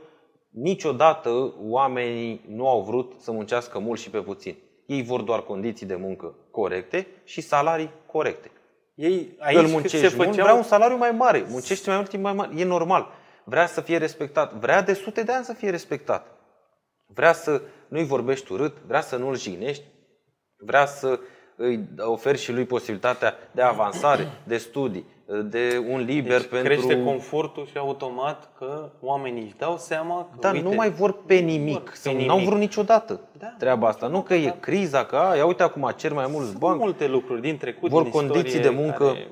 niciodată 0.51 1.55
oamenii 1.59 2.45
nu 2.49 2.69
au 2.69 2.83
vrut 2.83 3.13
să 3.21 3.33
muncească 3.33 3.79
mult 3.79 4.01
și 4.01 4.11
pe 4.11 4.19
puțin. 4.19 4.57
Ei 4.87 5.03
vor 5.03 5.21
doar 5.23 5.43
condiții 5.43 5.87
de 5.87 5.95
muncă 5.95 6.37
corecte 6.51 7.07
și 7.25 7.41
salarii 7.41 7.91
corecte. 8.07 8.51
Ei, 8.95 9.11
Aici 9.11 9.37
aici 9.39 9.59
Îl 9.59 9.67
se 9.67 9.73
muncești 9.73 10.17
mult, 10.17 10.29
făceau... 10.29 10.45
vrea 10.45 10.55
un 10.55 10.63
salariu 10.63 10.97
mai 10.97 11.11
mare, 11.11 11.47
muncește 11.49 11.89
mai 11.89 11.99
mult 11.99 12.09
timp 12.09 12.23
mai 12.23 12.33
mare, 12.33 12.51
e 12.57 12.65
normal. 12.65 13.13
Vrea 13.45 13.67
să 13.67 13.81
fie 13.81 13.97
respectat, 13.97 14.53
vrea 14.55 14.83
de 14.83 14.93
sute 14.93 15.23
de 15.23 15.33
ani 15.33 15.45
să 15.45 15.53
fie 15.53 15.71
respectat. 15.71 16.27
Vrea 17.07 17.33
să 17.33 17.63
nu-i 17.89 18.05
vorbești 18.05 18.53
urât, 18.53 18.77
vrea 18.87 19.01
să 19.01 19.17
nu-l 19.17 19.37
jignești, 19.37 19.85
vrea 20.57 20.87
să 20.87 21.21
îi 21.57 21.89
oferi 21.99 22.39
și 22.39 22.53
lui 22.53 22.65
posibilitatea 22.65 23.35
de 23.53 23.63
avansare, 23.63 24.27
de 24.45 24.57
studii, 24.57 25.07
de 25.45 25.85
un 25.91 26.01
liber 26.01 26.41
deci 26.41 26.49
pentru... 26.51 26.69
crește 26.69 27.03
confortul 27.03 27.67
și 27.67 27.79
automat 27.79 28.51
că 28.59 28.91
oamenii 29.01 29.43
își 29.43 29.57
dau 29.57 29.77
seama 29.77 30.29
că, 30.33 30.37
Dar 30.41 30.53
uite, 30.55 30.69
nu 30.69 30.75
mai 30.75 30.91
vor 30.91 31.13
pe 31.27 31.35
nimic. 31.35 31.83
pe 31.91 31.95
Sau 31.95 32.13
nimic. 32.13 32.29
n-au 32.29 32.39
vrut 32.39 32.59
niciodată 32.59 33.21
Da, 33.39 33.55
treaba 33.59 33.89
asta. 33.89 34.07
Nu 34.07 34.23
că 34.23 34.35
e 34.35 34.55
criza, 34.61 35.05
că 35.05 35.17
a, 35.17 35.35
ia 35.37 35.47
uite 35.47 35.63
acum 35.63 35.93
cer 35.97 36.13
mai 36.13 36.27
mulți 36.31 36.49
Sunt 36.49 36.61
bani. 36.61 36.79
multe 36.79 37.07
lucruri 37.07 37.41
din 37.41 37.57
trecut, 37.57 37.91
Vor 37.91 38.03
din 38.03 38.11
condiții 38.11 38.45
istorie, 38.45 38.69
de 38.71 38.77
muncă, 38.77 39.05
care 39.05 39.29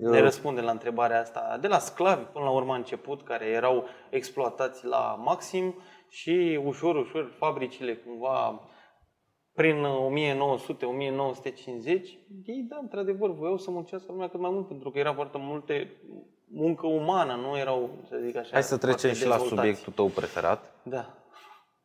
ne 0.00 0.16
uh, 0.16 0.22
răspunde 0.22 0.60
la 0.60 0.70
întrebarea 0.70 1.20
asta. 1.20 1.58
De 1.60 1.66
la 1.68 1.78
sclavi 1.78 2.22
până 2.32 2.44
la 2.44 2.50
urmă 2.50 2.72
a 2.72 2.76
început, 2.76 3.22
care 3.22 3.44
erau 3.46 3.84
exploatați 4.10 4.86
la 4.86 5.20
maxim 5.24 5.74
și 6.08 6.60
ușor, 6.64 6.96
ușor 6.96 7.32
fabricile 7.38 7.94
cumva 7.94 8.60
prin 9.54 9.84
1900-1950, 9.84 9.86
ei, 12.44 12.66
da, 12.68 12.78
într-adevăr, 12.80 13.30
voiau 13.30 13.58
să 13.58 13.70
muncească 13.70 14.12
lumea 14.12 14.28
cât 14.28 14.40
mai 14.40 14.50
mult, 14.50 14.66
pentru 14.68 14.90
că 14.90 14.98
era 14.98 15.14
foarte 15.14 15.38
multe 15.40 15.90
muncă 16.46 16.86
umană, 16.86 17.34
nu 17.34 17.58
erau, 17.58 17.90
să 18.08 18.16
zic 18.24 18.36
așa, 18.36 18.48
Hai 18.52 18.62
să 18.62 18.76
trecem 18.76 18.98
foarte 18.98 19.18
și 19.18 19.26
la 19.26 19.36
dezvoltați. 19.36 19.60
subiectul 19.60 19.92
tău 19.92 20.06
preferat. 20.06 20.70
Da, 20.82 21.14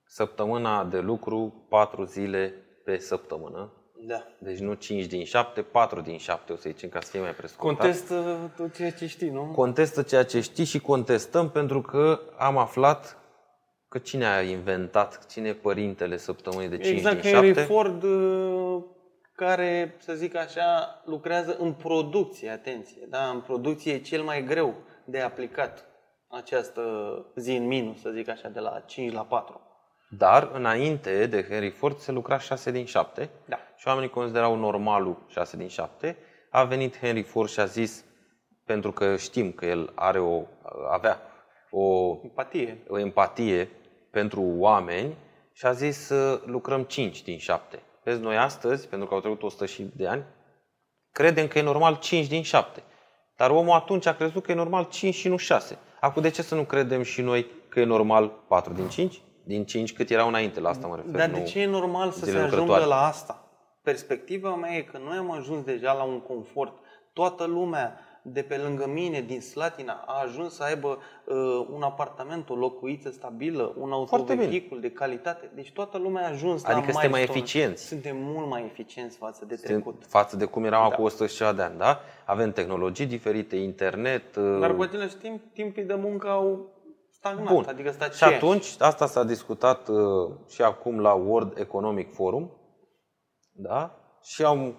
Săptămâna 0.10 0.84
de 0.84 1.00
lucru, 1.00 1.66
patru 1.70 2.04
zile 2.04 2.54
pe 2.84 2.98
săptămână. 2.98 3.72
Da. 4.06 4.24
Deci 4.40 4.60
nu 4.60 4.74
5 4.74 5.06
din 5.06 5.24
7, 5.24 5.62
4 5.62 6.02
din 6.02 6.18
7, 6.18 6.54
o 6.54 6.56
să 6.56 6.70
zicem, 6.70 6.90
ca 6.90 7.00
să 7.02 7.10
fie 7.12 7.20
mai 7.20 7.32
prescurtat. 7.32 7.78
Contestă 7.78 8.52
tot 8.56 8.76
ceea 8.76 8.92
ce 8.92 9.08
știi, 9.08 9.30
nu? 9.30 9.52
Contestă 9.56 10.02
ceea 10.02 10.24
ce 10.26 10.42
știi 10.42 10.66
și 10.66 10.80
contestăm 10.80 11.50
pentru 11.50 11.82
că 11.82 12.20
am 12.38 12.58
aflat 12.58 13.18
că 13.90 13.98
cine 13.98 14.26
a 14.26 14.42
inventat, 14.42 15.26
cine 15.26 15.48
e 15.48 15.54
părintele 15.54 16.18
săptămânii 16.18 16.70
de 16.70 16.78
5 16.78 16.98
exact, 16.98 17.22
din 17.22 17.32
Henry 17.32 17.48
7? 17.48 17.62
Ford, 17.62 18.04
uh, 18.04 18.84
care, 19.36 19.96
să 20.00 20.14
zic 20.14 20.36
așa, 20.36 21.02
lucrează 21.06 21.56
în 21.60 21.74
producție, 21.74 22.50
atenție, 22.50 23.08
da? 23.10 23.30
În 23.30 23.42
producție 23.42 23.94
e 23.94 24.00
cel 24.00 24.22
mai 24.24 24.44
greu 24.44 24.76
de 25.06 25.20
aplicat 25.20 25.86
această 26.28 26.82
zi 27.36 27.56
în 27.56 27.68
minus, 27.68 28.02
să 28.02 28.10
zic 28.10 28.30
așa, 28.30 28.50
de 28.50 28.60
la 28.60 28.84
5 28.86 29.14
la 29.14 29.22
4. 29.22 29.62
Dar 30.10 30.50
înainte 30.54 31.26
de 31.26 31.46
Henry 31.50 31.70
Ford 31.70 31.98
se 31.98 32.12
lucra 32.12 32.40
6 32.40 32.72
din 32.72 32.86
7 32.86 33.30
Da. 33.46 33.58
și 33.76 33.88
oamenii 33.88 34.10
considerau 34.10 34.56
normalul 34.56 35.26
6 35.28 35.58
din 35.58 35.68
7. 35.68 36.18
A 36.50 36.64
venit 36.64 36.98
Henry 37.00 37.22
Ford 37.22 37.50
și 37.50 37.60
a 37.60 37.66
zis, 37.66 38.06
pentru 38.66 38.92
că 38.92 39.16
știm 39.16 39.52
că 39.52 39.66
el 39.66 39.92
are 39.96 40.20
o, 40.20 40.44
avea 40.92 41.22
o, 41.78 42.20
Empatie. 42.24 42.78
o 42.88 43.00
empatie 43.00 43.70
pentru 44.12 44.42
oameni 44.42 45.16
și 45.54 45.66
a 45.66 45.72
zis 45.72 45.98
să 45.98 46.42
lucrăm 46.46 46.84
5 46.84 47.24
din 47.24 47.38
7. 47.38 47.80
Vezi, 48.04 48.22
noi 48.22 48.38
astăzi, 48.38 48.88
pentru 48.88 49.08
că 49.08 49.14
au 49.14 49.20
trecut 49.20 49.44
100 49.44 49.66
și 49.66 49.92
de 49.96 50.08
ani, 50.08 50.24
credem 51.12 51.48
că 51.48 51.58
e 51.58 51.62
normal 51.62 51.98
5 52.00 52.28
din 52.28 52.42
7. 52.42 52.84
Dar 53.36 53.50
omul 53.50 53.74
atunci 53.74 54.06
a 54.06 54.16
crezut 54.16 54.44
că 54.44 54.52
e 54.52 54.56
normal 54.56 54.88
5 54.90 55.14
și 55.14 55.28
nu 55.28 55.38
6. 55.38 55.78
Acum 56.00 56.22
de 56.22 56.30
ce 56.30 56.42
să 56.42 56.56
nu 56.56 56.64
credem 56.64 57.04
și 57.04 57.22
noi 57.22 57.48
că 57.70 57.80
e 57.80 57.84
normal 57.84 58.32
4 58.48 58.74
din 58.74 58.88
5? 58.88 59.22
Din 59.44 59.66
5 59.66 59.94
cât 59.94 60.10
erau 60.10 60.28
înainte, 60.28 60.60
la 60.60 60.70
asta 60.70 60.88
mă 60.88 60.96
refer. 60.96 61.12
Dar 61.12 61.30
nu 61.30 61.38
de 61.38 61.44
ce 61.44 61.60
e 61.60 61.66
normal 61.66 62.12
să 62.12 62.20
se 62.20 62.26
zilele 62.26 62.44
ajungă 62.44 62.62
lucrătoare. 62.62 62.90
la 62.90 63.08
asta? 63.08 63.48
Perspectiva 63.82 64.56
mea 64.56 64.76
e 64.76 64.82
că 64.82 64.98
noi 64.98 65.18
am 65.18 65.32
ajuns 65.32 65.64
deja 65.64 65.94
la 65.94 66.04
un 66.04 66.22
confort. 66.22 66.74
Toată 67.14 67.46
lumea 67.46 68.00
de 68.34 68.42
pe 68.42 68.58
lângă 68.58 68.88
mine, 68.88 69.22
din 69.22 69.42
Slatina, 69.42 70.04
a 70.06 70.22
ajuns 70.22 70.56
să 70.56 70.64
aibă 70.64 70.88
uh, 71.26 71.36
un 71.74 71.82
apartament, 71.82 72.50
o 72.50 72.56
locuință 72.56 73.10
stabilă, 73.12 73.74
un 73.78 73.90
Foarte 73.90 74.16
bine. 74.34 74.44
autovehicul 74.44 74.80
de 74.82 74.92
calitate. 74.92 75.52
Deci 75.56 75.72
toată 75.72 75.98
lumea 75.98 76.26
a 76.26 76.30
ajuns 76.30 76.64
la 76.64 76.70
Adică 76.70 76.92
suntem 76.92 77.10
mai 77.10 77.20
milestone. 77.20 77.40
eficienți. 77.40 77.86
Suntem 77.88 78.18
mult 78.20 78.48
mai 78.48 78.64
eficienți 78.66 79.18
față 79.18 79.46
de 79.46 79.56
Suntem 79.56 79.82
trecut. 79.82 80.06
față 80.08 80.36
de 80.38 80.46
cum 80.46 80.64
eram 80.64 80.80
Da. 80.82 80.94
acum 80.94 81.04
100 81.04 81.26
și 81.28 81.36
ceva 81.36 81.54
de 81.54 81.62
ani, 81.62 81.78
da? 81.78 82.00
Avem 82.26 82.52
tehnologii 82.52 83.06
diferite, 83.06 83.56
internet. 83.56 84.34
Dar 84.60 84.70
uh, 84.70 84.76
cu 84.76 84.82
același 84.82 85.16
timp, 85.16 85.42
timpii 85.54 85.84
de 85.84 85.96
muncă 85.96 86.30
au 86.30 86.76
stagnat. 87.12 87.54
Bun. 87.54 87.66
Adică 87.68 87.92
stat 87.92 88.14
Și 88.14 88.24
atunci, 88.24 88.76
asta 88.80 89.06
s-a 89.06 89.24
discutat 89.24 89.88
uh, 89.88 89.98
și 90.50 90.62
acum 90.62 91.00
la 91.00 91.14
World 91.14 91.58
Economic 91.60 92.14
Forum, 92.14 92.52
da? 93.52 93.96
Și 94.24 94.44
am 94.44 94.76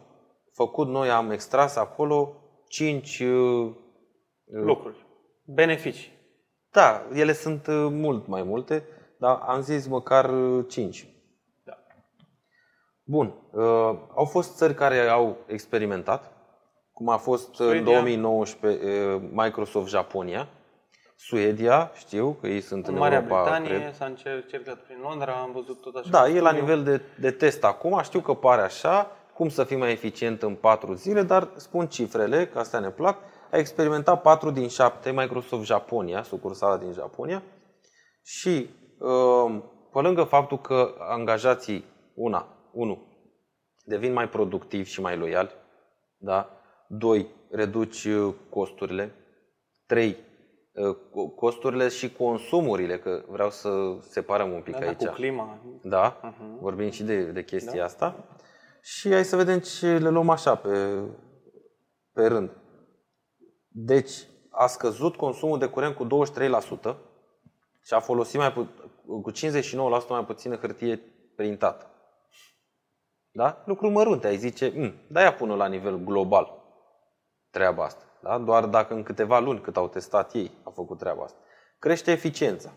făcut, 0.53 0.89
noi 0.89 1.11
am 1.11 1.31
extras 1.31 1.77
acolo 1.77 2.33
5, 2.69 3.23
lucruri. 4.45 5.07
Beneficii. 5.45 6.13
da, 6.73 7.07
ele 7.13 7.33
sunt 7.33 7.67
uh, 7.67 7.87
mult 7.91 8.27
mai 8.27 8.43
multe, 8.43 8.85
dar 9.19 9.39
am 9.47 9.61
zis 9.61 9.87
măcar 9.87 10.31
5. 10.69 11.07
Da. 11.65 11.79
Bun, 13.03 13.35
uh, 13.51 13.63
au 14.15 14.25
fost 14.25 14.57
țări 14.57 14.75
care 14.75 14.99
au 14.99 15.37
experimentat, 15.47 16.33
cum 16.93 17.09
a 17.09 17.17
fost 17.17 17.49
în 17.49 17.67
Suedia. 17.67 17.83
2019 17.83 18.85
uh, 18.85 19.23
Microsoft 19.33 19.89
Japonia, 19.89 20.49
Suedia, 21.17 21.91
știu 21.95 22.37
că 22.41 22.47
ei 22.47 22.61
sunt 22.61 22.87
în, 22.87 22.93
În 22.93 22.99
Marea 22.99 23.19
Europa, 23.19 23.43
Britanie 23.43 23.79
cred. 23.79 23.95
s-a 23.95 24.05
încercat 24.05 24.79
prin 24.79 24.97
Londra, 25.03 25.33
am 25.33 25.53
văzut 25.53 25.81
tot 25.81 25.95
așa. 25.97 26.09
Da, 26.11 26.23
un 26.23 26.37
e 26.37 26.41
la 26.41 26.49
studiu. 26.51 26.75
nivel 26.75 26.83
de, 26.83 27.03
de 27.21 27.31
test 27.31 27.65
acum, 27.65 28.01
știu 28.03 28.21
că 28.21 28.35
pare 28.35 28.61
așa, 28.61 29.11
cum 29.39 29.49
să 29.49 29.65
fii 29.65 29.77
mai 29.77 29.91
eficient 29.93 30.43
în 30.43 30.55
4 30.55 30.95
zile, 30.95 31.23
dar 31.23 31.49
spun 31.57 31.87
cifrele, 31.87 32.47
că 32.47 32.59
astea 32.59 32.79
ne 32.81 32.91
plac. 32.91 33.19
A 33.51 33.57
experimentat 33.57 34.23
4 34.23 34.51
din 34.51 34.69
7 34.69 35.11
Microsoft 35.13 35.65
Japonia, 35.65 36.23
sucursala 36.23 36.77
din 36.77 36.93
Japonia 36.93 37.43
și 38.25 38.71
uh, 38.99 39.61
pe 39.93 39.99
lângă 40.01 40.23
faptul 40.23 40.59
că 40.61 40.95
angajații, 40.99 41.85
una, 42.15 42.47
unu, 42.73 43.03
devin 43.85 44.13
mai 44.13 44.29
productivi 44.29 44.91
și 44.91 45.01
mai 45.01 45.17
loiali, 45.17 45.51
da? 46.17 46.51
Doi, 46.89 47.27
reduci 47.51 48.05
uh, 48.05 48.35
costurile. 48.51 49.15
Trei, 49.87 50.17
uh, 50.73 50.97
co- 50.97 51.35
costurile 51.37 51.89
și 51.89 52.13
consumurile, 52.13 52.99
că 52.99 53.23
vreau 53.29 53.51
să 53.51 53.71
separăm 54.01 54.53
un 54.53 54.61
pic 54.61 54.73
Da, 54.73 54.81
da, 54.81 54.87
aici. 54.87 55.05
cu 55.07 55.13
clima. 55.13 55.59
Da, 55.83 56.21
Mhm. 56.23 56.59
vorbim 56.61 56.91
și 56.91 57.03
de, 57.03 57.23
de 57.23 57.45
chestia 57.45 57.79
Da. 57.79 57.85
asta. 57.85 58.15
Și 58.89 59.13
hai 59.13 59.25
să 59.25 59.37
vedem 59.37 59.59
ce 59.59 59.99
le 59.99 60.09
luăm 60.09 60.29
așa 60.29 60.55
pe, 60.55 61.03
pe 62.13 62.27
rând. 62.27 62.51
Deci, 63.69 64.13
a 64.51 64.67
scăzut 64.67 65.17
consumul 65.17 65.59
de 65.59 65.67
curent 65.67 65.95
cu 65.95 66.07
23% 66.07 66.97
și 67.83 67.95
a 67.95 68.01
folosit 68.01 68.39
mai 68.39 68.53
pu- 68.53 68.69
cu 69.23 69.31
59% 69.31 70.09
mai 70.09 70.25
puțină 70.25 70.57
hârtie 70.57 71.01
printată. 71.37 71.87
Da? 73.31 73.63
Lucruri 73.67 73.93
mărunte, 73.93 74.27
ai 74.27 74.37
zice, 74.37 74.73
"Mm, 74.77 74.93
da, 75.09 75.21
ia 75.21 75.35
până 75.35 75.55
la 75.55 75.67
nivel 75.67 75.97
global 75.97 76.63
treaba 77.51 77.85
asta. 77.85 78.05
Da? 78.23 78.39
Doar 78.39 78.67
dacă 78.67 78.95
în 78.95 79.03
câteva 79.03 79.39
luni 79.39 79.61
cât 79.61 79.77
au 79.77 79.89
testat 79.89 80.35
ei 80.35 80.51
au 80.63 80.73
făcut 80.73 80.99
treaba 80.99 81.23
asta. 81.23 81.39
Crește 81.79 82.11
eficiența. 82.11 82.73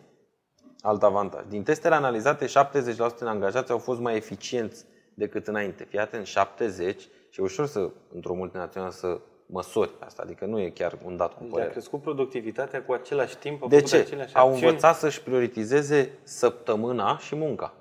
Alt 0.81 1.03
avantaj. 1.03 1.45
Din 1.47 1.63
testele 1.63 1.95
analizate, 1.95 2.45
70% 2.45 3.17
din 3.17 3.27
angajați 3.27 3.71
au 3.71 3.77
fost 3.77 3.99
mai 3.99 4.15
eficienți 4.15 4.85
decât 5.13 5.47
înainte. 5.47 5.83
Fii 5.83 5.99
atent, 5.99 6.25
70 6.25 7.01
și 7.29 7.39
e 7.39 7.43
ușor 7.43 7.65
să, 7.65 7.91
într-o 8.13 8.33
multinațională, 8.33 8.91
să 8.91 9.21
măsori 9.45 9.91
asta. 9.99 10.21
Adică 10.25 10.45
nu 10.45 10.59
e 10.59 10.69
chiar 10.69 10.99
un 11.03 11.17
dat 11.17 11.33
cu 11.33 11.39
Deci 11.39 11.49
a 11.49 11.53
părere. 11.53 11.71
crescut 11.71 12.01
productivitatea 12.01 12.83
cu 12.83 12.93
același 12.93 13.37
timp, 13.37 13.63
a 13.63 13.67
De 13.67 13.75
făcut 13.75 13.89
ce? 13.91 13.97
aceleași 13.97 14.35
Au 14.35 14.47
acțiuni. 14.47 14.67
învățat 14.67 14.95
să-și 14.95 15.21
prioritizeze 15.21 16.19
săptămâna 16.23 17.17
și 17.17 17.35
munca. 17.35 17.73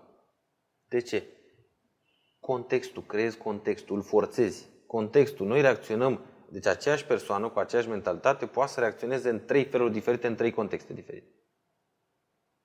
De 0.89 1.01
ce? 1.01 1.24
Contextul, 2.41 3.03
creezi 3.03 3.39
contextul, 3.39 3.97
îl 3.97 4.03
forțezi. 4.03 4.68
Contextul, 4.87 5.47
noi 5.47 5.61
reacționăm, 5.61 6.20
deci 6.49 6.66
aceeași 6.66 7.05
persoană 7.05 7.49
cu 7.49 7.59
aceeași 7.59 7.89
mentalitate 7.89 8.47
poate 8.47 8.70
să 8.72 8.81
reacționeze 8.81 9.28
în 9.31 9.45
trei 9.45 9.64
feluri 9.64 9.93
diferite, 9.93 10.26
în 10.26 10.35
trei 10.35 10.51
contexte 10.51 10.93
diferite. 10.93 11.26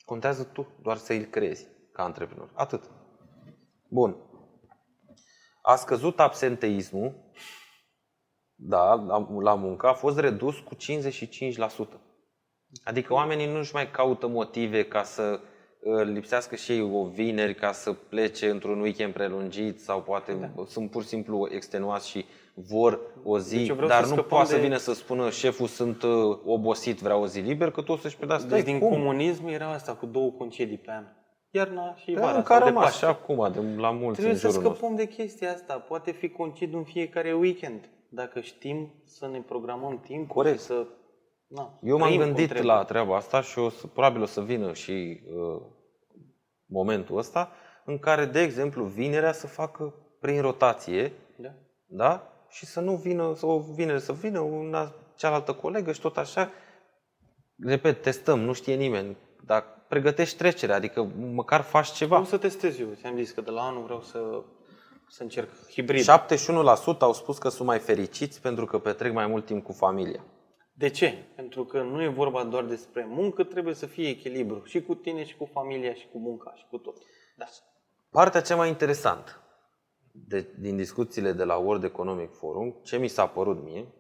Contează 0.06 0.44
tu 0.44 0.68
doar 0.82 0.98
să 0.98 1.14
îl 1.14 1.24
creezi 1.24 1.68
ca 1.92 2.04
antreprenor. 2.04 2.50
Atât. 2.54 2.84
Bun. 3.88 4.16
A 5.68 5.76
scăzut 5.76 6.20
absenteismul, 6.20 7.14
da, 8.56 8.94
la, 8.94 9.28
la 9.42 9.56
muncă, 9.56 9.88
a 9.88 9.94
fost 9.94 10.20
redus 10.20 10.56
cu 10.60 10.76
55%. 10.76 12.00
Adică 12.84 13.14
oamenii 13.14 13.48
nu-și 13.54 13.74
mai 13.74 13.92
caută 13.92 14.28
motive 14.28 14.84
ca 14.84 15.04
să 15.04 15.40
uh, 15.80 16.04
lipsească 16.06 16.56
și 16.56 16.72
ei 16.72 16.82
o 16.82 17.06
vineri 17.08 17.56
ca 17.56 17.72
să 17.72 17.94
plece 17.94 18.50
într-un 18.50 18.80
weekend 18.80 19.14
prelungit 19.14 19.82
sau 19.82 20.02
poate 20.02 20.34
da. 20.34 20.64
sunt 20.68 20.92
pur 20.92 21.02
și 21.02 21.08
simplu 21.08 21.48
extenuați 21.52 22.10
și 22.10 22.26
vor 22.54 23.00
o 23.24 23.40
zi, 23.40 23.58
Deci 23.58 23.68
eu 23.68 23.74
vreau 23.76 23.90
dar 23.90 24.04
să 24.04 24.08
nu 24.10 24.14
scăpăm 24.14 24.30
poate 24.30 24.50
să 24.50 24.56
de- 24.56 24.62
vină 24.62 24.78
să 24.78 24.94
spună 24.94 25.30
șeful 25.30 25.68
sunt 25.68 26.04
uh, 26.04 26.38
obosit, 26.46 27.00
vreau 27.00 27.22
o 27.22 27.28
zi 27.28 27.40
liber, 27.40 27.72
că 27.72 27.82
tu 27.82 27.92
o 27.92 27.98
să-și 27.98 28.18
predai, 28.18 28.40
stai, 28.40 28.50
Deci 28.50 28.64
din 28.66 28.80
cum? 28.80 28.90
comunism 28.90 29.46
era 29.48 29.72
asta 29.72 29.96
cu 29.96 30.06
două 30.06 30.32
concedii 30.32 30.78
pe 30.78 30.92
an. 30.92 31.04
Iarna 31.56 31.96
și 31.96 32.12
Da, 32.12 32.22
vara. 32.22 32.38
încă 32.38 32.54
sau 32.54 32.60
de 32.60 32.66
rămas 32.66 32.84
Paște. 32.84 32.98
și 32.98 33.06
acum, 33.06 33.52
de, 33.52 33.60
la 33.82 33.92
mulți 33.92 34.12
Trebuie 34.14 34.34
în 34.34 34.40
să 34.40 34.48
jurul 34.48 34.62
nostru. 34.64 34.76
scăpăm 34.78 34.96
de 34.96 35.08
chestia 35.08 35.52
asta. 35.52 35.74
Poate 35.78 36.12
fi 36.12 36.30
concediu 36.30 36.78
în 36.78 36.84
fiecare 36.84 37.34
weekend. 37.34 37.90
Dacă 38.10 38.40
știm 38.40 38.94
să 39.06 39.28
ne 39.28 39.40
programăm 39.40 40.00
timp 40.00 40.28
Corect. 40.30 40.60
și 40.60 40.66
să... 40.66 40.86
Na, 41.48 41.80
Eu 41.84 41.98
m-am 41.98 42.08
trăim 42.08 42.22
cum 42.22 42.26
gândit 42.28 42.50
trebuie. 42.50 42.72
la 42.74 42.84
treaba 42.84 43.16
asta 43.16 43.42
și 43.42 43.60
o 43.60 43.70
să, 43.70 43.88
probabil 43.88 44.22
o 44.22 44.26
să 44.26 44.42
vină 44.42 44.74
și 44.74 45.22
uh, 45.36 45.62
momentul 46.66 47.18
ăsta 47.18 47.52
în 47.86 48.00
care, 48.00 48.26
de 48.26 48.42
exemplu, 48.42 48.84
vinerea 48.84 49.32
să 49.32 49.48
facă 49.48 49.94
prin 50.20 50.42
rotație, 50.42 51.12
Da? 51.38 51.50
da? 51.86 52.30
Și 52.50 52.66
să 52.66 52.80
nu 52.80 52.96
vină, 52.96 53.34
să 53.36 53.46
o 53.46 53.60
vinere 53.60 54.00
să 54.00 54.14
vină 54.14 54.40
una 54.40 54.94
cealaltă 55.16 55.54
colegă 55.54 55.92
și 55.92 56.00
tot 56.02 56.18
așa. 56.18 56.50
Repet, 57.66 58.02
testăm, 58.02 58.40
nu 58.40 58.54
știe 58.54 58.76
nimeni, 58.76 59.18
dar 59.46 59.64
pregătești 59.88 60.38
trecerea, 60.38 60.76
adică 60.76 61.12
măcar 61.34 61.62
faci 61.62 61.92
ceva. 61.92 62.10
Vreau 62.16 62.30
să 62.30 62.38
testez 62.38 62.80
eu. 62.80 62.88
Ți-am 62.94 63.18
zis 63.18 63.32
că 63.32 63.42
de 63.42 63.50
la 63.50 63.62
anul 63.62 63.84
vreau 63.84 64.02
să, 64.02 64.44
să 65.10 65.24
încerc 65.24 65.50
hibrid. 65.72 66.04
71% 66.04 66.06
au 67.00 67.14
spus 67.14 67.38
că 67.38 67.50
sunt 67.50 67.68
mai 67.68 67.80
fericiți 67.80 68.42
pentru 68.42 68.66
că 68.66 68.80
petrec 68.80 69.14
mai 69.14 69.28
mult 69.28 69.46
timp 69.46 69.64
cu 69.64 69.72
familia. 69.72 70.24
De 70.78 70.90
ce? 70.90 71.26
Pentru 71.36 71.66
că 71.66 71.82
nu 71.82 72.02
e 72.02 72.08
vorba 72.08 72.44
doar 72.44 72.64
despre 72.64 73.06
muncă, 73.10 73.44
trebuie 73.44 73.74
să 73.74 73.86
fie 73.86 74.10
echilibru 74.10 74.64
și 74.66 74.82
cu 74.82 74.96
tine, 74.96 75.26
și 75.26 75.36
cu 75.38 75.50
familia, 75.54 75.94
și 75.94 76.08
cu 76.12 76.20
munca, 76.20 76.54
și 76.56 76.66
cu 76.70 76.78
tot. 76.78 76.98
Da. 77.38 77.46
Partea 78.10 78.42
cea 78.42 78.56
mai 78.56 78.68
interesantă 78.68 79.32
de, 80.12 80.54
din 80.60 80.76
discuțiile 80.76 81.32
de 81.32 81.44
la 81.44 81.56
World 81.56 81.84
Economic 81.84 82.34
Forum, 82.34 82.80
ce 82.84 82.98
mi 82.98 83.08
s-a 83.08 83.28
părut 83.28 83.64
mie, 83.64 83.94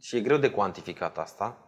și 0.00 0.16
e 0.16 0.20
greu 0.20 0.36
de 0.36 0.50
cuantificat 0.50 1.18
asta, 1.18 1.58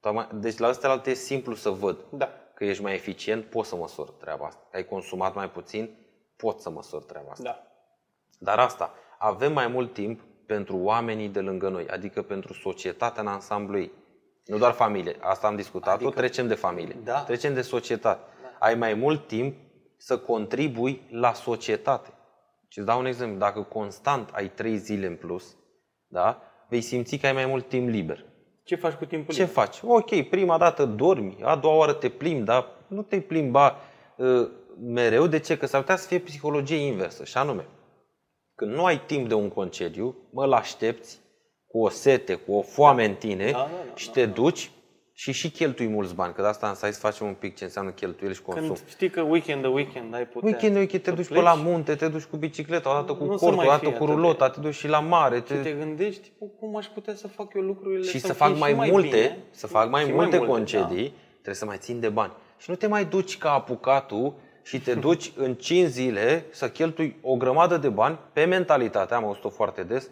tocmai- 0.00 0.28
deci 0.32 0.58
la 0.58 0.66
astea 0.66 0.90
alte 0.90 1.10
e 1.10 1.14
simplu 1.14 1.54
să 1.54 1.70
văd 1.70 2.04
Da. 2.10 2.28
Că 2.56 2.64
ești 2.64 2.82
mai 2.82 2.94
eficient, 2.94 3.44
pot 3.44 3.64
să 3.64 3.76
măsor 3.76 4.10
treaba 4.10 4.46
asta. 4.46 4.66
Că 4.70 4.76
ai 4.76 4.84
consumat 4.84 5.34
mai 5.34 5.50
puțin, 5.50 5.96
pot 6.36 6.60
să 6.60 6.70
măsor 6.70 7.02
treaba 7.04 7.30
asta. 7.30 7.42
Da. 7.42 7.62
Dar 8.38 8.58
asta, 8.58 8.94
avem 9.18 9.52
mai 9.52 9.66
mult 9.66 9.92
timp 9.92 10.20
pentru 10.46 10.76
oamenii 10.76 11.28
de 11.28 11.40
lângă 11.40 11.68
noi, 11.68 11.88
adică 11.88 12.22
pentru 12.22 12.52
societatea 12.52 13.22
în 13.22 13.28
ansamblu 13.28 13.78
ei. 13.78 13.92
Nu 14.44 14.58
doar 14.58 14.72
familie, 14.72 15.16
asta 15.20 15.46
am 15.46 15.56
discutat, 15.56 15.94
adică, 15.94 16.10
trecem 16.10 16.46
de 16.46 16.54
familie, 16.54 16.96
Da. 17.04 17.22
trecem 17.22 17.54
de 17.54 17.62
societate. 17.62 18.20
Ai 18.58 18.74
mai 18.74 18.94
mult 18.94 19.26
timp 19.26 19.56
să 19.96 20.18
contribui 20.18 21.02
la 21.10 21.32
societate. 21.32 22.10
Și 22.68 22.78
îți 22.78 22.86
dau 22.86 22.98
un 22.98 23.06
exemplu, 23.06 23.38
dacă 23.38 23.62
constant 23.62 24.30
ai 24.32 24.48
trei 24.48 24.76
zile 24.76 25.06
în 25.06 25.16
plus, 25.16 25.56
da, 26.06 26.42
vei 26.68 26.80
simți 26.80 27.16
că 27.16 27.26
ai 27.26 27.32
mai 27.32 27.46
mult 27.46 27.68
timp 27.68 27.88
liber. 27.88 28.24
Ce 28.66 28.74
faci 28.74 28.92
cu 28.92 29.04
timpul 29.04 29.34
Ce 29.34 29.40
liber? 29.40 29.54
faci? 29.54 29.80
Ok, 29.84 30.22
prima 30.22 30.58
dată 30.58 30.84
dormi, 30.84 31.36
a 31.42 31.56
doua 31.56 31.74
oară 31.74 31.92
te 31.92 32.08
plimbi, 32.08 32.44
dar 32.44 32.66
nu 32.86 33.02
te 33.02 33.20
plimba 33.20 33.76
uh, 34.16 34.48
mereu. 34.80 35.26
De 35.26 35.38
ce? 35.38 35.58
Că 35.58 35.66
s-ar 35.66 35.80
putea 35.80 35.96
să 35.96 36.06
fie 36.06 36.18
psihologie 36.18 36.76
inversă. 36.76 37.24
Și 37.24 37.36
anume, 37.36 37.66
când 38.54 38.72
nu 38.74 38.84
ai 38.84 39.00
timp 39.06 39.28
de 39.28 39.34
un 39.34 39.48
concediu, 39.48 40.16
mă 40.32 40.44
îl 40.44 40.52
aștepți 40.52 41.20
cu 41.66 41.78
o 41.78 41.88
sete, 41.88 42.34
cu 42.34 42.52
o 42.52 42.62
foame 42.62 43.04
în 43.04 43.14
tine 43.14 43.50
Da, 43.50 43.58
da, 43.58 43.64
da, 43.64 43.94
și 43.94 44.06
da, 44.06 44.12
te 44.12 44.26
duci 44.26 44.70
și 45.18 45.32
și 45.32 45.50
cheltui 45.50 45.86
mulți 45.88 46.14
bani. 46.14 46.32
Că 46.34 46.42
de 46.42 46.48
asta 46.48 46.66
am 46.68 46.74
să 46.74 46.80
hai 46.82 46.92
să 46.92 46.98
facem 46.98 47.26
un 47.26 47.34
pic 47.34 47.56
ce 47.56 47.64
înseamnă 47.64 47.90
cheltuieli 47.90 48.34
și 48.34 48.42
consum. 48.42 48.66
Când 48.66 48.88
știi 48.88 49.10
că 49.10 49.20
weekend 49.20 49.62
de 49.62 49.68
weekend 49.68 50.14
ai 50.14 50.26
putea 50.26 50.48
Weekend, 50.48 50.76
weekend, 50.76 51.02
te 51.02 51.10
să 51.10 51.16
duci 51.16 51.26
pe 51.26 51.32
pleci 51.32 51.44
la 51.44 51.54
munte, 51.54 51.94
te 51.94 52.08
duci 52.08 52.22
cu 52.22 52.36
bicicleta, 52.36 52.90
odată 52.90 53.12
cu 53.12 53.24
Nu 53.24 53.32
să 53.32 53.38
cortul, 53.38 53.56
mai 53.56 53.66
odată 53.66 53.80
fie 53.84 53.88
cu 53.92 53.94
atât 54.04 54.06
de- 54.08 54.12
rulota, 54.20 54.48
te 54.50 54.60
duci 54.60 54.74
și 54.74 54.88
la 54.88 55.00
mare. 55.00 55.36
Și 55.36 55.42
Te... 55.42 55.54
te 55.54 55.70
gândești, 55.72 56.30
"Bă, 56.38 56.46
cum 56.60 56.76
aș 56.76 56.86
putea 56.86 57.14
să 57.14 57.28
fac 57.28 57.54
eu 57.54 57.62
lucrurile 57.62 58.02
și 58.02 58.18
să 58.18 58.26
să 58.26 58.32
fie 58.32 58.44
fac 58.46 58.54
și 58.54 58.58
mai 58.60 58.72
multe, 58.90 59.08
bine, 59.08 59.38
să 59.50 59.66
fac 59.66 59.90
mai 59.90 60.04
și 60.04 60.12
multe 60.12 60.36
multe, 60.36 60.52
concedii, 60.52 61.12
trebuie 61.32 61.54
să 61.54 61.64
mai 61.64 61.76
țin 61.78 62.00
de 62.00 62.08
bani. 62.08 62.32
Și 62.58 62.70
nu 62.70 62.76
te 62.76 62.86
mai 62.86 63.04
duci 63.04 63.38
ca 63.38 63.52
apucatul 63.52 64.34
și 64.62 64.80
te 64.80 64.94
duci 65.06 65.32
în 65.36 65.54
5 65.54 65.88
zile 65.88 66.44
să 66.50 66.68
cheltui 66.68 67.16
o 67.22 67.36
grămadă 67.36 67.76
de 67.76 67.88
bani 67.88 68.18
pe 68.32 68.44
mentalitate, 68.44 69.14
am 69.14 69.24
auzit-o 69.24 69.48
foarte 69.48 69.82
des, 69.82 70.10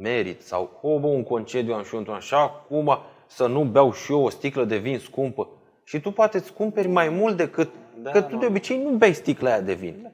merit 0.00 0.42
sau, 0.42 0.78
o, 0.82 0.98
bă, 0.98 1.06
un 1.06 1.22
concediu 1.22 1.74
am 1.74 1.82
și 1.82 1.92
eu 1.92 1.98
într-un 1.98 2.16
așa, 2.16 2.40
acum 2.42 2.98
să 3.34 3.46
nu 3.46 3.64
beau 3.64 3.92
și 3.92 4.12
eu 4.12 4.22
o 4.24 4.28
sticlă 4.30 4.64
de 4.64 4.76
vin 4.76 4.98
scumpă. 4.98 5.48
Și 5.84 6.00
tu 6.00 6.10
poate 6.10 6.36
îți 6.36 6.52
cumperi 6.52 6.88
mai 6.88 7.08
mult 7.08 7.36
decât, 7.36 7.70
Da, 8.02 8.10
că 8.10 8.20
tu 8.22 8.34
nu. 8.34 8.38
de 8.40 8.46
obicei 8.46 8.82
nu 8.82 8.90
bei 8.90 9.12
sticla 9.12 9.50
aia 9.50 9.60
de 9.60 9.74
vin. 9.74 10.12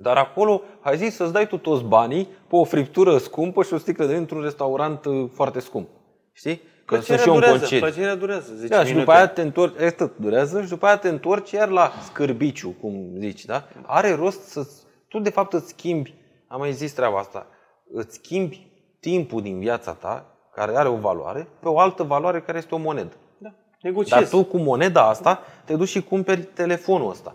Dar 0.00 0.16
acolo 0.16 0.62
ai 0.80 0.96
zis 0.96 1.14
să-ți 1.14 1.32
dai 1.32 1.46
tu 1.46 1.56
toți 1.58 1.82
banii 1.84 2.24
pe 2.48 2.56
o 2.56 2.64
friptură 2.64 3.18
scumpă 3.18 3.62
și 3.62 3.72
o 3.74 3.78
sticlă 3.78 4.04
de 4.04 4.10
vin 4.12 4.20
într-un 4.20 4.42
restaurant 4.42 5.04
uh, 5.04 5.28
foarte 5.34 5.60
scump. 5.60 5.88
Știi? 6.32 6.60
Că 6.84 6.94
sunt 6.94 7.06
Plăcerea 7.06 7.22
și 7.22 7.28
eu 7.28 7.34
un 7.34 7.40
durează, 7.40 7.58
concediu. 7.58 7.86
plăcerea 7.86 8.14
durează, 8.14 8.52
10 8.54 8.68
Da, 8.68 8.76
și 8.78 8.82
minute. 8.84 8.98
după 9.00 9.12
aia 9.12 9.26
te 9.28 9.42
întorci, 9.42 9.80
e 9.80 9.90
tot 9.90 10.16
durează, 10.16 10.62
și 10.62 10.68
după 10.68 10.86
aia 10.86 10.96
te 10.98 11.08
întorci 11.08 11.50
iar 11.50 11.68
la 11.68 11.92
scârbiciu, 12.04 12.74
cum 12.80 13.10
zici, 13.18 13.44
da? 13.44 13.68
Are 13.86 14.14
rost 14.14 14.42
să 14.42 14.66
tu 15.08 15.18
de 15.18 15.30
fapt 15.30 15.52
îți 15.52 15.68
schimbi, 15.68 16.14
am 16.46 16.60
mai 16.60 16.72
zis 16.72 16.92
treaba 16.92 17.18
asta, 17.18 17.46
îți 17.92 18.14
schimbi 18.14 18.70
timpul 19.00 19.42
din 19.42 19.58
viața 19.58 19.92
ta, 19.92 20.37
care 20.58 20.76
are 20.76 20.88
o 20.88 20.96
valoare, 20.96 21.48
pe 21.60 21.68
o 21.68 21.78
altă 21.78 22.02
valoare 22.02 22.40
care 22.40 22.58
este 22.58 22.74
o 22.74 22.78
monedă. 22.78 23.12
Da. 23.38 23.48
Dar 23.48 23.54
Negociezi. 23.82 24.30
tu 24.30 24.44
cu 24.44 24.56
moneda 24.56 25.08
asta 25.08 25.40
te 25.64 25.76
duci 25.76 25.88
și 25.88 26.02
cumperi 26.02 26.40
telefonul 26.42 27.10
ăsta. 27.10 27.34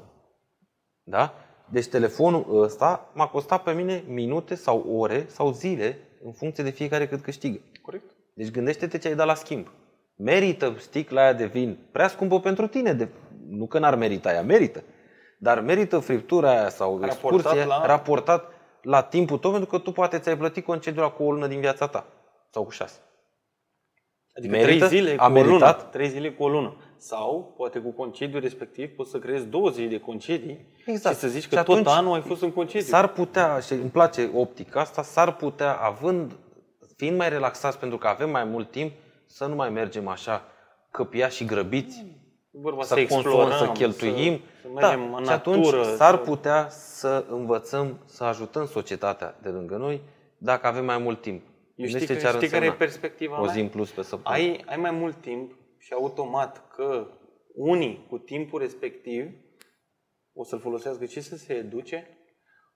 Da? 1.04 1.34
Deci 1.70 1.88
telefonul 1.88 2.62
ăsta 2.64 3.10
m-a 3.14 3.28
costat 3.28 3.64
pe 3.64 3.72
mine 3.72 4.04
minute 4.08 4.56
sau 4.56 4.86
ore 4.98 5.26
sau 5.28 5.52
zile 5.52 5.98
în 6.24 6.32
funcție 6.32 6.64
de 6.64 6.70
fiecare 6.70 7.08
cât 7.08 7.22
câștigă. 7.22 7.60
Corect. 7.82 8.12
Deci 8.34 8.52
gândește-te 8.52 8.98
ce 8.98 9.08
ai 9.08 9.16
dat 9.16 9.26
la 9.28 9.34
schimb. 9.34 9.68
Merită 10.16 10.76
sticla 10.78 11.22
aia 11.22 11.34
de 11.34 11.46
vin 11.46 11.78
prea 11.92 12.08
scumpă 12.08 12.40
pentru 12.40 12.68
tine. 12.68 12.94
De, 12.94 13.08
nu 13.50 13.66
că 13.68 13.80
n-ar 13.80 13.96
merita 13.96 14.34
ea, 14.34 14.42
merită. 14.42 14.84
Dar 15.40 15.60
merită 15.60 16.00
friptura 16.00 16.50
aia 16.50 16.70
sau 16.70 17.00
Raportat 17.00 17.14
excursia 17.14 17.66
la- 17.66 17.86
raportat 17.86 18.52
la 18.82 19.02
timpul 19.02 19.38
tău, 19.38 19.52
pentru 19.52 19.70
că 19.70 19.78
tu 19.78 19.92
poate 19.92 20.20
ți-ai 20.20 20.38
plătit 20.38 20.66
concediul 20.66 21.04
la 21.04 21.10
cu 21.10 21.24
o 21.24 21.32
lună 21.32 21.48
din 21.48 21.60
viața 21.60 21.88
ta. 21.88 22.06
Sau 22.50 22.64
cu 22.64 22.70
șase. 22.70 23.00
Adică 24.38 24.56
Merită? 24.56 24.86
trei 24.88 25.00
zile 25.00 25.16
A 25.18 25.26
cu 25.26 25.32
o 25.32 25.36
lună. 25.36 25.46
meritat? 25.48 25.90
Trei 25.92 26.08
zile 26.10 26.32
cu 26.32 26.44
o 26.44 26.50
lună. 26.50 26.76
Sau, 26.98 27.54
poate 27.58 27.80
cu 27.80 27.90
concediu 27.92 28.40
respectiv, 28.40 28.90
poți 28.96 29.10
să 29.12 29.18
creezi 29.20 29.46
două 29.46 29.70
zile 29.70 29.88
de 29.88 30.00
concedii 30.00 30.68
Exact. 30.86 31.16
și 31.16 31.22
să 31.22 31.28
zici 31.28 31.42
Și 31.42 31.48
că 31.50 31.60
atunci 31.60 31.84
tot 31.84 31.94
anul 31.94 32.14
ai 32.14 32.22
fost 32.22 32.42
în 32.42 32.52
concediu. 32.52 32.88
S-ar 32.88 33.08
putea, 33.08 33.60
și 33.60 33.74
îmi 33.74 33.90
place 33.90 34.30
optica 34.36 34.80
asta, 34.80 35.02
s-ar 35.04 35.36
putea, 35.36 35.74
având, 35.74 36.32
fiind 36.98 37.18
mai 37.18 37.30
relaxați 37.30 37.80
pentru 37.80 37.98
că 37.98 38.08
avem 38.08 38.30
mai 38.30 38.44
mult 38.44 38.72
timp, 38.72 38.92
să 39.26 39.46
nu 39.46 39.56
mai 39.56 39.70
mergem 39.70 40.08
așa 40.08 40.44
căpiași 40.92 41.36
și 41.36 41.46
grăbiți, 41.46 42.06
Vorba 42.52 42.84
să, 42.84 42.88
să 42.88 43.06
consumăm, 43.06 43.40
explorăm, 43.40 43.58
să 43.66 43.72
cheltuim. 43.72 44.34
să, 44.34 44.62
să 44.62 44.68
mergem 44.74 45.10
da. 45.12 45.18
în 45.18 45.24
și 45.24 45.30
atunci 45.32 45.66
natură. 45.66 45.84
s-ar 45.96 46.16
să- 46.16 46.22
putea 46.22 46.68
să 46.70 47.26
învățăm, 47.30 48.00
să 48.06 48.24
ajutăm 48.24 48.66
societatea 48.66 49.36
de 49.42 49.50
lângă 49.50 49.76
noi 49.76 50.02
dacă 50.38 50.68
avem 50.68 50.86
mai 50.86 50.98
mult 50.98 51.22
timp. 51.22 51.42
Eu 51.76 51.86
știi, 51.88 51.98
Gândește 51.98 52.14
că, 52.14 52.20
ce 52.20 52.28
ar 52.28 52.34
știi 52.34 52.48
care 52.48 52.66
e 52.66 52.68
însemna 52.68 52.86
perspectiva 52.86 53.40
o 53.40 53.44
mea? 53.44 53.54
zi 53.54 53.60
în 53.60 53.70
plus 53.70 53.92
pe 53.92 54.02
săptămână. 54.02 54.42
ai, 54.42 54.64
ai 54.66 54.78
mai 54.78 54.92
mult 54.92 55.22
timp 55.22 55.52
și 55.78 55.94
automat 55.94 56.68
că 56.76 57.08
unii 57.54 58.06
cu 58.10 58.18
timpul 58.18 58.60
respectiv 58.60 59.32
o 60.34 60.44
să-l 60.44 60.60
folosească 60.60 61.06
și 61.06 61.22
să 61.22 61.36
se 61.36 61.54
educe, 61.54 62.18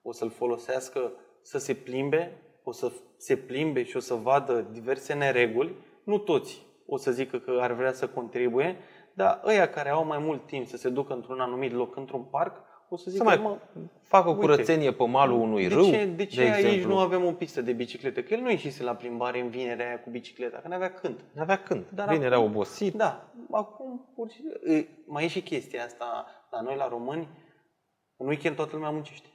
o 0.01 0.11
să-l 0.11 0.29
folosească 0.29 1.13
să 1.41 1.57
se 1.57 1.73
plimbe, 1.73 2.41
o 2.63 2.71
să 2.71 2.91
se 3.17 3.37
plimbe 3.37 3.83
și 3.83 3.97
o 3.97 3.99
să 3.99 4.13
vadă 4.13 4.61
diverse 4.71 5.13
nereguli. 5.13 5.75
Nu 6.03 6.17
toți 6.17 6.65
o 6.85 6.97
să 6.97 7.11
zică 7.11 7.39
că 7.39 7.57
ar 7.61 7.71
vrea 7.71 7.91
să 7.91 8.07
contribuie, 8.07 8.77
dar 9.13 9.41
ăia 9.45 9.69
care 9.69 9.89
au 9.89 10.05
mai 10.05 10.17
mult 10.17 10.45
timp 10.45 10.67
să 10.67 10.77
se 10.77 10.89
ducă 10.89 11.13
într-un 11.13 11.39
anumit 11.39 11.71
loc, 11.71 11.95
într-un 11.95 12.23
parc, 12.23 12.61
o 12.89 12.97
să 12.97 13.09
zică, 13.11 13.23
Să 13.23 13.29
mai 13.29 13.37
mă, 13.43 13.57
facă 14.01 14.29
uite, 14.29 14.41
curățenie 14.41 14.91
pe 14.93 15.05
malul 15.07 15.39
unui 15.39 15.67
de 15.67 15.73
râu, 15.73 15.85
ce, 15.89 16.05
de 16.05 16.25
ce 16.25 16.43
de 16.43 16.49
aici 16.51 16.65
exemplu. 16.65 16.89
nu 16.93 16.99
avem 16.99 17.25
o 17.25 17.31
pistă 17.31 17.61
de 17.61 17.73
bicicletă? 17.73 18.21
Că 18.23 18.33
el 18.33 18.39
nu 18.41 18.49
ieșise 18.49 18.83
la 18.83 18.95
plimbare 18.95 19.39
în 19.39 19.49
vinerea 19.49 19.87
aia 19.87 19.99
cu 19.99 20.09
bicicleta, 20.09 20.57
că 20.57 20.67
n-avea 20.67 20.93
când. 20.93 21.19
N-avea 21.33 21.57
când. 21.63 21.85
Dar 21.93 22.09
Bine, 22.09 22.25
era 22.25 22.35
acum- 22.35 22.45
obosit. 22.49 22.93
Da, 22.93 23.33
acum 23.51 24.11
pur 24.15 24.29
și 24.31 24.41
e, 24.73 24.87
mai 25.05 25.23
e 25.23 25.27
și 25.27 25.41
chestia 25.41 25.83
asta 25.83 26.25
la 26.51 26.61
noi, 26.61 26.75
la 26.75 26.87
români, 26.87 27.27
în 28.17 28.27
weekend 28.27 28.55
toată 28.55 28.75
lumea 28.75 28.89
muncește. 28.89 29.27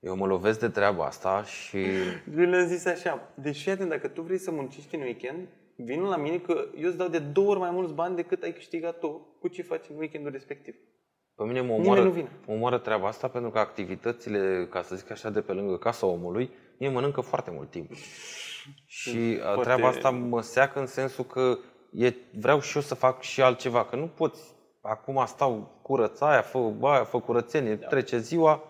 Eu 0.00 0.16
mă 0.16 0.26
lovesc 0.26 0.60
de 0.60 0.68
treaba 0.68 1.04
asta 1.04 1.42
și 1.44 1.78
Eu 2.36 2.44
le-am 2.50 2.66
zis 2.66 2.84
așa, 2.86 3.32
deci 3.34 3.62
fii 3.62 3.70
atent, 3.72 3.88
dacă 3.88 4.08
tu 4.08 4.22
vrei 4.22 4.38
să 4.38 4.50
muncești 4.50 4.94
în 4.94 5.00
weekend, 5.00 5.48
vină 5.76 6.08
la 6.08 6.16
mine 6.16 6.38
că 6.38 6.64
eu 6.76 6.88
îți 6.88 6.96
dau 6.96 7.08
de 7.08 7.18
două 7.18 7.48
ori 7.50 7.58
mai 7.58 7.70
mulți 7.70 7.92
bani 7.94 8.16
decât 8.16 8.42
ai 8.42 8.52
câștigat 8.52 8.98
tu 8.98 9.36
cu 9.40 9.48
ce 9.48 9.62
faci 9.62 9.84
în 9.88 9.96
weekendul 9.96 10.30
respectiv. 10.32 10.74
Pe 11.42 11.48
mine 11.48 11.60
mă 11.60 11.66
Nimeni 11.66 11.84
omoară, 11.86 12.02
nu 12.02 12.10
vine. 12.10 12.28
mă 12.46 12.54
omoară 12.54 12.78
treaba 12.78 13.06
asta 13.08 13.28
pentru 13.28 13.50
că 13.50 13.58
activitățile, 13.58 14.66
ca 14.70 14.82
să 14.82 14.94
zic 14.96 15.10
așa, 15.10 15.30
de 15.30 15.40
pe 15.40 15.52
lângă 15.52 15.76
casa 15.76 16.06
omului, 16.06 16.50
mie 16.78 16.88
mănâncă 16.88 17.20
foarte 17.20 17.50
mult 17.50 17.70
timp. 17.70 17.90
Și 18.86 19.08
uh, 19.36 19.42
Foarte- 19.42 19.62
treaba 19.62 19.88
asta 19.88 20.10
mă 20.10 20.40
seacă 20.42 20.80
în 20.80 20.86
sensul 20.86 21.24
că 21.24 21.58
e, 21.90 22.14
vreau 22.38 22.60
și 22.60 22.76
eu 22.76 22.82
să 22.82 22.94
fac 22.94 23.20
și 23.22 23.42
altceva, 23.42 23.84
că 23.84 23.96
nu 23.96 24.06
poți, 24.06 24.40
acum 24.80 25.24
stau 25.26 25.78
curăța 25.82 26.30
aia, 26.30 26.40
fă 26.42 26.58
aia, 26.82 27.04
fă 27.04 27.20
curățenie, 27.20 27.76
trece 27.76 28.18
ziua, 28.18 28.62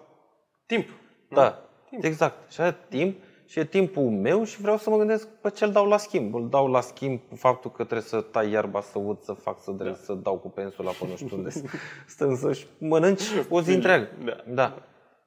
Timp. 0.66 0.88
nu? 1.28 1.36
da, 1.36 1.62
Timp. 1.90 2.04
exact. 2.04 2.52
Și 2.52 2.60
are 2.60 2.76
timp 2.88 3.22
și 3.52 3.58
e 3.58 3.64
timpul 3.64 4.02
meu 4.02 4.44
și 4.44 4.60
vreau 4.60 4.76
să 4.76 4.90
mă 4.90 4.96
gândesc 4.96 5.28
pe 5.28 5.50
ce 5.50 5.64
îl 5.64 5.72
dau 5.72 5.86
la 5.86 5.96
schimb. 5.96 6.34
Îl 6.34 6.48
dau 6.48 6.68
la 6.70 6.80
schimb 6.80 7.20
cu 7.28 7.36
faptul 7.36 7.70
că 7.70 7.84
trebuie 7.84 8.08
să 8.08 8.20
tai 8.20 8.50
iarba, 8.50 8.80
să 8.80 8.98
ud, 8.98 9.20
să 9.20 9.32
fac, 9.32 9.62
să 9.62 9.70
drept, 9.70 10.04
să 10.04 10.12
dau 10.12 10.36
cu 10.38 10.48
pensula 10.48 10.90
până 10.90 11.10
nu 11.10 11.16
știu 11.16 11.36
unde. 11.36 11.50
Stăm 12.06 12.36
să-și 12.36 12.66
mănânci 12.78 13.22
o 13.48 13.60
zi 13.60 13.72
întreagă. 13.72 14.08
Da. 14.24 14.36
da. 14.46 14.82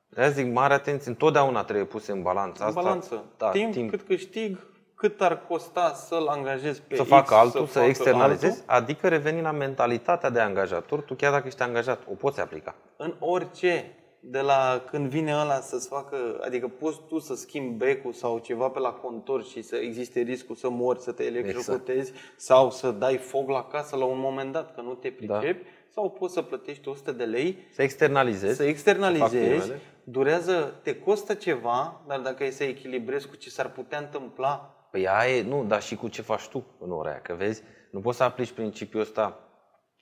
De 0.10 0.30
zic, 0.30 0.54
mare 0.54 0.74
atenție, 0.74 1.10
întotdeauna 1.10 1.64
trebuie 1.64 1.86
puse 1.86 2.12
în 2.12 2.22
balanță. 2.22 2.62
În 2.62 2.68
Asta, 2.68 2.82
balanță. 2.82 3.24
Da, 3.38 3.50
timp, 3.50 3.72
timp, 3.72 3.90
cât 3.90 4.02
câștig, 4.02 4.68
cât 4.96 5.22
ar 5.22 5.46
costa 5.48 5.94
să-l 5.94 6.28
angajezi 6.28 6.82
pe 6.82 6.96
să 6.96 7.02
X, 7.02 7.08
facă 7.08 7.34
altul, 7.34 7.66
să, 7.66 7.74
facă 7.74 7.86
externalizezi, 7.86 8.64
altul. 8.66 8.84
adică 8.84 9.08
reveni 9.08 9.42
la 9.42 9.52
mentalitatea 9.52 10.30
de 10.30 10.40
angajator. 10.40 11.02
Tu 11.02 11.14
chiar 11.14 11.32
dacă 11.32 11.48
ești 11.48 11.62
angajat, 11.62 12.02
o 12.12 12.14
poți 12.14 12.40
aplica. 12.40 12.76
în 12.98 13.14
orice, 13.20 13.96
de 14.28 14.42
la 14.42 14.84
când 14.90 15.10
vine 15.10 15.32
ăla 15.36 15.60
să-ți 15.60 15.88
facă, 15.88 16.40
adică 16.42 16.68
poți 16.68 17.00
tu 17.08 17.20
să 17.20 17.36
schimbi 17.36 17.86
becul 17.86 18.14
sau 18.14 18.38
ceva 18.40 18.70
pe 18.70 18.80
la 18.80 18.92
contor 18.92 19.44
și 19.44 19.62
să 19.62 19.76
existe 19.76 20.20
riscul 20.20 20.56
să 20.56 20.70
mori, 20.70 21.00
să 21.00 21.12
te 21.12 21.24
electrocutezi 21.24 22.12
sau 22.36 22.72
să 22.72 22.92
dai 22.92 23.18
foc 23.18 23.50
la 23.50 23.64
casă 23.64 23.96
la 23.96 24.06
un 24.06 24.20
moment 24.20 24.52
dat, 24.52 24.76
că 24.76 24.82
nu 24.82 24.94
te 24.94 25.10
pricepi, 25.10 25.66
sau 25.90 26.10
poți 26.10 26.34
să 26.34 26.42
plătești 26.42 26.88
100 26.88 27.12
de 27.12 27.24
lei, 27.24 27.58
Să 27.72 27.82
externalizezi. 27.82 28.56
să 28.56 28.64
externalizezi, 28.64 29.36
facturile. 29.36 29.80
durează, 30.04 30.80
te 30.84 31.00
costă 31.00 31.34
ceva, 31.34 32.02
dar 32.08 32.20
dacă 32.20 32.44
e 32.44 32.50
să 32.50 32.64
echilibrezi 32.64 33.28
cu 33.28 33.36
ce 33.36 33.50
s-ar 33.50 33.72
putea 33.72 34.00
întâmpla, 34.00 34.70
Păi 34.92 35.08
aia 35.08 35.36
e, 35.36 35.44
nu, 35.44 35.64
dar 35.64 35.82
și 35.82 35.96
cu 35.96 36.08
ce 36.08 36.22
faci 36.22 36.48
tu 36.48 36.66
în 36.80 36.92
ora 36.92 37.10
aia, 37.10 37.22
că 37.22 37.34
vezi, 37.38 37.62
nu 37.92 38.00
poți 38.00 38.18
să 38.18 38.24
aplici 38.24 38.52
principiul 38.52 39.02
ăsta, 39.02 39.40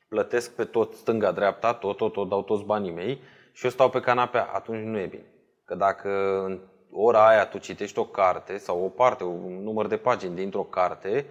plătesc 0.09 0.55
pe 0.55 0.63
tot 0.63 0.93
stânga-dreapta, 0.93 1.73
tot, 1.73 1.97
tot, 1.97 2.13
tot, 2.13 2.29
dau 2.29 2.43
toți 2.43 2.63
banii 2.63 2.91
mei 2.91 3.21
și 3.53 3.65
eu 3.65 3.71
stau 3.71 3.89
pe 3.89 3.99
canapea, 3.99 4.49
atunci 4.53 4.85
nu 4.85 4.97
e 4.97 5.05
bine. 5.05 5.25
Că 5.65 5.75
dacă 5.75 6.09
în 6.45 6.59
ora 6.91 7.27
aia 7.27 7.45
tu 7.45 7.57
citești 7.57 7.99
o 7.99 8.05
carte 8.05 8.57
sau 8.57 8.83
o 8.83 8.87
parte, 8.87 9.23
un 9.23 9.63
număr 9.63 9.87
de 9.87 9.97
pagini 9.97 10.35
dintr-o 10.35 10.63
carte, 10.63 11.25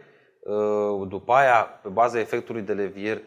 ă, 0.46 1.06
după 1.08 1.32
aia, 1.32 1.62
pe 1.82 1.88
baza 1.88 2.18
efectului 2.18 2.62
de 2.62 2.72
levier, 2.72 3.20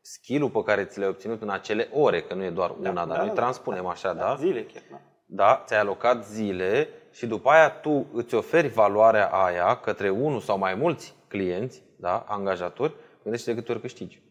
skill-ul 0.00 0.50
pe 0.50 0.62
care 0.62 0.84
ți 0.84 0.98
l-ai 0.98 1.08
obținut 1.08 1.42
în 1.42 1.50
acele 1.50 1.88
ore, 1.92 2.22
că 2.22 2.34
nu 2.34 2.44
e 2.44 2.50
doar 2.50 2.70
una, 2.78 2.92
dar 2.92 3.06
da, 3.06 3.16
noi 3.16 3.26
da, 3.26 3.32
transpunem 3.32 3.86
așa, 3.86 4.12
da? 4.12 4.36
zile 4.38 4.64
chiar, 4.64 4.82
da? 4.90 5.00
da, 5.26 5.62
ți-ai 5.66 5.80
alocat 5.80 6.24
zile 6.24 6.88
și 7.10 7.26
după 7.26 7.50
aia 7.50 7.70
tu 7.70 8.06
îți 8.12 8.34
oferi 8.34 8.68
valoarea 8.68 9.26
aia 9.26 9.76
către 9.76 10.10
unul 10.10 10.40
sau 10.40 10.58
mai 10.58 10.74
mulți 10.74 11.14
clienți, 11.28 11.82
da, 11.96 12.24
angajatori, 12.28 12.94
gândește 13.22 13.52
de 13.52 13.58
câte 13.58 13.72
ori 13.72 13.80
câștigi. 13.80 14.22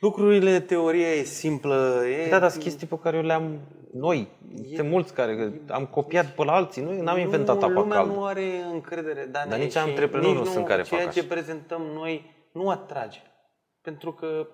Lucrurile, 0.00 0.60
teoria 0.60 1.08
e 1.14 1.22
simplă. 1.22 2.02
E... 2.06 2.28
Da, 2.28 2.38
dar 2.38 2.50
sunt 2.50 2.62
chestii 2.62 2.86
pe 2.86 2.98
care 3.02 3.16
eu 3.16 3.22
le-am 3.22 3.60
noi. 3.92 4.28
Sunt 4.76 4.88
mulți 4.88 5.14
care 5.14 5.60
am 5.68 5.86
copiat 5.86 6.26
pe 6.34 6.44
la 6.44 6.52
alții. 6.52 6.82
Noi 6.82 7.00
n-am 7.00 7.18
inventat 7.18 7.56
nu, 7.58 7.64
apa 7.64 7.80
lumea 7.80 7.96
caldă. 7.96 8.12
nu 8.12 8.24
are 8.24 8.42
încredere. 8.72 9.28
Dar, 9.30 9.46
Dar 9.48 9.58
nici 9.58 9.70
și 9.72 9.78
antreprenorii 9.78 10.34
nici 10.36 10.44
nu 10.46 10.52
sunt 10.52 10.66
care 10.66 10.82
ceea 10.82 11.00
fac 11.00 11.12
ce 11.12 11.18
așa. 11.18 11.28
prezentăm 11.28 11.82
noi 11.82 12.34
nu 12.52 12.68
atrage. 12.68 13.18
Pentru 13.82 14.12
că 14.12 14.48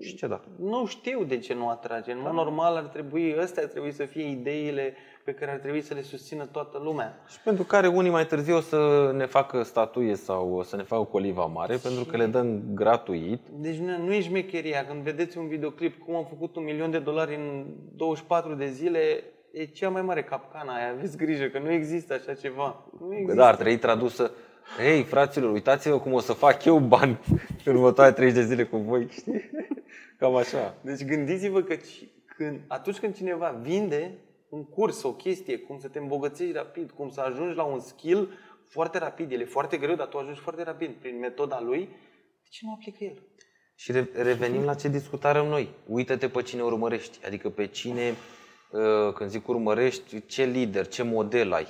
Și 0.00 0.16
ce 0.16 0.26
da? 0.26 0.40
nu 0.58 0.86
știu 0.86 1.24
de 1.24 1.38
ce 1.38 1.54
nu 1.54 1.68
atrage. 1.68 2.12
În 2.12 2.18
mod 2.22 2.32
normal 2.32 2.76
ar 2.76 2.82
trebui, 2.82 3.36
astea 3.38 3.62
ar 3.62 3.68
trebui 3.68 3.92
să 3.92 4.04
fie 4.04 4.28
ideile 4.28 4.94
pe 5.24 5.32
care 5.32 5.50
ar 5.50 5.58
trebui 5.58 5.80
să 5.80 5.94
le 5.94 6.02
susțină 6.02 6.44
toată 6.44 6.80
lumea. 6.82 7.22
Și 7.28 7.40
pentru 7.40 7.64
care 7.64 7.86
unii 7.86 8.10
mai 8.10 8.26
târziu 8.26 8.56
o 8.56 8.60
să 8.60 9.10
ne 9.16 9.26
facă 9.26 9.62
statuie 9.62 10.14
sau 10.14 10.52
o 10.54 10.62
să 10.62 10.76
ne 10.76 10.82
facă 10.82 11.02
coliva 11.04 11.44
mare, 11.44 11.76
pentru 11.76 12.04
că 12.04 12.16
le 12.16 12.26
dăm 12.26 12.62
gratuit. 12.74 13.40
Deci 13.52 13.76
nu, 13.76 14.04
nu 14.04 14.12
e 14.12 14.20
șmecheria. 14.20 14.84
Când 14.86 15.02
vedeți 15.02 15.38
un 15.38 15.48
videoclip 15.48 16.02
cum 16.04 16.14
am 16.14 16.26
făcut 16.28 16.56
un 16.56 16.64
milion 16.64 16.90
de 16.90 16.98
dolari 16.98 17.34
în 17.34 17.66
24 17.96 18.54
de 18.54 18.66
zile, 18.68 19.22
e 19.52 19.64
cea 19.64 19.88
mai 19.88 20.02
mare 20.02 20.22
capcana 20.22 20.74
aia. 20.74 20.90
Aveți 20.96 21.16
grijă 21.16 21.44
că 21.46 21.58
nu 21.58 21.70
există 21.72 22.14
așa 22.14 22.34
ceva. 22.34 22.84
Nu 23.00 23.06
Bă, 23.06 23.14
există. 23.14 23.34
da, 23.34 23.46
ar 23.46 23.54
trebui 23.54 23.78
tradusă. 23.78 24.30
Hei, 24.78 25.02
fraților, 25.02 25.52
uitați-vă 25.52 25.98
cum 26.00 26.12
o 26.12 26.20
să 26.20 26.32
fac 26.32 26.64
eu 26.64 26.78
bani 26.78 27.20
în 27.64 27.74
următoarele 27.74 28.16
30 28.16 28.42
de 28.42 28.48
zile 28.48 28.64
cu 28.64 28.76
voi, 28.76 29.08
știi? 29.10 29.50
Cam 30.18 30.36
așa. 30.36 30.74
Deci 30.80 31.04
gândiți-vă 31.04 31.60
că 31.62 31.74
ci- 31.74 32.08
când, 32.36 32.60
atunci 32.68 32.98
când 32.98 33.14
cineva 33.14 33.58
vinde 33.62 34.18
un 34.54 34.64
curs, 34.64 35.02
o 35.02 35.12
chestie, 35.12 35.58
cum 35.58 35.78
să 35.78 35.88
te 35.88 35.98
îmbogățești 35.98 36.52
rapid, 36.52 36.90
cum 36.90 37.08
să 37.10 37.20
ajungi 37.20 37.56
la 37.56 37.62
un 37.62 37.80
skill 37.80 38.28
foarte 38.68 38.98
rapid, 38.98 39.32
el 39.32 39.40
e 39.40 39.44
foarte 39.44 39.76
greu, 39.76 39.94
dar 39.94 40.06
tu 40.06 40.18
ajungi 40.18 40.40
foarte 40.40 40.62
rapid 40.62 40.90
prin 41.00 41.18
metoda 41.18 41.60
lui, 41.60 41.80
de 42.42 42.48
ce 42.50 42.60
nu 42.66 42.72
aplică 42.72 43.04
el? 43.04 43.22
Și 43.76 43.92
re- 43.92 44.08
revenim 44.14 44.64
la 44.64 44.74
ce 44.74 44.88
discutarăm 44.88 45.46
noi. 45.46 45.68
Uită-te 45.86 46.28
pe 46.28 46.42
cine 46.42 46.62
urmărești. 46.62 47.18
Adică 47.26 47.48
pe 47.50 47.66
cine, 47.66 48.14
uh, 48.70 49.12
când 49.14 49.30
zic 49.30 49.48
urmărești, 49.48 50.26
ce 50.26 50.44
lider, 50.44 50.86
ce 50.88 51.02
model 51.02 51.52
ai. 51.52 51.66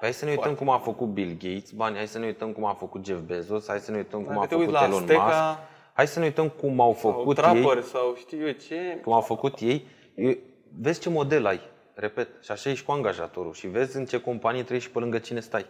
Hai 0.00 0.12
să 0.12 0.24
ne 0.24 0.30
uităm 0.30 0.54
cum 0.54 0.68
a 0.70 0.78
făcut 0.78 1.08
Bill 1.08 1.30
Gates 1.42 1.70
bani, 1.70 1.96
hai 1.96 2.08
să 2.08 2.18
ne 2.18 2.26
uităm 2.26 2.52
cum 2.52 2.64
a 2.64 2.72
făcut 2.74 3.04
Jeff 3.06 3.20
Bezos, 3.20 3.66
hai 3.66 3.78
să 3.80 3.90
ne 3.90 3.96
uităm 3.96 4.22
cum 4.22 4.32
Dacă 4.32 4.44
a 4.44 4.46
te 4.46 4.54
uiți 4.54 4.66
făcut 4.66 4.80
la 4.80 4.86
Elon 4.86 5.00
Azteca 5.00 5.22
Musk. 5.24 5.58
Hai 5.92 6.06
să 6.06 6.18
ne 6.18 6.24
uităm 6.24 6.48
cum 6.48 6.80
au 6.80 6.94
sau 6.94 7.10
făcut 7.12 7.34
Trapper 7.34 7.76
ei, 7.76 7.82
sau 7.82 8.14
știu 8.18 8.46
eu 8.46 8.52
ce, 8.52 8.98
cum 9.02 9.12
au 9.12 9.20
făcut 9.20 9.58
ei. 9.60 9.86
Eu- 10.14 10.36
Vezi 10.80 11.00
ce 11.00 11.08
model 11.08 11.46
ai, 11.46 11.60
repet, 11.96 12.28
și 12.42 12.50
așa 12.50 12.70
ești 12.70 12.84
cu 12.84 12.92
angajatorul 12.92 13.52
și 13.52 13.66
vezi 13.66 13.96
în 13.96 14.04
ce 14.04 14.20
companie 14.20 14.62
trăiești 14.62 14.88
și 14.88 14.94
pe 14.94 15.00
lângă 15.00 15.18
cine 15.18 15.40
stai. 15.40 15.66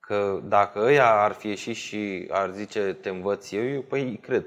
Că 0.00 0.40
dacă 0.44 0.78
ăia 0.78 1.20
ar 1.20 1.32
fi 1.32 1.48
ieșit 1.48 1.76
și 1.76 2.28
ar 2.30 2.50
zice 2.50 2.92
te 3.00 3.08
învăț 3.08 3.50
eu, 3.50 3.68
eu 3.68 3.80
păi 3.82 4.02
îi 4.02 4.18
cred. 4.18 4.46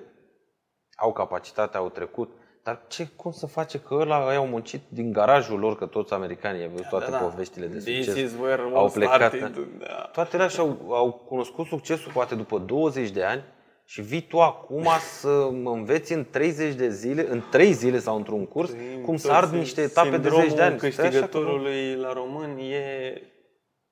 Au 0.96 1.14
capacitate, 1.14 1.78
au 1.78 1.90
trecut. 1.90 2.32
Dar 2.64 2.82
ce, 2.88 3.08
cum 3.16 3.32
să 3.32 3.48
face 3.48 3.80
că 3.80 3.94
ăla 3.94 4.26
ăia 4.28 4.38
au 4.38 4.48
muncit 4.48 4.82
din 4.88 5.12
garajul 5.12 5.60
lor, 5.60 5.78
că 5.78 5.86
toți 5.86 6.14
americanii, 6.14 6.62
ai 6.62 6.70
văzut 6.70 6.88
toate 6.88 7.12
da, 7.12 7.18
da. 7.18 7.18
poveștile 7.18 7.66
de 7.68 7.78
This 7.78 8.06
succes. 8.06 8.32
is 8.32 8.40
where 8.40 8.62
au 8.62 8.78
all 8.78 8.92
plecat. 8.92 9.16
started, 9.16 9.68
da. 9.80 10.10
Toate 10.12 10.36
alea 10.36 10.48
și-au 10.48 10.78
au 10.90 11.12
cunoscut 11.12 11.66
succesul 11.66 12.12
poate 12.12 12.36
după 12.36 12.58
20 12.58 13.10
de 13.10 13.24
ani 13.24 13.44
și 13.92 14.02
vii 14.02 14.22
tu 14.22 14.40
acum 14.42 14.88
să 15.20 15.50
mă 15.52 15.72
înveți 15.72 16.14
în 16.14 16.26
30 16.30 16.74
de 16.74 16.90
zile, 16.90 17.30
în 17.30 17.44
3 17.52 17.72
zile 17.72 18.00
sau 18.00 18.16
într-un 18.16 18.46
curs, 18.46 18.72
cum 19.06 19.16
să 19.18 19.32
ard 19.32 19.52
niște 19.54 19.82
etape 19.82 20.18
de 20.18 20.30
10 20.30 20.56
de 20.56 20.62
ani. 20.62 20.78
Stai 20.80 20.90
așa 20.90 21.02
că 21.02 21.08
nu- 21.08 21.10
câștigătorului 21.10 21.96
la 21.96 22.14
român 22.14 22.58
e 22.58 22.84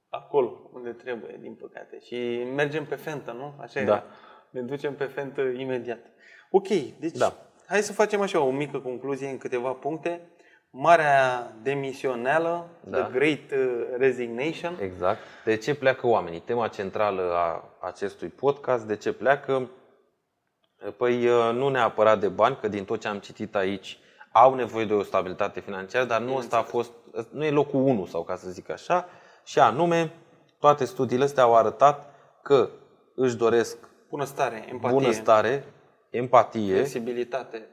acolo 0.09 0.69
unde 0.73 0.89
trebuie, 0.89 1.37
din 1.41 1.53
păcate. 1.55 1.99
Și 1.99 2.43
mergem 2.55 2.85
pe 2.85 2.95
fentă, 2.95 3.31
nu? 3.31 3.53
Așa 3.61 3.73
Da. 3.73 3.81
era. 3.81 4.03
Ne 4.49 4.61
ducem 4.61 4.95
pe 4.95 5.03
fentă 5.03 5.41
imediat. 5.41 5.99
Ok, 6.51 6.67
deci 6.99 7.17
Da. 7.17 7.33
hai 7.67 7.81
să 7.81 7.93
facem 7.93 8.21
așa 8.21 8.39
o 8.41 8.51
mică 8.51 8.79
concluzie 8.79 9.29
în 9.29 9.37
câteva 9.37 9.71
puncte. 9.71 10.21
Marea 10.69 11.51
demisioneală, 11.63 12.69
Da. 12.83 13.01
The 13.03 13.11
Great 13.11 13.51
uh, 13.51 13.83
Resignation. 13.97 14.77
Exact. 14.81 15.19
De 15.45 15.55
ce 15.55 15.75
pleacă 15.75 16.07
oamenii? 16.07 16.39
Tema 16.39 16.67
centrală 16.67 17.31
a 17.33 17.77
acestui 17.81 18.27
podcast, 18.27 18.85
de 18.85 18.95
ce 18.95 19.11
pleacă? 19.13 19.69
Păi 20.97 21.23
nu 21.53 21.69
neapărat 21.69 22.19
de 22.19 22.27
bani, 22.27 22.57
că 22.61 22.67
din 22.67 22.85
tot 22.85 22.99
ce 22.99 23.07
am 23.07 23.19
citit 23.19 23.55
aici 23.55 23.99
au 24.31 24.53
nevoie 24.53 24.85
de 24.85 24.93
o 24.93 25.03
stabilitate 25.03 25.59
financiară, 25.59 26.05
dar 26.05 26.21
nu 26.21 26.35
ăsta 26.35 26.57
a 26.57 26.61
fost, 26.61 26.91
nu 27.29 27.45
e 27.45 27.49
locul 27.49 27.79
1 27.79 28.05
sau 28.05 28.23
ca 28.23 28.35
să 28.35 28.49
zic 28.49 28.69
așa, 28.69 29.05
și 29.43 29.59
anume 29.59 30.13
toate 30.59 30.85
studiile 30.85 31.23
astea 31.23 31.43
au 31.43 31.55
arătat 31.55 32.13
că 32.41 32.69
își 33.15 33.35
doresc 33.35 33.77
Bunăstare, 34.09 34.65
empatie, 34.69 34.97
bunăstare, 34.97 35.65
empatie, 36.09 36.73
flexibilitate, 36.73 37.67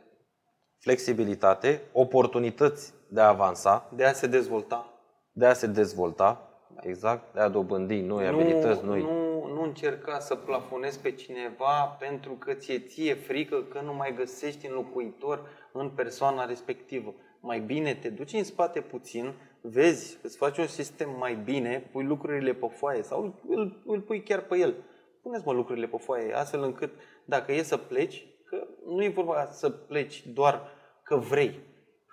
flexibilitate, 0.78 1.82
oportunități 1.92 2.92
de 3.08 3.20
a 3.20 3.28
avansa, 3.28 3.88
de 3.92 4.04
a 4.04 4.12
se 4.12 4.26
dezvolta. 4.26 4.88
de 5.32 5.46
a 5.46 5.52
se 5.52 5.66
dezvolta, 5.66 6.48
exact, 6.80 7.34
de 7.34 7.40
a 7.40 7.48
dobândi 7.48 8.00
noi 8.00 8.26
abilități, 8.26 8.84
noi 8.84 9.02
Nu, 9.02 9.46
nu 9.54 9.62
încerca 9.62 10.18
să 10.18 10.34
plafonezi 10.34 11.00
pe 11.00 11.10
cineva 11.10 11.96
pentru 11.98 12.32
că 12.32 12.52
ție 12.52 12.78
ție 12.78 13.14
frică 13.14 13.62
că 13.62 13.80
nu 13.80 13.94
mai 13.94 14.14
găsești 14.14 14.66
înlocuitor 14.66 15.48
în 15.72 15.90
persoana 15.90 16.44
respectivă. 16.44 17.14
Mai 17.40 17.60
bine 17.60 17.94
te 17.94 18.08
duci 18.08 18.32
în 18.32 18.44
spate 18.44 18.80
puțin, 18.80 19.32
vezi, 19.60 20.18
îți 20.22 20.36
faci 20.36 20.58
un 20.58 20.66
sistem 20.66 21.16
mai 21.18 21.34
bine, 21.34 21.88
pui 21.92 22.04
lucrurile 22.04 22.52
pe 22.52 22.66
foaie 22.66 23.02
sau 23.02 23.34
îl, 23.48 23.82
îl 23.86 24.00
pui 24.00 24.22
chiar 24.22 24.40
pe 24.40 24.56
el. 24.56 24.74
Puneți-mă 25.22 25.52
lucrurile 25.52 25.86
pe 25.86 25.96
foaie, 25.96 26.34
astfel 26.34 26.62
încât 26.62 26.92
dacă 27.24 27.52
e 27.52 27.62
să 27.62 27.76
pleci, 27.76 28.26
că 28.44 28.66
nu 28.86 29.04
e 29.04 29.08
vorba 29.08 29.48
să 29.50 29.70
pleci 29.70 30.26
doar 30.26 30.68
că 31.02 31.16
vrei. 31.16 31.60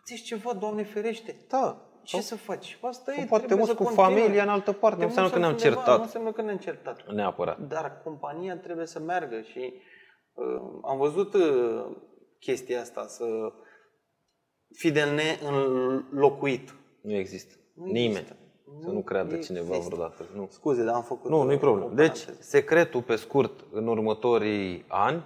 Îți 0.01 0.21
ceva, 0.21 0.53
Doamne 0.53 0.83
ferește. 0.83 1.35
Da. 1.47 1.90
Ce 2.03 2.21
să 2.21 2.35
faci? 2.35 2.77
Asta 2.81 3.11
Sau 3.11 3.23
e, 3.23 3.25
poate 3.25 3.45
te 3.45 3.47
trebuie 3.53 3.57
muți 3.57 3.69
să 3.69 3.75
cu 3.75 3.83
continui. 3.83 4.19
familia 4.21 4.43
în 4.43 4.49
altă 4.49 4.71
parte. 4.71 4.95
Te 4.97 5.01
Nu 5.01 5.07
înseamnă 5.07 5.31
că 5.31 5.39
ne-am 5.39 5.51
muți 5.51 5.65
altundeva, 5.65 5.85
certat. 5.85 5.97
Nu 5.97 6.03
înseamnă 6.03 6.31
că 6.31 6.41
ne-am 6.41 6.57
certat. 6.57 7.13
Neapărat. 7.13 7.59
Dar 7.59 8.01
compania 8.03 8.57
trebuie 8.57 8.85
să 8.85 8.99
meargă 8.99 9.41
și 9.41 9.73
uh, 10.33 10.61
am 10.83 10.97
văzut 10.97 11.33
uh, 11.33 11.85
chestia 12.39 12.81
asta, 12.81 13.05
să 13.07 13.25
fii 14.73 14.91
de 14.91 15.03
neînlocuit. 15.03 16.75
Nu 17.01 17.13
există. 17.13 17.55
Nu 17.75 17.85
Nimeni. 17.85 18.09
există. 18.09 18.35
Să 18.83 18.89
nu 18.89 19.01
creadă 19.01 19.35
există. 19.35 19.53
cineva 19.53 19.77
vreodată. 19.77 20.25
Nu. 20.35 20.47
Scuze, 20.51 20.83
dar 20.83 20.93
am 20.95 21.03
făcut 21.03 21.29
Nu, 21.29 21.43
nu-i 21.43 21.53
uh, 21.53 21.59
problemă. 21.59 21.85
o 21.91 21.93
Deci, 21.93 22.19
paranteză. 22.23 22.37
secretul, 22.41 23.01
pe 23.01 23.15
scurt, 23.15 23.65
în 23.71 23.87
următorii 23.87 24.85
ani, 24.87 25.23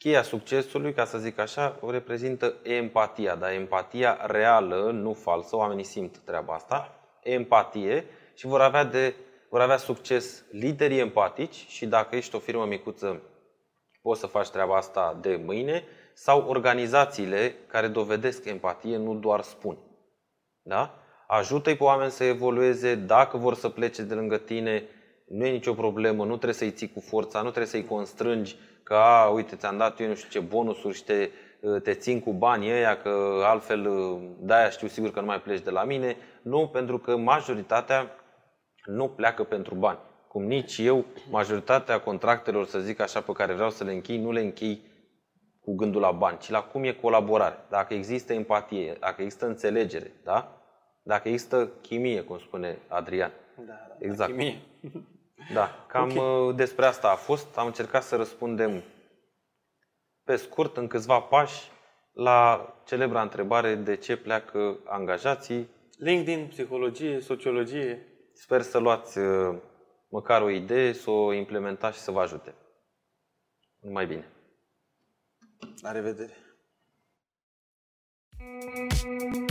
cheia 0.00 0.22
succesului, 0.22 0.92
ca 0.92 1.04
să 1.04 1.18
zic 1.18 1.38
așa, 1.38 1.78
o 1.80 1.90
reprezintă 1.90 2.54
empatia, 2.62 3.34
dar 3.34 3.52
empatia 3.52 4.18
reală, 4.26 4.90
nu 4.90 5.12
falsă, 5.12 5.56
oamenii 5.56 5.84
simt 5.84 6.18
treaba 6.18 6.54
asta, 6.54 7.00
empatie. 7.22 8.04
Și 8.34 8.46
vor 8.46 8.60
avea, 8.60 8.84
de, 8.84 9.14
vor 9.50 9.60
avea 9.60 9.76
succes 9.76 10.44
liderii 10.50 10.98
empatici 10.98 11.66
și 11.68 11.86
dacă 11.86 12.16
ești 12.16 12.34
o 12.34 12.38
firmă 12.38 12.64
micuță, 12.64 13.22
poți 14.02 14.20
să 14.20 14.26
faci 14.26 14.48
treaba 14.48 14.76
asta 14.76 15.18
de 15.20 15.40
mâine, 15.44 15.84
sau 16.14 16.48
organizațiile 16.48 17.54
care 17.66 17.86
dovedesc 17.86 18.44
empatie, 18.44 18.96
nu 18.96 19.14
doar 19.14 19.40
spun. 19.40 19.78
Da? 20.62 20.98
Ajută-i 21.26 21.76
pe 21.76 21.82
oameni 21.82 22.10
să 22.10 22.24
evolueze, 22.24 22.94
dacă 22.94 23.36
vor 23.36 23.54
să 23.54 23.68
plece 23.68 24.02
de 24.02 24.14
lângă 24.14 24.38
tine, 24.38 24.84
nu 25.26 25.46
e 25.46 25.50
nicio 25.50 25.74
problemă, 25.74 26.24
nu 26.24 26.34
trebuie 26.34 26.54
să-i 26.54 26.72
ții 26.72 26.92
cu 26.92 27.00
forța, 27.00 27.38
nu 27.38 27.48
trebuie 27.48 27.66
să-i 27.66 27.84
constrângi 27.84 28.56
că, 28.90 28.96
a, 28.96 29.28
uite, 29.28 29.56
ți-am 29.56 29.76
dat 29.76 30.00
eu 30.00 30.06
nu 30.08 30.14
știu 30.14 30.40
ce 30.40 30.46
bonusuri 30.46 30.94
și 30.94 31.04
te, 31.04 31.30
te 31.82 31.94
țin 31.94 32.20
cu 32.20 32.32
banii 32.32 32.70
ăia, 32.72 32.96
că 32.96 33.42
altfel 33.44 33.88
de-aia 34.40 34.70
știu 34.70 34.88
sigur 34.88 35.10
că 35.10 35.20
nu 35.20 35.26
mai 35.26 35.40
pleci 35.40 35.60
de 35.60 35.70
la 35.70 35.84
mine. 35.84 36.16
Nu, 36.42 36.68
pentru 36.68 36.98
că 36.98 37.16
majoritatea 37.16 38.10
nu 38.84 39.08
pleacă 39.08 39.44
pentru 39.44 39.74
bani. 39.74 39.98
Cum 40.28 40.44
nici 40.44 40.78
eu, 40.78 41.04
majoritatea 41.30 42.00
contractelor, 42.00 42.66
să 42.66 42.78
zic 42.78 43.00
așa, 43.00 43.20
pe 43.20 43.32
care 43.32 43.52
vreau 43.52 43.70
să 43.70 43.84
le 43.84 43.92
închei, 43.92 44.18
nu 44.18 44.32
le 44.32 44.40
închei 44.40 44.80
cu 45.60 45.74
gândul 45.74 46.00
la 46.00 46.10
bani, 46.10 46.38
ci 46.38 46.48
la 46.48 46.62
cum 46.62 46.84
e 46.84 46.92
colaborare. 46.92 47.56
Dacă 47.68 47.94
există 47.94 48.32
empatie, 48.32 48.96
dacă 49.00 49.22
există 49.22 49.46
înțelegere, 49.46 50.12
da? 50.24 50.62
Dacă 51.02 51.28
există 51.28 51.70
chimie, 51.80 52.20
cum 52.22 52.38
spune 52.38 52.78
Adrian. 52.88 53.32
Da, 53.56 53.72
da, 53.88 53.96
Exact. 53.98 54.30
chimie. 54.30 54.60
Da, 55.52 55.84
cam 55.88 56.16
okay. 56.16 56.54
despre 56.54 56.84
asta 56.84 57.10
a 57.10 57.14
fost. 57.14 57.56
Am 57.56 57.66
încercat 57.66 58.02
să 58.02 58.16
răspundem 58.16 58.82
pe 60.24 60.36
scurt, 60.36 60.76
în 60.76 60.86
câțiva 60.86 61.20
pași, 61.20 61.70
la 62.12 62.74
celebra 62.86 63.22
întrebare 63.22 63.74
de 63.74 63.96
ce 63.96 64.16
pleacă 64.16 64.78
angajații. 64.84 65.68
LinkedIn, 65.98 66.46
psihologie, 66.46 67.20
sociologie. 67.20 68.06
Sper 68.32 68.62
să 68.62 68.78
luați 68.78 69.18
uh, 69.18 69.56
măcar 70.08 70.42
o 70.42 70.50
idee, 70.50 70.92
să 70.92 71.10
o 71.10 71.32
implementați 71.32 71.96
și 71.96 72.02
să 72.02 72.10
vă 72.10 72.20
ajute. 72.20 72.54
Numai 73.80 74.06
bine! 74.06 74.28
La 75.80 75.92
revedere! 75.92 76.34
Thank 78.38 79.02
you. 79.02 79.49